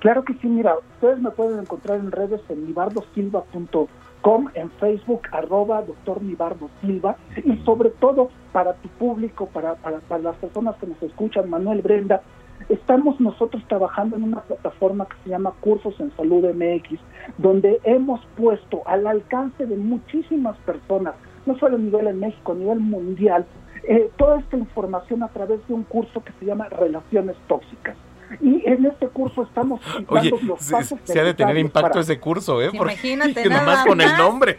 Claro 0.00 0.24
que 0.24 0.34
sí, 0.34 0.46
mira, 0.46 0.74
ustedes 0.94 1.20
me 1.20 1.30
pueden 1.30 1.58
encontrar 1.60 1.98
en 1.98 2.12
redes 2.12 2.40
en 2.50 2.66
nibardosilva.com, 2.66 4.48
en 4.54 4.70
Facebook, 4.72 5.22
arroba 5.32 5.82
doctor 5.82 6.22
Nibardo 6.22 6.68
Silva, 6.80 7.16
y 7.42 7.56
sobre 7.64 7.90
todo 7.90 8.30
para 8.52 8.74
tu 8.74 8.88
público, 8.88 9.46
para, 9.46 9.74
para, 9.76 10.00
para 10.00 10.22
las 10.22 10.36
personas 10.36 10.76
que 10.76 10.86
nos 10.86 11.02
escuchan, 11.02 11.48
Manuel 11.48 11.80
Brenda, 11.80 12.20
estamos 12.68 13.18
nosotros 13.20 13.62
trabajando 13.68 14.16
en 14.16 14.24
una 14.24 14.42
plataforma 14.42 15.06
que 15.06 15.16
se 15.24 15.30
llama 15.30 15.54
Cursos 15.60 15.98
en 15.98 16.14
Salud 16.16 16.44
MX, 16.44 17.00
donde 17.38 17.80
hemos 17.84 18.20
puesto 18.36 18.82
al 18.86 19.06
alcance 19.06 19.64
de 19.64 19.76
muchísimas 19.76 20.56
personas, 20.58 21.14
no 21.46 21.58
solo 21.58 21.76
a 21.76 21.80
nivel 21.80 22.06
en 22.08 22.20
México, 22.20 22.52
a 22.52 22.56
nivel 22.56 22.80
mundial, 22.80 23.46
eh, 23.88 24.10
toda 24.16 24.40
esta 24.40 24.56
información 24.56 25.22
a 25.22 25.28
través 25.28 25.66
de 25.68 25.74
un 25.74 25.84
curso 25.84 26.22
que 26.22 26.32
se 26.38 26.44
llama 26.44 26.68
Relaciones 26.68 27.36
Tóxicas. 27.46 27.96
Y 28.40 28.62
en 28.66 28.86
este 28.86 29.08
curso 29.08 29.42
estamos 29.44 29.80
Oye, 30.08 30.30
dando 30.30 30.46
los 30.46 30.60
se, 30.60 30.72
pasos 30.72 30.98
se 31.04 31.20
ha 31.20 31.24
de 31.24 31.34
tener 31.34 31.56
impacto 31.58 31.90
para- 31.90 32.00
ese 32.00 32.18
curso, 32.18 32.60
¿eh? 32.62 32.70
Porque- 32.76 32.92
Imagínate, 32.94 33.34
que 33.42 33.48
nada 33.48 33.60
nomás 33.62 33.86
con 33.86 34.00
el 34.00 34.16
nombre. 34.16 34.58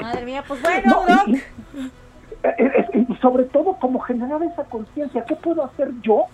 Madre 0.00 0.24
mía, 0.24 0.44
pues 0.46 0.60
bueno, 0.62 0.82
No, 0.86 1.14
Doc. 1.14 1.28
y- 1.28 1.42
eh, 2.42 2.86
y 3.10 3.14
sobre 3.16 3.44
todo 3.44 3.74
como 3.80 4.00
generar 4.00 4.42
esa 4.42 4.64
conciencia, 4.64 5.24
¿qué 5.24 5.34
puedo 5.36 5.64
hacer 5.64 5.90
yo 6.02 6.24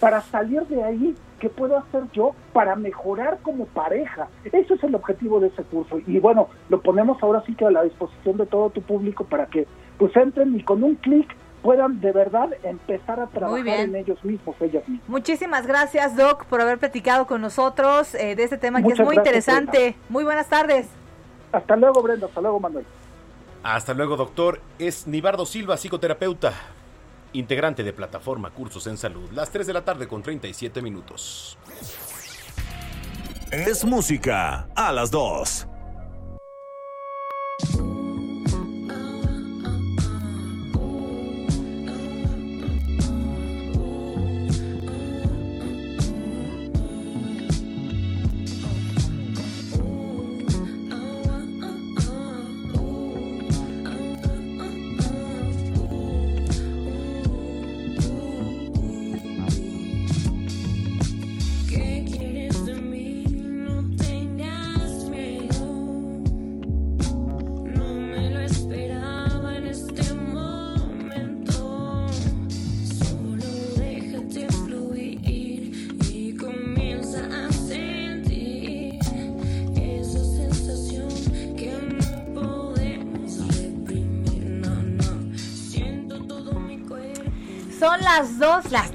para 0.00 0.20
salir 0.22 0.62
de 0.66 0.82
ahí? 0.82 1.14
¿Qué 1.38 1.48
puedo 1.48 1.78
hacer 1.78 2.02
yo 2.12 2.34
para 2.52 2.76
mejorar 2.76 3.38
como 3.42 3.64
pareja? 3.66 4.28
Ese 4.44 4.74
es 4.74 4.84
el 4.84 4.94
objetivo 4.94 5.40
de 5.40 5.48
ese 5.48 5.62
curso. 5.62 5.98
Y 6.06 6.18
bueno, 6.18 6.48
lo 6.68 6.80
ponemos 6.82 7.22
ahora 7.22 7.42
sí 7.46 7.54
que 7.54 7.64
a 7.64 7.70
la 7.70 7.82
disposición 7.82 8.36
de 8.36 8.46
todo 8.46 8.70
tu 8.70 8.82
público 8.82 9.24
para 9.24 9.46
que 9.46 9.66
pues 9.98 10.14
entren 10.16 10.54
y 10.58 10.62
con 10.62 10.82
un 10.82 10.96
clic 10.96 11.34
puedan 11.62 12.00
de 12.00 12.12
verdad 12.12 12.50
empezar 12.62 13.20
a 13.20 13.26
trabajar 13.26 13.66
en 13.66 13.96
ellos 13.96 14.22
mismos, 14.24 14.56
ellas 14.60 14.86
mismas. 14.88 15.08
Muchísimas 15.08 15.66
gracias, 15.66 16.16
Doc, 16.16 16.44
por 16.46 16.60
haber 16.60 16.78
platicado 16.78 17.26
con 17.26 17.40
nosotros 17.40 18.14
eh, 18.14 18.34
de 18.36 18.44
este 18.44 18.58
tema 18.58 18.82
que 18.82 18.92
es 18.92 18.98
muy 18.98 19.14
gracias, 19.14 19.26
interesante. 19.26 19.96
Muy 20.08 20.24
buenas 20.24 20.48
tardes. 20.48 20.88
Hasta 21.52 21.76
luego, 21.76 22.02
Brenda. 22.02 22.26
Hasta 22.26 22.40
luego, 22.40 22.60
Manuel. 22.60 22.86
Hasta 23.62 23.94
luego, 23.94 24.16
doctor. 24.16 24.60
Es 24.78 25.06
Nibardo 25.06 25.44
Silva, 25.44 25.76
psicoterapeuta, 25.76 26.52
integrante 27.32 27.82
de 27.82 27.92
plataforma 27.92 28.50
Cursos 28.50 28.86
en 28.86 28.96
Salud. 28.96 29.30
Las 29.32 29.50
3 29.50 29.66
de 29.66 29.72
la 29.72 29.84
tarde 29.84 30.08
con 30.08 30.22
37 30.22 30.80
minutos. 30.80 31.58
Es 33.50 33.84
música 33.84 34.68
a 34.76 34.92
las 34.92 35.10
2. 35.10 35.66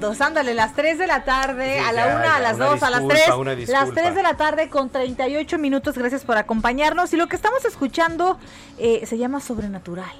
Dos, 0.08 0.20
ándale, 0.20 0.54
las 0.54 0.74
3 0.74 0.98
de 0.98 1.06
la 1.06 1.24
tarde, 1.24 1.78
Sí, 1.78 1.84
a 1.84 1.92
la 1.92 2.06
ya, 2.06 2.14
una, 2.16 2.24
ya, 2.24 2.36
a 2.36 2.40
las 2.40 2.56
una 2.56 2.66
dos, 2.66 2.82
a 2.82 2.90
las 2.90 3.00
disculpa, 3.00 3.24
3. 3.24 3.36
una 3.36 3.50
Las 3.50 3.58
disculpa. 3.58 4.00
3 4.02 4.14
de 4.14 4.22
la 4.22 4.36
tarde 4.36 4.68
con 4.68 4.90
38 4.90 5.58
minutos, 5.58 5.96
gracias 5.98 6.24
por 6.24 6.36
acompañarnos. 6.36 7.12
Y 7.12 7.16
lo 7.16 7.26
que 7.26 7.36
estamos 7.36 7.64
escuchando 7.64 8.38
eh, 8.78 9.04
se 9.06 9.18
llama 9.18 9.40
Sobrenatural. 9.40 10.14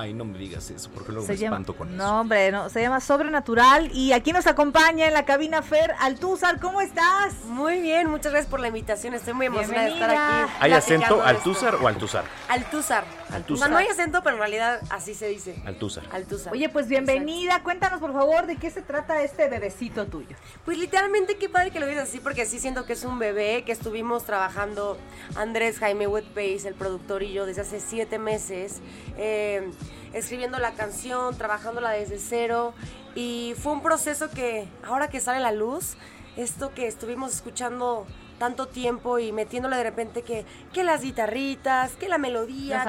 Ay, 0.00 0.14
no 0.14 0.24
me 0.24 0.38
digas 0.38 0.70
eso, 0.70 0.90
porque 0.92 1.12
luego 1.12 1.26
Se 1.26 1.32
me 1.32 1.38
llama, 1.38 1.56
espanto 1.56 1.76
con 1.76 1.88
eso. 1.88 1.96
no, 1.96 2.20
hombre, 2.20 2.52
no, 2.52 2.68
se 2.68 2.80
llama 2.80 3.00
Sobrenatural. 3.00 3.90
Y 3.92 4.12
aquí 4.12 4.32
nos 4.32 4.46
acompaña 4.46 5.06
en 5.06 5.14
la 5.14 5.24
cabina 5.24 5.62
Fer 5.62 5.94
Altúzar, 5.98 6.60
¿cómo 6.60 6.80
estás? 6.80 7.34
Muy 7.46 7.80
bien, 7.80 8.08
muchas 8.08 8.32
gracias 8.32 8.50
por 8.50 8.60
la 8.60 8.68
invitación. 8.68 9.14
Estoy 9.14 9.34
muy 9.34 9.46
emocionada 9.46 9.86
de 9.86 9.92
estar 9.92 10.08
Bienvenida. 10.10 10.44
aquí. 10.44 10.52
¿Hay 10.60 10.72
acento 10.72 11.22
Altúzar 11.22 11.74
esto. 11.74 11.84
o 11.84 11.88
Altúzar? 11.88 12.24
Altúzar. 12.48 13.04
Altúzar. 13.32 13.68
No, 13.68 13.74
no 13.74 13.78
hay 13.80 13.88
acento, 13.88 14.22
pero 14.22 14.36
en 14.36 14.40
realidad 14.40 14.80
así 14.90 15.14
se 15.14 15.26
dice. 15.28 15.60
Altúzar. 15.66 16.04
Altúzar. 16.12 16.52
Oye, 16.52 16.68
pues 16.68 16.88
bienvenida. 16.88 17.62
Cuéntanos, 17.62 18.00
por 18.00 18.12
favor, 18.12 18.46
de 18.46 18.56
qué 18.56 18.70
se 18.70 18.82
trata 18.82 19.22
este 19.22 19.48
bebecito 19.48 20.06
tuyo. 20.06 20.36
Pues 20.64 20.78
literalmente 20.78 21.36
qué 21.36 21.48
padre 21.48 21.70
que 21.70 21.80
lo 21.80 21.86
digas 21.86 22.08
así, 22.08 22.20
porque 22.20 22.46
sí 22.46 22.58
siento 22.58 22.86
que 22.86 22.92
es 22.94 23.04
un 23.04 23.18
bebé 23.18 23.64
que 23.64 23.72
estuvimos 23.72 24.24
trabajando 24.24 24.96
Andrés 25.36 25.78
Jaime 25.78 26.06
Wetbase, 26.06 26.68
el 26.68 26.74
productor 26.74 27.22
y 27.22 27.32
yo, 27.32 27.44
desde 27.46 27.62
hace 27.62 27.80
siete 27.80 28.18
meses, 28.18 28.80
eh, 29.18 29.70
escribiendo 30.12 30.58
la 30.58 30.72
canción, 30.72 31.36
trabajándola 31.36 31.90
desde 31.90 32.18
cero. 32.18 32.74
Y 33.14 33.54
fue 33.58 33.72
un 33.72 33.82
proceso 33.82 34.30
que, 34.30 34.68
ahora 34.86 35.08
que 35.08 35.20
sale 35.20 35.40
la 35.40 35.52
luz, 35.52 35.96
esto 36.36 36.72
que 36.74 36.86
estuvimos 36.86 37.34
escuchando 37.34 38.06
tanto 38.38 38.68
tiempo 38.68 39.18
y 39.18 39.32
metiéndole 39.32 39.76
de 39.76 39.82
repente 39.82 40.22
que, 40.22 40.44
que 40.72 40.84
las 40.84 41.02
guitarritas, 41.02 41.92
que 41.96 42.08
la 42.08 42.18
melodía, 42.18 42.84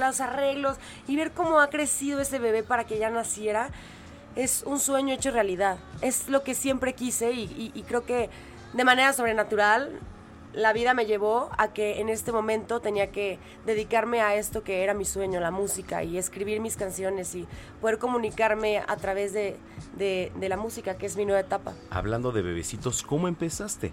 los 0.00 0.20
arreglos 0.20 0.76
y 1.06 1.14
ver 1.14 1.30
cómo 1.30 1.60
ha 1.60 1.70
crecido 1.70 2.20
ese 2.20 2.40
bebé 2.40 2.64
para 2.64 2.84
que 2.84 2.98
ya 2.98 3.08
naciera 3.08 3.70
es 4.34 4.64
un 4.64 4.80
sueño 4.80 5.14
hecho 5.14 5.30
realidad. 5.30 5.78
Es 6.00 6.28
lo 6.28 6.42
que 6.42 6.54
siempre 6.56 6.94
quise 6.94 7.30
y, 7.30 7.42
y- 7.44 7.70
y 7.78 7.82
creo 7.84 8.04
que 8.04 8.28
de 8.72 8.84
manera 8.84 9.12
sobrenatural 9.12 10.00
la 10.58 10.72
vida 10.72 10.92
me 10.92 11.06
llevó 11.06 11.50
a 11.56 11.72
que 11.72 12.00
en 12.00 12.08
este 12.08 12.32
momento 12.32 12.80
tenía 12.80 13.12
que 13.12 13.38
dedicarme 13.64 14.20
a 14.20 14.34
esto 14.34 14.64
que 14.64 14.82
era 14.82 14.92
mi 14.92 15.04
sueño, 15.04 15.38
la 15.38 15.52
música 15.52 16.02
y 16.02 16.18
escribir 16.18 16.60
mis 16.60 16.76
canciones 16.76 17.34
y 17.36 17.46
poder 17.80 17.98
comunicarme 17.98 18.78
a 18.78 18.96
través 18.96 19.32
de, 19.32 19.56
de- 19.96 20.32
de 20.34 20.48
la 20.48 20.56
música, 20.56 20.96
que 20.98 21.06
es 21.06 21.16
mi 21.16 21.24
nueva 21.24 21.40
etapa. 21.40 21.74
Hablando 21.90 22.32
de 22.32 22.42
bebecitos, 22.42 23.02
¿cómo 23.04 23.28
empezaste 23.28 23.92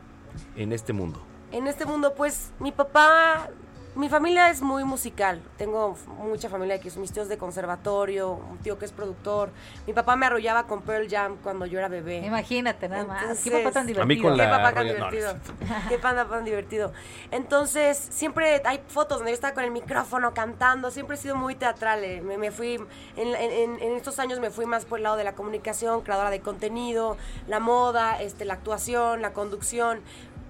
en 0.55 0.71
este 0.71 0.91
mundo? 0.91 1.21
En 1.51 1.67
este 1.67 1.85
mundo, 1.85 2.15
pues, 2.15 2.51
mi 2.59 2.71
papá, 2.71 3.49
mi 3.95 4.09
familia 4.09 4.49
es 4.49 4.61
muy 4.61 4.83
musical. 4.83 5.41
Tengo 5.57 5.95
mucha 6.19 6.49
familia 6.49 6.79
que 6.79 6.89
son 6.89 7.01
mis 7.01 7.11
tíos 7.13 7.27
de 7.29 7.37
conservatorio, 7.37 8.31
un 8.31 8.57
tío 8.57 8.77
que 8.77 8.85
es 8.85 8.91
productor. 8.91 9.49
Mi 9.87 9.93
papá 9.93 10.15
me 10.15 10.25
arrollaba 10.25 10.67
con 10.67 10.81
Pearl 10.81 11.07
Jam 11.09 11.37
cuando 11.41 11.65
yo 11.65 11.79
era 11.79 11.87
bebé. 11.87 12.17
Imagínate 12.25 12.89
nada 12.89 13.05
más. 13.05 13.41
Qué 13.43 13.51
papá 13.51 13.71
tan 13.71 13.87
divertido. 13.87 14.03
A 14.03 14.05
mí 14.05 14.21
con 14.21 14.37
Qué 14.37 14.43
papá 14.43 14.73
tan 14.73 14.87
no, 14.87 14.93
divertido. 14.93 15.33
Qué 15.89 15.97
papá 15.97 16.27
tan 16.29 16.43
divertido. 16.45 16.91
Entonces, 17.31 17.97
siempre 18.11 18.61
hay 18.65 18.81
fotos 18.87 19.19
donde 19.19 19.31
yo 19.31 19.35
estaba 19.35 19.53
con 19.53 19.63
el 19.63 19.71
micrófono 19.71 20.33
cantando. 20.33 20.91
Siempre 20.91 21.15
he 21.15 21.19
sido 21.19 21.35
muy 21.35 21.55
teatral. 21.55 22.03
eh. 22.03 22.21
Me, 22.21 22.37
me 22.37 22.51
fui, 22.51 22.75
en, 23.15 23.35
en- 23.35 23.81
en 23.81 23.91
estos 23.95 24.19
años 24.19 24.39
me 24.39 24.51
fui 24.51 24.65
más 24.65 24.85
por 24.85 24.99
el 24.99 25.03
lado 25.03 25.15
de 25.15 25.23
la 25.23 25.35
comunicación, 25.35 26.01
creadora 26.01 26.29
de 26.31 26.41
contenido, 26.41 27.17
la 27.47 27.59
moda, 27.59 28.21
este, 28.21 28.45
la 28.45 28.53
actuación, 28.55 29.21
la 29.21 29.33
conducción. 29.33 30.01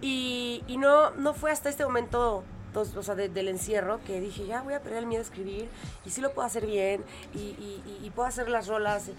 Y, 0.01 0.63
y 0.67 0.77
no, 0.77 1.11
no 1.11 1.33
fue 1.33 1.51
hasta 1.51 1.69
este 1.69 1.85
momento 1.85 2.43
dos- 2.75 2.95
o 2.95 3.01
sea, 3.01 3.15
de- 3.15 3.29
del 3.29 3.47
encierro 3.47 3.99
que 4.05 4.21
dije, 4.21 4.45
ya 4.45 4.61
voy 4.61 4.75
a 4.75 4.81
perder 4.81 4.99
el 4.99 5.05
miedo 5.07 5.21
a 5.21 5.25
escribir 5.25 5.67
y 6.05 6.11
sí 6.11 6.21
lo 6.21 6.31
puedo 6.33 6.45
hacer 6.45 6.67
bien 6.67 7.03
y, 7.33 7.39
y- 7.39 7.81
y- 8.01 8.05
y 8.05 8.09
puedo 8.11 8.27
hacer 8.27 8.47
las 8.49 8.67
rolas. 8.67 9.09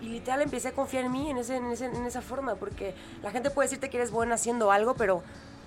Y, 0.00 0.04
y 0.06 0.08
literal 0.10 0.40
empecé 0.42 0.68
a 0.68 0.72
confiar 0.72 1.04
en 1.06 1.10
mí 1.12 1.28
en, 1.30 1.38
ese, 1.38 1.56
en, 1.56 1.64
ese- 1.72 1.86
en 1.86 2.06
esa 2.06 2.22
forma, 2.22 2.54
porque 2.54 2.94
la 3.24 3.32
gente 3.32 3.50
puede 3.50 3.66
decirte 3.66 3.90
que 3.90 3.96
eres 3.96 4.12
buena 4.12 4.36
haciendo 4.36 4.70
algo, 4.70 4.94
pero 4.94 5.22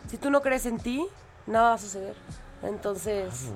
si 0.10 0.16
tú 0.18 0.30
no 0.30 0.42
crees 0.42 0.66
en 0.66 0.78
ti, 0.78 1.06
nada 1.46 1.70
va 1.70 1.74
a 1.76 1.78
suceder. 1.78 2.16
Entonces, 2.64 3.50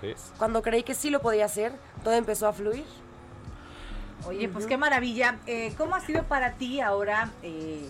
¿Ves? 0.00 0.32
cuando 0.38 0.62
creí 0.62 0.84
que 0.84 0.94
sí 0.94 1.10
lo 1.10 1.20
podía 1.20 1.46
hacer, 1.46 1.72
todo 2.04 2.14
empezó 2.14 2.46
a 2.46 2.52
fluir. 2.52 2.84
Oye, 4.26 4.48
pues 4.48 4.66
qué 4.66 4.76
maravilla. 4.76 5.38
Eh, 5.46 5.72
¿Cómo 5.78 5.94
ha 5.94 6.00
sido 6.00 6.24
para 6.24 6.52
ti 6.54 6.80
ahora, 6.80 7.30
eh, 7.42 7.88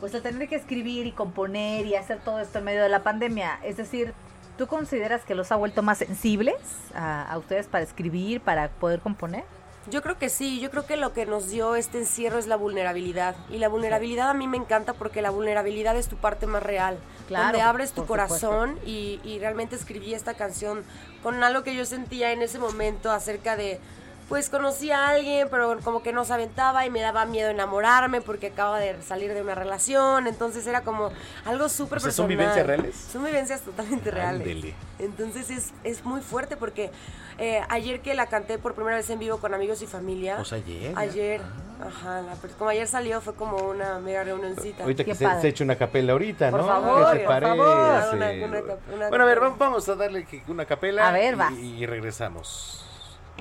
pues 0.00 0.12
el 0.14 0.22
tener 0.22 0.48
que 0.48 0.56
escribir 0.56 1.06
y 1.06 1.12
componer 1.12 1.86
y 1.86 1.94
hacer 1.94 2.18
todo 2.20 2.40
esto 2.40 2.58
en 2.58 2.64
medio 2.64 2.82
de 2.82 2.88
la 2.88 3.02
pandemia? 3.02 3.58
Es 3.62 3.76
decir, 3.76 4.12
¿tú 4.56 4.66
consideras 4.66 5.24
que 5.24 5.34
los 5.34 5.52
ha 5.52 5.56
vuelto 5.56 5.82
más 5.82 5.98
sensibles 5.98 6.56
a, 6.94 7.30
a 7.30 7.38
ustedes 7.38 7.66
para 7.66 7.84
escribir, 7.84 8.40
para 8.40 8.68
poder 8.68 9.00
componer? 9.00 9.44
Yo 9.88 10.02
creo 10.02 10.18
que 10.18 10.30
sí, 10.30 10.58
yo 10.60 10.70
creo 10.70 10.84
que 10.84 10.96
lo 10.96 11.12
que 11.12 11.26
nos 11.26 11.48
dio 11.48 11.76
este 11.76 11.98
encierro 11.98 12.38
es 12.38 12.48
la 12.48 12.56
vulnerabilidad. 12.56 13.36
Y 13.48 13.58
la 13.58 13.68
vulnerabilidad 13.68 14.28
a 14.28 14.34
mí 14.34 14.48
me 14.48 14.56
encanta 14.56 14.94
porque 14.94 15.22
la 15.22 15.30
vulnerabilidad 15.30 15.96
es 15.96 16.08
tu 16.08 16.16
parte 16.16 16.46
más 16.48 16.62
real. 16.62 16.98
Claro, 17.28 17.44
donde 17.44 17.60
abres 17.60 17.92
tu 17.92 18.04
corazón 18.04 18.78
y, 18.84 19.20
y 19.22 19.38
realmente 19.38 19.76
escribí 19.76 20.12
esta 20.14 20.34
canción 20.34 20.82
con 21.22 21.42
algo 21.44 21.62
que 21.62 21.76
yo 21.76 21.84
sentía 21.84 22.32
en 22.32 22.42
ese 22.42 22.58
momento 22.58 23.12
acerca 23.12 23.56
de, 23.56 23.80
pues 24.28 24.50
conocí 24.50 24.90
a 24.90 25.08
alguien, 25.08 25.46
pero 25.50 25.78
como 25.84 26.02
que 26.02 26.12
no 26.12 26.24
se 26.24 26.32
aventaba 26.34 26.84
y 26.84 26.90
me 26.90 27.00
daba 27.00 27.26
miedo 27.26 27.48
enamorarme 27.50 28.20
porque 28.20 28.48
acaba 28.48 28.80
de 28.80 29.00
salir 29.02 29.32
de 29.32 29.40
una 29.42 29.54
relación. 29.54 30.26
Entonces 30.26 30.66
era 30.66 30.80
como 30.82 31.10
algo 31.44 31.68
súper 31.68 31.98
O 31.98 32.00
sea, 32.00 32.10
¿son 32.10 32.26
personal. 32.26 32.28
vivencias 32.28 32.66
reales? 32.66 32.96
Son 33.12 33.24
vivencias 33.24 33.60
totalmente 33.60 34.10
reales. 34.10 34.74
Entonces 34.98 35.50
es, 35.50 35.72
es 35.84 36.04
muy 36.04 36.22
fuerte 36.22 36.56
porque 36.56 36.90
eh, 37.38 37.60
ayer 37.68 38.00
que 38.00 38.14
la 38.14 38.26
canté 38.26 38.58
por 38.58 38.74
primera 38.74 38.96
vez 38.96 39.08
en 39.10 39.18
vivo 39.20 39.38
con 39.38 39.54
amigos 39.54 39.80
y 39.82 39.86
familia. 39.86 40.38
O 40.40 40.44
sea, 40.44 40.58
ayer. 40.58 40.92
Ayer, 40.96 41.40
ajá. 41.80 42.22
la 42.22 42.34
como 42.58 42.70
ayer 42.70 42.88
salió 42.88 43.20
fue 43.20 43.34
como 43.34 43.58
una 43.58 44.00
mega 44.00 44.24
reunioncita. 44.24 44.82
Ahorita 44.82 45.04
que 45.04 45.14
se, 45.14 45.40
se 45.40 45.48
eche 45.48 45.62
una 45.62 45.76
capela 45.76 46.12
ahorita, 46.14 46.50
Por 46.50 46.60
¿no? 46.62 46.66
favor, 46.66 47.12
¿Qué 47.12 47.18
te 47.18 47.24
por 47.26 47.34
parece? 47.34 47.56
favor. 47.56 48.14
Una- 48.14 48.30
una 48.46 48.62
cap- 48.62 48.78
una 48.92 49.08
bueno, 49.08 49.24
a 49.24 49.26
ver, 49.28 49.38
vamos, 49.40 49.58
vamos 49.58 49.88
a 49.88 49.94
darle 49.94 50.26
una 50.48 50.64
capela 50.64 51.08
A 51.08 51.12
ver, 51.12 51.36
y, 51.60 51.82
y 51.82 51.86
regresamos. 51.86 52.82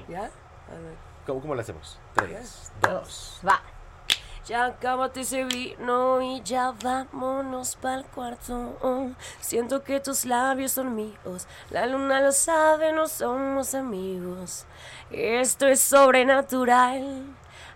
¿Ya? 0.09 0.29
¿Cómo, 1.25 1.41
cómo 1.41 1.55
la 1.55 1.61
hacemos? 1.61 1.99
Tres, 2.13 2.71
dos. 2.81 3.39
Va. 3.47 3.61
Ya 4.45 4.65
acábate 4.65 5.21
ese 5.21 5.43
vino 5.43 6.21
y 6.21 6.39
ya 6.43 6.71
vámonos 6.83 7.75
pa'l 7.77 8.05
cuarto. 8.05 8.77
Oh, 8.83 9.09
siento 9.39 9.83
que 9.83 9.99
tus 9.99 10.23
labios 10.23 10.73
son 10.73 10.95
míos. 10.95 11.47
La 11.71 11.87
luna 11.87 12.21
lo 12.21 12.31
sabe, 12.31 12.93
no 12.93 13.07
somos 13.07 13.73
amigos. 13.73 14.67
Esto 15.09 15.65
es 15.65 15.81
sobrenatural. 15.81 17.23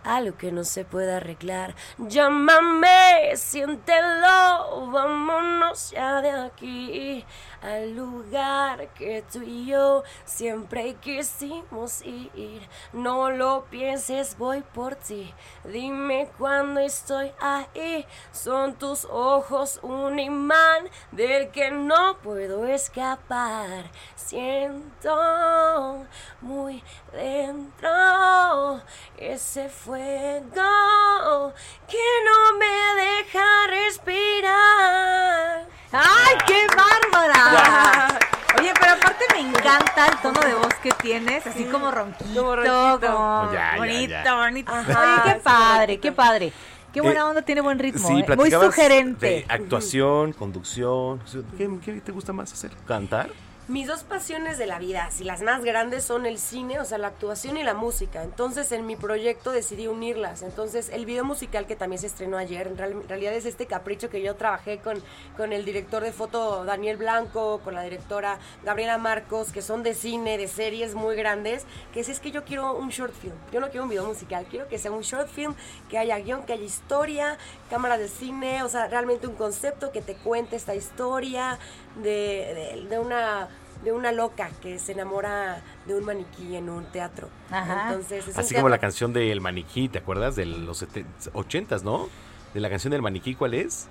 Algo 0.03 0.37
que 0.37 0.51
no 0.51 0.63
se 0.63 0.85
puede 0.85 1.13
arreglar. 1.13 1.73
Llámame, 1.97 3.35
siéntelo. 3.35 4.91
Vámonos 4.91 5.89
ya 5.89 6.21
de 6.21 6.29
aquí 6.29 7.25
al 7.61 7.95
lugar 7.95 8.89
que 8.93 9.23
tú 9.31 9.41
y 9.41 9.67
yo 9.67 10.03
siempre 10.25 10.95
quisimos 10.95 12.01
ir. 12.03 12.67
No 12.93 13.29
lo 13.29 13.65
pienses, 13.65 14.37
voy 14.37 14.61
por 14.61 14.95
ti. 14.95 15.33
Dime 15.63 16.29
cuando 16.37 16.79
estoy 16.79 17.31
ahí. 17.39 18.05
Son 18.31 18.75
tus 18.75 19.05
ojos 19.05 19.79
un 19.83 20.19
imán 20.19 20.89
del 21.11 21.51
que 21.51 21.71
no 21.71 22.17
puedo 22.19 22.65
escapar. 22.65 23.91
Siento 24.15 26.05
muy 26.41 26.83
dentro 27.11 28.81
ese 29.17 29.69
fuego 29.69 31.53
que 31.87 31.97
no 32.25 32.57
me 32.57 33.01
deja 33.01 33.67
respirar. 33.67 35.78
¡Ay, 35.91 36.35
qué 36.47 36.67
bárbara! 36.75 38.19
Oye, 38.59 38.73
pero 38.79 38.93
aparte 38.93 39.25
me 39.33 39.39
encanta 39.41 40.07
el 40.07 40.17
tono 40.19 40.39
de 40.41 40.53
voz 40.53 40.73
que 40.83 40.91
tienes, 40.91 41.45
así 41.47 41.65
como 41.65 41.91
ronquito, 41.91 42.41
como, 42.41 42.55
ronquito. 42.55 43.51
Ya, 43.53 43.71
ya, 43.73 43.77
bonito, 43.77 44.13
ya. 44.23 44.35
bonito. 44.35 44.71
Ajá, 44.73 45.23
Oye, 45.23 45.33
qué 45.33 45.39
padre, 45.39 45.99
qué 45.99 46.11
padre. 46.11 46.53
Qué 46.93 47.01
buena 47.01 47.19
Eh, 47.19 47.23
onda, 47.23 47.41
tiene 47.43 47.61
buen 47.61 47.77
ritmo, 47.77 48.07
Sí, 48.07 48.25
¿eh? 48.27 48.35
muy 48.35 48.49
sugerente. 48.49 49.25
de 49.27 49.45
actuación, 49.47 50.33
conducción. 50.33 51.21
¿Qué, 51.57 51.69
qué 51.85 52.01
te 52.01 52.11
gusta 52.11 52.33
más 52.33 52.51
hacer? 52.51 52.71
¿Cantar? 52.87 53.29
Mis 53.69 53.85
dos 53.85 54.01
pasiones 54.01 54.57
de 54.57 54.65
la 54.65 54.79
vida, 54.79 55.11
si 55.11 55.23
las 55.23 55.43
más 55.43 55.63
grandes 55.63 56.03
son 56.03 56.25
el 56.25 56.39
cine, 56.39 56.79
o 56.79 56.85
sea, 56.85 56.97
la 56.97 57.05
actuación 57.09 57.55
y 57.55 57.61
la 57.61 57.75
música. 57.75 58.23
Entonces, 58.23 58.71
en 58.71 58.87
mi 58.87 58.95
proyecto 58.95 59.51
decidí 59.51 59.85
unirlas. 59.85 60.41
Entonces, 60.41 60.89
el 60.89 61.05
video 61.05 61.23
musical 61.23 61.67
que 61.67 61.75
también 61.75 61.99
se 62.01 62.07
estrenó 62.07 62.37
ayer, 62.37 62.65
en 62.65 62.79
real- 62.79 62.93
en 62.93 63.07
realidad 63.07 63.31
es 63.35 63.45
este 63.45 63.67
capricho 63.67 64.09
que 64.09 64.23
yo 64.23 64.35
trabajé 64.35 64.79
con, 64.79 64.97
con 65.37 65.53
el 65.53 65.65
director 65.65 66.01
de 66.01 66.11
foto 66.11 66.65
Daniel 66.65 66.97
Blanco, 66.97 67.61
con 67.63 67.75
la 67.75 67.83
directora 67.83 68.39
Gabriela 68.63 68.97
Marcos, 68.97 69.51
que 69.51 69.61
son 69.61 69.83
de 69.83 69.93
cine, 69.93 70.39
de 70.39 70.47
series 70.47 70.95
muy 70.95 71.15
grandes, 71.15 71.67
que 71.93 71.99
es, 71.99 72.09
es 72.09 72.19
que 72.19 72.31
yo 72.31 72.45
quiero 72.45 72.73
un 72.75 72.89
short 72.89 73.13
film. 73.13 73.35
Yo 73.51 73.59
no 73.59 73.67
quiero 73.69 73.83
un 73.83 73.89
video 73.91 74.05
musical, 74.07 74.47
quiero 74.49 74.67
que 74.67 74.79
sea 74.79 74.89
un 74.89 75.01
short 75.01 75.29
film, 75.29 75.53
que 75.89 75.99
haya 75.99 76.17
guion, 76.17 76.41
que 76.41 76.53
haya 76.53 76.63
historia, 76.63 77.37
cámara 77.69 77.99
de 77.99 78.07
cine, 78.07 78.63
o 78.63 78.67
sea, 78.67 78.87
realmente 78.87 79.27
un 79.27 79.35
concepto 79.35 79.91
que 79.91 80.01
te 80.01 80.15
cuente 80.15 80.55
esta 80.55 80.73
historia 80.73 81.59
de, 81.95 82.75
de- 82.81 82.87
de 82.89 82.99
una 82.99 83.47
de 83.83 83.93
una 83.93 84.11
loca 84.11 84.49
que 84.61 84.77
se 84.77 84.91
enamora 84.91 85.61
de 85.85 85.95
un 85.95 86.03
maniquí 86.03 86.55
en 86.57 86.69
un 86.69 86.83
teatro. 86.91 87.29
Ajá. 87.49 87.87
Entonces, 87.87 88.27
es 88.27 88.35
un 88.35 88.39
Así 88.41 88.53
como 88.53 88.67
la 88.67 88.77
canción 88.77 89.13
del 89.13 89.39
maniquí, 89.39 89.87
¿te 89.87 89.99
acuerdas? 89.99 90.35
De 90.35 90.45
los 90.45 90.83
80s, 90.83 91.83
¿no? 91.83 92.09
De 92.53 92.59
la 92.59 92.69
canción 92.69 92.91
del 92.91 93.01
maniquí, 93.01 93.35
¿cuál 93.35 93.53
es? 93.53 93.87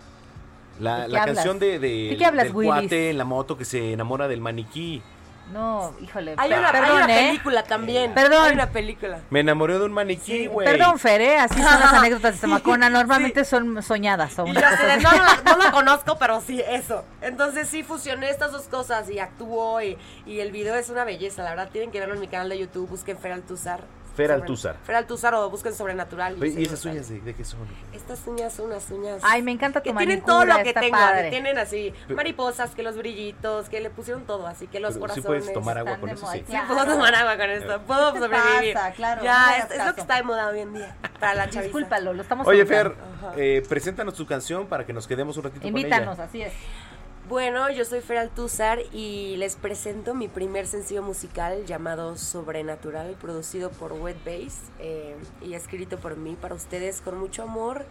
La, 0.78 1.00
¿De 1.00 1.06
qué 1.06 1.12
la 1.12 1.22
hablas? 1.22 1.36
canción 1.36 1.58
de, 1.58 1.78
de- 1.78 2.08
¿De 2.10 2.16
qué 2.18 2.24
hablas, 2.26 2.44
del 2.44 2.54
Willis? 2.54 2.70
cuate 2.72 3.10
en 3.10 3.16
la 3.18 3.24
moto 3.24 3.56
que 3.56 3.64
se 3.64 3.92
enamora 3.94 4.28
del 4.28 4.42
maniquí. 4.42 5.00
No, 5.52 5.94
híjole. 6.00 6.34
Hay 6.36 6.52
una, 6.52 6.68
hay 6.68 6.72
perdón, 6.72 7.02
una 7.02 7.20
¿eh? 7.20 7.26
película 7.28 7.62
también. 7.62 8.14
Perdón. 8.14 8.44
Hay 8.44 8.52
una 8.52 8.70
película. 8.70 9.20
Me 9.30 9.40
enamoré 9.40 9.78
de 9.78 9.84
un 9.84 9.92
maniquí, 9.92 10.46
güey. 10.46 10.66
Perdón, 10.66 10.98
Fer, 10.98 11.20
¿eh? 11.20 11.38
así 11.38 11.54
son 11.54 11.80
las 11.80 11.92
anécdotas 11.92 12.34
de 12.34 12.38
Zamacona. 12.38 12.90
Normalmente 12.90 13.44
son 13.44 13.82
soñadas. 13.82 14.32
Y 14.32 14.36
yo 14.36 14.44
de, 14.44 14.52
la, 15.02 15.40
no 15.44 15.56
la 15.56 15.70
conozco, 15.70 16.18
pero 16.18 16.40
sí, 16.40 16.62
eso. 16.66 17.04
Entonces 17.20 17.68
sí 17.68 17.82
fusioné 17.82 18.30
estas 18.30 18.52
dos 18.52 18.68
cosas 18.68 19.08
y 19.10 19.18
actuó 19.18 19.80
y, 19.80 19.96
y 20.26 20.40
el 20.40 20.52
video 20.52 20.74
es 20.74 20.90
una 20.90 21.04
belleza, 21.04 21.42
la 21.42 21.50
verdad. 21.50 21.70
Tienen 21.70 21.90
que 21.90 22.00
verlo 22.00 22.14
en 22.14 22.20
mi 22.20 22.28
canal 22.28 22.48
de 22.48 22.58
YouTube, 22.58 22.88
busquen 22.88 23.18
Fer 23.18 23.32
Altuzar. 23.32 23.80
Fer 24.18 24.32
Altúzar. 24.32 24.76
Fer 24.84 24.96
Altuzar 24.96 25.32
o 25.34 25.48
busquen 25.48 25.72
Sobrenatural. 25.72 26.36
¿Y 26.44 26.64
esas 26.64 26.84
uñas 26.84 27.08
de, 27.08 27.20
de 27.20 27.34
qué 27.34 27.44
son? 27.44 27.60
Estas 27.92 28.26
uñas 28.26 28.52
son 28.52 28.66
unas 28.66 28.90
uñas. 28.90 29.20
Ay, 29.22 29.42
me 29.42 29.52
encanta 29.52 29.80
tu 29.80 29.90
que 29.90 29.96
tienen 29.96 30.22
todo 30.22 30.44
lo 30.44 30.56
que 30.64 30.74
tengo. 30.74 30.96
padre. 30.98 31.22
que 31.24 31.30
tienen 31.30 31.56
así 31.56 31.94
Pero- 32.06 32.16
mariposas, 32.16 32.70
que 32.74 32.82
los 32.82 32.96
brillitos, 32.96 33.68
que 33.68 33.80
le 33.80 33.90
pusieron 33.90 34.24
todo, 34.24 34.46
así 34.48 34.66
que 34.66 34.80
los 34.80 34.94
Pero 34.94 35.14
sí 35.14 35.20
corazones. 35.20 35.26
puedes 35.44 35.52
tomar 35.52 35.78
agua 35.78 35.96
con 35.98 36.10
eso, 36.10 36.26
sí. 36.32 36.44
Sí, 36.48 36.56
puedo 36.66 36.84
tomar 36.84 37.14
agua 37.14 37.36
con 37.36 37.48
esto. 37.50 37.80
Puedo 37.82 38.12
¿Qué 38.12 38.18
te 38.20 38.24
sobrevivir. 38.26 38.74
pasa? 38.74 38.92
Claro, 38.92 39.22
ya, 39.22 39.58
es, 39.58 39.70
es 39.70 39.86
lo 39.86 39.94
que 39.94 40.00
está 40.00 40.16
de 40.16 40.22
moda 40.24 40.48
hoy 40.48 40.60
en 40.60 40.74
día. 40.74 40.96
Para 41.20 41.34
la 41.34 41.44
chaviza. 41.44 41.62
Discúlpalo, 41.62 42.12
lo 42.12 42.22
estamos 42.22 42.46
Oye, 42.46 42.64
Fer, 42.66 42.94
eh, 43.36 43.62
preséntanos 43.68 44.14
tu 44.14 44.26
canción 44.26 44.66
para 44.66 44.84
que 44.84 44.92
nos 44.92 45.06
quedemos 45.06 45.36
un 45.36 45.44
ratito 45.44 45.66
Invítanos, 45.66 46.16
con 46.16 46.24
ella. 46.24 46.24
así 46.24 46.42
es. 46.42 46.52
Bueno, 47.28 47.70
yo 47.70 47.84
soy 47.84 48.00
Fer 48.00 48.16
Altúzar 48.16 48.78
y 48.90 49.36
les 49.36 49.56
presento 49.56 50.14
mi 50.14 50.28
primer 50.28 50.66
sencillo 50.66 51.02
musical 51.02 51.66
llamado 51.66 52.16
Sobrenatural, 52.16 53.16
producido 53.20 53.68
por 53.68 53.92
Wet 53.92 54.16
Bass 54.24 54.60
eh, 54.78 55.14
y 55.42 55.52
escrito 55.52 55.98
por 55.98 56.16
mí 56.16 56.38
para 56.40 56.54
ustedes 56.54 57.02
con 57.02 57.18
mucho 57.18 57.42
amor. 57.42 57.84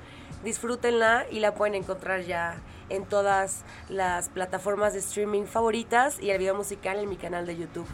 Disfrútenla 0.43 1.27
y 1.29 1.39
la 1.39 1.53
pueden 1.53 1.75
encontrar 1.75 2.23
ya 2.23 2.57
en 2.89 3.05
todas 3.05 3.63
las 3.89 4.29
plataformas 4.29 4.93
de 4.93 4.99
streaming 4.99 5.43
favoritas 5.43 6.19
y 6.19 6.31
el 6.31 6.39
video 6.39 6.55
musical 6.55 6.97
en 6.97 7.07
mi 7.07 7.17
canal 7.17 7.45
de 7.45 7.57
YouTube. 7.57 7.87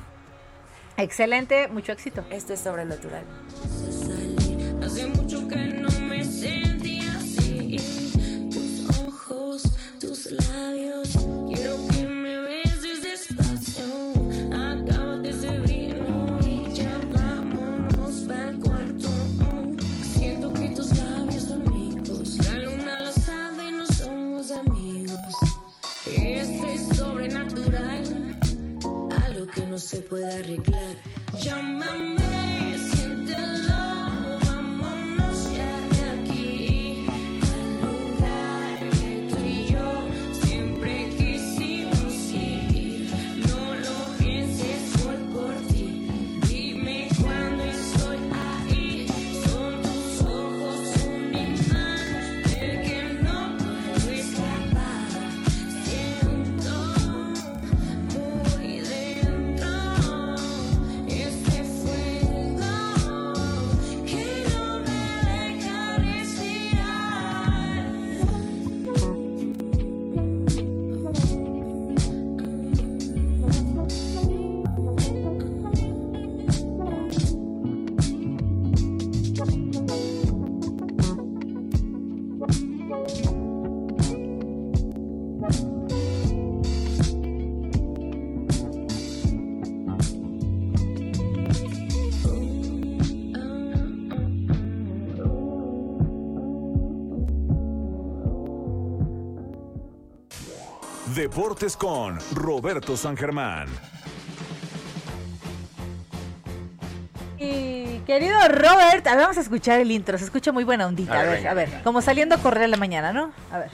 Excelente, 0.95 1.68
mucho 1.68 1.91
éxito. 1.91 2.24
Esto 2.30 2.53
es 2.53 2.61
Sobrenatural. 2.61 3.26
Hace 4.82 5.07
mucho 5.07 5.45
que 5.49 5.57
no 5.57 5.93
no 29.74 29.80
se 29.80 30.02
puede 30.02 30.32
arreglar. 30.32 30.95
Deportes 101.24 101.78
con 101.78 102.20
Roberto 102.34 102.98
San 102.98 103.16
Germán. 103.16 103.70
Y 107.40 108.00
querido 108.00 108.38
Robert, 108.50 109.08
a 109.08 109.12
ver, 109.16 109.22
vamos 109.22 109.38
a 109.38 109.40
escuchar 109.40 109.80
el 109.80 109.90
intro. 109.90 110.18
Se 110.18 110.26
escucha 110.26 110.52
muy 110.52 110.66
buena 110.66 110.86
ondita. 110.86 111.14
A 111.14 111.22
A 111.22 111.24
ver, 111.24 111.48
a 111.48 111.54
ver. 111.54 111.82
Como 111.82 112.02
saliendo 112.02 112.36
a 112.36 112.40
correr 112.40 112.64
en 112.64 112.72
la 112.72 112.78
mañana, 112.78 113.14
¿no? 113.14 113.32
A 113.54 113.60
ver. 113.60 113.70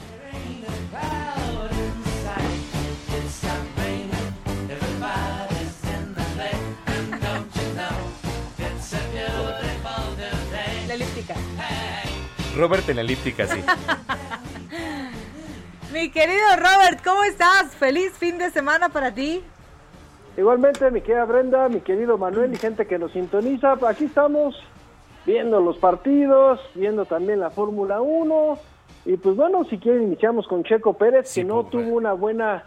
La 10.87 10.93
elíptica. 10.93 11.33
Robert 12.55 12.89
en 12.89 12.95
la 12.97 13.01
elíptica, 13.01 13.47
sí. 13.47 13.63
Mi 15.93 16.11
querido 16.11 16.45
Robert, 16.57 17.03
¿cómo 17.03 17.23
estás? 17.23 17.75
Feliz 17.75 18.11
fin 18.13 18.37
de 18.37 18.51
semana 18.51 18.89
para 18.89 19.11
ti. 19.11 19.41
Igualmente, 20.37 20.91
mi 20.91 21.01
querida 21.01 21.25
Brenda, 21.25 21.67
mi 21.67 21.81
querido 21.81 22.15
Manuel 22.17 22.53
y 22.53 22.57
gente 22.57 22.85
que 22.85 22.99
nos 22.99 23.11
sintoniza, 23.11 23.75
aquí 23.87 24.05
estamos 24.05 24.55
viendo 25.25 25.59
los 25.59 25.77
partidos, 25.79 26.59
viendo 26.75 27.05
también 27.05 27.39
la 27.39 27.49
Fórmula 27.49 28.01
1. 28.01 28.59
Y 29.05 29.17
pues 29.17 29.35
bueno, 29.35 29.65
si 29.65 29.79
quieren 29.79 30.03
iniciamos 30.03 30.47
con 30.47 30.63
Checo 30.63 30.93
Pérez, 30.93 31.33
que 31.33 31.43
no 31.43 31.65
tuvo 31.65 31.95
una 31.95 32.13
buena 32.13 32.65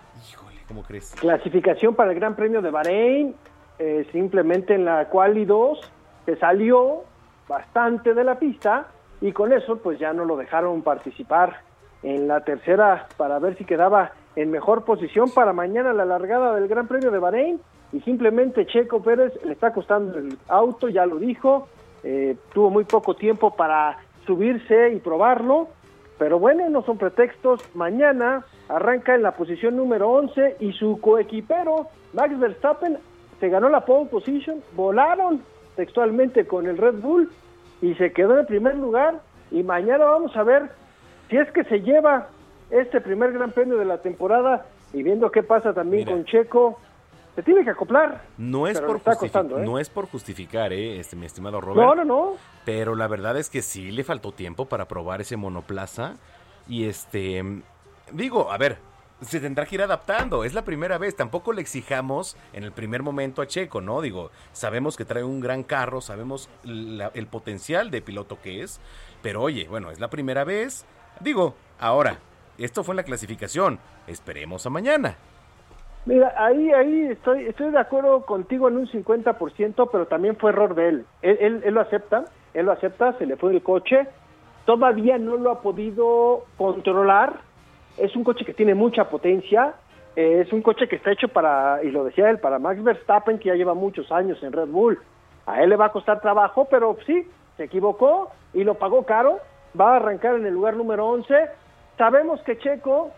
¿Cómo 0.67 0.83
crees? 0.83 1.15
clasificación 1.15 1.95
para 1.95 2.11
el 2.11 2.19
Gran 2.19 2.35
Premio 2.35 2.61
de 2.61 2.71
Bahrein, 2.71 3.37
eh, 3.79 4.05
simplemente 4.11 4.75
en 4.75 4.85
la 4.85 5.09
quali 5.09 5.45
2 5.45 5.79
se 6.27 6.37
salió 6.37 7.05
bastante 7.49 8.15
de 8.15 8.25
la 8.25 8.41
pista 8.41 8.89
y 9.21 9.31
con 9.31 9.53
eso 9.53 9.77
pues 9.77 10.01
ya 10.01 10.13
no 10.13 10.25
lo 10.25 10.37
dejaron 10.37 10.83
participar 10.83 11.61
en 12.03 12.29
la 12.29 12.41
tercera 12.41 13.07
para 13.17 13.39
ver 13.39 13.57
si 13.57 13.65
quedaba 13.65 14.13
en 14.37 14.51
mejor 14.51 14.85
posición 14.85 15.31
para 15.31 15.53
mañana 15.53 15.93
la 15.93 16.05
largada 16.05 16.55
del 16.55 16.69
Gran 16.69 16.89
Premio 16.89 17.11
de 17.11 17.19
Bahrein 17.19 17.61
y 17.93 18.01
simplemente 18.01 18.67
Checo 18.67 19.03
Pérez 19.03 19.33
le 19.45 19.53
está 19.53 19.73
costando 19.73 20.19
el 20.19 20.37
auto, 20.49 20.89
ya 20.89 21.05
lo 21.05 21.17
dijo, 21.17 21.69
eh, 22.03 22.37
tuvo 22.53 22.71
muy 22.71 22.85
poco 22.85 23.15
tiempo 23.15 23.55
para 23.55 23.99
subirse 24.27 24.93
y 24.93 24.99
probarlo, 24.99 25.69
pero 26.19 26.39
bueno, 26.39 26.69
no 26.71 26.83
son 26.83 26.97
pretextos. 26.97 27.63
Mañana 27.75 28.45
arranca 28.69 29.15
en 29.15 29.23
la 29.23 29.33
posición 29.33 29.77
número 29.77 30.11
11 30.11 30.57
y 30.61 30.73
su 30.73 31.01
coequipero, 31.01 31.89
Max 32.15 32.39
Verstappen, 32.39 32.99
se 33.41 33.49
ganó 33.49 33.69
la 33.69 33.85
pole 33.85 34.09
position, 34.09 34.63
volaron 34.75 35.43
textualmente 35.77 36.47
con 36.47 36.67
el 36.67 36.79
Red 36.79 37.01
Bull 37.01 37.31
y 37.81 37.95
se 37.95 38.13
quedó 38.13 38.35
en 38.35 38.41
el 38.41 38.47
primer 38.47 38.77
lugar. 38.77 39.21
Y 39.51 39.63
mañana 39.63 40.05
vamos 40.05 40.35
a 40.37 40.45
ver 40.45 40.71
si 41.33 41.39
es 41.39 41.51
que 41.51 41.65
se 41.65 41.81
lleva 41.81 42.29
este 42.71 43.01
primer 43.01 43.33
gran 43.33 43.51
premio 43.51 43.77
de 43.79 43.85
la 43.85 43.99
temporada 43.99 44.67
y 44.93 45.03
viendo 45.03 45.31
qué 45.33 45.43
pasa 45.43 45.73
también 45.75 46.07
con 46.07 46.25
Checo, 46.27 46.79
se 47.35 47.43
tiene 47.43 47.65
que 47.65 47.71
acoplar. 47.71 48.23
No 48.39 48.67
es, 48.67 48.79
por 48.79 48.91
le 48.91 48.97
está 48.99 49.13
justifi- 49.13 49.19
costando, 49.19 49.59
¿eh? 49.59 49.65
no 49.65 49.79
es 49.79 49.89
por 49.89 50.07
justificar, 50.07 50.73
eh, 50.73 51.01
este, 51.01 51.17
mi 51.17 51.25
estimado 51.27 51.61
Robert. 51.61 51.87
No, 51.87 51.95
no, 51.95 52.05
no. 52.05 52.33
Pero 52.67 52.95
la 52.95 53.09
verdad 53.09 53.37
es 53.39 53.49
que 53.51 53.63
sí 53.63 53.91
le 53.91 54.05
faltó 54.05 54.33
tiempo 54.33 54.67
para 54.67 54.87
probar 54.87 55.21
ese 55.23 55.37
monoplaza. 55.37 56.15
Y 56.69 56.85
este. 56.85 57.43
Digo, 58.13 58.53
a 58.53 58.59
ver, 58.59 58.77
se 59.23 59.41
tendrá 59.41 59.65
que 59.67 59.75
ir 59.77 59.83
adaptando. 59.83 60.45
Es 60.45 60.53
la 60.55 60.63
primera 60.63 60.99
vez. 60.99 61.17
Tampoco 61.17 61.53
le 61.55 61.63
exijamos 61.63 62.37
en 62.53 62.65
el 62.65 62.73
primer 62.73 63.03
momento 63.03 63.41
a 63.43 63.47
Checo, 63.47 63.81
¿no? 63.81 64.01
Digo, 64.03 64.31
sabemos 64.53 64.97
que 64.97 65.05
trae 65.07 65.25
un 65.25 65.41
gran 65.41 65.63
carro, 65.65 66.01
sabemos 66.03 66.49
la- 66.65 67.11
el 67.15 67.27
potencial 67.27 67.91
de 67.91 68.03
piloto 68.03 68.39
que 68.43 68.63
es. 68.63 68.79
Pero 69.23 69.41
oye, 69.43 69.67
bueno, 69.69 69.91
es 69.91 69.99
la 70.01 70.09
primera 70.11 70.45
vez. 70.45 70.85
Digo, 71.21 71.55
ahora, 71.79 72.19
esto 72.59 72.85
fue 72.85 72.95
la 72.95 73.03
clasificación. 73.03 73.79
Esperemos 74.07 74.67
a 74.67 74.71
mañana. 74.71 75.17
Mira, 76.05 76.35
ahí, 76.37 76.71
ahí 76.73 77.07
estoy, 77.13 77.47
estoy 77.47 77.71
de 77.71 77.79
acuerdo 77.79 78.27
contigo 78.27 78.69
en 78.69 78.77
un 78.77 78.89
50%, 78.89 79.89
pero 79.91 80.07
también 80.07 80.37
fue 80.37 80.51
error 80.51 80.75
de 80.75 80.89
él. 80.89 81.07
Él, 81.23 81.39
él. 81.41 81.63
él 81.65 81.75
lo 81.75 81.81
acepta, 81.81 82.25
él 82.55 82.67
lo 82.67 82.73
acepta, 82.73 83.17
se 83.19 83.27
le 83.27 83.37
fue 83.37 83.53
el 83.53 83.63
coche, 83.63 84.09
todavía 84.65 85.19
no 85.19 85.37
lo 85.37 85.53
ha 85.53 85.61
podido 85.61 86.45
controlar. 86.57 87.41
Es 87.99 88.17
un 88.17 88.25
coche 88.25 88.45
que 88.45 88.55
tiene 88.55 88.75
mucha 88.75 89.09
potencia, 89.09 89.75
eh, 90.17 90.43
es 90.45 90.53
un 90.53 90.63
coche 90.63 90.89
que 90.89 90.97
está 90.97 91.13
hecho 91.13 91.29
para, 91.29 91.83
y 91.83 91.91
lo 91.91 92.05
decía 92.05 92.31
él, 92.31 92.39
para 92.39 92.59
Max 92.59 92.83
Verstappen, 92.83 93.39
que 93.39 93.49
ya 93.49 93.55
lleva 93.55 93.75
muchos 93.75 94.11
años 94.13 94.43
en 94.43 94.53
Red 94.53 94.69
Bull. 94.69 94.99
A 95.47 95.63
él 95.63 95.71
le 95.71 95.77
va 95.77 95.87
a 95.87 95.93
costar 95.93 96.21
trabajo, 96.21 96.67
pero 96.71 96.97
sí, 97.07 97.27
se 97.57 97.65
equivocó 97.65 98.31
y 98.53 98.65
lo 98.65 98.75
pagó 98.75 99.05
caro. 99.05 99.39
Va 99.79 99.93
a 99.93 99.97
arrancar 99.97 100.37
en 100.37 100.47
el 100.47 100.55
lugar 100.55 100.77
número 100.77 101.07
11. 101.07 101.49
Sabemos 101.97 102.41
que 102.43 102.59
Checo 102.59 103.11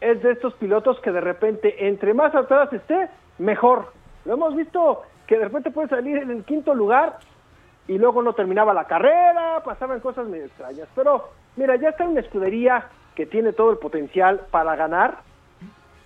es 0.00 0.22
de 0.22 0.32
estos 0.32 0.54
pilotos 0.54 1.00
que 1.00 1.12
de 1.12 1.20
repente, 1.20 1.86
entre 1.88 2.14
más 2.14 2.34
atrás 2.34 2.72
esté, 2.72 3.08
mejor. 3.38 3.92
Lo 4.24 4.34
hemos 4.34 4.54
visto 4.56 5.02
que 5.26 5.38
de 5.38 5.44
repente 5.44 5.70
puede 5.70 5.88
salir 5.88 6.18
en 6.18 6.30
el 6.30 6.44
quinto 6.44 6.74
lugar 6.74 7.18
y 7.88 7.98
luego 7.98 8.22
no 8.22 8.34
terminaba 8.34 8.74
la 8.74 8.84
carrera, 8.84 9.62
pasaban 9.64 10.00
cosas 10.00 10.26
medio 10.28 10.46
extrañas. 10.46 10.88
Pero 10.94 11.30
mira, 11.56 11.76
ya 11.76 11.90
está 11.90 12.04
en 12.04 12.10
una 12.10 12.20
escudería 12.20 12.86
que 13.14 13.26
tiene 13.26 13.52
todo 13.52 13.70
el 13.70 13.78
potencial 13.78 14.40
para 14.50 14.76
ganar. 14.76 15.18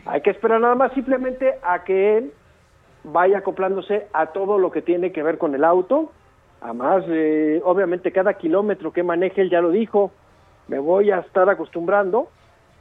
Hay 0.07 0.21
que 0.21 0.31
esperar 0.31 0.61
nada 0.61 0.75
más 0.75 0.93
simplemente 0.93 1.59
a 1.63 1.85
que 1.85 2.19
él 2.19 2.33
vaya 3.05 3.39
acoplándose 3.39 4.09
a 4.13 4.27
todo 4.27 4.59
lo 4.59 4.71
que 4.71 4.83
tiene 4.83 5.13
que 5.13 5.23
ver 5.23 5.39
con 5.39 5.55
el 5.55 5.65
auto. 5.65 6.11
Además, 6.65 7.05
eh, 7.09 7.61
obviamente 7.63 8.11
cada 8.11 8.33
kilómetro 8.33 8.91
que 8.91 9.03
maneje, 9.03 9.43
él 9.43 9.51
ya 9.51 9.61
lo 9.61 9.69
dijo, 9.71 10.13
me 10.67 10.79
voy 10.79 11.11
a 11.11 11.19
estar 11.19 11.49
acostumbrando. 11.51 12.31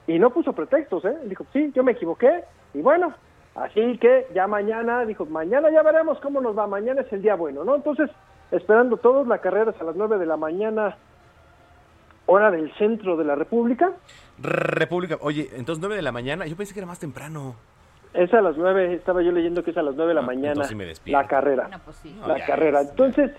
Y 0.08 0.20
no 0.20 0.30
puso 0.30 0.54
pretextos, 0.54 1.04
¿eh? 1.04 1.18
Dijo, 1.26 1.46
sí, 1.52 1.70
yo 1.76 1.84
me 1.84 1.92
equivoqué. 1.92 2.46
Y 2.74 2.82
bueno, 2.82 3.14
así 3.56 3.98
que 3.98 4.28
ya 4.34 4.48
mañana, 4.48 5.06
dijo, 5.06 5.26
mañana 5.26 5.70
ya 5.70 5.82
veremos 5.84 6.18
cómo 6.22 6.40
nos 6.40 6.58
va. 6.58 6.66
Mañana 6.66 7.02
es 7.02 7.12
el 7.12 7.22
día 7.22 7.36
bueno, 7.36 7.66
¿no? 7.66 7.76
Entonces, 7.76 8.10
esperando 8.52 8.96
todos, 8.96 9.28
la 9.28 9.40
carrera 9.40 9.72
es 9.72 9.82
a 9.82 9.84
las 9.84 9.98
9 9.98 10.18
de 10.18 10.28
la 10.28 10.38
mañana, 10.38 10.96
hora 12.26 12.52
del 12.52 12.74
centro 12.76 13.18
de 13.18 13.26
la 13.26 13.36
República. 13.36 13.92
República, 14.40 15.18
oye, 15.20 15.50
entonces 15.58 15.82
9 15.82 15.98
de 15.98 16.02
la 16.02 16.14
mañana, 16.14 16.46
yo 16.46 16.56
pensé 16.56 16.74
que 16.74 16.80
era 16.80 16.88
más 16.88 17.00
temprano. 17.00 17.56
Es 18.14 18.34
a 18.34 18.40
las 18.40 18.56
9, 18.56 18.94
estaba 18.94 19.22
yo 19.22 19.34
leyendo 19.34 19.62
que 19.62 19.72
es 19.72 19.78
a 19.78 19.82
las 19.82 19.96
9 19.96 20.08
de 20.08 20.16
la 20.16 20.22
mañana 20.22 20.50
entonces 20.52 20.70
sí 20.70 20.76
me 20.76 20.86
despierto. 20.86 21.22
la 21.22 21.28
carrera. 21.28 21.82
pues 21.84 22.02
la 22.26 22.38
ya, 22.38 22.46
carrera. 22.46 22.82
Entonces, 22.82 23.32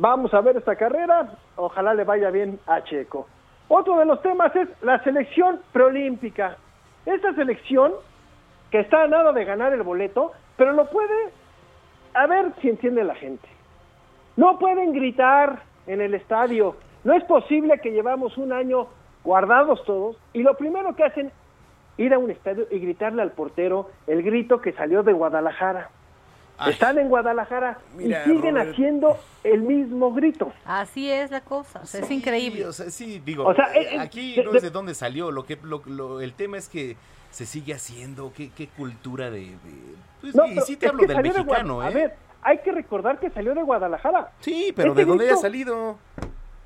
vamos 0.00 0.32
a 0.34 0.40
ver 0.40 0.56
esta 0.56 0.74
carrera. 0.74 1.28
Ojalá 1.56 1.94
le 1.94 2.04
vaya 2.04 2.30
bien 2.30 2.58
a 2.66 2.82
Checo. 2.82 3.28
Otro 3.68 3.98
de 3.98 4.06
los 4.06 4.20
temas 4.22 4.54
es 4.56 4.68
la 4.82 5.02
selección 5.04 5.60
preolímpica. 5.72 6.56
Esta 7.06 7.32
selección 7.34 7.92
que 8.70 8.80
está 8.80 9.02
a 9.02 9.08
nada 9.08 9.32
de 9.32 9.44
ganar 9.44 9.72
el 9.72 9.82
boleto, 9.82 10.32
pero 10.56 10.72
lo 10.72 10.86
puede, 10.90 11.30
a 12.14 12.26
ver 12.26 12.52
si 12.60 12.68
entiende 12.68 13.04
la 13.04 13.14
gente. 13.14 13.48
No 14.36 14.58
pueden 14.58 14.92
gritar 14.92 15.62
en 15.86 16.00
el 16.00 16.14
estadio. 16.14 16.76
No 17.04 17.14
es 17.14 17.22
posible 17.24 17.78
que 17.78 17.92
llevamos 17.92 18.36
un 18.38 18.52
año 18.52 18.88
guardados 19.22 19.84
todos 19.84 20.16
y 20.32 20.42
lo 20.42 20.54
primero 20.54 20.96
que 20.96 21.04
hacen 21.04 21.30
ir 21.98 22.14
a 22.14 22.18
un 22.18 22.30
estadio 22.30 22.66
y 22.70 22.78
gritarle 22.78 23.22
al 23.22 23.32
portero 23.32 23.90
el 24.06 24.22
grito 24.22 24.60
que 24.60 24.72
salió 24.72 25.02
de 25.02 25.12
Guadalajara. 25.12 25.90
Están 26.68 26.98
en 26.98 27.08
Guadalajara 27.08 27.78
Mira, 27.96 28.22
y 28.22 28.24
siguen 28.24 28.54
Robert. 28.56 28.72
haciendo 28.72 29.16
el 29.44 29.62
mismo 29.62 30.12
grito. 30.12 30.52
Así 30.64 31.10
es 31.10 31.30
la 31.30 31.40
cosa, 31.40 31.80
o 31.82 31.86
sea, 31.86 32.00
es 32.00 32.10
increíble. 32.10 32.66
O 32.66 32.72
sea, 32.72 32.90
sí, 32.90 33.20
digo, 33.24 33.44
O 33.46 33.54
sea, 33.54 33.72
eh, 33.74 33.94
eh, 33.94 33.98
aquí 33.98 34.36
de- 34.36 34.44
no 34.44 34.50
de- 34.52 34.58
es 34.58 34.62
de 34.62 34.70
dónde 34.70 34.94
salió, 34.94 35.30
lo 35.30 35.44
que 35.44 35.56
lo- 35.62 35.82
lo- 35.86 36.20
el 36.20 36.34
tema 36.34 36.58
es 36.58 36.68
que 36.68 36.96
se 37.30 37.46
sigue 37.46 37.72
haciendo, 37.74 38.32
qué, 38.36 38.50
qué 38.56 38.66
cultura 38.68 39.30
de... 39.30 39.40
de- 39.40 39.94
pues, 40.20 40.34
No, 40.34 40.46
y 40.46 40.60
sí 40.60 40.76
te 40.76 40.88
hablo 40.88 41.06
del 41.06 41.16
de 41.16 41.22
mexicano, 41.22 41.82
¿eh? 41.82 41.86
A 41.86 41.90
ver, 41.90 42.14
hay 42.42 42.58
que 42.58 42.72
recordar 42.72 43.18
que 43.20 43.30
salió 43.30 43.54
de 43.54 43.62
Guadalajara. 43.62 44.32
Sí, 44.40 44.72
pero 44.74 44.90
Este 44.90 45.00
¿de 45.02 45.06
dónde 45.08 45.24
haya 45.24 45.32
grito- 45.34 45.42
salido? 45.42 45.98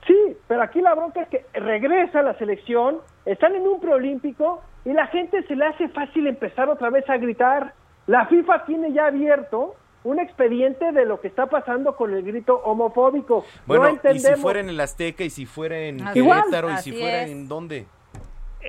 Sí, 0.07 0.37
pero 0.49 0.63
aquí 0.63 0.81
la 0.83 0.95
bronca 0.95 1.23
es 1.23 1.29
que 1.29 1.47
regresa 1.55 2.23
la 2.23 2.37
selección, 2.39 2.99
están 3.25 3.55
en 3.55 3.67
un 3.67 3.81
preolímpico 3.81 4.61
y 4.85 4.93
la 4.93 5.07
gente 5.07 5.43
se 5.45 5.57
le 5.57 5.65
hace 5.65 5.89
fácil 5.89 6.27
empezar 6.27 6.69
otra 6.69 6.91
vez 6.91 7.09
a 7.09 7.17
gritar. 7.17 7.73
La 8.07 8.27
FIFA 8.27 8.67
tiene 8.67 8.93
ya 8.93 9.07
abierto 9.07 9.77
un 10.05 10.21
expediente 10.21 10.93
de 10.93 11.07
lo 11.07 11.21
que 11.21 11.29
está 11.29 11.47
pasando 11.47 11.97
con 11.97 12.13
el 12.15 12.23
grito 12.23 12.57
homofóbico. 12.65 13.45
Bueno, 13.67 13.99
no 14.03 14.13
y 14.13 14.21
si 14.21 14.35
fuera 14.37 14.61
en 14.61 14.69
el 14.69 14.79
Azteca, 14.79 15.25
y 15.25 15.31
si 15.31 15.47
fuera 15.47 15.79
en 15.79 16.07
Así 16.07 16.21
y 16.21 16.77
si 16.83 16.93
fuera 16.93 17.23
es. 17.23 17.31
en 17.31 17.49
dónde. 17.49 17.87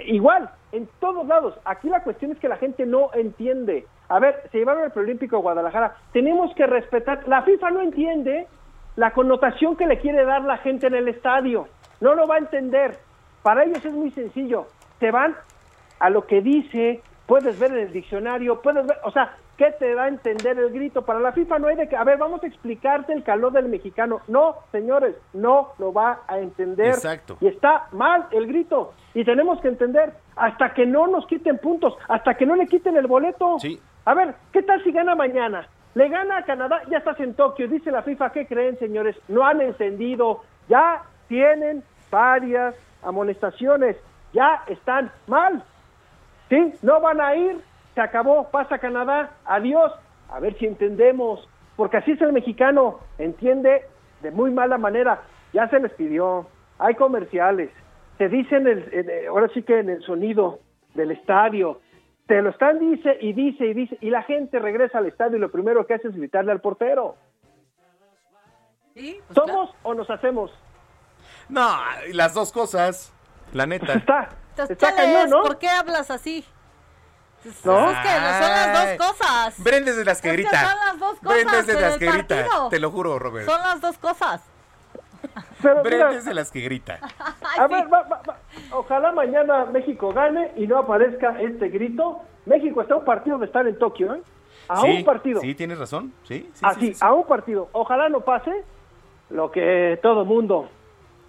Igual, 0.08 0.50
en 0.72 0.90
todos 1.00 1.28
lados. 1.28 1.56
Aquí 1.66 1.90
la 1.90 2.04
cuestión 2.04 2.32
es 2.32 2.40
que 2.40 2.48
la 2.48 2.58
gente 2.58 2.86
no 2.86 3.12
entiende. 3.14 3.86
A 4.08 4.20
ver, 4.20 4.44
se 4.52 4.60
llevaron 4.60 4.84
al 4.84 4.92
preolímpico 4.92 5.38
a 5.38 5.40
Guadalajara. 5.40 5.98
Tenemos 6.14 6.54
que 6.56 6.66
respetar. 6.68 7.28
La 7.28 7.44
FIFA 7.44 7.72
no 7.72 7.82
entiende 7.82 8.48
la 8.96 9.12
connotación 9.12 9.76
que 9.76 9.88
le 9.88 10.00
quiere 10.00 10.24
dar 10.26 10.44
la 10.44 10.58
gente 10.58 10.88
en 10.88 10.96
el 10.96 11.08
estadio. 11.08 11.68
No 12.00 12.16
lo 12.16 12.28
va 12.28 12.36
a 12.36 12.40
entender. 12.40 12.98
Para 13.44 13.64
ellos 13.64 13.84
es 13.84 13.94
muy 13.94 14.12
sencillo. 14.12 14.68
Se 15.00 15.12
van 15.12 15.36
a 16.00 16.10
lo 16.10 16.26
que 16.28 16.42
dice, 16.42 17.02
puedes 17.26 17.58
ver 17.60 17.72
en 17.72 17.80
el 17.80 17.94
diccionario, 17.94 18.62
puedes 18.62 18.86
ver, 18.86 18.98
o 19.04 19.12
sea, 19.12 19.38
¿qué 19.58 19.72
te 19.72 19.94
da 19.96 20.04
a 20.04 20.08
entender 20.08 20.58
el 20.58 20.72
grito? 20.72 21.04
Para 21.04 21.20
la 21.20 21.32
FIFA 21.32 21.60
no 21.60 21.68
hay 21.68 21.76
de 21.76 21.88
que, 21.88 21.96
a 21.96 22.04
ver, 22.04 22.18
vamos 22.18 22.44
a 22.44 22.48
explicarte 22.48 23.14
el 23.14 23.24
calor 23.24 23.54
del 23.54 23.70
mexicano. 23.70 24.22
No, 24.28 24.56
señores, 24.72 25.16
no 25.34 25.70
lo 25.78 25.94
va 25.94 26.22
a 26.28 26.40
entender. 26.40 26.88
Exacto. 26.88 27.38
Y 27.42 27.48
está 27.48 27.88
mal 27.92 28.28
el 28.32 28.48
grito. 28.48 28.94
Y 29.14 29.24
tenemos 29.24 29.62
que 29.62 29.70
entender, 29.70 30.14
hasta 30.36 30.74
que 30.74 30.86
no 30.86 31.08
nos 31.08 31.26
quiten 31.28 31.58
puntos, 31.58 31.96
hasta 32.08 32.36
que 32.36 32.46
no 32.46 32.56
le 32.56 32.68
quiten 32.68 32.98
el 32.98 33.08
boleto. 33.08 33.58
A 34.06 34.14
ver, 34.14 34.36
¿qué 34.52 34.62
tal 34.62 34.84
si 34.84 34.92
gana 34.92 35.16
mañana? 35.16 35.68
Le 35.94 36.10
gana 36.10 36.38
a 36.38 36.44
Canadá, 36.44 36.82
ya 36.90 36.98
estás 36.98 37.20
en 37.22 37.34
Tokio, 37.36 37.70
dice 37.70 37.90
la 37.90 38.04
FIFA, 38.04 38.32
¿qué 38.34 38.46
creen, 38.46 38.78
señores? 38.78 39.16
No 39.30 39.46
han 39.46 39.62
entendido, 39.62 40.42
ya 40.68 41.04
tienen 41.30 41.84
varias 42.12 42.76
amonestaciones, 43.02 43.96
ya 44.34 44.64
están 44.68 45.12
mal. 45.28 45.64
¿Sí? 46.50 46.74
No 46.82 47.00
van 47.00 47.22
a 47.22 47.36
ir, 47.36 47.62
se 47.96 48.02
acabó, 48.02 48.50
pasa 48.52 48.78
Canadá, 48.78 49.32
adiós. 49.46 49.92
A 50.30 50.40
ver 50.40 50.58
si 50.58 50.66
entendemos, 50.66 51.48
porque 51.76 51.98
así 51.98 52.12
es 52.12 52.22
el 52.22 52.34
mexicano, 52.34 53.00
entiende 53.18 53.86
de 54.22 54.32
muy 54.32 54.52
mala 54.52 54.78
manera. 54.78 55.22
Ya 55.54 55.70
se 55.70 55.80
les 55.80 55.92
pidió, 55.94 56.48
hay 56.80 56.96
comerciales, 56.96 57.70
se 58.18 58.28
dice 58.30 58.56
en 58.58 58.68
el, 58.68 58.90
en- 58.94 59.28
ahora 59.28 59.48
sí 59.54 59.62
que 59.64 59.80
en 59.80 59.90
el 59.90 60.02
sonido 60.04 60.60
del 60.94 61.12
estadio, 61.12 61.80
te 62.28 62.42
lo 62.42 62.50
están 62.50 62.80
dice 62.80 63.18
y 63.22 63.34
dice 63.34 63.66
y 63.68 63.74
dice, 63.74 63.98
y 64.02 64.10
la 64.10 64.24
gente 64.24 64.58
regresa 64.60 64.98
al 64.98 65.06
estadio 65.06 65.38
y 65.38 65.40
lo 65.40 65.52
primero 65.52 65.86
que 65.86 65.94
hace 65.94 66.08
es 66.08 66.16
gritarle 66.16 66.52
al 66.52 66.60
portero. 66.62 67.16
¿Somos 69.34 69.76
o 69.84 69.94
nos 69.94 70.10
hacemos? 70.10 70.52
No, 71.50 71.70
las 72.14 72.34
dos 72.34 72.52
cosas, 72.52 73.14
la 73.54 73.66
neta. 73.68 73.94
Está, 73.94 74.30
está 74.58 74.96
cañón, 74.96 75.30
¿no? 75.30 75.44
¿por 75.44 75.60
qué 75.60 75.68
hablas 75.70 76.10
así? 76.10 76.46
¿No? 77.64 77.92
Es 77.92 77.98
que 78.00 78.08
son 78.10 78.22
las 78.52 78.98
dos 78.98 79.08
cosas. 79.08 79.64
Brenda 79.64 79.92
es 79.92 79.98
de 79.98 80.06
las 80.06 80.22
que 80.22 80.30
Es 80.30 80.36
que 80.36 80.42
grita. 80.44 80.70
son 80.70 80.80
las 80.86 81.00
dos 81.00 81.22
Brenda 81.22 81.44
cosas 81.52 81.60
es 81.60 81.76
de 81.76 81.82
las 81.82 81.98
que 81.98 82.12
grita. 82.12 82.36
partido. 82.36 82.70
Te 82.70 82.80
lo 82.80 82.92
juro, 82.92 83.20
Robert. 83.20 83.46
Son 83.48 83.62
las 83.62 83.82
dos 83.82 83.98
cosas. 83.98 84.42
Pero 85.62 85.82
Brenda 85.84 86.08
mira, 86.08 86.20
es 86.20 86.26
de 86.26 86.34
las 86.34 86.52
que 86.52 86.62
grita. 86.62 87.00
A 87.60 87.68
ver, 87.68 87.92
va- 87.92 88.04
va- 88.04 88.22
va. 88.28 88.38
ojalá 88.72 89.12
mañana 89.12 89.66
México 89.66 90.12
gane 90.14 90.52
y 90.56 90.68
no 90.68 90.78
aparezca 90.78 91.40
este 91.42 91.70
grito. 91.70 92.22
México 92.46 92.82
está 92.82 92.94
a 92.94 92.98
un 92.98 93.06
partido 93.06 93.38
de 93.40 93.46
estar 93.48 93.66
en 93.68 93.78
Tokio, 93.80 94.14
¿eh? 94.16 94.22
A 94.68 94.82
sí, 94.82 94.88
un 94.98 95.06
partido. 95.06 95.42
Sí, 95.42 95.54
tienes 95.56 95.78
razón. 95.80 96.14
Sí, 96.28 96.50
sí, 96.54 96.62
Así, 96.64 96.80
sí, 96.80 96.88
sí, 96.88 96.94
sí. 96.96 97.00
a 97.06 97.14
un 97.14 97.26
partido. 97.26 97.70
Ojalá 97.72 98.10
no 98.10 98.22
pase 98.22 98.52
lo 99.30 99.52
que 99.52 100.00
todo 100.02 100.26
mundo 100.26 100.70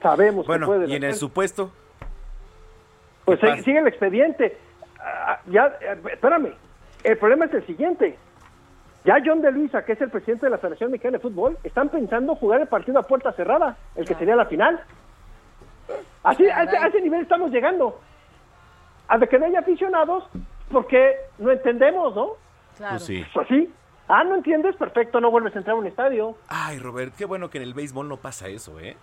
sabemos 0.02 0.44
que 0.44 0.48
Bueno, 0.48 0.66
puede 0.66 0.86
y 0.88 0.94
en 0.96 1.04
el 1.04 1.14
supuesto. 1.14 1.70
Pues 3.24 3.40
sigue 3.64 3.78
el 3.78 3.86
expediente. 3.88 4.58
Ah, 5.06 5.40
ya, 5.46 5.66
eh, 5.80 5.96
espérame. 6.12 6.52
El 7.04 7.16
problema 7.18 7.44
es 7.44 7.54
el 7.54 7.66
siguiente. 7.66 8.18
Ya 9.04 9.18
John 9.24 9.40
de 9.40 9.52
Luisa, 9.52 9.84
que 9.84 9.92
es 9.92 10.00
el 10.00 10.10
presidente 10.10 10.46
de 10.46 10.50
la 10.50 10.58
Federación 10.58 10.90
Mexicana 10.90 11.18
de 11.18 11.22
Fútbol, 11.22 11.56
están 11.62 11.88
pensando 11.90 12.34
jugar 12.34 12.60
el 12.60 12.66
partido 12.66 12.98
a 12.98 13.04
puerta 13.04 13.32
cerrada, 13.32 13.76
el 13.94 14.04
que 14.04 14.16
sería 14.16 14.34
la 14.34 14.46
final. 14.46 14.82
Así, 16.24 16.44
a 16.48 16.64
ese, 16.64 16.76
a 16.76 16.88
ese 16.88 17.00
nivel 17.00 17.22
estamos 17.22 17.52
llegando. 17.52 18.00
A 19.06 19.16
de 19.16 19.28
que 19.28 19.38
no 19.38 19.46
haya 19.46 19.60
aficionados, 19.60 20.24
porque 20.72 21.14
no 21.38 21.52
entendemos, 21.52 22.16
¿no? 22.16 22.30
Pues 22.76 23.04
sí. 23.04 23.24
Pues 23.32 23.46
sí. 23.46 23.72
Ah, 24.08 24.24
¿no 24.24 24.34
entiendes? 24.34 24.74
Perfecto, 24.74 25.20
no 25.20 25.30
vuelves 25.30 25.54
a 25.54 25.58
entrar 25.58 25.76
a 25.76 25.78
un 25.78 25.86
estadio. 25.86 26.36
Ay, 26.48 26.80
Robert, 26.80 27.14
qué 27.16 27.26
bueno 27.26 27.48
que 27.48 27.58
en 27.58 27.64
el 27.64 27.74
béisbol 27.74 28.08
no 28.08 28.16
pasa 28.16 28.48
eso, 28.48 28.80
¿eh? 28.80 28.96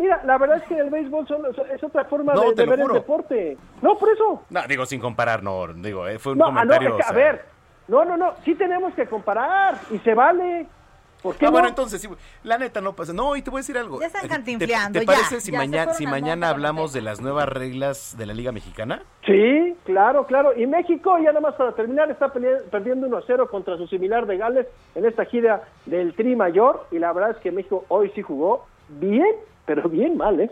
No, 0.00 0.04
mira, 0.04 0.22
la 0.24 0.38
verdad 0.38 0.56
es 0.56 0.62
que 0.64 0.78
el 0.78 0.88
béisbol 0.88 1.26
son- 1.28 1.42
es 1.70 1.84
otra 1.84 2.04
forma 2.06 2.32
No, 2.32 2.50
de, 2.50 2.54
te 2.54 2.64
ver 2.66 2.80
juro. 2.80 2.94
el 2.94 3.00
deporte. 3.02 3.58
No, 3.82 3.98
por 3.98 4.08
eso. 4.10 4.42
No, 4.48 4.60
digo, 4.66 4.86
sin 4.86 4.98
comparar, 5.00 5.42
no, 5.42 5.66
digo, 5.74 6.08
eh, 6.08 6.18
fue 6.18 6.32
un 6.32 6.38
No, 6.38 6.46
ah, 6.46 6.50
no, 6.50 6.54
comentario. 6.60 6.88
es 6.88 6.94
que, 6.96 7.02
o 7.02 7.12
a 7.12 7.16
ver, 7.16 7.44
no, 7.88 8.04
no, 8.06 8.16
no, 8.16 8.32
sí 8.44 8.54
tenemos 8.54 8.94
que 8.94 9.06
comparar 9.06 9.76
y 9.90 9.98
se 9.98 10.14
vale. 10.14 10.66
¿Por 11.22 11.36
qué 11.36 11.44
ah, 11.44 11.48
no? 11.48 11.52
bueno, 11.52 11.68
entonces, 11.68 12.00
sí, 12.00 12.08
la 12.44 12.56
neta 12.56 12.80
no 12.80 12.94
pasa. 12.94 13.12
No, 13.12 13.36
y 13.36 13.42
te 13.42 13.50
voy 13.50 13.58
a 13.58 13.60
decir 13.60 13.76
algo. 13.76 14.00
Ya 14.00 14.06
están 14.06 14.22
¿Te- 14.22 14.28
cantinfleando, 14.28 15.00
¿Te, 15.00 15.04
ya, 15.04 15.12
parece 15.12 15.40
si, 15.42 15.52
ya 15.52 15.58
se 15.58 15.58
mañana, 15.58 15.82
fueron 15.92 15.98
si 15.98 16.06
mañana 16.06 16.48
hablamos 16.48 16.94
de 16.94 17.02
las 17.02 17.20
nuevas 17.20 17.46
reglas 17.46 18.16
de 18.16 18.24
la 18.24 18.32
Liga 18.32 18.52
Mexicana? 18.52 19.02
Sí, 19.26 19.76
claro, 19.84 20.24
claro. 20.24 20.58
Y 20.58 20.66
México, 20.66 21.18
ya 21.18 21.24
nada 21.28 21.40
más 21.40 21.56
para 21.56 21.72
terminar, 21.72 22.10
está 22.10 22.32
perdiendo 22.32 23.06
1-0 23.06 23.50
contra 23.50 23.76
su 23.76 23.86
similar 23.86 24.24
de 24.26 24.38
Gales 24.38 24.66
en 24.94 25.04
esta 25.04 25.26
gira 25.26 25.64
del 25.84 26.14
Tri 26.14 26.34
Mayor. 26.36 26.86
Y 26.90 26.98
la 26.98 27.12
verdad 27.12 27.32
es 27.32 27.36
que 27.36 27.52
México 27.52 27.84
hoy 27.88 28.10
sí 28.14 28.22
jugó 28.22 28.64
bien, 28.88 29.36
pero 29.70 29.88
bien 29.88 30.16
mal, 30.16 30.40
¿eh? 30.40 30.50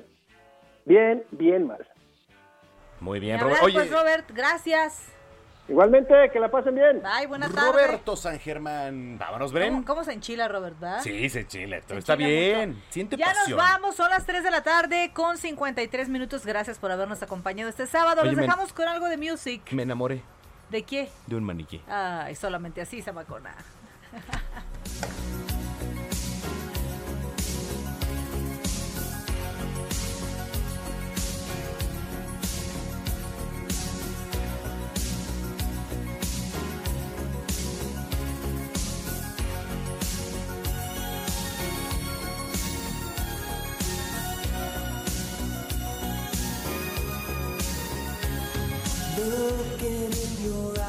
Bien, 0.84 1.24
bien 1.32 1.66
mal. 1.66 1.84
Muy 3.00 3.18
bien, 3.18 3.40
Robert. 3.40 3.56
ver, 3.56 3.64
Oye, 3.64 3.74
pues 3.74 3.90
Robert, 3.90 4.30
gracias. 4.32 5.08
Igualmente, 5.68 6.14
que 6.32 6.38
la 6.38 6.48
pasen 6.48 6.76
bien. 6.76 7.02
Bye, 7.02 7.26
buenas 7.26 7.52
tardes. 7.52 7.72
Roberto 7.72 8.14
San 8.14 8.38
Germán. 8.38 9.18
Vámonos, 9.18 9.52
Bren. 9.52 9.72
¿Cómo, 9.74 9.84
cómo 9.84 10.04
se 10.04 10.12
enchila, 10.12 10.46
Robert? 10.46 10.78
¿verdad? 10.78 11.00
Sí, 11.02 11.28
se 11.30 11.48
chile. 11.48 11.80
Todo 11.80 11.94
Se 11.94 11.98
está 11.98 12.12
enchila 12.12 12.28
bien. 12.28 12.82
Siente 12.90 13.16
Ya 13.16 13.26
pasión. 13.26 13.50
nos 13.50 13.58
vamos, 13.58 13.96
son 13.96 14.08
las 14.08 14.24
3 14.24 14.44
de 14.44 14.50
la 14.52 14.62
tarde 14.62 15.10
con 15.12 15.36
53 15.36 16.08
minutos. 16.08 16.46
Gracias 16.46 16.78
por 16.78 16.92
habernos 16.92 17.20
acompañado 17.20 17.68
este 17.68 17.88
sábado. 17.88 18.22
Oye, 18.22 18.30
Los 18.30 18.40
dejamos 18.40 18.72
con 18.72 18.86
algo 18.86 19.08
de 19.08 19.16
music. 19.16 19.72
Me 19.72 19.82
enamoré 19.82 20.22
¿De 20.70 20.84
qué? 20.84 21.08
de 21.26 21.34
un 21.34 21.42
maniquí. 21.42 21.82
Ay, 21.88 22.36
solamente 22.36 22.80
así, 22.82 23.02
Samacona. 23.02 23.52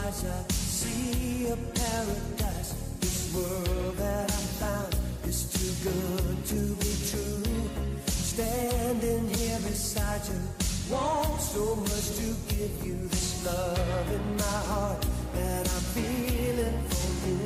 Eyes, 0.10 0.26
I 0.26 0.52
see 0.52 1.48
a 1.48 1.56
paradise. 1.56 2.74
This 3.00 3.34
world 3.36 3.96
that 3.98 4.32
I 4.32 4.42
found 4.62 4.96
is 5.26 5.40
too 5.54 5.90
good 5.90 6.46
to 6.46 6.76
be 6.82 6.94
true. 7.10 7.44
Standing 8.08 9.28
here 9.30 9.60
beside 9.60 10.22
you, 10.28 10.42
want 10.92 11.42
so 11.42 11.76
much 11.76 12.08
to 12.18 12.28
give 12.56 12.86
you 12.86 12.98
this 13.08 13.46
love 13.46 14.12
in 14.12 14.36
my 14.38 14.60
heart 14.72 15.06
that 15.34 15.64
I'm 15.76 15.86
feeling 15.98 16.80
for 16.90 17.10
you. 17.28 17.40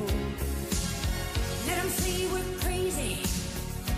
Let 1.67 1.77
'em 1.83 1.89
say 1.89 2.27
we're 2.33 2.59
crazy. 2.63 3.13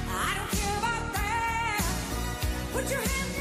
I 0.09 0.29
don't 0.37 0.51
care 0.59 0.77
about 0.83 1.05
that. 1.19 1.83
Put 2.73 2.89
your 2.89 3.01
hand 3.11 3.35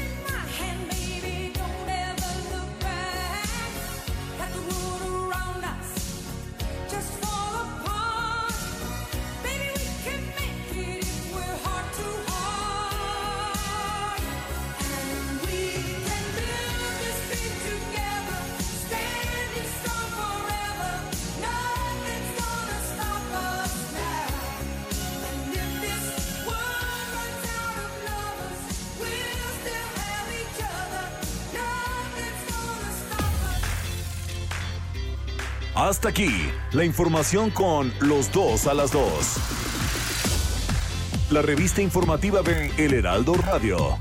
Hasta 35.75 36.07
aquí, 36.07 36.29
la 36.71 36.85
información 36.85 37.49
con 37.49 37.91
los 37.99 38.31
dos 38.31 38.65
a 38.65 38.73
las 38.73 38.93
dos. 38.93 39.35
La 41.29 41.41
revista 41.41 41.81
informativa 41.81 42.41
de 42.41 42.71
El 42.77 42.93
Heraldo 42.93 43.33
Radio. 43.33 43.97